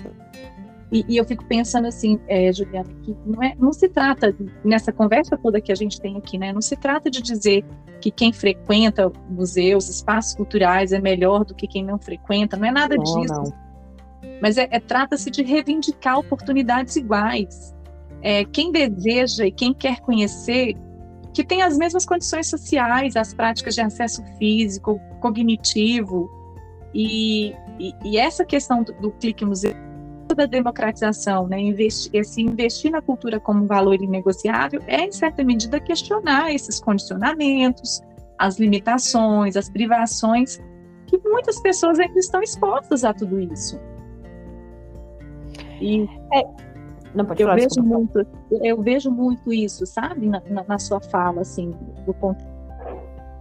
e, 0.92 1.04
e, 1.08 1.16
eu 1.16 1.24
fico 1.24 1.44
pensando 1.44 1.86
assim, 1.86 2.20
é, 2.28 2.52
Juliana, 2.52 2.88
que 3.02 3.16
não, 3.26 3.42
é, 3.42 3.54
não 3.58 3.72
se 3.72 3.88
trata, 3.88 4.34
nessa 4.64 4.92
conversa 4.92 5.36
toda 5.36 5.60
que 5.60 5.72
a 5.72 5.74
gente 5.74 6.00
tem 6.00 6.16
aqui, 6.16 6.38
né? 6.38 6.52
Não 6.52 6.60
se 6.60 6.76
trata 6.76 7.10
de 7.10 7.20
dizer 7.20 7.64
que 8.00 8.10
quem 8.10 8.32
frequenta 8.32 9.10
museus, 9.28 9.88
espaços 9.88 10.34
culturais 10.34 10.92
é 10.92 11.00
melhor 11.00 11.44
do 11.44 11.54
que 11.54 11.66
quem 11.66 11.84
não 11.84 11.98
frequenta, 11.98 12.56
não 12.56 12.66
é 12.66 12.70
nada 12.70 12.96
não, 12.96 13.02
disso. 13.02 13.34
Não. 13.34 13.64
Mas 14.40 14.56
é, 14.56 14.68
é 14.70 14.78
trata-se 14.78 15.30
de 15.30 15.42
reivindicar 15.42 16.18
oportunidades 16.18 16.96
iguais 16.96 17.74
é, 18.24 18.42
quem 18.42 18.72
deseja 18.72 19.44
e 19.44 19.52
quem 19.52 19.74
quer 19.74 20.00
conhecer 20.00 20.74
que 21.34 21.44
tem 21.44 21.62
as 21.62 21.76
mesmas 21.76 22.06
condições 22.06 22.48
sociais, 22.48 23.16
as 23.16 23.34
práticas 23.34 23.74
de 23.74 23.80
acesso 23.80 24.22
físico, 24.38 25.00
cognitivo, 25.20 26.30
e, 26.94 27.52
e, 27.78 27.92
e 28.04 28.16
essa 28.16 28.44
questão 28.44 28.84
do, 28.84 28.92
do, 28.94 29.10
clique 29.10 29.44
museu 29.44 29.74
da 30.34 30.46
democratização, 30.46 31.46
né, 31.46 31.60
investir, 31.60 32.10
esse 32.14 32.40
investir 32.40 32.90
na 32.90 33.02
cultura 33.02 33.38
como 33.38 33.66
valor 33.66 34.00
inegociável 34.00 34.80
é, 34.86 35.04
em 35.04 35.12
certa 35.12 35.44
medida, 35.44 35.78
questionar 35.78 36.52
esses 36.52 36.80
condicionamentos, 36.80 38.00
as 38.38 38.58
limitações, 38.58 39.56
as 39.56 39.68
privações, 39.68 40.58
que 41.06 41.18
muitas 41.28 41.60
pessoas 41.60 41.98
ainda 41.98 42.18
estão 42.18 42.42
expostas 42.42 43.04
a 43.04 43.12
tudo 43.12 43.38
isso. 43.38 43.78
E 45.80 46.08
é, 46.32 46.73
não, 47.14 47.24
pode 47.24 47.42
eu 47.42 47.48
falar, 47.48 47.60
vejo 47.60 47.82
muito, 47.82 48.26
eu 48.50 48.82
vejo 48.82 49.10
muito 49.10 49.52
isso, 49.52 49.86
sabe, 49.86 50.26
na, 50.26 50.42
na, 50.48 50.64
na 50.64 50.78
sua 50.78 51.00
fala, 51.00 51.42
assim, 51.42 51.70
do 52.04 52.14
ponto 52.14 52.44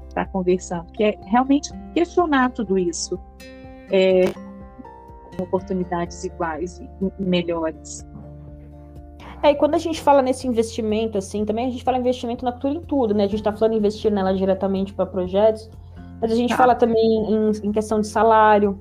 está 0.08 0.26
conversando, 0.26 0.86
que 0.94 1.04
é 1.04 1.20
realmente 1.24 1.72
questionar 1.94 2.52
tudo 2.52 2.78
isso, 2.78 3.20
é, 3.92 4.26
oportunidades 5.42 6.24
iguais 6.24 6.80
e 6.80 6.90
melhores. 7.20 8.06
É, 9.42 9.52
e 9.52 9.56
quando 9.56 9.76
a 9.76 9.78
gente 9.78 10.00
fala 10.02 10.22
nesse 10.22 10.48
investimento, 10.48 11.18
assim, 11.18 11.44
também 11.44 11.68
a 11.68 11.70
gente 11.70 11.84
fala 11.84 11.98
investimento 11.98 12.46
na 12.46 12.52
cultura 12.52 12.76
em 12.76 12.82
tudo, 12.82 13.14
né? 13.14 13.24
A 13.24 13.28
gente 13.28 13.40
está 13.40 13.52
falando 13.52 13.76
investir 13.76 14.10
nela 14.10 14.34
diretamente 14.34 14.94
para 14.94 15.06
projetos, 15.06 15.70
mas 16.22 16.32
a 16.32 16.36
gente 16.36 16.54
ah. 16.54 16.58
fala 16.58 16.76
também 16.76 17.04
em, 17.06 17.52
em 17.64 17.72
questão 17.72 18.00
de 18.00 18.08
salário, 18.08 18.80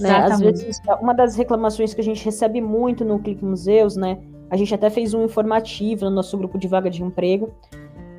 né? 0.00 0.10
Às 0.10 0.40
vezes, 0.40 0.80
uma 1.00 1.12
das 1.12 1.36
reclamações 1.36 1.94
que 1.94 2.00
a 2.00 2.04
gente 2.04 2.24
recebe 2.24 2.60
muito 2.60 3.04
no 3.04 3.18
Clique 3.18 3.44
Museus, 3.44 3.96
né? 3.96 4.18
A 4.50 4.56
gente 4.56 4.74
até 4.74 4.88
fez 4.90 5.14
um 5.14 5.24
informativo 5.24 6.04
no 6.04 6.10
nosso 6.10 6.36
grupo 6.38 6.58
de 6.58 6.68
vaga 6.68 6.88
de 6.88 7.02
emprego, 7.02 7.52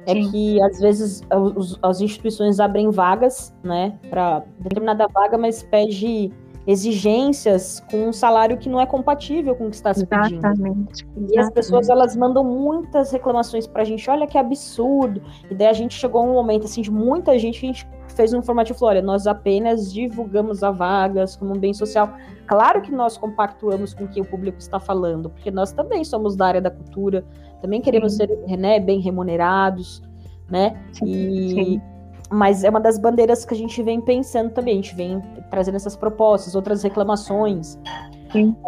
é 0.05 0.13
Sim. 0.13 0.31
que 0.31 0.61
às 0.61 0.79
vezes 0.79 1.21
os, 1.55 1.77
as 1.81 1.99
instituições 1.99 2.59
abrem 2.61 2.89
vagas, 2.89 3.53
né, 3.61 3.99
para 4.09 4.41
determinada 4.59 5.05
vaga, 5.07 5.37
mas 5.37 5.63
pede 5.63 6.31
exigências 6.65 7.81
com 7.89 8.09
um 8.09 8.13
salário 8.13 8.57
que 8.57 8.69
não 8.69 8.79
é 8.79 8.85
compatível 8.85 9.55
com 9.55 9.67
o 9.67 9.69
que 9.69 9.75
está 9.75 9.93
se 9.93 10.05
pedindo. 10.05 10.45
Exatamente. 10.45 11.07
E 11.29 11.39
as 11.39 11.49
pessoas 11.49 11.89
elas 11.89 12.15
mandam 12.15 12.43
muitas 12.43 13.11
reclamações 13.11 13.65
para 13.65 13.83
a 13.83 13.85
gente, 13.85 14.09
olha 14.09 14.27
que 14.27 14.37
absurdo. 14.37 15.21
E 15.49 15.55
daí 15.55 15.67
a 15.67 15.73
gente 15.73 15.93
chegou 15.93 16.21
a 16.21 16.25
um 16.25 16.33
momento 16.33 16.65
assim 16.65 16.81
de 16.81 16.91
muita 16.91 17.39
gente 17.39 17.59
que 17.59 17.65
a 17.65 17.69
gente 17.69 17.87
fez 18.17 18.33
um 18.33 18.39
informativo 18.39 18.77
falou, 18.77 18.95
olha, 18.95 19.01
nós 19.01 19.27
apenas 19.27 19.93
divulgamos 19.93 20.63
a 20.63 20.71
vagas 20.71 21.35
como 21.35 21.55
um 21.55 21.57
bem 21.57 21.73
social. 21.73 22.13
Claro 22.47 22.81
que 22.81 22.91
nós 22.91 23.17
compactuamos 23.17 23.93
com 23.93 24.05
o 24.05 24.07
que 24.07 24.19
o 24.19 24.25
público 24.25 24.57
está 24.57 24.79
falando, 24.79 25.29
porque 25.29 25.51
nós 25.51 25.71
também 25.71 26.03
somos 26.03 26.35
da 26.35 26.47
área 26.47 26.61
da 26.61 26.71
cultura, 26.71 27.23
também 27.61 27.79
queremos 27.79 28.13
sim. 28.13 28.27
ser 28.27 28.57
né, 28.57 28.79
bem 28.79 28.99
remunerados, 28.99 30.01
né? 30.49 30.75
Sim, 30.91 31.05
e 31.05 31.49
sim. 31.49 31.81
mas 32.29 32.63
é 32.63 32.69
uma 32.69 32.79
das 32.81 32.97
bandeiras 32.97 33.45
que 33.45 33.53
a 33.53 33.57
gente 33.57 33.81
vem 33.83 34.01
pensando 34.01 34.51
também, 34.51 34.73
a 34.73 34.77
gente 34.77 34.95
vem 34.95 35.21
trazendo 35.49 35.75
essas 35.75 35.95
propostas, 35.95 36.55
outras 36.55 36.83
reclamações. 36.83 37.77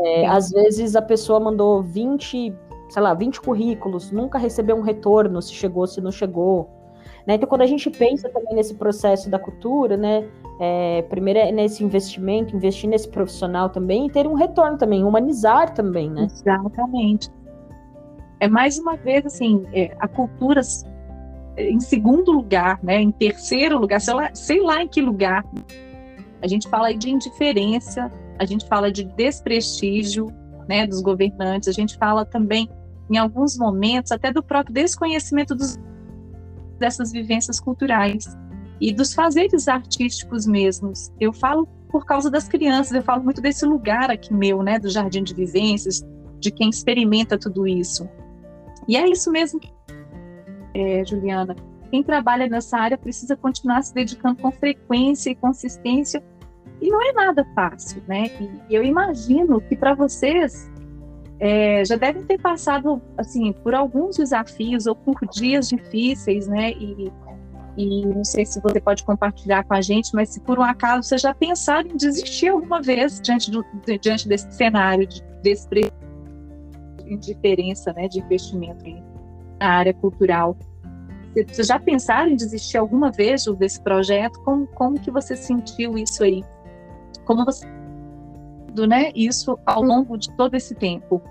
É, 0.05 0.27
às 0.27 0.51
vezes 0.51 0.95
a 0.95 1.01
pessoa 1.01 1.39
mandou 1.39 1.81
20, 1.81 2.53
sei 2.89 3.01
lá, 3.01 3.13
20 3.13 3.41
currículos, 3.41 4.11
nunca 4.11 4.37
recebeu 4.37 4.75
um 4.75 4.81
retorno 4.81 5.41
se 5.41 5.53
chegou, 5.53 5.85
se 5.87 5.99
não 5.99 6.11
chegou. 6.11 6.78
Né? 7.29 7.35
Então, 7.35 7.47
quando 7.47 7.61
a 7.61 7.67
gente 7.67 7.91
pensa 7.91 8.27
também 8.27 8.55
nesse 8.55 8.73
processo 8.73 9.29
da 9.29 9.37
cultura, 9.37 9.95
né, 9.95 10.27
é, 10.59 11.03
primeiro 11.03 11.37
é 11.37 11.51
nesse 11.51 11.83
investimento, 11.83 12.55
investir 12.55 12.89
nesse 12.89 13.07
profissional 13.07 13.69
também 13.69 14.07
e 14.07 14.09
ter 14.09 14.25
um 14.25 14.33
retorno 14.33 14.79
também, 14.79 15.03
humanizar 15.03 15.71
também, 15.75 16.09
né? 16.09 16.23
Exatamente. 16.23 17.29
É 18.39 18.47
mais 18.47 18.79
uma 18.79 18.97
vez 18.97 19.27
assim, 19.27 19.63
é, 19.73 19.95
a 19.99 20.07
cultura 20.07 20.61
em 21.55 21.79
segundo 21.79 22.31
lugar, 22.31 22.79
né, 22.81 22.99
em 22.99 23.11
terceiro 23.11 23.77
lugar, 23.77 24.01
sei 24.01 24.13
lá, 24.15 24.31
sei 24.33 24.59
lá 24.59 24.81
em 24.81 24.87
que 24.87 24.99
lugar, 24.99 25.45
A 26.41 26.47
gente 26.47 26.67
fala 26.67 26.87
aí 26.87 26.97
de 26.97 27.11
indiferença, 27.11 28.11
a 28.39 28.45
gente 28.45 28.65
fala 28.65 28.91
de 28.91 29.03
desprestígio 29.03 30.33
né, 30.67 30.87
dos 30.87 30.99
governantes, 30.99 31.69
a 31.69 31.73
gente 31.73 31.95
fala 31.95 32.25
também, 32.25 32.67
em 33.07 33.17
alguns 33.17 33.55
momentos, 33.55 34.11
até 34.11 34.31
do 34.31 34.41
próprio 34.41 34.73
desconhecimento 34.73 35.53
dos, 35.53 35.77
dessas 36.79 37.11
vivências 37.11 37.59
culturais 37.59 38.25
e 38.81 38.93
dos 38.93 39.13
fazeres 39.13 39.67
artísticos 39.67 40.47
mesmos. 40.47 41.11
Eu 41.19 41.33
falo 41.33 41.67
por 41.89 42.05
causa 42.05 42.29
das 42.29 42.47
crianças, 42.47 42.93
eu 42.93 43.01
falo 43.01 43.23
muito 43.23 43.41
desse 43.41 43.65
lugar 43.65 44.09
aqui 44.09 44.33
meu, 44.33 44.63
né, 44.63 44.79
do 44.79 44.89
Jardim 44.89 45.23
de 45.23 45.33
Vivências, 45.33 46.01
de 46.39 46.51
quem 46.51 46.69
experimenta 46.69 47.37
tudo 47.37 47.67
isso. 47.67 48.07
E 48.87 48.95
é 48.95 49.07
isso 49.07 49.31
mesmo, 49.31 49.59
é, 50.73 51.03
Juliana. 51.05 51.55
Quem 51.89 52.03
trabalha 52.03 52.47
nessa 52.47 52.77
área 52.77 52.97
precisa 52.97 53.35
continuar 53.35 53.81
se 53.81 53.93
dedicando 53.93 54.41
com 54.41 54.51
frequência 54.51 55.31
e 55.31 55.35
consistência 55.35 56.23
e 56.81 56.89
não 56.89 57.01
é 57.01 57.11
nada 57.11 57.45
fácil, 57.55 58.01
né? 58.07 58.29
E 58.69 58.73
eu 58.73 58.83
imagino 58.83 59.59
que 59.59 59.75
para 59.75 59.93
vocês 59.93 60.69
é, 61.39 61.83
já 61.85 61.95
devem 61.95 62.23
ter 62.23 62.39
passado 62.39 63.01
assim 63.17 63.53
por 63.53 63.73
alguns 63.73 64.17
desafios 64.17 64.85
ou 64.85 64.95
por 64.95 65.15
dias 65.29 65.69
difíceis, 65.69 66.47
né? 66.47 66.71
E, 66.71 67.11
e 67.77 68.05
não 68.05 68.23
sei 68.23 68.45
se 68.45 68.59
você 68.61 68.81
pode 68.81 69.03
compartilhar 69.03 69.63
com 69.63 69.73
a 69.73 69.81
gente, 69.81 70.13
mas 70.13 70.29
se 70.29 70.41
por 70.41 70.59
um 70.59 70.63
acaso 70.63 71.07
você 71.07 71.17
já 71.17 71.33
pensaram 71.33 71.89
em 71.89 71.95
desistir 71.95 72.49
alguma 72.49 72.81
vez 72.81 73.21
diante, 73.21 73.49
do, 73.49 73.65
diante 74.01 74.27
desse 74.27 74.51
cenário, 74.51 75.07
de, 75.07 75.23
desse 75.41 75.67
indiferença, 77.05 77.93
né, 77.93 78.07
de 78.07 78.19
investimento 78.19 78.83
na 79.59 79.67
área 79.67 79.93
cultural. 79.93 80.57
Você 81.47 81.63
já 81.63 81.79
pensaram 81.79 82.31
em 82.31 82.35
desistir 82.35 82.77
alguma 82.77 83.11
vez 83.11 83.45
desse 83.57 83.81
projeto? 83.81 84.39
Como, 84.41 84.67
como 84.67 84.99
que 84.99 85.09
você 85.09 85.35
sentiu 85.35 85.97
isso 85.97 86.23
aí? 86.23 86.43
como 87.29 87.45
você 87.45 87.67
né, 88.87 89.11
isso 89.15 89.57
ao 89.65 89.81
longo 89.81 90.17
de 90.17 90.31
todo 90.35 90.55
esse 90.55 90.75
tempo. 90.75 91.21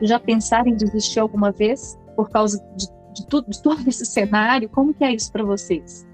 Já 0.00 0.18
pensaram 0.18 0.68
em 0.68 0.76
desistir 0.76 1.20
alguma 1.20 1.50
vez 1.50 1.98
por 2.14 2.30
causa 2.30 2.62
de, 2.76 2.86
de, 3.14 3.26
tudo, 3.26 3.50
de 3.50 3.62
todo 3.62 3.80
esse 3.88 4.06
cenário? 4.06 4.68
Como 4.68 4.94
que 4.94 5.04
é 5.04 5.12
isso 5.12 5.32
para 5.32 5.44
vocês? 5.44 6.06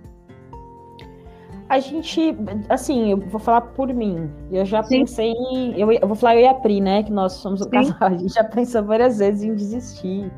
A 1.69 1.81
gente, 1.81 2.37
assim, 2.69 3.11
eu 3.11 3.17
vou 3.19 3.41
falar 3.41 3.63
por 3.63 3.93
mim. 3.93 4.31
Eu 4.51 4.65
já 4.65 4.83
Sim. 4.83 5.01
pensei 5.01 5.33
em. 5.33 5.79
Eu, 5.79 5.91
eu, 5.91 6.07
vou 6.07 6.15
falar 6.15 6.37
eu 6.37 6.43
e 6.43 6.47
a 6.47 6.55
Pri, 6.55 6.81
né? 6.81 7.03
Que 7.03 7.11
nós 7.11 7.33
somos 7.35 7.61
o 7.63 7.69
casal. 7.69 7.97
A 8.01 8.17
gente 8.17 8.35
já 8.35 8.45
pensou 8.45 8.85
várias 8.85 9.19
vezes 9.19 9.43
em 9.43 9.55
desistir. 9.55 10.31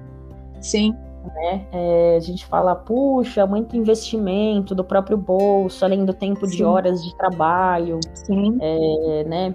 Sim 0.61 0.97
né? 1.27 1.67
É, 1.73 2.17
a 2.17 2.21
gente 2.21 2.45
fala, 2.47 2.75
puxa, 2.75 3.47
muito 3.47 3.77
investimento 3.77 4.75
do 4.75 4.85
próprio 4.85 5.17
bolso, 5.17 5.85
além 5.85 6.05
do 6.05 6.15
tempo 6.15 6.47
Sim. 6.47 6.57
de 6.57 6.65
horas 6.65 7.05
de 7.05 7.17
trabalho, 7.17 8.01
Sim. 8.15 8.59
É, 8.61 9.25
né? 9.25 9.55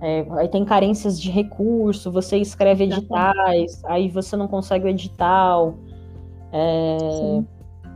É, 0.00 0.26
aí 0.32 0.48
tem 0.48 0.64
carências 0.64 1.20
de 1.20 1.30
recurso, 1.30 2.10
você 2.10 2.36
escreve 2.36 2.84
editais, 2.84 3.82
aí 3.86 4.08
você 4.08 4.36
não 4.36 4.46
consegue 4.46 4.84
o 4.84 4.88
edital. 4.88 5.74
É, 6.52 7.42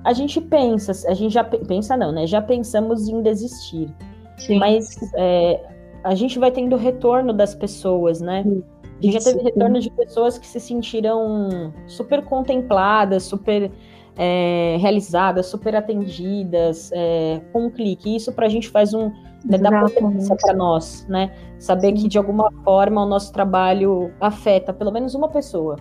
a 0.04 0.12
gente 0.12 0.40
pensa, 0.40 0.92
a 1.10 1.14
gente 1.14 1.34
já 1.34 1.44
pensa 1.44 1.96
não, 1.96 2.12
né? 2.12 2.26
Já 2.26 2.40
pensamos 2.40 3.08
em 3.08 3.20
desistir. 3.20 3.94
Sim. 4.38 4.58
Mas 4.58 4.96
é, 5.14 5.60
a 6.02 6.14
gente 6.14 6.38
vai 6.38 6.50
tendo 6.50 6.76
retorno 6.76 7.32
das 7.32 7.54
pessoas, 7.54 8.20
né? 8.20 8.42
Sim. 8.42 8.62
A 8.98 9.02
gente 9.02 9.12
já 9.22 9.32
teve 9.32 9.44
retorno 9.44 9.80
de 9.80 9.90
pessoas 9.90 10.38
que 10.38 10.46
se 10.46 10.58
sentiram 10.58 11.72
super 11.86 12.24
contempladas, 12.24 13.22
super 13.22 13.70
é, 14.16 14.76
realizadas, 14.80 15.46
super 15.46 15.76
atendidas 15.76 16.90
é, 16.92 17.40
com 17.52 17.66
um 17.66 17.70
clique. 17.70 18.16
Isso 18.16 18.32
para 18.32 18.46
a 18.46 18.48
gente 18.48 18.68
faz 18.68 18.92
um 18.92 19.12
né, 19.44 19.56
dá 19.56 19.70
potência 19.80 20.36
para 20.36 20.52
nós, 20.54 21.06
né? 21.08 21.32
Saber 21.58 21.88
Sim. 21.88 22.02
que 22.02 22.08
de 22.08 22.18
alguma 22.18 22.50
forma 22.64 23.02
o 23.04 23.06
nosso 23.06 23.32
trabalho 23.32 24.12
afeta 24.20 24.72
pelo 24.72 24.90
menos 24.90 25.14
uma 25.14 25.28
pessoa. 25.28 25.76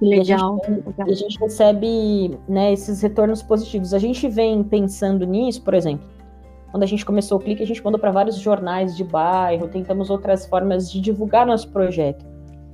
Legal. 0.00 0.58
E 0.66 0.70
a 0.70 0.74
gente, 0.74 1.02
a 1.02 1.14
gente 1.14 1.38
recebe 1.38 2.38
né, 2.48 2.72
esses 2.72 3.00
retornos 3.02 3.42
positivos. 3.42 3.94
A 3.94 3.98
gente 3.98 4.28
vem 4.28 4.62
pensando 4.62 5.24
nisso, 5.24 5.62
por 5.62 5.74
exemplo. 5.74 6.08
Quando 6.70 6.82
a 6.82 6.86
gente 6.86 7.04
começou 7.04 7.38
o 7.38 7.40
clique, 7.40 7.62
a 7.62 7.66
gente 7.66 7.84
mandou 7.84 8.00
para 8.00 8.10
vários 8.10 8.36
jornais 8.36 8.96
de 8.96 9.04
bairro, 9.04 9.68
tentamos 9.68 10.08
outras 10.08 10.46
formas 10.46 10.90
de 10.90 11.00
divulgar 11.00 11.46
nosso 11.46 11.70
projeto. 11.70 12.31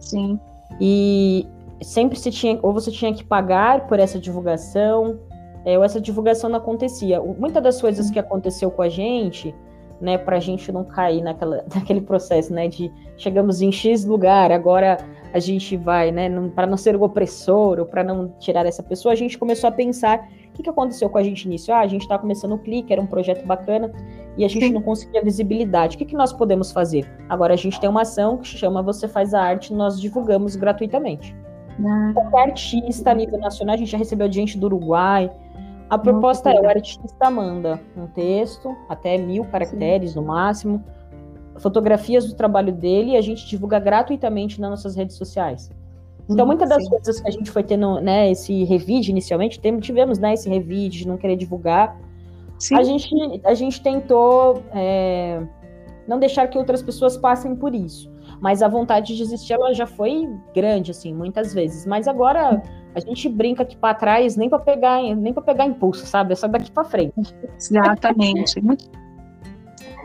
Sim. 0.09 0.41
E 0.81 1.47
sempre 1.83 2.19
se 2.19 2.31
tinha, 2.31 2.59
ou 2.63 2.73
você 2.73 2.91
tinha 2.91 3.13
que 3.13 3.23
pagar 3.23 3.87
por 3.87 3.99
essa 4.01 4.19
divulgação, 4.19 5.19
é, 5.65 5.77
ou 5.77 5.85
essa 5.85 6.01
divulgação 6.01 6.49
não 6.49 6.59
acontecia. 6.59 7.21
Muitas 7.21 7.63
das 7.63 7.81
coisas 7.81 8.11
que 8.11 8.19
aconteceu 8.19 8.71
com 8.71 8.83
a 8.83 8.89
gente, 8.89 9.55
né, 10.01 10.17
para 10.17 10.37
a 10.37 10.41
gente 10.41 10.73
não 10.73 10.85
cair 10.85 11.23
naquela, 11.23 11.65
naquele 11.75 12.01
processo, 12.01 12.53
né, 12.53 12.69
de 12.69 12.91
chegamos 13.17 13.61
em 13.61 13.71
X 13.71 14.05
lugar, 14.05 14.51
agora 14.51 14.97
a 15.33 15.39
gente 15.39 15.77
vai, 15.77 16.11
né, 16.11 16.29
para 16.55 16.67
não 16.67 16.77
ser 16.77 16.97
o 16.97 17.03
opressor 17.03 17.79
ou 17.79 17.87
para 17.87 18.03
não 18.03 18.29
tirar 18.39 18.67
essa 18.67 18.83
pessoa, 18.83 19.13
a 19.13 19.17
gente 19.17 19.39
começou 19.39 19.69
a 19.69 19.73
pensar 19.73 20.29
o 20.49 20.53
que, 20.53 20.63
que 20.63 20.71
aconteceu 20.71 21.09
com 21.09 21.19
a 21.19 21.23
gente 21.23 21.49
nisso. 21.49 21.73
Ah, 21.73 21.81
a 21.81 21.87
gente 21.87 22.03
está 22.03 22.19
começando 22.19 22.53
o 22.53 22.59
Clique, 22.59 22.93
era 22.93 23.01
um 23.01 23.07
projeto 23.07 23.47
bacana, 23.47 23.93
e 24.37 24.45
a 24.45 24.49
gente 24.49 24.67
Sim. 24.67 24.73
não 24.73 24.83
conseguia 24.83 25.23
visibilidade. 25.23 25.97
O 25.97 25.99
que, 25.99 26.05
que 26.05 26.17
nós 26.17 26.33
podemos 26.33 26.73
fazer? 26.73 27.11
Agora 27.29 27.55
a 27.55 27.57
gente 27.57 27.81
tem 27.81 27.89
uma 27.89 28.03
ação 28.03 28.39
que 28.39 28.47
chama 28.47 28.83
Você 28.83 29.07
Faz 29.07 29.35
a 29.35 29.43
Arte, 29.43 29.73
nós 29.73 30.01
divulgamos 30.01 30.57
gratuitamente. 30.57 31.37
Ah. 31.85 32.11
Qualquer 32.15 32.51
artista 32.51 33.11
a 33.11 33.15
nível 33.15 33.39
nacional, 33.39 33.75
a 33.75 33.79
gente 33.79 33.91
já 33.91 33.99
recebeu 33.99 34.31
gente 34.33 34.59
do 34.59 34.67
Uruguai. 34.67 35.31
A 35.91 35.97
proposta 35.97 36.51
é: 36.51 36.61
o 36.61 36.69
artista 36.69 37.31
manda 37.31 37.81
um 37.97 38.07
texto, 38.07 38.77
até 38.89 39.17
mil 39.17 39.45
caracteres 39.45 40.13
Sim. 40.13 40.21
no 40.21 40.27
máximo, 40.27 40.85
fotografias 41.59 42.27
do 42.27 42.35
trabalho 42.35 42.73
dele 42.73 43.13
e 43.13 43.17
a 43.17 43.21
gente 43.21 43.47
divulga 43.47 43.79
gratuitamente 43.79 44.61
nas 44.61 44.71
nossas 44.71 44.97
redes 44.97 45.17
sociais. 45.17 45.71
Então, 46.29 46.47
muitas 46.47 46.69
das 46.69 46.83
sim. 46.83 46.91
coisas 46.91 47.21
que 47.21 47.29
a 47.29 47.31
gente 47.31 47.51
foi 47.51 47.63
tendo, 47.63 48.01
né, 48.01 48.31
esse 48.31 48.65
revide 48.65 49.11
inicialmente, 49.11 49.59
tivemos, 49.81 50.19
né, 50.19 50.35
esse 50.35 50.49
revide 50.49 50.99
de 50.99 51.09
não 51.09 51.17
querer 51.17 51.37
divulgar. 51.37 51.99
Sim. 52.59 52.77
A 52.77 52.83
gente, 52.83 53.09
a 53.45 53.55
gente 53.55 53.83
tentou 53.83 54.63
é, 54.75 55.41
não 56.07 56.19
deixar 56.19 56.47
que 56.49 56.59
outras 56.59 56.83
pessoas 56.83 57.17
passem 57.17 57.57
por 57.57 57.75
isso. 57.75 58.11
Mas 58.41 58.63
a 58.63 58.69
vontade 58.69 59.09
de 59.09 59.17
desistir, 59.17 59.55
ela 59.55 59.73
já 59.73 59.87
foi 59.87 60.29
grande, 60.55 60.91
assim, 60.91 61.15
muitas 61.15 61.55
vezes. 61.55 61.87
Mas 61.87 62.07
agora 62.07 62.63
a 62.95 63.01
gente 63.01 63.29
brinca 63.29 63.63
aqui 63.63 63.77
para 63.77 63.95
trás 63.95 64.37
nem 64.37 64.49
para 64.49 64.59
pegar, 64.59 65.03
nem 65.03 65.33
para 65.33 65.43
pegar 65.43 65.67
impulso, 65.67 66.07
sabe? 66.07 66.33
É 66.33 66.37
só 66.37 66.47
daqui 66.47 66.71
para 66.71 66.85
frente. 66.85 67.35
Exatamente. 67.57 68.61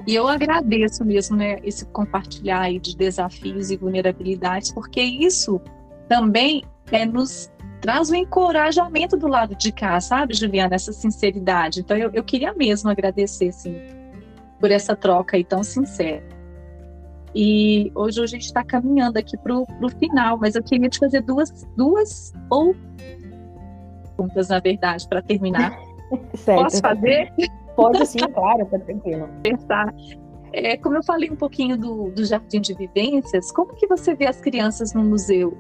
E 0.06 0.16
eu 0.16 0.28
agradeço 0.28 1.06
mesmo, 1.06 1.38
né, 1.38 1.60
esse 1.64 1.86
compartilhar 1.86 2.62
aí 2.62 2.80
de 2.80 2.96
desafios 2.96 3.72
e 3.72 3.78
vulnerabilidades, 3.78 4.72
porque 4.72 5.02
isso 5.02 5.62
também 6.10 6.64
é, 6.92 7.06
nos 7.06 7.50
traz 7.80 8.10
o 8.10 8.16
encorajamento 8.16 9.18
do 9.18 9.28
lado 9.28 9.56
de 9.56 9.72
cá, 9.72 10.00
sabe, 10.00 10.34
Juliana? 10.34 10.76
Essa 10.76 10.92
sinceridade. 10.92 11.82
Então, 11.82 11.98
eu, 11.98 12.10
eu 12.14 12.24
queria 12.24 12.54
mesmo 12.54 12.90
agradecer, 12.90 13.52
sim, 13.52 13.76
por 14.60 14.72
essa 14.72 14.96
troca 14.96 15.38
aí 15.38 15.44
tão 15.44 15.64
sincera. 15.64 16.24
E 17.36 17.92
hoje 17.96 18.22
a 18.22 18.28
gente 18.28 18.46
está 18.46 18.64
caminhando 18.64 19.18
aqui 19.18 19.38
para 19.38 19.58
o 19.58 19.66
final, 20.00 20.38
mas 20.38 20.56
eu 20.56 20.64
queria 20.64 20.88
te 20.88 21.00
fazer 21.00 21.22
duas, 21.22 21.66
duas 21.76 22.32
ou 22.50 22.76
perguntas, 24.16 24.50
na 24.50 24.60
verdade, 24.60 25.08
para 25.08 25.22
terminar. 25.22 25.78
certo. 26.36 26.64
Posso 26.64 26.80
fazer? 26.80 27.34
Pode 27.76 28.06
sim, 28.06 28.20
claro, 28.20 28.66
tá 28.66 28.80
tranquilo. 28.80 29.30
Tá. 29.68 29.94
É, 30.54 30.78
como 30.78 30.98
eu 30.98 31.04
falei 31.04 31.32
um 31.32 31.36
pouquinho 31.36 31.78
do, 31.78 32.12
do 32.12 32.24
Jardim 32.24 32.62
de 32.62 32.74
Vivências, 32.74 33.52
como 33.52 33.74
que 33.74 33.88
você 33.88 34.14
vê 34.14 34.28
as 34.28 34.40
crianças 34.40 34.94
no 34.94 35.04
museu? 35.04 35.58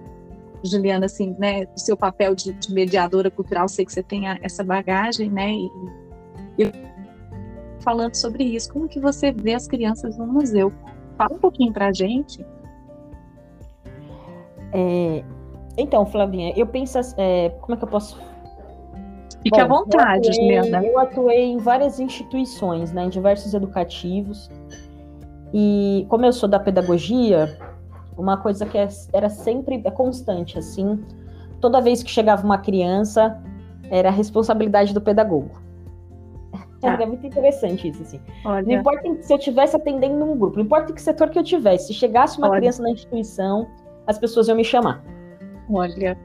Juliana, 0.64 1.08
assim, 1.08 1.36
né, 1.38 1.66
o 1.76 1.80
seu 1.80 1.98
papel 1.98 2.36
de, 2.36 2.54
de, 2.54 2.74
mediadora 2.74 3.30
cultural, 3.30 3.68
sei 3.68 3.86
que 3.86 3.92
você 3.92 4.02
tem 4.02 4.28
essa 4.42 4.64
bagagem, 4.64 5.30
né, 5.30 5.52
e, 5.52 5.70
e 6.58 6.72
falando 7.82 8.16
sobre 8.16 8.46
isso, 8.46 8.72
como 8.72 8.88
que 8.88 9.00
você 9.00 9.32
vê 9.32 9.56
as 9.56 9.68
crianças 9.68 10.18
no 10.18 10.26
museu? 10.26 10.72
Fala 11.18 11.36
um 11.36 11.40
pouquinho 11.40 11.74
para 11.74 11.88
a 11.88 11.94
gente. 11.94 12.46
É, 14.72 15.24
então, 15.78 16.06
Flavinha, 16.06 16.54
eu 16.56 16.66
penso, 16.66 16.98
é, 17.18 17.50
como 17.62 17.76
é 17.76 17.78
que 17.78 17.84
eu 17.84 17.90
posso 17.90 18.18
Fique 19.44 19.58
Bom, 19.58 19.62
à 19.62 19.68
vontade, 19.68 20.30
eu 20.40 20.60
atuei. 20.62 20.90
Eu 20.90 21.00
atuei 21.00 21.44
em 21.44 21.58
várias 21.58 22.00
instituições, 22.00 22.94
né, 22.94 23.04
em 23.04 23.10
diversos 23.10 23.54
educativos. 23.54 24.50
E 25.54 26.06
como 26.10 26.26
eu 26.26 26.32
sou 26.32 26.48
da 26.48 26.60
pedagogia, 26.60 27.60
uma 28.18 28.38
coisa 28.38 28.66
que 28.66 28.78
é, 28.78 28.88
era 29.12 29.30
sempre 29.30 29.82
é 29.84 29.92
constante, 29.92 30.58
assim, 30.58 31.04
toda 31.60 31.82
vez 31.82 32.02
que 32.02 32.10
chegava 32.10 32.44
uma 32.44 32.58
criança, 32.58 33.38
era 33.90 34.10
a 34.10 34.12
responsabilidade 34.12 34.94
do 34.94 35.02
pedagogo. 35.02 35.52
Ah. 36.82 36.94
Era 36.94 37.06
muito 37.06 37.26
interessante 37.28 37.88
isso, 37.88 38.02
assim. 38.02 38.22
Olha. 38.46 38.66
Não 38.66 38.74
importa 38.74 39.22
se 39.22 39.32
eu 39.32 39.38
estivesse 39.38 39.76
atendendo 39.76 40.24
um 40.24 40.38
grupo, 40.38 40.58
não 40.58 40.66
importa 40.66 40.94
que 40.94 41.02
setor 41.02 41.30
que 41.30 41.38
eu 41.38 41.44
tivesse, 41.44 41.88
se 41.88 41.94
chegasse 41.94 42.38
uma 42.38 42.50
Olha. 42.50 42.60
criança 42.60 42.82
na 42.82 42.92
instituição, 42.92 43.68
as 44.08 44.18
pessoas 44.18 44.48
iam 44.48 44.58
me 44.58 44.64
chamar. 44.64 45.04
Olha. 45.70 46.18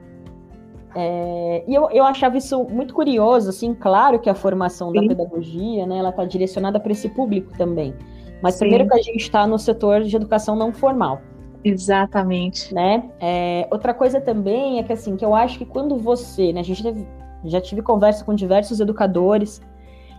É, 1.00 1.62
e 1.64 1.72
eu, 1.72 1.88
eu 1.92 2.02
achava 2.02 2.36
isso 2.36 2.64
muito 2.64 2.92
curioso, 2.92 3.50
assim, 3.50 3.72
claro 3.72 4.18
que 4.18 4.28
a 4.28 4.34
formação 4.34 4.90
Sim. 4.90 5.00
da 5.00 5.14
pedagogia, 5.14 5.86
né, 5.86 5.98
ela 5.98 6.08
está 6.08 6.24
direcionada 6.24 6.80
para 6.80 6.90
esse 6.90 7.08
público 7.08 7.56
também. 7.56 7.94
Mas 8.42 8.54
Sim. 8.54 8.60
primeiro 8.60 8.88
que 8.88 8.94
a 8.94 9.02
gente 9.02 9.20
está 9.20 9.46
no 9.46 9.60
setor 9.60 10.02
de 10.02 10.16
educação 10.16 10.56
não 10.56 10.72
formal. 10.72 11.20
Exatamente. 11.62 12.74
Né? 12.74 13.08
É, 13.20 13.68
outra 13.70 13.94
coisa 13.94 14.20
também 14.20 14.80
é 14.80 14.82
que 14.82 14.92
assim, 14.92 15.16
que 15.16 15.24
eu 15.24 15.36
acho 15.36 15.58
que 15.58 15.64
quando 15.64 15.96
você, 15.96 16.52
né, 16.52 16.60
a 16.60 16.64
gente 16.64 16.82
teve, 16.82 17.06
já 17.44 17.60
tive 17.60 17.80
conversa 17.80 18.24
com 18.24 18.34
diversos 18.34 18.80
educadores, 18.80 19.62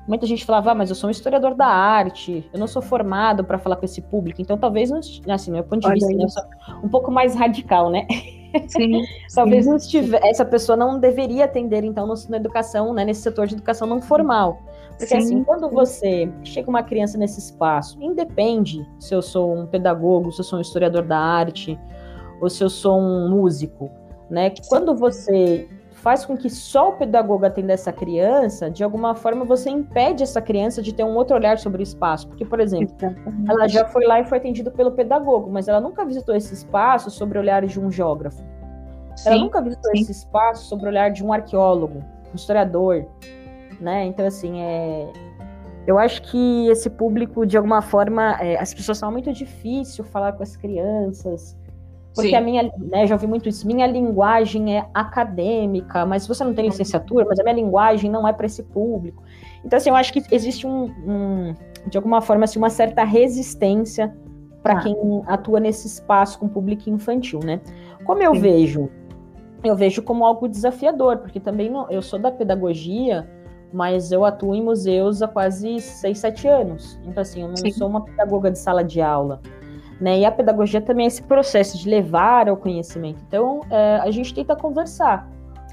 muita 0.07 0.26
gente 0.26 0.45
falava, 0.45 0.72
ah, 0.72 0.76
mas 0.76 0.89
eu 0.89 0.95
sou 0.95 1.10
um 1.10 1.11
historiador 1.11 1.56
da 1.56 1.68
arte, 1.68 2.49
eu 2.53 2.60
não 2.60 2.68
sou 2.68 2.81
formado 2.81 3.43
para 3.43 3.57
falar 3.57 3.76
com 3.76 3.84
esse 3.84 4.01
público, 4.01 4.41
então 4.41 4.57
talvez, 4.57 4.89
não, 4.89 5.01
assim, 5.34 5.51
meu 5.51 5.64
ponto 5.65 5.81
de 5.81 5.93
vista, 5.93 6.41
né, 6.41 6.80
um 6.81 6.88
pouco 6.88 7.11
mais 7.11 7.35
radical, 7.35 7.89
né? 7.89 8.07
Sim. 8.67 9.03
talvez 9.34 9.65
sim. 9.65 9.69
não 9.69 9.77
estivesse, 9.77 10.27
essa 10.27 10.45
pessoa 10.45 10.76
não 10.76 10.99
deveria 10.99 11.45
atender, 11.45 11.84
então, 11.84 12.07
no, 12.07 12.13
na 12.30 12.38
educação, 12.38 12.93
né, 12.93 13.05
nesse 13.05 13.21
setor 13.21 13.47
de 13.47 13.55
educação 13.55 13.88
não 13.88 14.01
formal. 14.01 14.61
Porque 14.97 15.13
assim, 15.15 15.27
Sim. 15.27 15.35
assim, 15.35 15.43
quando 15.45 15.69
você 15.69 16.30
chega 16.43 16.69
uma 16.69 16.84
criança 16.84 17.17
nesse 17.17 17.39
espaço, 17.39 17.97
independe 18.01 18.85
se 18.99 19.15
eu 19.15 19.21
sou 19.21 19.55
um 19.55 19.65
pedagogo, 19.65 20.31
se 20.31 20.41
eu 20.41 20.43
sou 20.43 20.59
um 20.59 20.61
historiador 20.61 21.03
da 21.03 21.17
arte, 21.17 21.80
ou 22.41 22.49
se 22.49 22.63
eu 22.63 22.69
sou 22.69 22.99
um 22.99 23.30
músico, 23.30 23.89
né? 24.30 24.51
Quando 24.67 24.93
você 24.95 25.69
faz 25.99 26.26
com 26.26 26.35
que 26.35 26.49
só 26.49 26.89
o 26.89 26.93
pedagogo 26.93 27.45
atenda 27.45 27.73
essa 27.73 27.91
criança, 27.91 28.69
de 28.69 28.84
alguma 28.84 29.13
forma 29.13 29.43
você 29.43 29.69
impede 29.69 30.23
essa 30.23 30.41
criança 30.41 30.81
de 30.81 30.93
ter 30.93 31.03
um 31.03 31.15
outro 31.15 31.35
olhar 31.35 31.57
sobre 31.57 31.81
o 31.81 31.84
espaço. 31.84 32.27
Porque, 32.27 32.45
por 32.45 32.59
exemplo, 32.59 32.95
Exatamente. 32.97 33.51
ela 33.51 33.67
já 33.67 33.85
foi 33.85 34.05
lá 34.05 34.19
e 34.19 34.23
foi 34.23 34.38
atendida 34.38 34.71
pelo 34.71 34.91
pedagogo, 34.91 35.49
mas 35.51 35.67
ela 35.67 35.81
nunca 35.81 36.05
visitou 36.05 36.35
esse 36.35 36.53
espaço 36.53 37.11
sobre 37.11 37.38
o 37.38 37.41
olhar 37.41 37.65
de 37.65 37.80
um 37.80 37.91
geógrafo. 37.91 38.41
Sim, 39.15 39.30
ela 39.30 39.39
nunca 39.39 39.61
visitou 39.61 39.91
sim. 39.91 40.01
esse 40.01 40.11
espaço 40.11 40.65
sobre 40.65 40.85
o 40.85 40.89
olhar 40.89 41.11
de 41.11 41.23
um 41.23 41.34
arqueólogo, 41.34 42.01
um 42.31 42.35
historiador, 42.35 43.05
né? 43.81 44.05
Então, 44.05 44.26
assim, 44.26 44.61
é... 44.61 45.11
eu 45.85 45.99
acho 45.99 46.21
que 46.21 46.67
esse 46.69 46.89
público, 46.89 47.45
de 47.45 47.57
alguma 47.57 47.81
forma, 47.81 48.38
é... 48.39 48.57
as 48.57 48.73
pessoas 48.73 48.97
são 48.97 49.11
muito 49.11 49.34
difícil 49.34 50.05
falar 50.05 50.31
com 50.31 50.43
as 50.43 50.55
crianças, 50.55 51.57
porque 52.14 52.30
Sim. 52.30 52.36
a 52.36 52.41
minha, 52.41 52.72
né, 52.77 53.06
já 53.06 53.15
ouvi 53.15 53.27
muito 53.27 53.48
isso, 53.48 53.68
minha 53.68 53.86
linguagem 53.86 54.77
é 54.77 54.86
acadêmica, 54.94 56.06
mas 56.06 56.27
você 56.27 56.44
não 56.44 56.53
tem 56.53 56.65
licenciatura, 56.65 57.26
mas 57.27 57.40
a 57.40 57.44
minha 57.44 57.56
linguagem 57.56 58.10
não 58.10 58.27
é 58.27 58.34
para 58.34 58.45
esse 58.45 58.64
público. 58.64 59.23
Então, 59.64 59.77
assim, 59.77 59.90
eu 59.90 59.95
acho 59.95 60.11
que 60.11 60.23
existe 60.31 60.65
um, 60.65 60.86
um 60.86 61.56
de 61.88 61.98
alguma 61.98 62.22
forma, 62.22 62.45
assim, 62.45 62.57
uma 62.57 62.69
certa 62.69 63.03
resistência 63.03 64.15
para 64.64 64.73
ah. 64.73 64.81
quem 64.81 64.95
atua 65.27 65.60
nesse 65.60 65.88
espaço 65.88 66.40
com 66.40 66.48
público 66.48 66.90
infantil, 66.90 67.40
né? 67.44 67.61
Como 68.03 68.22
eu 68.22 68.34
Sim. 68.34 68.41
vejo, 68.41 68.90
eu 69.64 69.76
vejo 69.76 70.02
como 70.02 70.26
algo 70.26 70.48
desafiador, 70.48 71.18
porque 71.18 71.40
também 71.40 71.69
não, 71.69 71.90
eu 71.90 72.02
sou 72.02 72.19
da 72.19 72.31
pedagogia, 72.31 73.30
mas 73.72 74.11
eu 74.11 74.26
atuo 74.26 74.56
em 74.56 74.64
museus 74.64 75.22
há 75.22 75.27
quase 75.27 75.80
6, 75.80 76.18
7 76.18 76.48
anos. 76.48 76.99
Então, 77.06 77.22
assim, 77.22 77.41
eu 77.41 77.48
não 77.48 77.56
Sim. 77.56 77.72
sou 77.72 77.88
uma 77.88 78.03
pedagoga 78.03 78.49
de 78.52 78.57
sala 78.57 78.84
de 78.84 78.99
aula. 78.99 79.41
Né? 79.99 80.19
E 80.19 80.26
a 80.26 80.31
pedagogia 80.31 80.80
também 80.80 81.05
é 81.05 81.07
esse 81.07 81.21
processo 81.21 81.77
de 81.77 81.89
levar 81.89 82.47
ao 82.47 82.55
conhecimento. 82.55 83.21
Então, 83.27 83.61
é, 83.69 83.99
a 84.01 84.11
gente 84.11 84.34
tenta 84.34 84.55
conversar. 84.55 85.30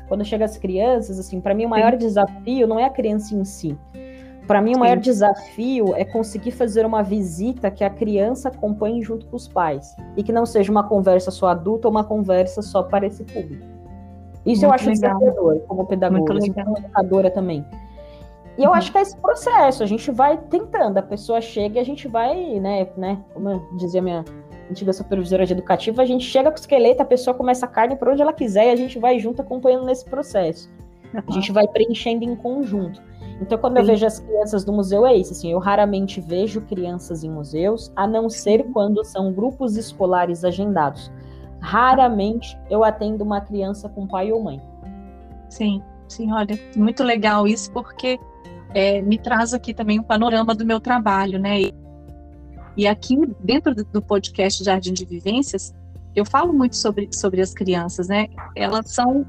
Quando 0.08 0.24
chega 0.24 0.44
as 0.44 0.56
crianças, 0.56 1.18
assim, 1.18 1.40
para 1.40 1.54
mim 1.54 1.66
o 1.66 1.68
maior 1.68 1.92
Sim. 1.92 1.98
desafio 1.98 2.66
não 2.66 2.78
é 2.78 2.84
a 2.84 2.90
criança 2.90 3.34
em 3.34 3.44
si. 3.44 3.76
Para 4.46 4.62
mim, 4.62 4.70
o 4.70 4.74
Sim. 4.74 4.80
maior 4.80 4.96
desafio 4.98 5.94
é 5.96 6.04
conseguir 6.04 6.52
fazer 6.52 6.86
uma 6.86 7.02
visita 7.02 7.70
que 7.70 7.82
a 7.82 7.90
criança 7.90 8.48
acompanhe 8.48 9.02
junto 9.02 9.26
com 9.26 9.36
os 9.36 9.48
pais. 9.48 9.96
E 10.16 10.22
que 10.22 10.32
não 10.32 10.46
seja 10.46 10.70
uma 10.70 10.84
conversa 10.84 11.30
só 11.30 11.48
adulta 11.48 11.88
ou 11.88 11.92
uma 11.92 12.04
conversa 12.04 12.62
só 12.62 12.82
para 12.82 13.06
esse 13.06 13.24
público. 13.24 13.64
Isso 14.46 14.60
Muito 14.60 14.64
eu 14.64 14.72
acho 14.72 14.88
legal. 14.88 15.18
desafiador, 15.18 15.60
como 15.66 15.86
pedagoga, 15.86 16.38
assim, 16.38 16.52
como 16.52 16.78
educadora 16.78 17.30
também. 17.30 17.64
E 18.58 18.62
eu 18.62 18.70
uhum. 18.70 18.76
acho 18.76 18.90
que 18.90 18.98
é 18.98 19.02
esse 19.02 19.16
processo, 19.18 19.82
a 19.82 19.86
gente 19.86 20.10
vai 20.10 20.38
tentando, 20.38 20.96
a 20.98 21.02
pessoa 21.02 21.40
chega 21.40 21.78
e 21.78 21.80
a 21.80 21.84
gente 21.84 22.08
vai, 22.08 22.58
né, 22.58 22.88
né, 22.96 23.22
como 23.34 23.66
dizia 23.76 24.00
minha 24.00 24.24
antiga 24.70 24.92
supervisora 24.92 25.44
de 25.44 25.52
educativa, 25.52 26.02
a 26.02 26.06
gente 26.06 26.24
chega 26.24 26.50
com 26.50 26.56
o 26.56 26.60
esqueleto, 26.60 27.02
a 27.02 27.06
pessoa 27.06 27.34
começa 27.34 27.66
a 27.66 27.68
carne 27.68 27.96
por 27.96 28.08
onde 28.08 28.22
ela 28.22 28.32
quiser 28.32 28.66
e 28.66 28.70
a 28.70 28.76
gente 28.76 28.98
vai 28.98 29.18
junto 29.18 29.42
acompanhando 29.42 29.84
nesse 29.84 30.04
processo. 30.04 30.70
A 31.14 31.32
gente 31.32 31.52
vai 31.52 31.66
preenchendo 31.68 32.24
em 32.24 32.34
conjunto. 32.34 33.00
Então, 33.40 33.58
quando 33.58 33.74
Sim. 33.74 33.80
eu 33.80 33.86
vejo 33.86 34.06
as 34.06 34.18
crianças 34.18 34.64
do 34.64 34.72
museu, 34.72 35.06
é 35.06 35.14
isso. 35.14 35.32
Assim, 35.32 35.52
eu 35.52 35.58
raramente 35.58 36.20
vejo 36.20 36.60
crianças 36.62 37.22
em 37.22 37.30
museus, 37.30 37.92
a 37.94 38.06
não 38.06 38.28
ser 38.28 38.64
quando 38.72 39.04
são 39.04 39.32
grupos 39.32 39.76
escolares 39.76 40.44
agendados. 40.44 41.12
Raramente 41.60 42.58
eu 42.70 42.82
atendo 42.82 43.24
uma 43.24 43.40
criança 43.40 43.88
com 43.88 44.06
pai 44.06 44.32
ou 44.32 44.42
mãe. 44.42 44.60
Sim, 45.48 45.82
sim, 46.08 46.32
olha, 46.32 46.58
muito 46.76 47.02
legal 47.02 47.46
isso, 47.46 47.70
porque 47.72 48.18
é, 48.76 49.00
me 49.00 49.16
traz 49.16 49.54
aqui 49.54 49.72
também 49.72 49.98
um 49.98 50.02
panorama 50.02 50.54
do 50.54 50.66
meu 50.66 50.78
trabalho, 50.78 51.38
né? 51.38 51.62
E, 51.62 51.74
e 52.76 52.86
aqui, 52.86 53.16
dentro 53.40 53.74
do 53.74 54.02
podcast 54.02 54.62
Jardim 54.62 54.92
de 54.92 55.06
Vivências, 55.06 55.74
eu 56.14 56.26
falo 56.26 56.52
muito 56.52 56.76
sobre, 56.76 57.08
sobre 57.10 57.40
as 57.40 57.54
crianças, 57.54 58.08
né? 58.08 58.26
Elas 58.54 58.90
são. 58.90 59.26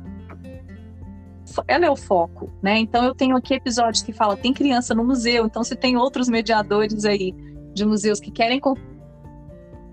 Ela 1.65 1.85
é 1.85 1.89
o 1.89 1.95
foco, 1.95 2.51
né? 2.61 2.77
Então, 2.77 3.05
eu 3.05 3.15
tenho 3.15 3.37
aqui 3.37 3.53
episódios 3.53 4.03
que 4.03 4.11
fala 4.11 4.35
tem 4.35 4.53
criança 4.53 4.93
no 4.93 5.05
museu, 5.05 5.45
então, 5.45 5.63
se 5.63 5.77
tem 5.77 5.95
outros 5.95 6.27
mediadores 6.27 7.05
aí 7.05 7.33
de 7.73 7.85
museus 7.85 8.19
que 8.19 8.29
querem 8.29 8.59
o 8.61 8.75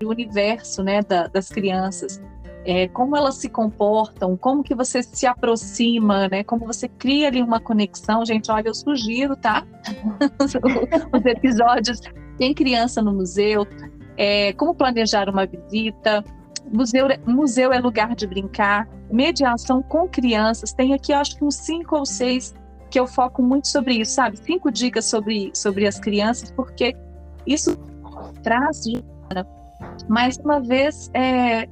universo 0.09 0.83
né, 0.83 1.01
da, 1.01 1.27
das 1.27 1.47
crianças, 1.47 2.21
é, 2.65 2.87
como 2.87 3.15
elas 3.15 3.35
se 3.35 3.47
comportam, 3.47 4.35
como 4.35 4.63
que 4.63 4.73
você 4.73 5.03
se 5.03 5.27
aproxima, 5.27 6.27
né? 6.27 6.43
Como 6.43 6.65
você 6.65 6.87
cria 6.87 7.27
ali 7.27 7.41
uma 7.41 7.59
conexão. 7.59 8.25
Gente, 8.25 8.51
olha, 8.51 8.67
eu 8.67 8.73
sugiro, 8.73 9.35
tá? 9.35 9.63
Os 11.13 11.25
episódios 11.25 12.01
tem 12.39 12.53
criança 12.53 13.01
no 13.03 13.13
museu, 13.13 13.67
é, 14.17 14.51
como 14.53 14.73
planejar 14.73 15.29
uma 15.29 15.45
visita. 15.45 16.23
Museu, 16.73 17.07
museu 17.27 17.71
é 17.71 17.79
lugar 17.79 18.15
de 18.15 18.25
brincar, 18.25 18.89
mediação 19.11 19.83
com 19.83 20.07
crianças. 20.07 20.73
Tem 20.73 20.93
aqui, 20.93 21.13
acho 21.13 21.37
que 21.37 21.45
uns 21.45 21.55
cinco 21.55 21.95
ou 21.95 22.05
seis 22.05 22.55
que 22.89 22.99
eu 22.99 23.05
foco 23.05 23.43
muito 23.43 23.67
sobre 23.67 23.93
isso, 23.93 24.13
sabe? 24.13 24.37
Cinco 24.37 24.71
dicas 24.71 25.05
sobre, 25.05 25.51
sobre 25.53 25.85
as 25.85 25.99
crianças, 25.99 26.49
porque 26.49 26.95
isso 27.45 27.77
traz, 28.41 28.83
mais 30.07 30.37
uma 30.37 30.59
vez, 30.59 31.11
é, 31.13 31.67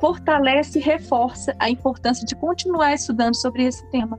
fortalece 0.00 0.78
e 0.78 0.82
reforça 0.82 1.54
a 1.58 1.68
importância 1.68 2.24
de 2.24 2.34
continuar 2.36 2.94
estudando 2.94 3.34
sobre 3.34 3.64
esse 3.64 3.84
tema. 3.90 4.18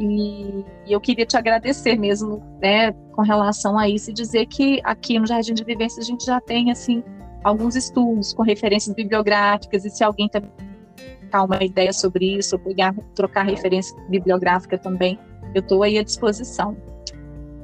E, 0.00 0.64
e 0.86 0.92
eu 0.92 1.00
queria 1.00 1.24
te 1.24 1.36
agradecer 1.36 1.96
mesmo, 1.96 2.42
né, 2.60 2.92
com 3.12 3.22
relação 3.22 3.78
a 3.78 3.88
isso 3.88 4.10
e 4.10 4.12
dizer 4.12 4.46
que 4.46 4.80
aqui 4.82 5.18
no 5.18 5.26
Jardim 5.26 5.54
de 5.54 5.62
Vivência 5.62 6.00
a 6.00 6.04
gente 6.04 6.24
já 6.24 6.40
tem 6.40 6.70
assim 6.70 7.02
alguns 7.44 7.76
estudos 7.76 8.34
com 8.34 8.42
referências 8.42 8.94
bibliográficas 8.94 9.84
e 9.84 9.90
se 9.90 10.02
alguém 10.02 10.28
tem 10.28 10.42
uma 11.34 11.62
ideia 11.62 11.92
sobre 11.92 12.36
isso, 12.36 12.56
pegar, 12.60 12.94
trocar 13.14 13.44
referência 13.44 13.96
bibliográfica 14.08 14.78
também, 14.78 15.18
eu 15.52 15.60
estou 15.60 15.82
aí 15.82 15.98
à 15.98 16.02
disposição. 16.02 16.76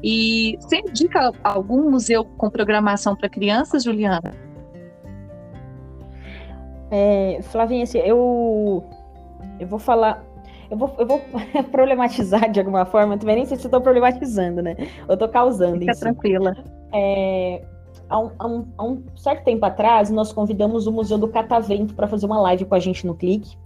E 0.02 0.56
você 0.60 0.78
indica 0.78 1.32
algum 1.44 1.90
museu 1.90 2.24
com 2.24 2.50
programação 2.50 3.14
para 3.14 3.28
crianças, 3.28 3.84
Juliana? 3.84 4.34
É, 6.90 7.38
Flavinha, 7.42 7.84
assim, 7.84 7.98
eu, 7.98 8.84
eu 9.58 9.66
vou 9.66 9.78
falar. 9.78 10.24
Eu 10.70 10.76
vou, 10.76 10.94
eu 10.98 11.06
vou 11.06 11.20
problematizar 11.70 12.50
de 12.50 12.60
alguma 12.60 12.84
forma, 12.84 13.18
também 13.18 13.36
nem 13.36 13.46
sei 13.46 13.56
se 13.56 13.66
estou 13.66 13.80
problematizando, 13.80 14.62
né? 14.62 14.76
Eu 15.08 15.14
estou 15.14 15.28
causando 15.28 15.78
Fica 15.78 15.92
isso. 15.92 16.00
tranquila. 16.00 16.56
É, 16.92 17.62
há, 18.08 18.18
um, 18.18 18.30
há, 18.38 18.46
um, 18.46 18.66
há 18.76 18.84
um 18.84 19.02
certo 19.16 19.44
tempo 19.44 19.64
atrás, 19.64 20.10
nós 20.10 20.32
convidamos 20.32 20.86
o 20.86 20.92
Museu 20.92 21.18
do 21.18 21.28
Catavento 21.28 21.94
para 21.94 22.06
fazer 22.06 22.26
uma 22.26 22.40
live 22.40 22.64
com 22.64 22.74
a 22.74 22.78
gente 22.78 23.06
no 23.06 23.14
Clique. 23.14 23.56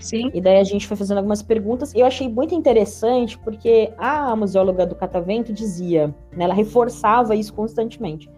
Sim. 0.00 0.30
E 0.32 0.40
daí 0.40 0.58
a 0.58 0.64
gente 0.64 0.86
foi 0.86 0.96
fazendo 0.96 1.18
algumas 1.18 1.42
perguntas. 1.42 1.92
E 1.92 2.00
eu 2.00 2.06
achei 2.06 2.28
muito 2.28 2.54
interessante, 2.54 3.38
porque 3.38 3.92
a 3.98 4.34
museóloga 4.36 4.86
do 4.86 4.94
Catavento 4.94 5.52
dizia, 5.52 6.14
né, 6.32 6.44
ela 6.44 6.54
reforçava 6.54 7.34
isso 7.34 7.52
constantemente. 7.52 8.30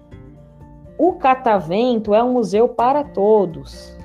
O 0.99 1.13
Catavento 1.15 2.15
é 2.15 2.23
um 2.23 2.33
museu 2.33 2.69
para 2.69 3.05
todos. 3.05 3.97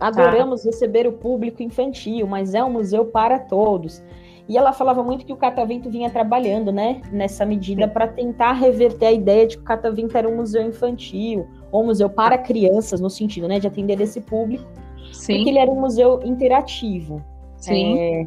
Adoramos 0.00 0.62
tá. 0.62 0.68
receber 0.68 1.06
o 1.06 1.12
público 1.12 1.62
infantil, 1.62 2.26
mas 2.26 2.54
é 2.54 2.62
um 2.62 2.70
museu 2.70 3.04
para 3.04 3.38
todos. 3.38 4.02
E 4.48 4.56
ela 4.56 4.72
falava 4.72 5.02
muito 5.02 5.26
que 5.26 5.32
o 5.32 5.36
Catavento 5.36 5.90
vinha 5.90 6.08
trabalhando, 6.08 6.72
né, 6.72 7.02
nessa 7.12 7.44
medida 7.44 7.86
para 7.86 8.08
tentar 8.08 8.52
reverter 8.52 9.06
a 9.06 9.12
ideia 9.12 9.46
de 9.46 9.56
que 9.56 9.62
o 9.62 9.66
Catavento 9.66 10.16
era 10.16 10.26
um 10.26 10.36
museu 10.36 10.62
infantil, 10.62 11.46
ou 11.70 11.82
um 11.82 11.86
museu 11.86 12.08
para 12.08 12.38
crianças, 12.38 12.98
no 12.98 13.10
sentido, 13.10 13.46
né, 13.46 13.58
de 13.58 13.66
atender 13.66 14.00
esse 14.00 14.22
público, 14.22 14.64
Sim. 15.12 15.36
porque 15.36 15.50
ele 15.50 15.58
era 15.58 15.70
um 15.70 15.78
museu 15.78 16.20
interativo. 16.24 17.22
Sim. 17.58 17.98
É... 17.98 18.26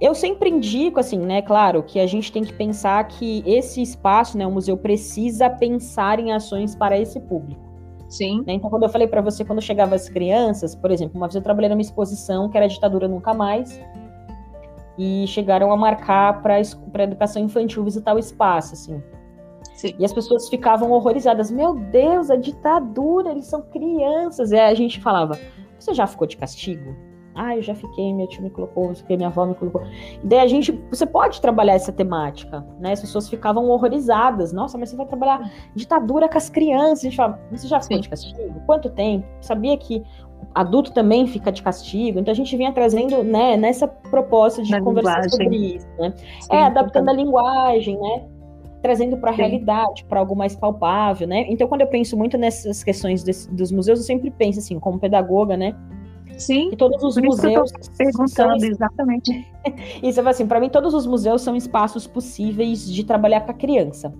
Eu 0.00 0.14
sempre 0.14 0.50
indico, 0.50 0.98
assim, 0.98 1.18
né, 1.18 1.40
claro, 1.42 1.84
que 1.84 2.00
a 2.00 2.06
gente 2.06 2.32
tem 2.32 2.42
que 2.42 2.52
pensar 2.52 3.06
que 3.06 3.44
esse 3.46 3.80
espaço, 3.80 4.36
né, 4.36 4.44
o 4.44 4.50
museu 4.50 4.76
precisa 4.76 5.48
pensar 5.48 6.18
em 6.18 6.32
ações 6.32 6.74
para 6.74 6.98
esse 6.98 7.20
público. 7.20 7.65
Sim. 8.16 8.42
Né? 8.46 8.54
Então, 8.54 8.70
quando 8.70 8.84
eu 8.84 8.88
falei 8.88 9.06
para 9.06 9.20
você, 9.20 9.44
quando 9.44 9.60
chegava 9.60 9.94
as 9.94 10.08
crianças, 10.08 10.74
por 10.74 10.90
exemplo, 10.90 11.16
uma 11.16 11.26
vez 11.26 11.34
eu 11.34 11.42
trabalhei 11.42 11.68
numa 11.68 11.80
exposição 11.80 12.48
que 12.48 12.56
era 12.56 12.66
ditadura 12.66 13.06
nunca 13.06 13.34
mais, 13.34 13.80
e 14.98 15.26
chegaram 15.26 15.70
a 15.70 15.76
marcar 15.76 16.42
para 16.42 16.54
a 16.54 17.02
educação 17.02 17.42
infantil 17.42 17.84
visitar 17.84 18.14
o 18.14 18.18
espaço, 18.18 18.74
assim. 18.74 19.02
Sim. 19.74 19.94
E 19.98 20.04
as 20.04 20.12
pessoas 20.12 20.48
ficavam 20.48 20.90
horrorizadas. 20.90 21.50
Meu 21.50 21.74
Deus, 21.74 22.30
a 22.30 22.36
ditadura, 22.36 23.30
eles 23.30 23.46
são 23.46 23.60
crianças. 23.60 24.52
E 24.52 24.58
a 24.58 24.72
gente 24.72 25.00
falava, 25.00 25.38
você 25.78 25.92
já 25.92 26.06
ficou 26.06 26.26
de 26.26 26.36
castigo? 26.38 26.96
Ah, 27.36 27.54
eu 27.54 27.62
já 27.62 27.74
fiquei, 27.74 28.14
meu 28.14 28.26
tio 28.26 28.42
me 28.42 28.48
colocou, 28.48 28.92
minha 29.10 29.28
avó 29.28 29.44
me 29.44 29.54
colocou. 29.54 29.82
E 29.84 30.26
daí 30.26 30.38
a 30.38 30.46
gente, 30.46 30.72
você 30.90 31.04
pode 31.04 31.40
trabalhar 31.40 31.74
essa 31.74 31.92
temática, 31.92 32.66
né? 32.80 32.92
As 32.92 33.00
pessoas 33.00 33.28
ficavam 33.28 33.68
horrorizadas. 33.68 34.54
Nossa, 34.54 34.78
mas 34.78 34.88
você 34.88 34.96
vai 34.96 35.04
trabalhar 35.06 35.52
ditadura 35.74 36.28
com 36.28 36.38
as 36.38 36.48
crianças. 36.48 37.00
A 37.00 37.02
gente 37.02 37.16
fala, 37.16 37.38
você 37.50 37.68
já 37.68 37.78
ficou 37.78 37.98
Sim. 37.98 38.02
de 38.02 38.08
castigo? 38.08 38.60
Quanto 38.64 38.88
tempo? 38.88 39.26
Sabia 39.42 39.76
que 39.76 40.02
adulto 40.54 40.92
também 40.92 41.26
fica 41.26 41.52
de 41.52 41.62
castigo. 41.62 42.18
Então 42.18 42.32
a 42.32 42.34
gente 42.34 42.56
vinha 42.56 42.72
trazendo, 42.72 43.22
né, 43.22 43.56
nessa 43.56 43.86
proposta 43.86 44.62
de 44.62 44.70
Na 44.70 44.80
conversar 44.80 45.20
linguagem. 45.20 45.30
sobre 45.30 45.56
isso, 45.76 45.88
né? 45.98 46.14
Sim, 46.40 46.56
é, 46.56 46.62
adaptando 46.64 47.10
a 47.10 47.12
linguagem, 47.12 47.98
né? 47.98 48.24
Trazendo 48.80 49.18
para 49.18 49.30
a 49.30 49.34
realidade, 49.34 50.04
para 50.04 50.20
algo 50.20 50.34
mais 50.34 50.56
palpável, 50.56 51.26
né? 51.26 51.44
Então, 51.48 51.68
quando 51.68 51.82
eu 51.82 51.86
penso 51.88 52.16
muito 52.16 52.38
nessas 52.38 52.82
questões 52.82 53.22
desse, 53.22 53.52
dos 53.52 53.70
museus, 53.70 53.98
eu 53.98 54.04
sempre 54.04 54.30
penso 54.30 54.60
assim, 54.60 54.78
como 54.78 54.98
pedagoga, 54.98 55.56
né? 55.56 55.74
Sim. 56.36 56.70
E 56.72 56.76
todos 56.76 57.02
os 57.02 57.16
museus. 57.16 57.72
perguntando 57.96 58.60
são... 58.60 58.68
exatamente. 58.68 59.46
Isso, 60.02 60.20
assim, 60.28 60.46
para 60.46 60.60
mim, 60.60 60.68
todos 60.68 60.94
os 60.94 61.06
museus 61.06 61.42
são 61.42 61.56
espaços 61.56 62.06
possíveis 62.06 62.90
de 62.90 63.04
trabalhar 63.04 63.40
com 63.42 63.50
a 63.50 63.54
criança. 63.54 64.12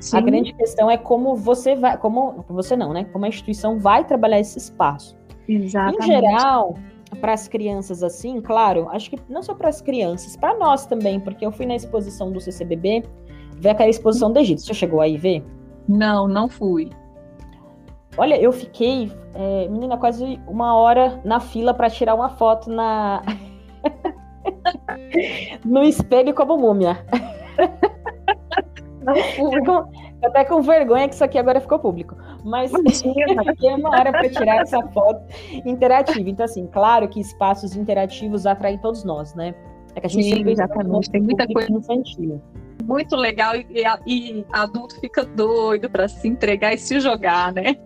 Sim. 0.00 0.16
A 0.16 0.20
grande 0.20 0.52
questão 0.52 0.90
é 0.90 0.96
como 0.96 1.36
você 1.36 1.76
vai, 1.76 1.96
como 1.96 2.44
você 2.48 2.76
não, 2.76 2.92
né? 2.92 3.04
Como 3.04 3.24
a 3.24 3.28
instituição 3.28 3.78
vai 3.78 4.04
trabalhar 4.04 4.40
esse 4.40 4.58
espaço. 4.58 5.16
Exatamente. 5.48 6.02
Em 6.02 6.06
geral, 6.06 6.74
para 7.20 7.32
as 7.32 7.46
crianças 7.46 8.02
assim, 8.02 8.40
claro, 8.40 8.88
acho 8.90 9.10
que 9.10 9.18
não 9.28 9.42
só 9.42 9.54
para 9.54 9.68
as 9.68 9.80
crianças, 9.80 10.36
para 10.36 10.58
nós 10.58 10.86
também, 10.86 11.20
porque 11.20 11.46
eu 11.46 11.52
fui 11.52 11.66
na 11.66 11.76
exposição 11.76 12.32
do 12.32 12.40
CCBB, 12.40 13.04
ver 13.58 13.70
aquela 13.70 13.90
exposição 13.90 14.32
do 14.32 14.38
Egito. 14.38 14.62
Você 14.62 14.74
chegou 14.74 15.00
aí 15.00 15.16
ver? 15.16 15.44
Não, 15.88 16.26
não 16.26 16.48
fui. 16.48 16.90
Olha, 18.16 18.40
eu 18.40 18.52
fiquei, 18.52 19.10
é, 19.34 19.68
menina, 19.68 19.96
quase 19.96 20.40
uma 20.46 20.74
hora 20.76 21.20
na 21.24 21.40
fila 21.40 21.72
para 21.72 21.88
tirar 21.88 22.14
uma 22.14 22.28
foto 22.28 22.70
na 22.70 23.22
no 25.64 25.82
espelho 25.82 26.34
como 26.34 26.58
múmia. 26.58 27.04
Fui. 29.36 29.60
Até 30.24 30.44
com 30.44 30.62
vergonha 30.62 31.08
que 31.08 31.14
isso 31.14 31.24
aqui 31.24 31.36
agora 31.36 31.60
ficou 31.60 31.78
público. 31.78 32.16
Mas 32.44 32.70
fiquei 32.70 33.74
uma 33.74 33.90
hora 33.90 34.12
para 34.12 34.28
tirar 34.28 34.62
essa 34.62 34.80
foto 34.88 35.20
interativa. 35.64 36.30
Então, 36.30 36.44
assim, 36.44 36.66
claro 36.68 37.08
que 37.08 37.20
espaços 37.20 37.74
interativos 37.74 38.46
atraem 38.46 38.78
todos 38.78 39.02
nós, 39.02 39.34
né? 39.34 39.54
É 39.94 40.00
que 40.00 40.06
a 40.06 40.10
gente 40.10 40.24
Sim, 40.24 40.48
exatamente. 40.48 41.10
Tem 41.10 41.20
muita 41.20 41.46
coisa 41.46 41.72
infantil. 41.72 42.40
Muito 42.82 43.16
legal 43.16 43.54
e, 43.56 43.66
e 44.06 44.44
adulto 44.52 44.98
fica 45.00 45.24
doido 45.24 45.88
para 45.88 46.08
se 46.08 46.28
entregar 46.28 46.74
e 46.74 46.78
se 46.78 47.00
jogar, 47.00 47.52
né? 47.52 47.76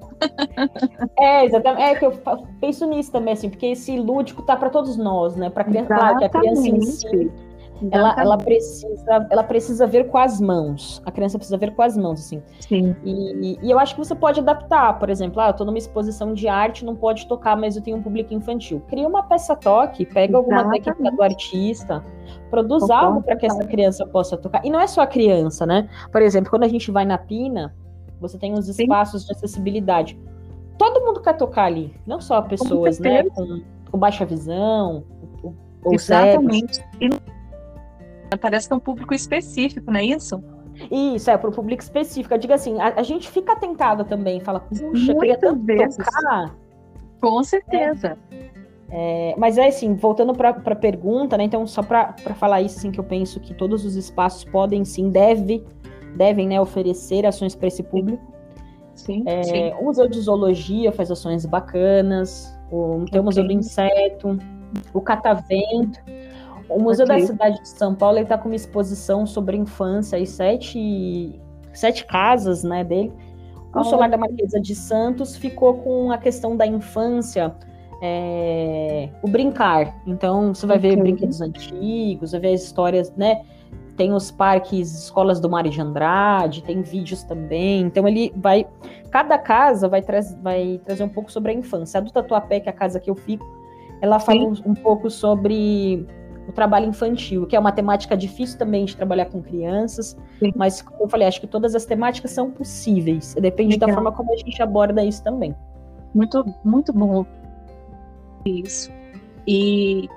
É, 1.18 1.44
exatamente. 1.44 1.82
É 1.82 1.94
que 1.94 2.06
eu 2.06 2.12
penso 2.60 2.86
nisso 2.86 3.12
também, 3.12 3.34
assim, 3.34 3.50
porque 3.50 3.66
esse 3.66 3.96
lúdico 3.98 4.42
tá 4.42 4.56
para 4.56 4.70
todos 4.70 4.96
nós, 4.96 5.36
né? 5.36 5.50
Para 5.50 5.64
criança, 5.64 5.94
claro 5.94 6.18
que 6.18 6.24
a 6.24 6.28
criança 6.28 6.68
em 6.68 6.80
si 6.80 7.30
ela, 7.90 8.14
ela, 8.18 8.38
precisa, 8.38 9.26
ela 9.30 9.42
precisa 9.42 9.86
ver 9.86 10.08
com 10.08 10.18
as 10.18 10.40
mãos. 10.40 11.02
A 11.04 11.12
criança 11.12 11.38
precisa 11.38 11.56
ver 11.56 11.74
com 11.74 11.82
as 11.82 11.96
mãos, 11.96 12.20
assim. 12.20 12.42
Sim. 12.60 12.96
E, 13.04 13.58
e 13.62 13.70
eu 13.70 13.78
acho 13.78 13.94
que 13.94 13.98
você 13.98 14.14
pode 14.14 14.40
adaptar, 14.40 14.98
por 14.98 15.10
exemplo, 15.10 15.40
ah, 15.40 15.48
eu 15.48 15.54
tô 15.54 15.64
numa 15.64 15.78
exposição 15.78 16.32
de 16.32 16.48
arte, 16.48 16.84
não 16.84 16.96
pode 16.96 17.26
tocar, 17.26 17.56
mas 17.56 17.76
eu 17.76 17.82
tenho 17.82 17.96
um 17.96 18.02
público 18.02 18.32
infantil. 18.32 18.82
Cria 18.88 19.06
uma 19.06 19.22
peça 19.22 19.54
toque, 19.54 20.06
pega 20.06 20.38
Exatamente. 20.38 20.54
alguma 20.54 20.72
técnica 20.72 21.16
do 21.16 21.22
artista, 21.22 22.04
produz 22.50 22.82
Concordo. 22.82 23.06
algo 23.06 23.22
para 23.22 23.36
que 23.36 23.46
essa 23.46 23.64
criança 23.64 24.06
possa 24.06 24.36
tocar. 24.36 24.64
E 24.64 24.70
não 24.70 24.80
é 24.80 24.86
só 24.86 25.02
a 25.02 25.06
criança, 25.06 25.66
né? 25.66 25.88
Por 26.10 26.22
exemplo, 26.22 26.50
quando 26.50 26.64
a 26.64 26.68
gente 26.68 26.90
vai 26.90 27.04
na 27.04 27.18
Pina, 27.18 27.74
você 28.20 28.38
tem 28.38 28.54
os 28.54 28.68
espaços 28.68 29.22
Sim. 29.22 29.28
de 29.28 29.32
acessibilidade. 29.34 30.18
Todo 30.78 31.04
mundo 31.04 31.20
quer 31.20 31.34
tocar 31.34 31.64
ali, 31.64 31.94
não 32.06 32.20
só 32.20 32.40
pessoas, 32.42 32.98
né, 32.98 33.24
com, 33.24 33.62
com, 33.90 33.98
baixa 33.98 34.26
visão, 34.26 35.04
ou 35.86 35.94
Exatamente. 35.94 36.84
E 37.00 37.08
Parece 38.40 38.68
que 38.68 38.72
é 38.72 38.76
um 38.76 38.80
público 38.80 39.14
específico, 39.14 39.90
não 39.90 40.00
é 40.00 40.04
isso? 40.04 40.42
Isso, 40.90 41.30
é, 41.30 41.36
para 41.36 41.48
o 41.48 41.52
público 41.52 41.82
específico. 41.82 42.36
Diga 42.38 42.54
assim, 42.54 42.78
a, 42.80 42.94
a, 43.00 43.02
gente 43.02 43.30
fica 43.30 43.56
tentado 43.56 44.04
também, 44.04 44.40
fala, 44.40 44.60
puxa, 44.60 45.14
queria 45.14 45.38
tanto 45.38 45.64
vezes. 45.64 45.96
tocar. 45.96 46.54
Com 47.20 47.42
certeza. 47.42 48.18
É, 48.30 49.30
é, 49.30 49.34
mas 49.38 49.58
é 49.58 49.68
assim, 49.68 49.94
voltando 49.94 50.34
para 50.34 50.50
a 50.50 50.76
pergunta, 50.76 51.36
né? 51.36 51.44
Então, 51.44 51.66
só 51.66 51.82
para 51.82 52.14
falar 52.34 52.62
isso, 52.62 52.78
assim, 52.78 52.90
que 52.90 53.00
eu 53.00 53.04
penso 53.04 53.40
que 53.40 53.54
todos 53.54 53.84
os 53.84 53.96
espaços 53.96 54.44
podem 54.44 54.84
sim, 54.84 55.10
deve, 55.10 55.64
devem 56.14 56.46
né, 56.46 56.60
oferecer 56.60 57.26
ações 57.26 57.54
para 57.54 57.68
esse 57.68 57.82
público. 57.82 58.22
Sim, 58.94 59.24
é, 59.26 59.42
sim. 59.42 59.72
O 59.80 59.84
Museu 59.84 60.08
de 60.08 60.20
Zoologia 60.20 60.92
faz 60.92 61.10
ações 61.10 61.44
bacanas, 61.44 62.54
o, 62.70 63.04
tem 63.10 63.20
o 63.20 63.24
Museu 63.24 63.44
do 63.44 63.52
Inseto, 63.52 64.38
o 64.92 65.00
Catavento. 65.00 66.00
O 66.68 66.80
Museu 66.80 67.04
okay. 67.04 67.20
da 67.20 67.26
Cidade 67.26 67.62
de 67.62 67.68
São 67.68 67.94
Paulo 67.94 68.18
está 68.18 68.36
com 68.36 68.48
uma 68.48 68.56
exposição 68.56 69.26
sobre 69.26 69.56
infância 69.56 70.18
e 70.18 70.26
sete, 70.26 71.40
sete 71.72 72.04
casas 72.06 72.64
né, 72.64 72.82
dele. 72.82 73.12
O 73.74 73.80
oh. 73.80 73.84
Solar 73.84 74.10
da 74.10 74.16
Marquesa 74.16 74.60
de 74.60 74.74
Santos 74.74 75.36
ficou 75.36 75.74
com 75.74 76.10
a 76.10 76.18
questão 76.18 76.56
da 76.56 76.66
infância, 76.66 77.54
é, 78.02 79.08
o 79.22 79.28
brincar. 79.28 79.94
Então, 80.06 80.54
você 80.54 80.66
vai 80.66 80.78
okay. 80.78 80.90
ver 80.90 80.96
brinquedos 80.96 81.40
antigos, 81.40 82.32
vai 82.32 82.40
ver 82.40 82.54
as 82.54 82.62
histórias, 82.62 83.14
né? 83.16 83.42
Tem 83.96 84.12
os 84.12 84.30
parques 84.30 84.92
Escolas 85.04 85.40
do 85.40 85.48
Mário 85.48 85.70
de 85.70 85.80
Andrade, 85.80 86.62
tem 86.62 86.82
vídeos 86.82 87.22
também. 87.22 87.82
Então, 87.82 88.06
ele 88.06 88.32
vai. 88.36 88.66
Cada 89.10 89.38
casa 89.38 89.88
vai, 89.88 90.02
tra 90.02 90.20
vai 90.42 90.80
trazer 90.84 91.04
um 91.04 91.08
pouco 91.08 91.30
sobre 91.30 91.52
a 91.52 91.54
infância. 91.54 91.98
A 91.98 92.00
do 92.00 92.10
Tatuapé, 92.10 92.60
que 92.60 92.68
é 92.68 92.72
a 92.72 92.74
casa 92.74 93.00
que 93.00 93.08
eu 93.08 93.14
fico, 93.14 93.46
ela 94.00 94.18
fala 94.18 94.40
um, 94.40 94.54
um 94.66 94.74
pouco 94.74 95.10
sobre 95.10 96.06
o 96.48 96.52
trabalho 96.52 96.86
infantil, 96.86 97.46
que 97.46 97.56
é 97.56 97.58
uma 97.58 97.72
temática 97.72 98.16
difícil 98.16 98.58
também 98.58 98.84
de 98.84 98.96
trabalhar 98.96 99.26
com 99.26 99.42
crianças, 99.42 100.16
Sim. 100.38 100.52
mas 100.54 100.80
como 100.80 101.04
eu 101.04 101.08
falei, 101.08 101.26
acho 101.26 101.40
que 101.40 101.46
todas 101.46 101.74
as 101.74 101.84
temáticas 101.84 102.30
são 102.30 102.50
possíveis, 102.50 103.34
depende 103.34 103.74
Legal. 103.74 103.88
da 103.88 103.94
forma 103.94 104.12
como 104.12 104.32
a 104.32 104.36
gente 104.36 104.62
aborda 104.62 105.04
isso 105.04 105.22
também. 105.22 105.54
Muito, 106.14 106.44
muito 106.64 106.92
bom 106.92 107.26
isso. 108.44 108.90
E 109.46 110.08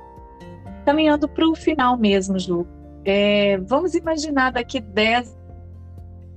caminhando 0.85 1.27
para 1.27 1.47
o 1.47 1.56
final 1.56 1.97
mesmo, 1.97 2.38
Ju, 2.39 2.65
é, 3.06 3.57
vamos 3.57 3.93
imaginar 3.95 4.51
daqui 4.51 4.80
10 4.80 5.38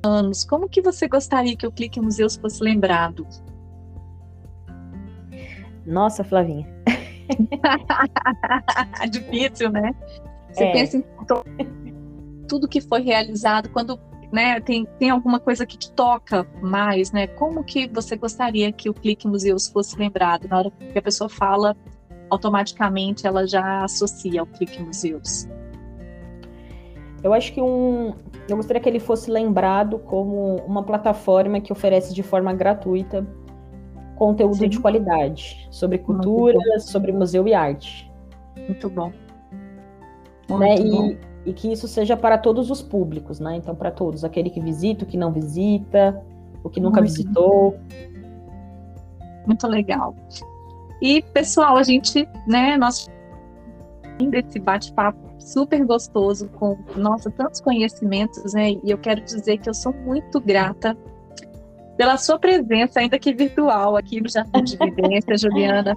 anos, 0.04 0.44
como 0.44 0.68
que 0.68 0.82
você 0.82 1.06
gostaria 1.06 1.56
que 1.56 1.66
o 1.66 1.72
Clique 1.72 2.00
Museus 2.00 2.36
fosse 2.36 2.62
lembrado? 2.62 3.26
Nossa, 5.86 6.22
Flavinha. 6.22 6.66
Difícil, 9.10 9.70
né? 9.70 9.92
Você 10.50 10.64
é. 10.64 10.72
pensa 10.72 10.96
em 10.96 11.04
tudo 12.48 12.68
que 12.68 12.80
foi 12.80 13.02
realizado, 13.02 13.70
quando 13.70 13.98
né, 14.32 14.60
tem, 14.60 14.86
tem 14.98 15.10
alguma 15.10 15.38
coisa 15.38 15.66
que 15.66 15.76
te 15.76 15.90
toca 15.92 16.46
mais, 16.62 17.12
né? 17.12 17.26
Como 17.26 17.62
que 17.62 17.86
você 17.88 18.16
gostaria 18.16 18.72
que 18.72 18.88
o 18.88 18.94
Clique 18.94 19.26
Museus 19.26 19.68
fosse 19.68 19.96
lembrado? 19.98 20.48
Na 20.48 20.58
hora 20.58 20.70
que 20.70 20.98
a 20.98 21.02
pessoa 21.02 21.28
fala, 21.28 21.76
automaticamente 22.30 23.26
ela 23.26 23.46
já 23.46 23.84
associa 23.84 24.40
ao 24.40 24.46
Clique 24.46 24.82
Museus. 24.82 25.46
Eu 27.22 27.32
acho 27.32 27.52
que 27.52 27.60
um, 27.60 28.14
eu 28.48 28.56
gostaria 28.56 28.82
que 28.82 28.88
ele 28.88 28.98
fosse 28.98 29.30
lembrado 29.30 29.98
como 29.98 30.56
uma 30.66 30.82
plataforma 30.82 31.60
que 31.60 31.72
oferece 31.72 32.12
de 32.12 32.22
forma 32.22 32.52
gratuita 32.52 33.26
conteúdo 34.22 34.54
Sim. 34.54 34.68
de 34.68 34.78
qualidade 34.78 35.66
sobre 35.68 35.98
cultura, 35.98 36.56
sobre 36.78 37.10
museu 37.10 37.48
e 37.48 37.52
arte. 37.52 38.08
Muito 38.56 38.88
bom. 38.88 39.12
Né? 40.48 40.76
Muito 40.76 40.82
bom. 40.84 41.06
E, 41.44 41.50
e, 41.50 41.52
que 41.52 41.72
isso 41.72 41.88
seja 41.88 42.16
para 42.16 42.38
todos 42.38 42.70
os 42.70 42.80
públicos, 42.80 43.40
né? 43.40 43.56
Então, 43.56 43.74
para 43.74 43.90
todos, 43.90 44.22
aquele 44.22 44.48
que 44.48 44.60
visita, 44.60 45.02
o 45.02 45.08
que 45.08 45.16
não 45.16 45.32
visita, 45.32 46.22
o 46.62 46.70
que 46.70 46.78
nunca 46.78 47.00
Muito 47.00 47.10
visitou. 47.10 47.76
Muito 49.44 49.66
legal. 49.66 50.14
E, 51.00 51.20
pessoal, 51.20 51.76
a 51.76 51.82
gente, 51.82 52.28
né, 52.46 52.76
nós 52.76 53.10
desse 54.30 54.60
bate-papo 54.60 55.18
super 55.40 55.84
gostoso 55.84 56.48
com, 56.50 56.78
nossa, 56.94 57.28
tantos 57.28 57.60
conhecimentos, 57.60 58.54
né? 58.54 58.70
E 58.70 58.82
eu 58.84 58.98
quero 58.98 59.20
dizer 59.20 59.58
que 59.58 59.68
eu 59.68 59.74
sou 59.74 59.92
muito 59.92 60.40
grata 60.40 60.96
pela 61.96 62.16
sua 62.16 62.38
presença, 62.38 63.00
ainda 63.00 63.18
que 63.18 63.32
virtual, 63.34 63.96
aqui 63.96 64.20
no 64.20 64.28
Jardim 64.28 64.64
de 64.64 64.76
Vivência, 64.76 65.36
Juliana. 65.36 65.94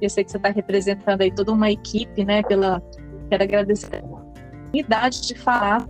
Eu 0.00 0.10
sei 0.10 0.24
que 0.24 0.30
você 0.30 0.36
está 0.36 0.50
representando 0.50 1.22
aí 1.22 1.30
toda 1.30 1.52
uma 1.52 1.70
equipe, 1.70 2.24
né? 2.24 2.42
Pela, 2.42 2.82
quero 3.30 3.42
agradecer 3.42 4.02
a 4.02 4.04
oportunidade 4.04 5.22
de 5.22 5.34
falar 5.34 5.86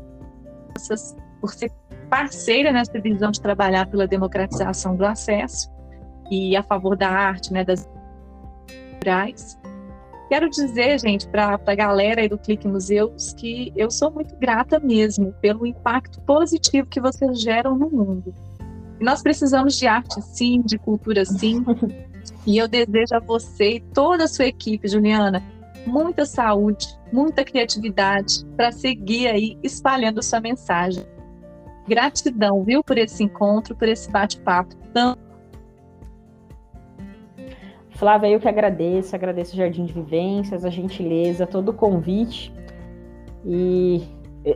por 1.40 1.52
ser 1.52 1.72
parceira 2.10 2.72
nessa 2.72 3.00
visão 3.00 3.30
de 3.30 3.40
trabalhar 3.40 3.86
pela 3.86 4.06
democratização 4.06 4.94
do 4.96 5.04
acesso. 5.04 5.70
e 6.30 6.56
a 6.56 6.62
favor 6.62 6.96
da 6.96 7.08
arte, 7.08 7.52
né, 7.52 7.64
das 7.64 7.88
culturais. 8.90 9.56
Quero 10.28 10.50
dizer, 10.50 10.98
gente, 10.98 11.28
para 11.28 11.60
a 11.64 11.74
galera 11.74 12.20
aí 12.20 12.28
do 12.28 12.36
Clique 12.36 12.66
Museus, 12.66 13.32
que 13.34 13.72
eu 13.76 13.90
sou 13.90 14.10
muito 14.10 14.34
grata 14.36 14.80
mesmo 14.80 15.32
pelo 15.40 15.64
impacto 15.64 16.20
positivo 16.22 16.88
que 16.88 17.00
vocês 17.00 17.40
geram 17.40 17.76
no 17.76 17.88
mundo. 17.88 18.34
Nós 19.00 19.22
precisamos 19.22 19.76
de 19.76 19.86
arte 19.86 20.20
sim, 20.22 20.62
de 20.62 20.78
cultura 20.78 21.24
sim. 21.24 21.64
e 22.46 22.56
eu 22.58 22.66
desejo 22.66 23.14
a 23.14 23.20
você 23.20 23.76
e 23.76 23.80
toda 23.80 24.24
a 24.24 24.28
sua 24.28 24.46
equipe, 24.46 24.88
Juliana, 24.88 25.42
muita 25.86 26.24
saúde, 26.24 26.86
muita 27.12 27.44
criatividade 27.44 28.44
para 28.56 28.72
seguir 28.72 29.28
aí 29.28 29.58
espalhando 29.62 30.22
sua 30.22 30.40
mensagem. 30.40 31.04
Gratidão, 31.86 32.64
viu, 32.64 32.82
por 32.82 32.98
esse 32.98 33.22
encontro, 33.22 33.76
por 33.76 33.88
esse 33.88 34.10
bate-papo 34.10 34.74
tão 34.92 35.16
Flávia, 37.96 38.28
eu 38.28 38.38
que 38.38 38.48
agradeço, 38.48 39.16
agradeço 39.16 39.54
o 39.54 39.56
Jardim 39.56 39.86
de 39.86 39.92
Vivências, 39.94 40.66
a 40.66 40.70
gentileza, 40.70 41.46
todo 41.46 41.70
o 41.70 41.72
convite. 41.72 42.52
E 43.42 44.02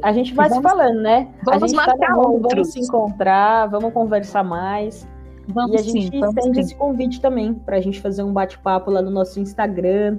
a 0.03 0.13
gente 0.13 0.35
vai 0.35 0.49
vamos, 0.49 0.63
se 0.63 0.77
falando, 0.77 1.01
né? 1.01 1.29
Vamos 1.45 1.63
a 1.63 1.67
gente 1.67 1.77
marcar 1.77 1.97
tá 1.97 2.17
outros. 2.17 2.53
Vamos 2.53 2.73
se 2.73 2.81
encontrar, 2.81 3.67
vamos 3.67 3.93
conversar 3.93 4.45
mais. 4.45 5.09
Vamos 5.49 5.73
e 5.73 5.77
a 5.77 5.83
gente 5.83 6.11
sim, 6.11 6.21
estende 6.21 6.61
esse 6.61 6.75
convite 6.75 7.21
também 7.21 7.55
para 7.55 7.77
a 7.77 7.81
gente 7.81 8.01
fazer 8.01 8.23
um 8.23 8.33
bate-papo 8.33 8.91
lá 8.91 9.03
no 9.03 9.11
nosso 9.11 9.41
Instagram, 9.41 10.19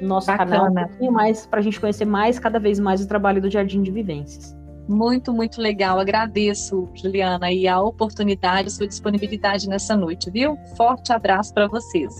no 0.00 0.08
nosso 0.08 0.26
Bacana. 0.26 0.50
canal, 0.50 0.70
um 0.70 0.88
pouquinho 0.88 1.12
mais, 1.12 1.46
para 1.46 1.60
a 1.60 1.62
gente 1.62 1.80
conhecer 1.80 2.04
mais, 2.04 2.38
cada 2.38 2.58
vez 2.58 2.78
mais, 2.78 3.00
o 3.02 3.08
trabalho 3.08 3.40
do 3.40 3.50
Jardim 3.50 3.82
de 3.82 3.90
Vivências. 3.90 4.56
Muito, 4.88 5.32
muito 5.32 5.60
legal. 5.60 5.98
Agradeço, 5.98 6.88
Juliana, 6.94 7.50
e 7.50 7.66
a 7.66 7.80
oportunidade, 7.80 8.68
a 8.68 8.70
sua 8.70 8.86
disponibilidade 8.86 9.68
nessa 9.68 9.96
noite, 9.96 10.30
viu? 10.30 10.56
Forte 10.76 11.12
abraço 11.12 11.52
para 11.52 11.66
vocês. 11.66 12.14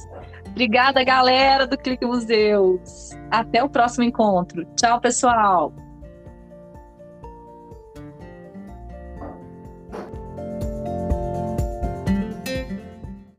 Obrigada, 0.48 1.04
galera 1.04 1.66
do 1.66 1.76
Clique 1.76 2.06
Museus. 2.06 3.10
Até 3.30 3.62
o 3.62 3.68
próximo 3.68 4.04
encontro. 4.04 4.64
Tchau, 4.74 5.00
pessoal. 5.00 5.72